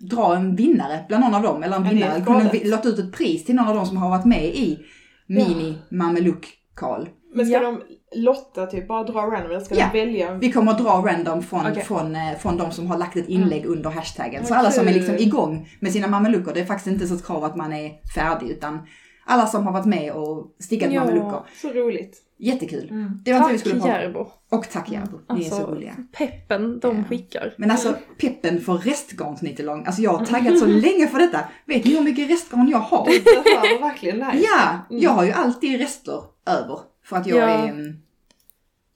dra 0.00 0.36
en 0.36 0.56
vinnare 0.56 1.04
bland 1.08 1.24
någon 1.24 1.34
av 1.34 1.42
dem. 1.42 1.62
Eller 1.62 1.76
en 1.76 1.84
Ja, 1.84 1.90
vinnare. 1.90 2.20
galet. 2.20 2.52
Kunna 2.52 2.70
låta 2.76 2.88
ut 2.88 2.98
ett 2.98 3.12
pris 3.12 3.44
till 3.44 3.54
någon 3.54 3.68
av 3.68 3.74
dem 3.74 3.86
som 3.86 3.96
har 3.96 4.10
varit 4.10 4.24
med 4.24 4.44
i 4.44 4.78
Mini 5.26 5.74
Mameluck 5.90 6.58
Karl. 6.74 7.06
Men 7.34 7.46
ska 7.46 7.54
Ja. 7.54 7.60
de 7.60 7.80
lotta 8.14 8.66
typ, 8.66 8.88
bara 8.88 9.02
dra 9.04 9.20
random 9.20 9.50
eller 9.50 9.60
ska 9.60 9.74
Ja. 9.74 9.88
de 9.92 10.00
välja? 10.00 10.34
Vi 10.34 10.52
kommer 10.52 10.72
att 10.72 10.78
dra 10.78 10.90
random 10.90 11.42
från, 11.42 11.66
Okej. 11.70 11.82
från, 11.84 12.16
eh, 12.16 12.36
från 12.38 12.56
de 12.56 12.70
som 12.72 12.86
har 12.86 12.98
lagt 12.98 13.16
ett 13.16 13.28
inlägg 13.28 13.64
under 13.66 13.90
hashtaggen. 13.90 14.44
Så 14.46 14.50
Vad 14.50 14.58
alla 14.58 14.70
som 14.70 14.88
är 14.88 14.92
liksom 14.94 15.14
igång 15.16 15.68
med 15.80 15.92
sina 15.92 16.06
mameluckor, 16.06 16.52
det 16.54 16.60
är 16.60 16.64
faktiskt 16.64 16.86
inte 16.86 17.06
så 17.06 17.14
ett 17.14 17.26
krav 17.26 17.44
att 17.44 17.56
man 17.56 17.72
är 17.72 17.92
färdig 18.14 18.46
utan 18.50 18.86
alla 19.26 19.46
som 19.46 19.66
har 19.66 19.72
varit 19.72 19.86
med 19.86 20.12
och 20.12 20.46
stickat 20.60 20.92
Ja. 20.92 21.00
mameluckor. 21.04 21.46
Så 21.62 21.68
roligt. 21.68 22.20
Jättekul. 22.38 22.88
Mm. 22.90 23.20
Det 23.24 23.32
var 23.32 23.40
vi 23.40 23.46
Tack 23.46 23.60
skulle 23.60 23.74
prata 23.80 23.94
om. 23.96 24.00
Järbo. 24.00 24.26
Och 24.50 24.68
tack 24.72 24.90
Järbo, 24.92 25.18
ni 25.34 25.44
är 25.44 25.48
så 25.50 25.54
Alltså, 25.56 25.70
roliga. 25.70 25.92
peppen 26.12 26.78
de 26.80 26.96
Ja. 26.96 27.04
skickar. 27.08 27.54
Men 27.58 27.70
alltså 27.70 27.94
peppen 28.20 28.60
för 28.60 28.74
restgarnsnittelång, 28.74 29.86
alltså 29.86 30.02
jag 30.02 30.10
har 30.12 30.26
taggat 30.26 30.58
så 30.58 30.66
länge 30.86 31.06
för 31.06 31.18
detta. 31.18 31.40
Vet 31.66 31.84
ni 31.84 31.94
hur 31.96 32.04
mycket 32.04 32.30
restgarn 32.30 32.68
jag 32.68 32.78
har? 32.78 33.06
Det 33.06 33.80
verkligen 33.80 34.16
nice. 34.18 34.46
Ja, 34.52 34.68
Mm. 34.90 35.02
jag 35.02 35.10
har 35.10 35.24
ju 35.24 35.32
alltid 35.32 35.80
rester 35.80 36.20
över. 36.46 36.78
För 37.04 37.16
att 37.16 37.26
jag 37.26 37.38
Ja. 37.38 37.44
är... 37.48 37.96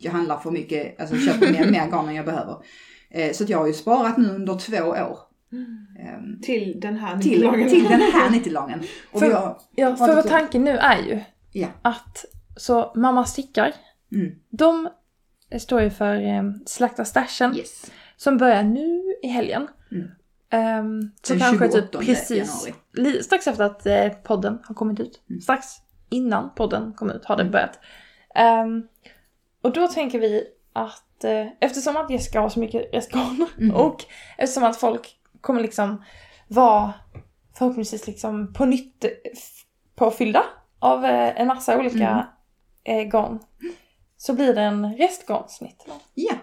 mm, 0.01 0.05
Jag 0.13 0.13
handlar 0.13 0.39
för 0.39 0.51
mycket, 0.51 1.01
alltså 1.01 1.17
köper 1.17 1.53
mer, 1.53 1.71
mer 1.71 1.87
garn 1.91 2.09
än 2.09 2.15
jag 2.15 2.25
behöver. 2.27 2.57
Eh, 3.11 3.33
Så 3.33 3.45
att 3.45 3.51
jag 3.51 3.59
har 3.59 3.67
ju 3.67 3.73
sparat 3.73 4.17
nu 4.19 4.29
under 4.29 4.55
två 4.59 4.77
år. 4.89 5.19
ehm, 6.01 6.41
Till 6.43 6.81
den 6.81 6.97
här 6.97 7.19
Till, 7.19 7.31
nittelången. 7.31 7.69
till 7.69 7.85
den 7.85 8.01
här 8.01 8.31
nittelången. 8.37 8.83
Och 9.13 9.21
För- 9.21 9.33
har, 9.33 9.61
Ja, 9.77 9.97
för 9.97 10.15
vår 10.15 10.23
tanke 10.23 10.59
nu 10.59 10.71
är 10.79 10.99
ju 11.03 11.21
Ja. 11.53 11.69
att 11.83 12.25
så 12.57 12.93
mamma 12.97 13.25
stickar, 13.25 13.75
mm, 14.13 14.33
de 14.51 14.89
står 15.59 15.81
ju 15.83 15.91
för 15.91 16.15
eh, 16.15 16.43
Slakta 16.67 17.05
stashen 17.05 17.57
yes. 17.57 17.91
som 18.17 18.37
börjar 18.37 18.63
nu 18.63 19.15
i 19.23 19.29
helgen. 19.29 19.69
Mm. 19.93 20.09
Ehm, 20.51 21.11
så 21.23 21.33
Den 21.33 21.41
kanske 21.41 21.69
typ 21.69 21.75
28 21.93 21.99
precis 21.99 22.31
januari. 22.97 23.23
strax 23.23 23.47
efter 23.47 23.65
att 23.65 23.87
eh, 23.87 24.09
podden 24.09 24.59
har 24.65 24.75
kommit 24.75 25.01
ut. 25.01 25.21
Mm. 25.31 25.41
Strax 25.41 25.67
innan 26.11 26.51
podden 26.55 26.93
kom 26.93 27.11
ut 27.11 27.25
har 27.25 27.37
det 27.37 27.45
börjat. 27.45 27.79
Ehm, 28.35 28.83
och 29.63 29.73
då 29.73 29.89
tänker 29.89 30.19
vi 30.19 30.45
att 30.73 31.25
eh, 31.25 31.47
eftersom 31.61 31.97
att 31.97 32.11
Jessica 32.11 32.41
har 32.41 32.49
så 32.49 32.61
mycket 32.61 32.95
restgarn 32.95 33.47
Mm. 33.59 33.77
och 33.77 34.05
eftersom 34.39 34.65
att 34.65 34.77
folk 34.77 35.17
kommer 35.41 35.61
liksom 35.61 36.05
vara 36.49 36.93
förhoppningsvis 37.59 38.07
liksom 38.07 38.53
på 38.53 38.65
nytt 38.65 39.05
f- 39.05 39.65
påfyllda 39.97 40.43
av 40.79 41.05
eh, 41.05 41.41
en 41.41 41.47
massa 41.47 41.79
olika 41.79 42.09
Mm. 42.87 43.07
eh, 43.07 43.11
garn. 43.13 43.39
så 44.17 44.35
blir 44.35 44.55
det 44.55 44.63
en 44.63 44.97
restgarnsnitt. 44.97 45.87
Ja. 46.15 46.35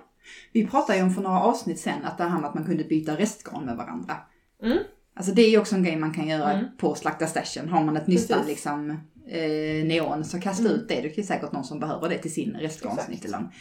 Vi 0.54 0.68
pratade 0.68 0.98
ju 0.98 1.04
om 1.04 1.12
för 1.14 1.22
några 1.22 1.40
avsnitt 1.42 1.80
sen 1.80 2.06
att 2.06 2.18
det 2.18 2.24
här 2.24 2.40
med 2.40 2.46
att 2.50 2.56
man 2.56 2.66
kunde 2.66 2.84
byta 2.84 3.18
restgarn 3.18 3.66
med 3.66 3.78
varandra. 3.78 4.16
Mm. 4.64 4.78
Alltså 5.16 5.32
det 5.32 5.42
är 5.42 5.50
ju 5.50 5.60
också 5.60 5.76
en 5.76 5.84
grej 5.84 5.96
man 5.96 6.14
kan 6.14 6.28
göra 6.28 6.52
Mm. 6.54 6.66
på 6.78 6.96
slakta 6.96 7.28
stashen. 7.28 7.70
Har 7.70 7.84
man 7.84 7.98
ett 7.98 8.08
nystan 8.08 8.46
liksom 8.48 9.00
eh, 9.27 9.85
neon 9.85 10.26
så 10.26 10.39
kasta 10.41 10.61
Mm. 10.64 10.73
ut 10.76 10.88
det. 10.88 11.02
Det 11.02 11.18
är 11.18 11.23
säkert 11.23 11.52
någon 11.52 11.64
som 11.64 11.80
behöver 11.80 12.10
det 12.10 12.18
till 12.18 12.34
sin 12.34 12.49
Exakt. 12.56 12.64
restgarnsnittelång. 12.64 13.53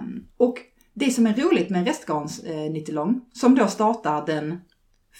Um, 0.00 0.26
och 0.36 0.54
det 0.94 1.10
som 1.10 1.26
är 1.26 1.34
roligt 1.34 1.70
med 1.70 1.86
restgarnsnittelång, 1.86 3.20
som 3.32 3.54
då 3.54 3.66
startar 3.66 4.26
den 4.26 4.58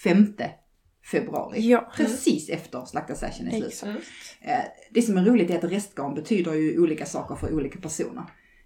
5 0.04 0.34
februari. 1.10 1.68
Ja. 1.70 1.92
Precis 1.96 2.48
efter 2.48 2.84
slakta 2.84 3.14
session 3.14 3.48
är 3.48 3.60
slut. 3.70 3.82
Eh, 4.40 4.54
Det 4.90 5.02
som 5.02 5.16
är 5.16 5.24
roligt 5.24 5.50
är 5.50 5.58
att 5.58 5.64
restgarn 5.64 6.14
betyder 6.14 6.54
ju 6.54 6.78
olika 6.82 7.06
saker 7.06 7.34
för 7.34 7.54
olika 7.54 7.78
personer. 7.80 8.22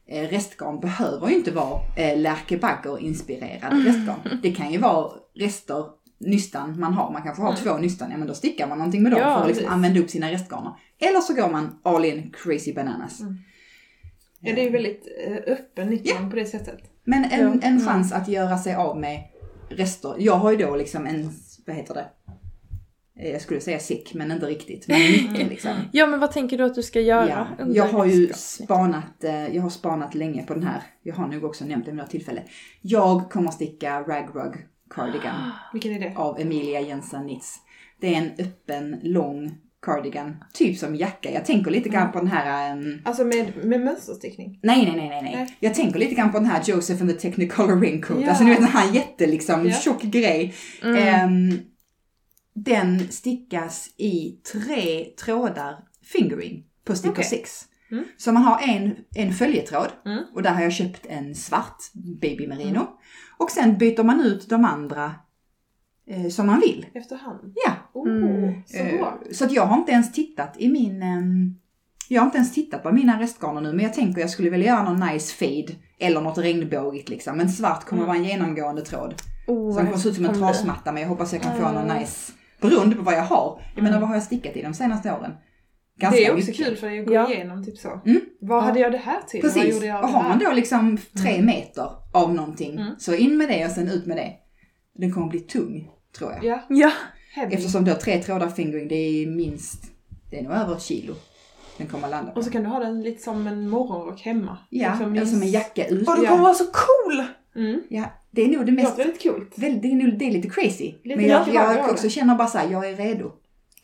Eh, 0.09 0.29
Restgarn 0.29 0.81
behöver 0.81 1.29
ju 1.29 1.35
inte 1.35 1.51
vara 1.51 1.81
eh, 1.97 2.19
Lärke 2.19 2.59
Bagger-inspirerad 2.59 3.73
Mm. 3.73 3.85
restgarn. 3.87 4.41
Det 4.43 4.53
kan 4.53 4.73
ju 4.73 4.79
vara 4.79 5.13
rester, 5.35 5.85
nystan 6.19 6.81
man 6.81 6.93
har. 6.95 7.13
Man 7.13 7.23
kanske 7.23 7.43
har 7.43 7.51
Mm. 7.53 7.63
två 7.63 7.77
nystan, 7.79 8.11
ja 8.11 8.17
men 8.17 8.29
då 8.29 8.35
stickar 8.35 8.67
man 8.69 8.79
någonting 8.79 9.03
med 9.03 9.13
dem 9.13 9.21
Ja, 9.21 9.35
för 9.35 9.41
att 9.43 9.49
liksom 9.57 9.73
använda 9.73 10.01
upp 10.01 10.11
sina 10.11 10.31
restgarner. 10.33 10.73
Eller 10.99 11.21
så 11.21 11.35
går 11.35 11.51
man 11.51 11.79
all 11.83 12.05
in 12.05 12.33
crazy 12.37 12.73
bananas. 12.75 13.21
Mm. 13.21 13.37
Ja, 14.41 14.55
det 14.55 14.61
är 14.61 14.65
ju 14.65 14.71
väldigt 14.71 15.09
eh, 15.27 15.53
öppen 15.53 15.89
nitton 15.89 16.31
på 16.31 16.37
det 16.37 16.47
sättet. 16.47 16.79
Men 17.05 17.25
en, 17.25 17.41
en 17.41 17.63
Mm. 17.63 17.81
chans 17.87 18.13
att 18.13 18.29
göra 18.29 18.59
sig 18.59 18.75
av 18.75 18.99
med 19.01 19.23
rester. 19.69 20.15
Jag 20.19 20.35
har 20.37 20.51
ju 20.51 20.57
då 20.57 20.77
liksom 20.77 21.07
en, 21.07 21.31
vad 21.67 21.77
heter 21.77 21.95
det? 21.95 22.07
Eh, 23.23 23.33
Jag 23.33 23.41
skulle 23.43 23.61
säga 23.61 23.79
sick, 23.79 24.15
men 24.15 24.31
inte 24.33 24.47
riktigt. 24.47 24.89
Men 24.89 25.01
mycket 25.33 25.49
liksom. 25.49 25.73
Ja 25.93 26.07
men 26.07 26.21
vad 26.21 26.33
tänker 26.33 26.59
du 26.59 26.65
att 26.65 26.75
du 26.75 26.83
ska 26.83 27.01
göra? 27.01 27.47
Ja, 27.59 27.67
jag 27.69 27.85
har 27.89 28.05
ju 28.07 28.33
spanat, 28.33 29.25
eh, 29.25 29.55
jag 29.57 29.63
har 29.63 29.71
spanat 29.71 30.15
länge 30.15 30.43
på 30.43 30.55
den 30.55 30.63
här. 30.63 30.83
Jag 31.03 31.15
har 31.15 31.29
nog 31.29 31.45
också 31.45 31.65
nämnt 31.65 31.85
det 31.85 31.91
vid 31.91 31.97
några 31.97 32.11
tillfälle. 32.11 32.43
Jag 32.83 33.31
kommer 33.31 33.51
sticka 33.51 34.01
Rag 34.01 34.29
Rug 34.35 34.55
Cardigan 34.91 35.51
Vilken 35.73 35.93
är 35.93 36.01
det? 36.01 36.13
av 36.17 36.41
Emilia 36.41 36.81
Jensen 36.81 37.23
Knits. 37.29 37.59
Det 38.01 38.15
är 38.15 38.19
en 38.19 38.31
öppen, 38.47 39.01
lång 39.03 39.59
cardigan, 39.83 40.37
typ 40.55 40.79
som 40.79 40.97
jacka. 40.97 41.31
Jag 41.31 41.45
tänker 41.45 41.71
lite 41.71 41.89
grann 41.89 42.13
på 42.13 42.19
den 42.19 42.29
här... 42.29 42.73
ehm, 42.73 43.01
Alltså 43.05 43.25
med, 43.25 43.53
med 43.65 43.81
mönsterstickning? 43.81 44.61
nej, 44.63 44.85
nej, 44.87 44.97
nej, 44.97 45.09
nej, 45.09 45.23
nej. 45.35 45.57
Jag 45.61 45.75
tänker 45.75 45.99
lite 45.99 46.15
grann 46.15 46.33
på 46.33 46.39
den 46.39 46.47
här 46.49 46.63
Joseph 46.67 47.01
and 47.03 47.11
the 47.11 47.17
Technicolor 47.17 47.81
Raincoat. 47.81 48.21
Ja. 48.23 48.29
Alltså 48.29 48.45
ni 48.45 48.51
vet 48.51 48.59
den 48.59 48.69
här 48.69 48.95
jätte 48.95 49.27
liksom 49.27 49.67
Ja. 49.67 49.73
tjock 49.73 50.03
grej. 50.03 50.55
Mm. 50.83 50.97
Ehm, 50.97 51.59
den 52.55 53.09
stickas 53.13 53.89
i 53.97 54.31
tre 54.53 55.05
trådar 55.25 55.79
fingering 56.13 56.65
på 56.85 56.95
stickor 56.95 57.13
Okej. 57.15 57.25
6. 57.25 57.65
Mm. 57.91 58.05
Så 58.17 58.33
man 58.33 58.43
har 58.43 58.61
en, 58.69 58.95
en 59.17 59.33
följetråd 59.33 59.89
Mm. 60.07 60.25
och 60.35 60.43
där 60.43 60.51
har 60.55 60.63
jag 60.63 60.73
köpt 60.73 61.07
en 61.07 61.35
svart 61.35 61.77
baby 62.21 62.47
merino. 62.47 62.87
Och 63.39 63.51
sen 63.51 63.79
byter 63.79 64.03
man 64.05 64.21
ut 64.21 64.49
de 64.49 64.65
andra 64.65 65.15
eh, 66.07 66.29
som 66.29 66.47
man 66.47 66.61
vill. 66.61 66.87
Efterhand? 66.95 67.53
Ja, 67.67 67.73
Oh, 67.93 68.09
Mm. 68.09 68.63
så 68.67 68.77
eh, 68.77 69.05
så 69.33 69.45
att 69.45 69.53
jag 69.53 69.67
har 69.67 69.77
inte 69.79 69.93
ens 69.93 70.13
tittat 70.13 70.55
i 70.59 70.69
min... 70.69 71.03
ehm, 71.03 71.55
jag 72.09 72.21
har 72.23 72.27
inte 72.27 72.39
ens 72.39 72.55
tittat 72.55 72.83
på 72.83 72.93
mina 72.93 73.21
restgarner 73.21 73.61
nu 73.61 73.73
men 73.73 73.85
jag 73.85 73.95
tänker 73.95 74.21
jag 74.21 74.31
skulle 74.31 74.51
vilja 74.51 74.67
göra 74.67 74.83
någon 74.93 75.09
nice 75.09 75.35
fade 75.35 75.75
eller 75.99 76.21
något 76.21 76.39
regnbågigt 76.39 77.09
liksom. 77.09 77.37
Men 77.37 77.49
svart 77.49 77.85
kommer 77.85 78.03
Mm. 78.03 78.09
vara 78.09 78.19
en 78.19 78.25
genomgående 78.25 78.83
tråd. 78.83 79.15
Oh, 79.47 79.75
Som 79.77 79.85
kommer 79.87 79.99
se 79.99 80.09
ut 80.09 80.15
som 80.15 80.25
en 80.25 80.35
trasmatta 80.39 80.93
men 80.93 81.03
jag 81.03 81.09
hoppas 81.09 81.33
jag 81.33 81.43
kan 81.43 81.57
få 81.57 81.63
någon 81.63 81.77
Mm. 81.91 81.99
nice, 81.99 82.33
beroende 82.61 82.97
på 82.97 83.03
vad 83.03 83.15
jag 83.15 83.23
har. 83.25 83.61
Jag 83.75 83.83
menar 83.85 84.01
vad 84.01 84.09
har 84.09 84.17
jag 84.17 84.23
stickat 84.25 84.57
i 84.57 84.63
de 84.63 84.75
senaste 84.75 85.13
åren? 85.13 85.33
Ganska 85.99 86.21
Det 86.21 86.27
är 86.27 86.35
också 86.35 86.47
mycket. 86.51 86.67
kul 86.67 86.77
för 86.77 86.99
att 87.01 87.07
gå 87.07 87.15
Ja. 87.15 87.33
igenom 87.33 87.65
typ 87.65 87.79
så. 87.79 88.01
Mm. 88.07 88.21
Vad 88.41 88.59
Ja. 88.59 88.61
hade 88.61 88.81
jag 88.81 88.93
det 88.93 88.99
här 88.99 89.21
till? 89.29 89.43
Vad 89.43 89.55
Precis, 89.55 89.75
gjorde 89.75 89.87
jag 89.87 89.97
och 90.05 90.07
det 90.07 90.13
har 90.13 90.23
man 90.23 90.39
då 90.39 90.53
liksom 90.53 90.99
tre 91.23 91.43
meter 91.43 91.89
av 92.13 92.35
någonting 92.35 92.73
Mm. 92.79 92.95
så 92.99 93.15
in 93.15 93.37
med 93.39 93.49
det 93.49 93.65
och 93.65 93.71
sen 93.71 93.89
ut 93.89 94.07
med 94.07 94.17
det. 94.17 94.33
Den 94.95 95.13
kommer 95.13 95.27
bli 95.27 95.41
tung 95.41 95.89
tror 96.19 96.33
jag. 96.33 96.45
Ja, 96.45 96.61
Ja. 96.69 96.91
Eftersom 97.51 97.85
då 97.85 97.95
tre 97.95 98.23
trådar 98.23 98.49
fingering 98.49 98.89
det 98.89 98.95
är 98.95 99.27
minst, 99.27 99.83
det 100.31 100.39
är 100.39 100.43
nog 100.43 100.53
över 100.53 100.77
ett 100.77 100.83
kilo 100.83 101.15
den 101.79 101.87
kommer 101.87 102.09
landa 102.09 102.31
på. 102.33 102.39
Och 102.39 102.45
så 102.45 102.51
kan 102.51 102.63
du 102.63 102.69
ha 102.69 102.79
den 102.79 103.03
lite 103.03 103.23
som 103.23 103.47
en 103.47 103.69
morgonrock 103.69 104.21
hemma. 104.21 104.59
Ja, 104.71 104.91
Liksom 104.91 105.13
eller 105.13 105.27
som 105.27 105.43
en 105.43 105.51
jacka 105.51 105.87
ut. 105.87 106.09
Och 106.09 106.17
du 106.17 106.23
Ja. 106.23 106.29
kommer 106.29 106.43
vara 106.43 106.55
så 106.55 106.65
cool! 106.65 107.25
Mm. 107.57 107.83
Ja, 107.89 108.05
det 108.31 108.43
är 108.43 108.49
nog 108.49 108.59
det 108.59 108.65
Det 108.65 108.73
mest, 108.73 108.91
låter 108.91 109.05
väldigt 109.05 109.23
coolt. 109.23 109.53
väl, 109.59 109.81
det 109.83 109.89
är 109.89 109.95
nog 109.95 110.19
det 110.19 110.25
är 110.25 110.31
lite 110.31 110.49
crazy. 110.51 110.95
Lite 111.05 111.17
Men 111.17 111.27
jag, 111.27 111.41
mycket 111.41 111.55
jag 111.55 111.67
varje 111.67 111.91
också 111.91 112.09
känner 112.09 112.35
bara 112.35 112.49
så 112.49 112.59
här, 112.59 112.71
jag 112.71 112.91
är 112.91 112.97
redo. 112.97 113.33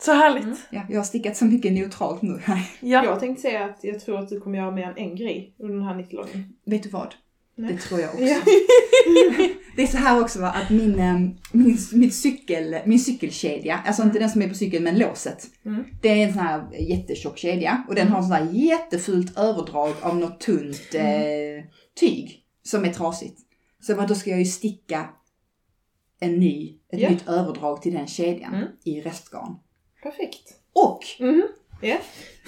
Så 0.04 0.12
härligt. 0.12 0.44
Mm. 0.44 0.56
Ja, 0.70 0.82
jag 0.88 0.98
har 0.98 1.04
stickat 1.04 1.36
så 1.36 1.44
mycket 1.44 1.72
neutralt 1.72 2.22
nu. 2.22 2.40
Ja. 2.80 3.04
Jag 3.04 3.20
tänkte 3.20 3.42
säga 3.42 3.64
att 3.64 3.78
jag 3.82 4.00
tror 4.00 4.18
att 4.18 4.28
du 4.28 4.40
kommer 4.40 4.58
göra 4.58 4.70
mer 4.70 4.88
än 4.88 4.96
en 4.96 5.16
grej 5.16 5.54
under 5.58 5.74
den 5.74 5.84
här 5.84 5.94
90-loggen. 5.94 6.44
Vet 6.66 6.82
du 6.82 6.88
vad? 6.88 7.14
Nej. 7.56 7.72
Det 7.72 7.78
tror 7.78 8.00
jag 8.00 8.10
också. 8.10 8.24
Ja. 8.24 8.40
Det 9.76 9.82
är 9.82 9.86
så 9.86 9.96
här 9.96 10.20
också 10.20 10.40
va, 10.40 10.48
att 10.50 10.70
min, 10.70 10.98
eh, 10.98 11.14
min, 11.52 11.78
mitt 11.92 12.14
cykel, 12.14 12.76
min 12.84 13.00
cykelkedja, 13.00 13.80
alltså 13.86 14.02
inte 14.02 14.18
den 14.18 14.30
som 14.30 14.42
är 14.42 14.48
på 14.48 14.54
cykeln 14.54 14.84
men 14.84 14.98
låset. 14.98 15.46
Mm. 15.64 15.84
Det 16.02 16.08
är 16.08 16.26
en 16.26 16.32
sån 16.32 16.42
här 16.42 16.68
jättetjock 16.80 17.38
kedja 17.38 17.84
och 17.88 17.94
den 17.94 18.08
har 18.08 18.22
sån 18.22 18.32
här 18.32 18.48
jättefult 18.52 19.38
överdrag 19.38 19.92
av 20.00 20.16
något 20.16 20.40
tunt 20.40 20.94
eh, 20.94 21.64
tyg 22.00 22.38
som 22.62 22.84
är 22.84 22.92
trasigt. 22.92 23.38
Så 23.80 23.94
då 24.06 24.14
ska 24.14 24.30
jag 24.30 24.38
ju 24.38 24.44
sticka 24.44 25.08
en 26.20 26.32
ny, 26.32 26.74
ett 26.92 27.00
Ja. 27.00 27.10
nytt 27.10 27.28
överdrag 27.28 27.82
till 27.82 27.94
den 27.94 28.06
kedjan 28.06 28.54
Mm. 28.54 28.68
i 28.84 29.00
restgarn. 29.00 29.56
Perfekt. 30.02 30.48
Och, 30.74 31.00
Mhm. 31.20 31.42
Ja. 31.80 31.96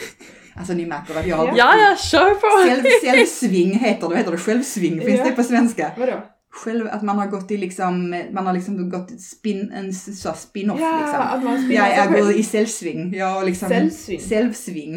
alltså 0.54 0.72
ni 0.72 0.86
märker 0.86 1.14
att 1.20 1.26
jag 1.26 1.36
har 1.36 1.46
Ja. 1.46 1.54
Ja, 1.56 1.74
ja, 1.90 1.96
kör 1.96 2.34
på! 2.34 2.68
Själv, 2.68 2.84
självsving 3.04 3.78
heter 3.78 4.08
det, 4.08 4.16
heter 4.16 4.30
det? 4.30 4.38
Självsving, 4.38 5.00
finns 5.00 5.18
Ja. 5.18 5.24
det 5.24 5.32
på 5.32 5.42
svenska? 5.42 5.92
Vadå? 5.98 6.22
Själv, 6.50 6.88
att 6.88 7.02
man 7.02 7.18
har 7.18 7.26
gått 7.26 7.50
i 7.50 7.56
liksom, 7.56 8.22
man 8.32 8.46
har 8.46 8.52
liksom 8.52 8.90
gått 8.90 9.20
spin, 9.20 9.72
en 9.74 9.92
så 9.92 10.32
spin-off 10.32 10.80
Ja, 10.80 10.98
liksom. 11.00 11.20
att 11.20 11.44
man 11.44 11.70
Ja, 11.70 11.88
jag 11.96 12.12
går 12.12 12.32
i 12.32 12.42
säljsving. 12.42 13.14
Jag 13.14 13.26
har 13.26 13.44
liksom... 13.44 13.68
Säljsving. 13.68 14.20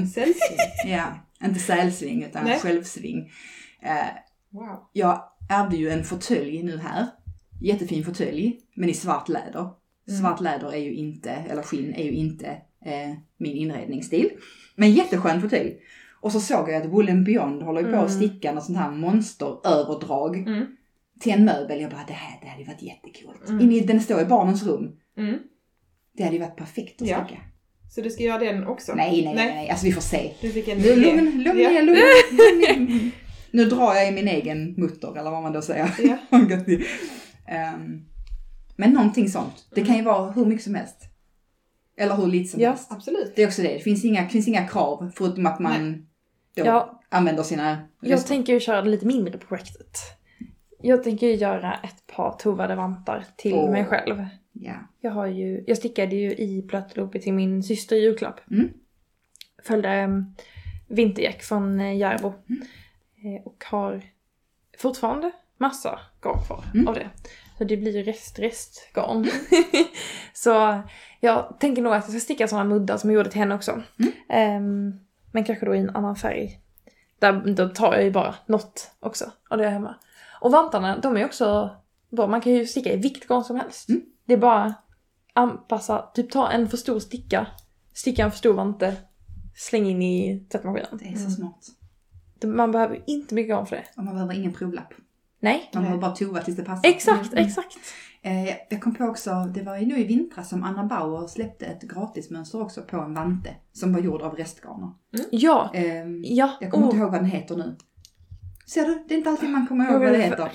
Sällsynt. 0.08 0.38
Ja, 0.86 1.04
inte 1.44 1.60
sälsving 1.60 2.24
utan 2.24 2.44
Nej. 2.46 2.60
självsving. 2.60 3.32
Eh, 3.84 3.92
Wow. 4.52 4.90
jag 4.94 5.24
ärvde 5.50 5.78
ju 5.78 5.90
en 5.90 6.04
fåtölj 6.04 6.64
nu 6.64 6.78
här. 6.78 7.06
Jättefin 7.62 8.06
fåtölj, 8.06 8.60
men 8.76 8.90
i 8.90 8.94
svart 8.94 9.30
läder. 9.30 9.70
Mm. 10.08 10.20
Svart 10.22 10.42
läder 10.42 10.74
är 10.74 10.78
ju 10.78 10.94
inte, 10.94 11.30
eller 11.32 11.62
skinn 11.62 11.94
är 11.94 12.04
ju 12.04 12.12
inte 12.12 12.48
eh, 12.86 13.14
min 13.38 13.56
inredningsstil. 13.58 14.30
Men 14.76 14.92
jätteskön 14.92 15.42
fåtölj. 15.42 15.78
Och 16.22 16.32
så 16.32 16.40
såg 16.40 16.70
jag 16.70 16.76
att 16.82 16.86
Woolen 16.90 17.24
Beyond 17.24 17.64
håller 17.64 17.84
på 17.84 17.90
att 18.00 18.12
Mm. 18.12 18.30
sticka 18.30 18.52
något 18.52 18.64
sånt 18.66 18.78
här 18.78 18.92
monsteröverdrag 18.92 20.38
Mm. 20.38 20.66
till 21.20 21.32
en 21.32 21.46
möbel. 21.46 21.82
Jag 21.82 21.92
bara, 21.92 22.04
det 22.08 22.14
här 22.14 22.40
det 22.42 22.48
hade 22.48 22.62
ju 22.62 22.68
varit 22.68 22.82
jättekult. 22.82 23.50
Mm. 23.50 23.72
I, 23.72 23.80
den 23.80 24.02
står 24.02 24.22
i 24.22 24.26
barnens 24.26 24.64
rum. 24.64 24.92
Mm. 25.18 25.36
Det 26.18 26.24
hade 26.24 26.36
ju 26.36 26.42
varit 26.42 26.58
perfekt 26.58 27.02
att 27.02 27.08
Ja. 27.08 27.26
sticka. 27.26 27.42
Så 27.90 28.02
du 28.02 28.10
ska 28.10 28.24
göra 28.24 28.38
den 28.40 28.68
också? 28.68 28.94
Nej, 28.96 29.24
nej, 29.26 29.36
nej, 29.36 29.56
nej, 29.56 29.70
alltså 29.70 29.86
vi 29.86 29.92
får 29.92 30.02
se. 30.02 30.34
Du 30.42 30.52
fick 30.52 30.68
en 30.68 30.82
Lugn, 30.82 31.02
lugn, 31.02 31.44
lugn 31.44 31.60
Ja. 31.60 31.82
lugn, 31.82 32.00
lugn. 32.68 33.12
Nu 33.52 33.66
drar 33.66 33.94
jag 33.96 34.08
i 34.08 34.12
min 34.12 34.28
egen 34.28 34.74
mutter, 34.78 35.18
eller 35.20 35.32
vad 35.32 35.44
man 35.44 35.54
då 35.54 35.62
säger. 35.62 35.90
Ja. 36.00 36.18
Ehm, 37.48 38.02
men 38.80 38.92
någonting 38.94 39.30
sånt. 39.30 39.66
Det 39.76 39.86
kan 39.86 39.96
ju 39.96 40.02
vara 40.02 40.32
hur 40.32 40.46
mycket 40.46 40.64
som 40.64 40.76
helst. 40.76 41.04
Eller 41.98 42.16
hur 42.16 42.28
lite 42.28 42.50
som 42.52 42.62
Ja. 42.62 42.70
helst. 42.70 42.92
Absolut. 42.92 43.34
Det 43.36 43.44
är 43.44 43.48
också 43.48 43.62
det. 43.62 43.74
Det 43.74 43.80
finns 43.80 44.06
inga, 44.06 44.30
finns 44.30 44.48
inga 44.48 44.68
krav 44.68 45.12
förutom 45.16 45.46
att 45.46 45.60
man 45.60 46.08
då 46.56 46.66
Ja. 46.66 47.02
använder 47.10 47.44
sina 47.44 47.78
Jag 48.02 48.12
rester. 48.12 48.28
tänker 48.28 48.54
ju 48.54 48.60
köra 48.60 48.82
det 48.82 48.90
lite 48.90 49.06
mindre 49.06 49.38
projektet. 49.38 49.98
Jag 50.82 51.04
tänker 51.04 51.28
ju 51.28 51.34
göra 51.36 51.74
ett 51.84 52.08
par 52.16 52.32
tovade 52.40 52.76
vantar 52.76 53.26
till 53.38 53.54
Åh. 53.54 53.72
mig 53.72 53.86
själv. 53.86 54.26
Ja. 54.54 54.74
Jag 55.02 55.12
har 55.12 55.26
ju, 55.26 55.64
jag 55.68 55.78
stickade 55.78 56.16
ju 56.16 56.32
i 56.32 56.62
plötloopet 56.70 57.22
till 57.22 57.34
min 57.34 57.64
syster 57.64 57.96
i 57.96 58.00
julklapp. 58.00 58.40
Mm. 58.52 58.70
Följde 59.64 60.04
um, 60.04 60.36
vinterjack 60.88 61.44
från 61.44 61.80
uh, 61.80 61.96
Järbo. 61.98 62.34
Mm. 62.50 62.62
Eh, 63.24 63.44
och 63.46 63.64
har 63.72 64.02
fortfarande 64.78 65.32
massa 65.58 66.00
garn 66.22 66.44
kvar 66.46 66.64
Mm. 66.74 66.88
av 66.88 66.94
det. 66.94 67.10
Så 67.58 67.64
det 67.64 67.78
blir 67.78 67.98
ju 67.98 68.04
rest, 68.04 68.40
restgarn. 68.40 69.28
så 70.34 70.82
jag 71.20 71.60
tänker 71.60 71.82
nog 71.82 71.94
att 71.94 72.04
jag 72.04 72.12
ska 72.12 72.20
sticka 72.20 72.48
sådana 72.48 72.70
muddar 72.70 72.98
som 72.98 73.10
jag 73.10 73.18
gjorde 73.18 73.30
till 73.30 73.40
henne 73.40 73.56
också. 73.56 73.72
Mm. 73.72 74.12
Ehm, 74.30 75.00
men 75.32 75.44
kanske 75.44 75.66
då 75.66 75.76
i 75.76 75.80
en 75.80 75.96
annan 75.96 76.16
färg. 76.16 76.60
Där, 77.20 77.54
då 77.56 77.70
tar 77.70 77.94
jag 77.94 78.04
ju 78.04 78.12
bara 78.12 78.36
något 78.46 78.92
också 79.00 79.32
av 79.50 79.58
det 79.58 79.64
jag 79.64 79.72
har 79.72 79.74
hemma. 79.74 79.96
Och 80.42 80.52
vantarna, 80.52 80.98
de 80.98 81.18
är 81.18 81.26
också 81.26 81.76
bra. 82.10 82.28
Man 82.28 82.42
kan 82.42 82.54
ju 82.54 82.66
sticka 82.66 82.94
i 82.94 82.98
vilket 82.98 83.28
garn 83.28 83.44
som 83.44 83.56
helst. 83.56 83.90
Mm. 83.90 84.02
Det 84.26 84.34
är 84.34 84.38
bara 84.38 84.74
anpassa, 85.34 86.12
typ 86.14 86.32
ta 86.32 86.50
en 86.50 86.70
för 86.70 86.78
stor 86.78 87.00
sticka, 87.00 87.48
sticka 87.94 88.24
en 88.24 88.32
för 88.32 88.38
stor 88.38 88.54
vante, 88.54 88.96
släng 89.56 89.86
in 89.86 90.02
i 90.02 90.46
tvättmaskinen. 90.52 90.98
Det 91.00 91.06
är 91.06 91.16
så 91.16 91.30
smart. 91.30 91.68
Man 92.44 92.72
behöver 92.72 93.04
inte 93.08 93.36
mycket 93.36 93.50
garn 93.50 93.66
för 93.66 93.76
det. 93.76 93.86
Och 93.98 94.04
man 94.04 94.14
behöver 94.14 94.34
ingen 94.34 94.54
provlapp. 94.54 94.94
Nej. 95.40 95.70
Nej. 95.74 95.82
behöver 95.84 96.02
bara 96.02 96.12
tova 96.16 96.42
tills 96.42 96.58
det 96.58 96.64
passar. 96.64 96.90
Exakt, 96.90 97.34
Mm. 97.34 97.46
exakt. 97.46 97.78
Eh, 98.22 98.46
jag 98.70 98.82
kom 98.82 98.96
på 98.96 99.04
också, 99.04 99.32
det 99.56 99.62
var 99.62 99.78
ju 99.78 99.86
nu 99.86 99.98
i 100.00 100.04
vintras 100.04 100.50
som 100.50 100.64
Anna 100.64 100.84
Bauer 100.86 101.28
släppte 101.28 101.66
ett 101.66 101.82
gratismönster 101.82 102.62
också 102.62 102.82
på 102.82 102.98
en 102.98 103.14
vante 103.14 103.50
som 103.74 103.94
var 103.94 104.00
gjord 104.00 104.22
av 104.22 104.36
restgarner. 104.36 104.90
Ja. 105.32 105.72
Ehm, 105.74 106.22
Ja. 106.26 106.50
jag 106.62 106.72
kommer 106.72 106.86
oh. 106.86 106.90
inte 106.90 106.98
ihåg 106.98 107.12
vad 107.12 107.20
den 107.22 107.30
heter 107.30 107.56
nu. 107.56 107.76
Ser 108.68 108.86
du, 108.86 109.04
det 109.08 109.14
är 109.14 109.18
inte 109.18 109.30
alltid 109.30 109.50
man 109.50 109.68
kommer 109.68 109.92
ihåg 109.92 110.02
vad 110.02 110.12
det 110.12 110.18
heter. 110.22 110.52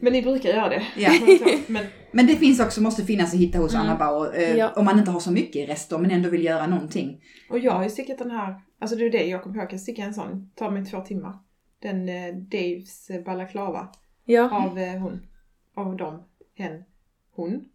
Men 0.02 0.12
ni 0.12 0.22
brukar 0.22 0.48
göra 0.48 0.68
det. 0.68 0.82
Ja. 0.96 1.10
Men 1.66 1.84
Men 2.12 2.26
det 2.26 2.36
finns 2.36 2.60
också, 2.60 2.80
måste 2.80 3.04
finnas 3.04 3.34
att 3.34 3.40
hitta 3.40 3.58
hos 3.58 3.74
Mm. 3.74 3.86
Anna 3.86 3.98
Bauer. 3.98 4.38
Eh, 4.38 4.56
Ja. 4.56 4.72
Om 4.76 4.84
man 4.84 4.98
inte 4.98 5.10
har 5.10 5.20
så 5.20 5.30
mycket 5.32 5.68
rester 5.68 5.98
men 5.98 6.10
ändå 6.10 6.28
vill 6.28 6.44
göra 6.44 6.66
någonting. 6.66 7.20
Och 7.50 7.58
jag 7.58 7.72
har 7.72 7.82
ju 7.84 7.90
stickat 7.90 8.18
den 8.18 8.30
här, 8.30 8.56
alltså 8.80 8.96
det 8.96 9.04
är 9.06 9.10
det 9.10 9.24
jag 9.26 9.42
kom 9.42 9.52
på, 9.52 9.58
jag 9.58 9.70
kan 9.70 9.78
sticka 9.78 10.02
en 10.02 10.14
sån, 10.14 10.50
tar 10.56 10.70
mig 10.70 10.84
två 10.84 11.00
timmar. 11.00 11.34
Den 11.78 12.08
eh, 12.08 12.34
Daves 12.34 13.10
eh, 13.10 13.22
balaklava 13.22 13.88
Ja. 14.24 14.50
av 14.66 14.78
eh, 14.78 14.98
hon, 14.98 15.26
av 15.74 15.96
dem, 15.96 16.22
hen, 16.54 16.84
hon. 17.30 17.68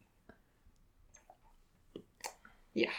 Ja, 2.73 2.89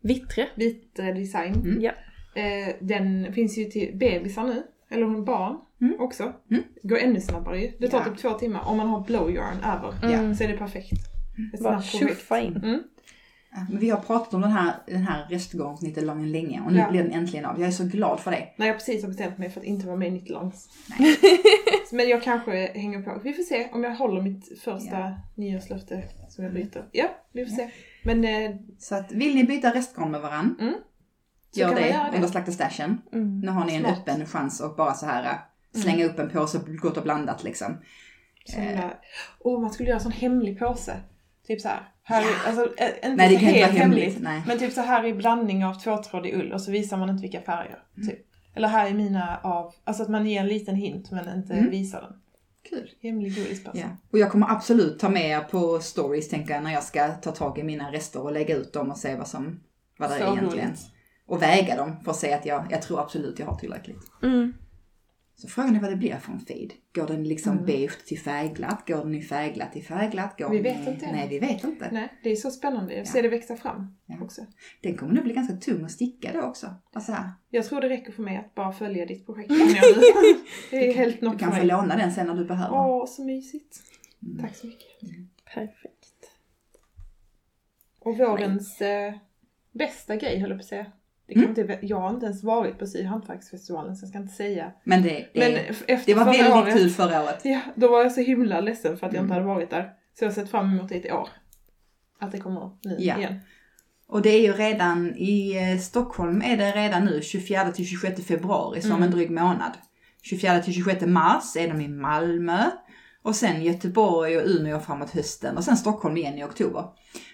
Vittre. 0.00 0.48
Vitre 0.56 1.12
design. 1.12 1.54
Mm. 1.54 1.80
Ja. 1.82 1.92
Eh, 2.42 2.74
den 2.80 3.32
finns 3.34 3.58
ju 3.58 3.64
till 3.64 3.96
bebisar 3.96 4.44
nu, 4.44 4.62
eller 4.88 5.02
hon 5.06 5.24
barn 5.24 5.60
Mm. 5.80 6.00
också. 6.00 6.32
Mm. 6.50 6.62
Går 6.82 6.98
ännu 6.98 7.20
snabbare 7.20 7.60
ju. 7.62 7.72
Det 7.78 7.88
tar 7.88 7.98
Ja. 7.98 8.04
typ 8.04 8.18
två 8.18 8.30
timmar. 8.30 8.62
Om 8.68 8.76
man 8.76 8.88
har 8.88 9.00
blow 9.00 9.30
yarn 9.30 9.56
över 9.56 10.14
Mm. 10.14 10.34
så 10.34 10.44
är 10.44 10.48
det 10.48 10.56
perfekt. 10.56 10.92
Ett 11.54 11.62
Bara 11.62 11.82
tjuffa 11.82 12.40
in. 12.40 12.84
Mm. 13.56 13.66
Men 13.70 13.78
vi 13.80 13.90
har 13.90 14.00
pratat 14.00 14.34
om 14.34 14.40
den 14.40 14.50
här, 14.52 14.72
den 14.86 15.02
här 15.02 15.26
restgarnsnittelången 15.30 16.32
länge 16.32 16.60
och 16.66 16.72
nu 16.72 16.78
Ja. 16.78 16.90
blir 16.90 17.02
den 17.02 17.12
äntligen 17.12 17.44
av. 17.44 17.60
Jag 17.60 17.68
är 17.68 17.72
så 17.72 17.84
glad 17.84 18.20
för 18.20 18.30
det. 18.30 18.48
När 18.56 18.66
jag 18.66 18.76
precis 18.76 19.02
har 19.02 19.08
bestämt 19.08 19.38
mig 19.38 19.50
för 19.50 19.60
att 19.60 19.66
inte 19.66 19.86
vara 19.86 19.96
med 19.96 20.08
i 20.08 20.10
Nittelångs. 20.10 20.68
Nej. 20.98 21.16
Men 21.92 22.08
jag 22.08 22.22
kanske 22.22 22.72
hänger 22.74 23.02
på. 23.02 23.20
Vi 23.24 23.32
får 23.32 23.42
se 23.42 23.68
om 23.72 23.84
jag 23.84 23.94
håller 23.96 24.22
mitt 24.22 24.60
första 24.60 25.14
nyårslöfte 25.34 26.02
som 26.28 26.44
jag 26.44 26.52
byter. 26.54 26.84
Ja, 26.92 27.08
vi 27.32 27.44
får 27.46 27.52
se. 27.56 27.70
Men 28.04 28.24
eh, 28.24 28.50
Så 28.78 28.94
att 28.94 29.12
vill 29.12 29.34
ni 29.34 29.44
byta 29.44 29.74
restgarn 29.74 30.10
med 30.10 30.20
varann, 30.20 30.56
Mm. 30.60 30.74
Så 31.52 31.60
gör 31.60 31.66
kan 31.68 31.74
man 31.74 31.82
det 31.82 31.88
göra 31.90 32.10
det. 32.10 32.16
under 32.16 32.28
slakta 32.28 32.52
stashen. 32.52 32.98
Mm. 33.12 33.40
Nu 33.40 33.48
har 33.48 33.64
ni 33.64 33.74
en 33.74 33.82
Smart. 33.82 33.98
öppen 33.98 34.26
chans 34.26 34.60
att 34.60 34.76
bara 34.76 34.94
så 34.94 35.06
här 35.06 35.24
äh, 35.24 35.80
slänga 35.80 36.04
upp 36.04 36.18
en 36.18 36.30
påse 36.30 36.60
gott 36.82 36.96
och 36.96 37.02
blandat 37.02 37.44
liksom. 37.44 37.76
sån 38.44 38.64
där... 38.64 38.94
Åh, 39.40 39.60
man 39.60 39.70
skulle 39.70 39.88
göra 39.88 39.98
en 39.98 40.02
sån 40.02 40.12
hemlig 40.12 40.58
påse. 40.58 40.96
Typ 41.46 41.60
så 41.60 41.68
här. 41.68 41.88
Här 42.10 42.22
Ja. 42.22 42.28
alltså, 42.46 42.64
inte 42.64 43.14
Nej, 43.14 43.28
det 43.28 43.34
kan 43.34 43.48
inte 43.48 43.60
helt 43.60 43.72
vara 43.72 43.82
hemligt, 43.82 44.14
hemligt. 44.24 44.46
Men 44.46 44.58
typ 44.58 44.72
så 44.72 44.80
här 44.80 45.04
i 45.06 45.14
blandning 45.14 45.64
av 45.64 45.74
tvåtrådig 45.74 46.34
ull 46.34 46.52
och 46.52 46.60
så 46.60 46.70
visar 46.70 46.96
man 46.96 47.10
inte 47.10 47.22
vilka 47.22 47.40
färger. 47.40 47.78
Typ. 48.08 48.18
Eller 48.54 48.68
här 48.68 48.86
är 48.90 48.94
mina 48.94 49.40
av... 49.42 49.74
Alltså 49.84 50.02
att 50.02 50.08
man 50.08 50.26
ger 50.26 50.40
en 50.40 50.48
liten 50.48 50.74
hint 50.74 51.10
men 51.10 51.38
inte 51.38 51.52
Mm. 51.54 51.70
visar 51.70 52.00
den. 52.00 52.12
Kul. 52.70 52.90
Hemlig 53.02 53.36
godispåse. 53.36 53.78
Ja. 53.78 53.86
Och 54.12 54.18
jag 54.18 54.30
kommer 54.32 54.50
absolut 54.50 54.98
ta 54.98 55.08
med 55.08 55.30
er 55.30 55.40
på 55.40 55.78
stories 55.78 56.28
tänker 56.28 56.54
jag 56.54 56.62
när 56.62 56.72
jag 56.72 56.82
ska 56.82 57.08
ta 57.08 57.30
tag 57.30 57.58
i 57.58 57.62
mina 57.62 57.92
rester 57.92 58.20
och 58.22 58.32
lägga 58.32 58.56
ut 58.56 58.72
dem 58.72 58.90
och 58.90 58.96
se 58.98 59.16
vad 59.16 59.28
som 59.28 59.60
vad 59.98 60.10
det 60.10 60.18
Så 60.18 60.24
är 60.24 60.32
egentligen. 60.38 60.66
roligt. 60.68 60.80
Och 61.26 61.42
väga 61.42 61.76
dem 61.76 61.96
för 62.04 62.10
att 62.10 62.16
se 62.16 62.32
att 62.32 62.46
jag, 62.46 62.66
jag 62.70 62.82
tror 62.82 63.00
absolut 63.00 63.38
jag 63.38 63.46
har 63.46 63.56
tillräckligt. 63.58 64.02
Mm. 64.22 64.54
Så 65.40 65.48
frågan 65.48 65.76
är 65.76 65.80
vad 65.80 65.90
det 65.90 65.96
blir 65.96 66.16
för 66.16 66.32
en 66.32 66.40
fade. 66.40 66.70
Går 66.94 67.06
den 67.06 67.24
liksom 67.24 67.52
Mm. 67.52 67.64
beige 67.66 68.04
till 68.06 68.18
färgglatt? 68.20 68.88
Går 68.88 68.96
den 69.04 69.14
i 69.14 69.22
färgglatt 69.22 69.72
till 69.72 69.84
färgglatt? 69.84 70.38
Går 70.38 70.50
Vi 70.50 70.56
den 70.56 70.62
vet 70.78 70.88
i... 70.88 70.90
inte. 70.90 71.12
Nej, 71.12 71.28
vi 71.28 71.38
vet 71.38 71.64
inte. 71.64 71.88
Nej, 71.92 72.08
det 72.22 72.30
är 72.30 72.36
så 72.36 72.50
spännande. 72.50 72.92
Jag 72.94 73.00
Ja. 73.00 73.10
ser 73.10 73.22
det 73.22 73.28
växa 73.28 73.56
fram 73.56 73.96
Ja. 74.06 74.16
också. 74.22 74.42
Den 74.82 74.96
kommer 74.96 75.12
nog 75.14 75.24
bli 75.24 75.34
ganska 75.34 75.56
tung 75.56 75.84
att 75.84 75.90
sticka 75.90 76.32
då 76.32 76.42
också. 76.42 76.74
Alltså, 76.92 77.16
Jag 77.50 77.64
tror 77.64 77.80
det 77.80 77.88
räcker 77.88 78.12
för 78.12 78.22
mig 78.22 78.36
att 78.36 78.54
bara 78.54 78.72
följa 78.72 79.06
ditt 79.06 79.26
projekt. 79.26 79.48
det 80.70 80.88
är 80.90 80.94
helt 80.94 81.20
du 81.20 81.26
nog 81.26 81.32
för 81.34 81.46
kan 81.46 81.56
få 81.56 81.62
låna 81.64 81.96
den 81.96 82.12
sen 82.12 82.26
när 82.26 82.34
du 82.34 82.44
behöver. 82.44 82.76
Åh, 82.76 83.06
så 83.06 83.24
mysigt. 83.24 83.76
Mm. 84.22 84.38
Tack 84.40 84.56
så 84.56 84.66
mycket. 84.66 84.86
Perfekt. 85.54 86.30
Och 87.98 88.18
vårens 88.18 88.80
eh, 88.80 89.14
bästa 89.72 90.16
grej 90.16 90.38
höll 90.38 90.50
jag 90.50 90.58
på 90.58 90.62
att 90.62 90.68
säga. 90.68 90.86
Det 91.34 91.40
Mm. 91.40 91.54
kan 91.54 91.62
inte, 91.64 91.86
jag 91.86 91.96
har 92.00 92.10
inte 92.10 92.26
ens 92.26 92.42
varit 92.44 92.78
på 92.78 92.86
syhantverksfestivalen 92.86 93.96
så 93.96 94.04
jag 94.04 94.08
ska 94.10 94.18
inte 94.18 94.34
säga. 94.34 94.72
Men 94.84 95.02
det, 95.02 95.08
det, 95.08 95.28
Men 95.34 95.74
efter 95.96 96.06
det 96.06 96.14
var 96.14 96.24
väldigt 96.24 96.52
året, 96.52 96.74
kul 96.74 96.90
förra 96.90 97.22
året. 97.22 97.40
Ja, 97.44 97.60
då 97.74 97.88
var 97.88 98.02
jag 98.02 98.12
så 98.12 98.20
himla 98.20 98.60
ledsen 98.60 98.96
för 98.98 99.06
att 99.06 99.12
jag 99.12 99.22
inte 99.24 99.34
Mm. 99.34 99.46
hade 99.46 99.54
varit 99.54 99.70
där. 99.70 99.82
Så 100.18 100.24
jag 100.24 100.28
har 100.30 100.34
sett 100.34 100.50
fram 100.50 100.70
emot 100.72 100.88
det 100.88 101.06
i 101.06 101.12
år. 101.12 101.28
Att 102.18 102.32
det 102.32 102.38
kommer 102.38 102.70
nu 102.84 102.96
Ja. 102.98 103.16
igen. 103.18 103.34
Och 104.08 104.22
det 104.22 104.30
är 104.30 104.40
ju 104.42 104.52
redan 104.52 105.14
i 105.16 105.56
eh, 105.72 105.78
Stockholm 105.80 106.42
är 106.42 106.56
det 106.56 106.70
redan 106.72 107.04
nu 107.04 107.20
24 107.22 107.72
till 107.72 107.86
26 107.86 108.24
februari, 108.24 108.80
så 108.80 108.88
om 108.88 108.92
Mm. 108.92 109.02
en 109.02 109.10
dryg 109.10 109.30
månad. 109.30 109.72
24 110.22 110.60
till 110.60 110.72
26 110.74 111.06
mars 111.06 111.56
är 111.56 111.68
de 111.68 111.80
i 111.80 111.88
Malmö. 111.88 112.64
Och 113.22 113.36
sen 113.36 113.62
Göteborg 113.62 114.36
och 114.38 114.42
Umeå 114.46 114.80
framåt 114.80 115.10
hösten 115.10 115.56
och 115.56 115.64
sen 115.64 115.76
Stockholm 115.76 116.16
igen 116.16 116.38
i 116.38 116.44
oktober. 116.44 116.84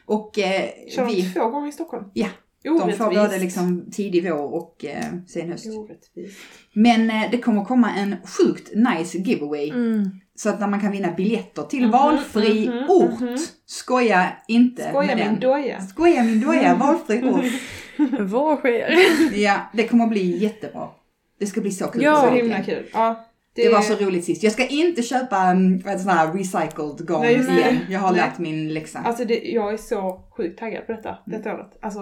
Och 0.06 0.38
eh, 0.38 0.68
Kör 0.96 1.04
vi, 1.06 1.32
två 1.32 1.48
gånger 1.50 1.68
i 1.68 1.72
Stockholm? 1.72 2.10
Ja, 2.14 2.26
de 2.74 2.82
Orättvist. 2.82 2.98
får 2.98 3.10
både 3.14 3.38
liksom 3.38 3.86
tidig 3.92 4.24
vår 4.30 4.54
och 4.54 4.84
eh, 4.84 5.04
sen 5.26 5.50
höst. 5.50 5.66
Orättvist. 5.66 6.38
Men 6.72 7.10
eh, 7.10 7.30
det 7.30 7.38
kommer 7.38 7.64
komma 7.64 7.90
en 7.96 8.16
sjukt 8.24 8.70
nice 8.74 9.18
giveaway. 9.18 9.70
Mm. 9.70 10.10
Så 10.34 10.48
att 10.48 10.60
när 10.60 10.66
man 10.68 10.80
kan 10.80 10.92
vinna 10.92 11.12
biljetter 11.12 11.62
till 11.62 11.82
Mhm, 11.82 11.90
valfri 11.90 12.68
mhm, 12.68 12.90
ort. 12.90 13.20
mhm. 13.20 13.36
Skoja 13.66 14.28
inte 14.48 14.82
Skoja 14.90 15.06
med 15.06 15.16
min 15.16 15.26
den. 15.26 15.40
doja. 15.40 15.80
Skoja 15.80 16.22
min 16.22 16.40
doja, 16.40 16.74
valfri 16.80 17.22
ort. 17.30 17.44
Vad 18.20 18.58
sker? 18.58 18.94
Ja, 19.34 19.60
det 19.72 19.88
kommer 19.88 20.06
bli 20.06 20.36
jättebra. 20.38 20.88
Det 21.38 21.46
ska 21.46 21.60
bli 21.60 21.70
så 21.70 21.86
kul. 21.86 22.02
Ja. 22.02 22.22
Så 22.28 22.30
himla 22.34 22.62
kul. 22.62 22.86
Ja, 22.92 23.24
Det 23.52 23.68
var 23.72 23.80
så 23.80 23.94
roligt 24.04 24.24
sist. 24.24 24.42
Jag 24.42 24.52
ska 24.52 24.66
inte 24.66 25.02
köpa 25.02 25.52
um, 25.52 25.74
ett 25.86 26.00
sån 26.00 26.10
här 26.10 26.32
recycled 26.32 27.08
garn 27.08 27.22
det. 27.22 27.32
igen. 27.32 27.78
Jag 27.90 28.00
har 28.00 28.10
Nej. 28.12 28.20
lärt 28.20 28.38
min 28.38 28.74
läxa. 28.74 28.98
Alltså 28.98 29.24
det, 29.24 29.34
jag 29.44 29.72
är 29.72 29.76
så 29.76 30.20
sjukt 30.36 30.58
taggad 30.58 30.86
på 30.86 30.92
detta, 30.92 31.18
detta 31.26 31.54
året. 31.54 31.78
Alltså, 31.82 32.00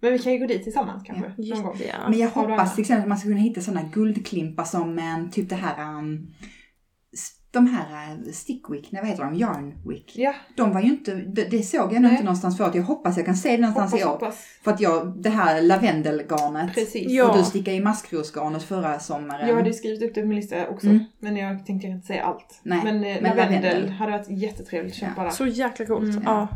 men 0.00 0.12
vi 0.12 0.18
kan 0.18 0.32
ju 0.32 0.38
gå 0.38 0.46
dit 0.46 0.62
tillsammans 0.64 1.02
kanske, 1.06 1.32
Just 1.38 1.54
någon 1.62 1.64
gång. 1.64 1.76
ja. 1.88 2.08
Men 2.10 2.18
jag 2.18 2.28
hoppas 2.28 2.74
till 2.74 2.82
exempel 2.82 3.02
att 3.02 3.08
man 3.08 3.18
ska 3.18 3.28
kunna 3.28 3.40
hitta 3.40 3.60
såna 3.60 3.82
guldklimpar 3.82 4.64
som 4.64 4.98
um, 4.98 5.30
typ 5.30 5.48
det 5.48 5.54
här 5.54 5.98
um, 5.98 6.26
de 7.50 7.66
här 7.66 8.12
uh, 8.14 8.32
stickwick, 8.32 8.88
nej 8.92 9.02
vad 9.02 9.10
heter 9.10 9.24
de? 9.24 9.34
Yarnwick. 9.34 10.12
Ja, 10.16 10.34
De 10.56 10.72
var 10.72 10.80
ju 10.80 10.88
inte, 10.88 11.14
det, 11.14 11.44
det 11.50 11.62
såg 11.62 11.80
jag 11.80 11.92
nog 11.92 12.02
Nej. 12.02 12.10
inte 12.10 12.24
någonstans 12.24 12.56
förut. 12.56 12.74
Jag 12.74 12.82
hoppas 12.82 13.16
jag 13.16 13.26
kan 13.26 13.36
se 13.36 13.50
det 13.50 13.58
någonstans 13.58 13.92
hoppas, 13.92 14.00
i 14.02 14.08
år. 14.08 14.10
hoppas. 14.10 14.44
För 14.64 14.70
att 14.70 14.80
jag, 14.80 15.22
det 15.22 15.28
här 15.30 15.62
lavendelgarnet. 15.62 16.74
Precis. 16.74 17.10
Ja. 17.12 17.30
Och 17.30 17.36
du 17.38 17.44
stickade 17.44 17.76
i 17.76 17.80
maskrosgarnet 17.80 18.62
förra 18.62 18.98
sommaren. 18.98 19.48
Jag 19.48 19.54
hade 19.56 19.68
ju 19.68 19.74
skrivit 19.74 20.02
upp 20.02 20.14
det 20.14 20.20
på 20.20 20.26
min 20.26 20.36
lista 20.36 20.68
också, 20.68 20.86
Mm. 20.86 21.04
men 21.20 21.36
jag 21.36 21.66
tänkte 21.66 21.86
inte 21.88 22.06
säga 22.06 22.24
allt. 22.24 22.60
Nej, 22.62 22.80
men 22.84 23.04
eh, 23.04 23.16
men 23.22 23.36
lavendel 23.36 23.62
lavendel. 23.62 23.88
hade 23.90 24.12
varit 24.12 24.30
jättetrevligt 24.30 24.92
att 24.94 24.98
köpa 25.00 25.22
där. 25.24 25.30
Så 25.30 25.46
jäkla 25.46 25.86
coolt. 25.86 26.10
Mm. 26.12 26.22
Ja. 26.26 26.48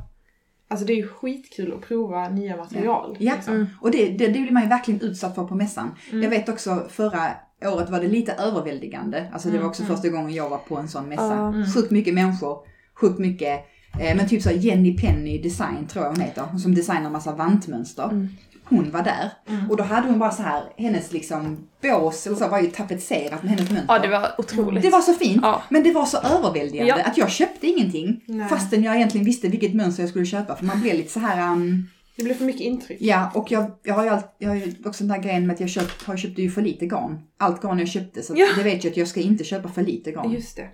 Alltså 0.73 0.87
det 0.87 0.93
är 0.93 0.97
ju 0.97 1.09
skitkul 1.09 1.73
att 1.73 1.81
prova 1.81 2.29
nya 2.29 2.57
material. 2.57 3.17
Ja. 3.19 3.35
liksom. 3.35 3.55
Mm. 3.55 3.67
Och 3.81 3.91
det, 3.91 4.09
det, 4.09 4.27
det 4.27 4.41
blir 4.41 4.51
man 4.51 4.63
ju 4.63 4.69
verkligen 4.69 5.01
utsatt 5.01 5.35
för 5.35 5.45
på 5.45 5.55
mässan. 5.55 5.95
Mm. 6.11 6.23
Jag 6.23 6.31
vet 6.31 6.49
också 6.49 6.87
förra 6.91 7.31
året 7.65 7.91
var 7.91 8.01
det 8.01 8.09
lite 8.09 8.33
överväldigande. 8.33 9.31
Alltså 9.33 9.49
det 9.49 9.53
var 9.53 9.59
Mm, 9.59 9.69
också 9.71 9.83
mm. 9.83 9.95
första 9.97 10.09
gången 10.09 10.35
jag 10.35 10.49
var 10.49 10.59
på 10.59 10.77
en 10.77 10.89
sån 10.89 11.09
mässa. 11.09 11.35
Mm. 11.35 11.67
Sjukt 11.67 11.91
mycket 11.91 12.15
människor, 12.15 12.59
sjukt 13.01 13.19
mycket, 13.19 13.61
eh, 14.01 14.17
men 14.17 14.29
typ 14.29 14.43
så 14.43 14.51
Jenny 14.51 14.97
Penny 14.97 15.43
Design 15.43 15.87
tror 15.87 16.05
jag 16.05 16.13
hon 16.13 16.21
heter. 16.21 16.43
Hon 16.51 16.61
som 16.61 16.75
designar 16.75 17.11
massa 17.11 17.33
vantmönster. 17.35 18.05
Mm. 18.05 18.29
Hon 18.77 18.91
var 18.91 19.03
där. 19.03 19.31
Mm. 19.49 19.71
Och 19.71 19.77
då 19.77 19.83
hade 19.85 20.07
hon 20.09 20.19
bara 20.19 20.31
så 20.31 20.43
här, 20.43 20.63
hennes 20.77 21.13
liksom 21.13 21.69
bås 21.83 22.27
eller 22.27 22.37
så 22.37 22.49
var 22.49 22.61
ju 22.61 22.67
tapetserat 22.71 23.43
med 23.43 23.51
hennes 23.53 23.71
mönster. 23.71 23.95
ja, 23.95 23.99
det 23.99 24.09
var 24.09 24.31
otroligt. 24.39 24.83
Det 24.83 24.91
var 24.91 25.01
så 25.01 25.15
fint, 25.15 25.39
Ja. 25.43 25.63
men 25.69 25.83
det 25.83 25.93
var 25.93 26.05
så 26.07 26.19
överväldigande 26.19 26.95
Ja. 26.99 27.05
att 27.05 27.17
jag 27.19 27.31
köpte 27.31 27.67
ingenting. 27.67 28.21
Nej. 28.27 28.49
Fastän 28.49 28.83
jag 28.83 28.97
egentligen 28.97 29.25
visste 29.25 29.49
vilket 29.49 29.75
mönster 29.75 30.03
jag 30.03 30.11
skulle 30.11 30.27
köpa. 30.27 30.57
För 30.57 30.65
man 30.65 30.81
blev 30.81 30.95
lite 30.97 31.13
så 31.13 31.21
här... 31.21 31.53
Um, 31.53 31.89
Det 32.17 32.23
blev 32.25 32.35
för 32.35 32.45
mycket 32.45 32.61
intryck. 32.63 32.99
Ja, 33.01 33.31
och 33.35 33.51
jag, 33.53 33.71
jag 33.83 33.95
har 33.95 34.05
ju 34.05 34.09
allt, 34.11 34.35
jag 34.39 34.49
har 34.49 34.57
ju 34.57 34.75
också 34.85 35.05
den 35.05 35.09
där 35.17 35.23
grejen 35.23 35.47
med 35.47 35.55
att 35.55 35.61
jag 35.61 35.69
köpt, 35.71 36.03
har 36.03 36.17
köpt 36.17 36.39
ju 36.39 36.51
för 36.51 36.63
lite 36.63 36.87
garn. 36.87 37.19
Allt 37.39 37.63
garn 37.63 37.79
jag 37.79 37.89
köpte, 37.89 38.23
så 38.23 38.35
Ja. 38.37 38.47
det 38.57 38.63
vet 38.63 38.85
jag 38.85 38.91
att 38.91 38.97
jag 38.97 39.09
ska 39.09 39.21
inte 39.21 39.45
köpa 39.45 39.69
för 39.69 39.83
lite 39.83 40.13
garn. 40.13 40.33
Just 40.33 40.57
det. 40.57 40.69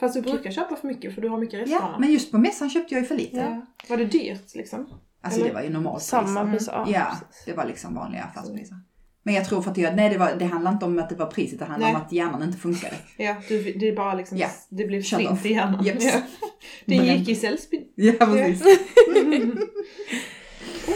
Fast 0.00 0.14
du 0.14 0.22
brukar 0.22 0.50
köpa 0.50 0.76
för 0.76 0.88
mycket 0.88 1.14
för 1.14 1.22
du 1.22 1.28
har 1.28 1.38
mycket 1.38 1.54
ja, 1.58 1.64
restvaror. 1.64 1.96
men 1.98 2.12
just 2.12 2.30
på 2.32 2.38
mässan 2.38 2.70
köpte 2.70 2.94
jag 2.94 3.00
ju 3.02 3.06
för 3.08 3.14
lite. 3.16 3.36
ja. 3.36 3.66
Var 3.88 3.96
det 3.96 4.04
dyrt 4.04 4.54
liksom? 4.54 4.86
Alltså 5.22 5.40
Eller? 5.40 5.48
det 5.48 5.54
var 5.54 5.62
ju 5.62 5.70
normalt 5.70 6.02
Samma 6.02 6.40
Mm. 6.40 6.52
pris. 6.52 6.68
Ja, 6.72 6.86
Ja, 6.88 7.06
det 7.46 7.52
var 7.52 7.64
liksom 7.66 7.94
vanliga 7.94 8.22
affärspriser. 8.22 8.76
Men 9.24 9.34
jag 9.34 9.44
tror 9.44 9.62
för 9.62 9.70
att 9.70 9.76
jag, 9.76 9.96
nej 9.96 10.10
det, 10.10 10.18
var, 10.18 10.32
det 10.38 10.44
handlar 10.44 10.72
inte 10.72 10.84
om 10.84 10.98
att 10.98 11.08
det 11.08 11.14
var 11.14 11.26
priset, 11.26 11.58
det 11.58 11.64
handlar 11.64 11.86
Nej. 11.88 11.96
om 11.96 12.02
att 12.02 12.12
hjärnan 12.12 12.42
inte 12.42 12.58
funkade. 12.58 12.94
Ja, 13.16 13.36
du, 13.48 13.62
det 13.72 13.88
är 13.88 13.96
bara 13.96 14.14
liksom, 14.14 14.38
Ja. 14.38 14.48
det 14.68 14.84
blev 14.84 15.02
slint 15.02 15.46
i 15.46 15.52
hjärnan. 15.52 15.84
Jeps. 15.84 16.04
Ja. 16.04 16.20
Det 16.86 16.94
gick 16.94 17.28
i 17.28 17.34
sällspinn. 17.34 17.84
Ja, 17.94 18.12
precis. 18.26 18.78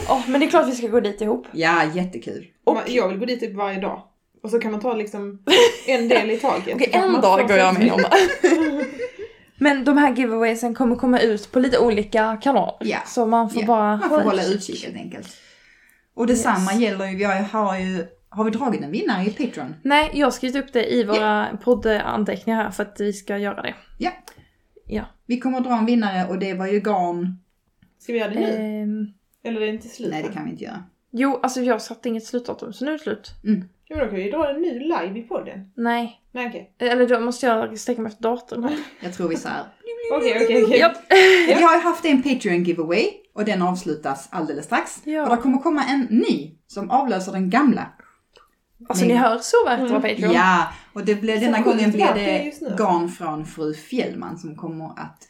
Ja, 0.09 0.23
men 0.29 0.41
det 0.41 0.47
är 0.47 0.51
klart 0.51 0.69
vi 0.69 0.73
ska 0.75 0.87
gå 0.89 1.01
dit 1.01 1.21
ihop. 1.21 1.47
Ja, 1.53 1.85
jättekul. 1.95 2.47
Och 2.65 2.79
jag 2.87 3.09
vill 3.09 3.19
gå 3.19 3.25
dit 3.25 3.41
typ 3.41 3.55
varje 3.55 3.81
dag. 3.81 4.03
Och 4.43 4.51
så 4.51 4.59
kan 4.59 4.73
man 4.73 4.81
ta 4.81 4.95
liksom 4.95 5.43
en 5.87 6.09
del 6.09 6.31
i 6.31 6.37
taget. 6.37 6.69
Okej, 6.75 6.91
kan 6.93 7.15
en 7.15 7.21
dag 7.21 7.49
går 7.49 7.57
jag 7.57 7.79
med 7.79 7.93
om. 7.93 8.01
Men 9.59 9.85
de 9.85 9.99
här 9.99 10.15
giveawaysen 10.17 10.75
kommer 10.75 10.97
komma 10.97 11.21
ut 11.21 11.53
på 11.53 11.59
lite 11.61 11.79
olika 11.79 12.37
kanaler. 12.43 12.75
Ja. 12.81 12.99
Så 13.07 13.27
man 13.27 13.51
får 13.51 13.61
Ja, 13.63 13.67
bara 13.67 13.97
Man 13.97 14.09
får 14.09 14.21
hålla 14.21 14.45
utkik 14.45 14.85
helt 14.85 14.97
enkelt. 14.97 15.37
Och 16.15 16.27
detsamma 16.27 16.73
Yes. 16.73 16.81
gäller 16.81 17.07
ju, 17.07 17.17
vi 17.17 17.25
har, 17.25 17.79
ju, 17.79 18.07
har 18.29 18.45
vi 18.45 18.51
dragit 18.51 18.83
en 18.83 18.91
vinnare 18.91 19.25
i 19.25 19.31
Patreon? 19.31 19.75
Nej, 19.83 20.11
jag 20.15 20.27
har 20.27 20.31
skrivit 20.31 20.57
upp 20.65 20.73
det 20.73 20.93
i 20.95 21.05
våra 21.05 21.59
poddanteckningar 21.65 22.63
här 22.63 22.71
för 22.71 22.83
att 22.83 22.97
vi 23.01 23.13
ska 23.13 23.39
göra 23.39 23.63
det. 23.63 23.75
Ja. 23.99 24.11
Ja. 24.87 25.05
Vi 25.27 25.41
kommer 25.41 25.59
att 25.59 25.65
dra 25.65 25.79
en 25.79 25.87
vinnare 25.87 26.29
och 26.29 26.39
det 26.39 26.55
var 26.55 26.67
ju 26.67 26.81
garn. 26.81 27.39
Ska 27.99 28.13
vi 28.13 28.19
göra 28.19 28.31
det 28.31 28.41
nu? 28.41 28.83
Ehm, 28.83 29.07
Eller 29.45 29.61
är 29.61 29.67
det 29.67 29.73
inte 29.73 29.89
slut? 29.89 30.11
Nej, 30.11 30.23
det 30.23 30.33
kan 30.33 30.45
vi 30.45 30.51
inte 30.51 30.65
göra. 30.65 30.85
jo, 31.11 31.41
alltså 31.43 31.61
jag 31.61 31.83
satte 31.83 32.09
inget 32.09 32.25
slutdatum 32.25 32.73
så 32.73 32.85
nu 32.85 32.91
är 32.91 32.99
det 32.99 33.03
slut. 33.03 33.31
Ja, 33.43 33.53
men 33.89 33.99
då 33.99 34.07
kan 34.07 34.15
vi 34.17 34.31
dra 34.31 34.51
en 34.51 34.61
ny 34.63 34.79
live 34.79 35.19
i 35.19 35.23
podden. 35.23 35.73
Nej. 35.77 36.21
Nej 36.33 36.49
okej. 36.49 36.75
Eller 36.79 37.09
då 37.09 37.21
måste 37.21 37.47
jag 37.47 37.79
sträcka 37.79 38.03
mig 38.03 38.11
efter 38.11 38.23
datorn. 38.23 38.71
Jag 39.01 39.15
tror 39.15 39.29
vi 39.29 39.37
så 39.37 39.49
här. 39.49 39.65
Okej, 40.13 40.43
okej, 40.45 40.65
okej. 40.65 40.79
Japp. 40.79 40.97
Vi 41.49 41.53
har 41.63 41.75
ju 41.77 41.81
haft 41.83 42.05
en 42.05 42.23
Patreon 42.23 42.65
giveaway 42.65 43.07
och 43.35 43.45
den 43.45 43.63
avslutas 43.63 44.29
alldeles 44.33 44.65
strax. 44.65 45.03
Ja. 45.05 45.29
Och 45.31 45.37
det 45.37 45.43
kommer 45.43 45.59
komma 45.59 45.85
en 45.85 46.01
ny 46.01 46.59
som 46.67 46.91
avlöser 46.91 47.33
den 47.33 47.51
gamla. 47.51 47.93
Alltså 48.89 49.05
ni 49.05 49.15
hör 49.15 49.39
så 49.39 49.57
värt 49.67 49.81
att 49.81 49.91
vara 49.91 50.01
Patreon. 50.01 50.33
Ja, 50.33 50.69
och 50.93 51.05
det 51.05 51.15
blir, 51.15 51.41
denna 51.41 51.61
gången 51.61 51.91
blir 51.91 52.05
värt 52.05 52.15
det 52.15 52.43
just 52.45 52.63
nu. 52.63 52.69
det 52.69 52.77
garn 52.77 53.09
från 53.09 53.47
fru 53.47 53.75
Fjällman 53.75 54.39
som 54.39 54.57
kommer 54.57 54.85
att 54.85 55.29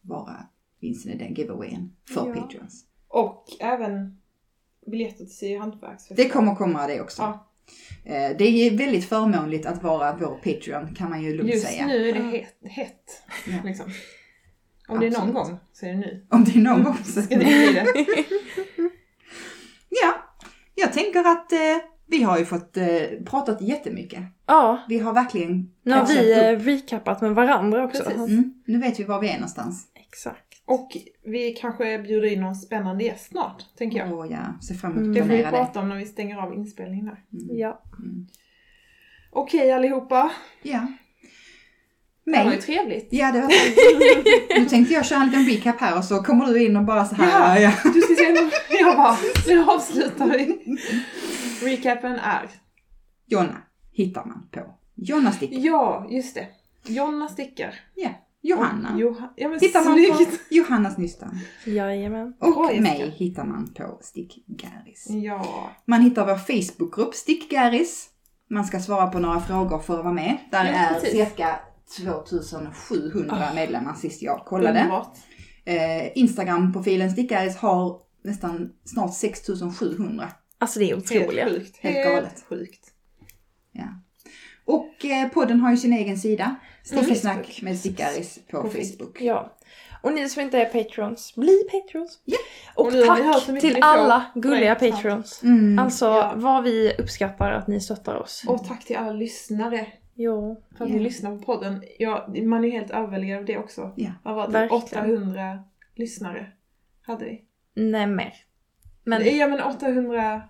vara 0.00 0.36
vinsten 0.80 1.12
i 1.12 1.18
den 1.18 1.34
giveawayen 1.34 1.92
för 2.14 2.28
Ja. 2.28 2.34
Patreons. 2.34 2.84
Och 3.08 3.44
även 3.60 4.18
biljetter 4.86 5.16
till 5.24 5.36
Sy 5.36 5.58
hantverksfestival. 5.58 6.16
Det 6.16 6.28
kommer 6.32 6.54
komma 6.54 6.86
det 6.86 7.00
också. 7.00 7.22
Ja. 7.22 7.50
Eh, 8.04 8.36
Det 8.38 8.44
är 8.44 8.78
väldigt 8.78 9.08
förmånligt 9.08 9.66
att 9.66 9.82
vara 9.82 10.16
vår 10.20 10.34
Patreon 10.36 10.94
kan 10.94 11.10
man 11.10 11.22
ju 11.22 11.36
lugnt 11.36 11.52
Just 11.54 11.66
säga. 11.66 11.86
nu 11.86 12.08
är 12.08 12.12
det 12.12 12.22
hett. 12.22 12.56
hett 12.70 13.22
Ja. 13.46 13.52
liksom. 13.64 13.86
Om 14.88 15.00
det 15.00 15.06
är 15.06 15.10
någon 15.10 15.20
Absolut. 15.20 15.34
gång 15.50 15.58
så 15.72 15.86
är 15.86 15.90
det 15.90 15.96
nu. 15.98 16.26
Om 16.30 16.44
det 16.44 16.50
är 16.54 16.60
någon 16.60 16.82
gång 16.84 16.96
så. 17.04 17.22
Ska 17.22 17.34
det 17.38 17.44
bli 17.44 17.72
det? 17.72 17.86
Ja, 20.02 20.14
jag 20.74 20.92
tänker 20.92 21.20
att 21.20 21.52
eh, 21.52 21.58
vi 22.06 22.22
har 22.22 22.38
ju 22.38 22.44
fått 22.44 22.76
eh, 22.76 22.86
pratat 23.26 23.60
jättemycket. 23.62 24.22
Ja, 24.46 24.84
Vi 24.88 24.98
har 24.98 25.12
verkligen 25.14 25.70
nu 25.82 25.92
har 25.92 26.06
vi 26.06 26.32
upp. 26.34 26.60
eh, 26.60 26.64
recapat 26.64 27.20
med 27.20 27.34
varandra 27.34 27.84
också. 27.84 28.02
Precis. 28.02 28.16
Mm, 28.28 28.54
nu 28.66 28.78
vet 28.78 29.00
vi 29.00 29.04
var 29.04 29.20
vi 29.20 29.28
är 29.28 29.34
någonstans. 29.34 29.86
Exakt. 29.94 30.43
Och 30.66 30.96
vi 31.24 31.52
kanske 31.52 31.98
bjuder 31.98 32.28
in 32.32 32.40
någon 32.40 32.54
spännande 32.54 33.04
gäst 33.04 33.26
snart, 33.30 33.62
tänker 33.78 33.98
jag. 33.98 34.12
Åh 34.12 34.26
ja, 34.30 34.38
se 34.60 34.74
fram 34.74 34.92
emot 34.92 35.04
Mm. 35.04 35.10
att 35.10 35.14
Det 35.16 35.22
får 35.22 35.36
vi 35.36 35.42
det. 35.42 35.50
prata 35.50 35.80
om 35.80 35.88
när 35.88 35.96
vi 35.96 36.04
stänger 36.06 36.36
av 36.36 36.54
inspelningen 36.54 37.06
här. 37.06 37.18
Ja. 37.56 37.82
Okej 39.32 39.72
allihopa. 39.72 40.30
Ja. 40.62 40.86
Det 42.24 42.36
här 42.36 42.44
var 42.44 42.52
ju 42.52 42.60
trevligt. 42.60 43.08
Ja, 43.10 43.32
det 43.32 43.40
var 43.40 43.48
Nu 44.60 44.66
tänkte 44.68 44.94
jag 44.94 45.06
köra 45.06 45.20
en 45.22 45.26
liten 45.30 45.46
recap 45.46 45.80
här 45.80 45.98
och 45.98 46.04
så 46.04 46.22
kommer 46.22 46.46
du 46.46 46.64
in 46.66 46.76
och 46.76 46.84
bara 46.84 47.04
så 47.04 47.14
här. 47.14 47.60
Ja, 47.60 47.70
ja. 47.84 47.90
Du 47.92 48.00
ska 48.00 48.14
se, 48.14 48.50
jag 48.80 48.96
bara, 48.96 49.16
nu 49.48 49.64
avslutar 49.64 50.26
vi. 50.28 50.58
Recapen 51.62 52.12
är, 52.12 52.48
Jonna 53.26 53.62
hittar 53.92 54.24
man 54.24 54.48
på. 54.52 54.60
Jonna 54.94 55.32
sticker. 55.32 55.58
ja 55.58 56.06
just 56.10 56.34
det, 56.34 56.46
Jonna 56.86 57.28
stickar. 57.28 57.74
Ja. 57.94 58.10
Johanna 58.48 58.98
ja 59.36 59.48
men 59.48 59.60
hittar 59.60 59.84
man 59.84 60.08
på 60.10 60.16
snyggt. 60.24 60.40
Johannas 60.50 60.98
nystan. 60.98 61.38
Jajamän. 61.66 62.34
Och 62.40 62.64
Jessica. 62.72 62.82
mig 62.82 63.10
hittar 63.16 63.44
man 63.44 63.74
på 63.74 63.98
Stick 64.02 64.46
Garris. 64.46 65.06
Ja, 65.10 65.70
Man 65.86 66.00
hittar 66.00 66.26
vår 66.26 66.36
Facebookgrupp 66.36 67.14
Stick 67.14 67.50
Garris. 67.50 68.08
Man 68.50 68.64
ska 68.64 68.80
svara 68.80 69.06
på 69.06 69.18
några 69.18 69.40
frågor 69.40 69.78
för 69.78 69.98
att 69.98 70.04
vara 70.04 70.14
med. 70.14 70.36
Där 70.50 70.64
Ja, 70.64 70.70
är 70.72 70.94
precis. 70.94 71.10
cirka 71.10 71.58
2700 71.96 73.48
medlemmar 73.54 73.94
sist 73.94 74.22
jag 74.22 74.44
kollade. 74.44 74.78
underbart. 74.80 75.16
Eh, 75.64 76.18
Instagram-profilen 76.18 77.10
Stick 77.10 77.30
Garris 77.30 77.56
har 77.56 77.98
nästan 78.24 78.72
snart 78.84 79.14
6700. 79.14 80.28
Alltså 80.58 80.78
det 80.78 80.90
är 80.90 80.96
otroliga. 80.96 81.44
Helt 81.44 81.56
sjukt. 81.56 81.76
Helt 81.76 81.96
Helt, 81.96 82.08
galet. 82.14 82.44
sjukt. 82.48 82.90
Ja. 83.72 83.84
Och 84.64 85.04
eh, 85.04 85.28
podden 85.28 85.60
har 85.60 85.70
ju 85.70 85.76
sin 85.76 85.92
egen 85.92 86.18
sida. 86.18 86.54
Snickesnack 86.84 87.36
Facebook. 87.36 87.62
med 87.62 87.78
Stick 87.78 87.98
Garris 87.98 88.38
på, 88.50 88.62
På 88.62 88.68
Facebook. 88.68 89.20
Ja. 89.20 89.52
Och 90.02 90.12
ni 90.12 90.28
som 90.28 90.42
inte 90.42 90.58
är 90.58 90.64
patrons, 90.84 91.34
bli 91.36 91.62
patrons. 91.72 92.20
Ja. 92.24 92.38
Och 92.74 92.86
Och 92.86 92.92
tack 93.06 93.60
till 93.60 93.78
alla 93.80 94.24
gulliga 94.34 94.76
Nej, 94.80 94.90
patrons. 94.92 95.42
Mm. 95.42 95.78
Alltså 95.78 96.04
Ja. 96.06 96.32
vad 96.36 96.62
vi 96.64 96.92
uppskattar 96.98 97.52
att 97.52 97.66
ni 97.68 97.80
stöttar 97.80 98.16
oss. 98.16 98.44
Och 98.48 98.64
tack 98.68 98.84
till 98.84 98.96
alla 98.96 99.12
lyssnare 99.12 99.86
Jo. 100.14 100.62
för 100.76 100.84
att 100.84 100.90
Ja. 100.90 100.96
ni 100.96 101.02
lyssnar 101.02 101.36
på 101.38 101.42
podden. 101.44 101.82
Ja, 101.98 102.26
man 102.44 102.64
är 102.64 102.70
helt 102.70 102.90
överväldigad 102.90 103.38
av 103.38 103.44
det 103.44 103.58
också. 103.58 103.92
Ja. 103.96 104.10
Vad 104.22 104.34
var 104.34 104.46
det? 104.46 104.52
Verkligen. 104.52 104.82
800 104.84 105.64
lyssnare 105.94 106.46
hade 107.02 107.24
vi. 107.24 107.44
Nej 107.74 108.06
mer. 108.06 108.32
Men 109.04 109.22
Men... 109.22 109.36
Ja 109.36 109.46
men 109.46 109.60
800... 109.62 110.42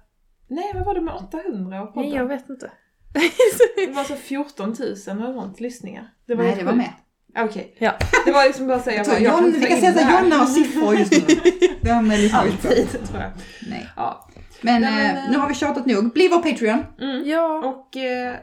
Nej 0.49 0.71
vad 0.75 0.85
var 0.85 0.95
det 0.95 1.01
med 1.01 1.15
800 1.15 1.83
och 1.83 1.95
podden? 1.95 2.11
nej, 2.11 2.19
jag 2.19 2.27
vet 2.27 2.49
inte. 2.51 2.71
Det 3.77 3.87
var 3.93 3.99
alltså 3.99 4.15
14 4.17 4.69
000 4.69 4.97
eller 5.07 5.33
något 5.33 5.61
lyssningar. 5.61 6.09
Det 6.27 6.35
var 6.35 6.45
Nej, 6.45 6.57
det 6.59 6.65
var 6.65 6.73
med. 6.73 6.93
Okej. 7.39 7.77
Ja. 7.79 7.93
Det 8.25 8.33
var 8.33 8.45
liksom 8.45 8.67
bara 8.67 8.77
att 8.77 8.85
säga 8.85 9.05
tror, 9.05 9.17
jag 9.17 9.25
John, 9.25 9.53
kan 9.53 9.61
vi 9.61 9.67
kan 9.67 9.81
säga 9.81 9.93
så 9.93 9.99
här. 9.99 10.23
Jonna 10.23 10.37
har 10.37 10.47
siffror 10.47 10.95
just 10.97 11.13
nu. 11.13 11.19
Det 11.83 11.91
har 11.91 12.03
man 12.03 12.17
lyssnat 12.17 12.43
på. 12.63 12.69
Alltid 12.69 13.09
tror 13.09 13.23
jag. 13.23 13.31
Nej. 13.71 13.89
Ja. 13.97 14.29
Men, 14.61 14.83
Nej, 14.83 14.91
men, 14.93 15.17
eh, 15.17 15.25
eh, 15.25 15.31
nu 15.31 15.39
har 15.39 15.49
vi 15.49 15.55
tjatat 15.55 15.87
nog. 15.87 16.13
Bli 16.13 16.29
vår 16.29 16.43
Patreon. 16.43 16.85
Mm. 17.01 17.29
Ja. 17.29 17.59
Och 17.65 17.97
eh, 17.97 18.35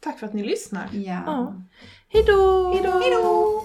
tack 0.00 0.18
för 0.18 0.26
att 0.26 0.34
ni 0.34 0.44
lyssnar. 0.44 0.88
Ja. 0.92 1.22
Ja. 1.26 1.54
Hejdå! 2.08 2.72
Hejdå! 2.74 2.90
Hejdå! 2.90 3.64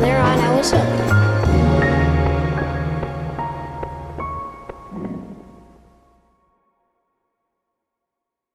There 0.00 0.20
on, 0.20 0.38
I 0.40 0.56
was 0.56 0.72
hooked. 0.72 1.05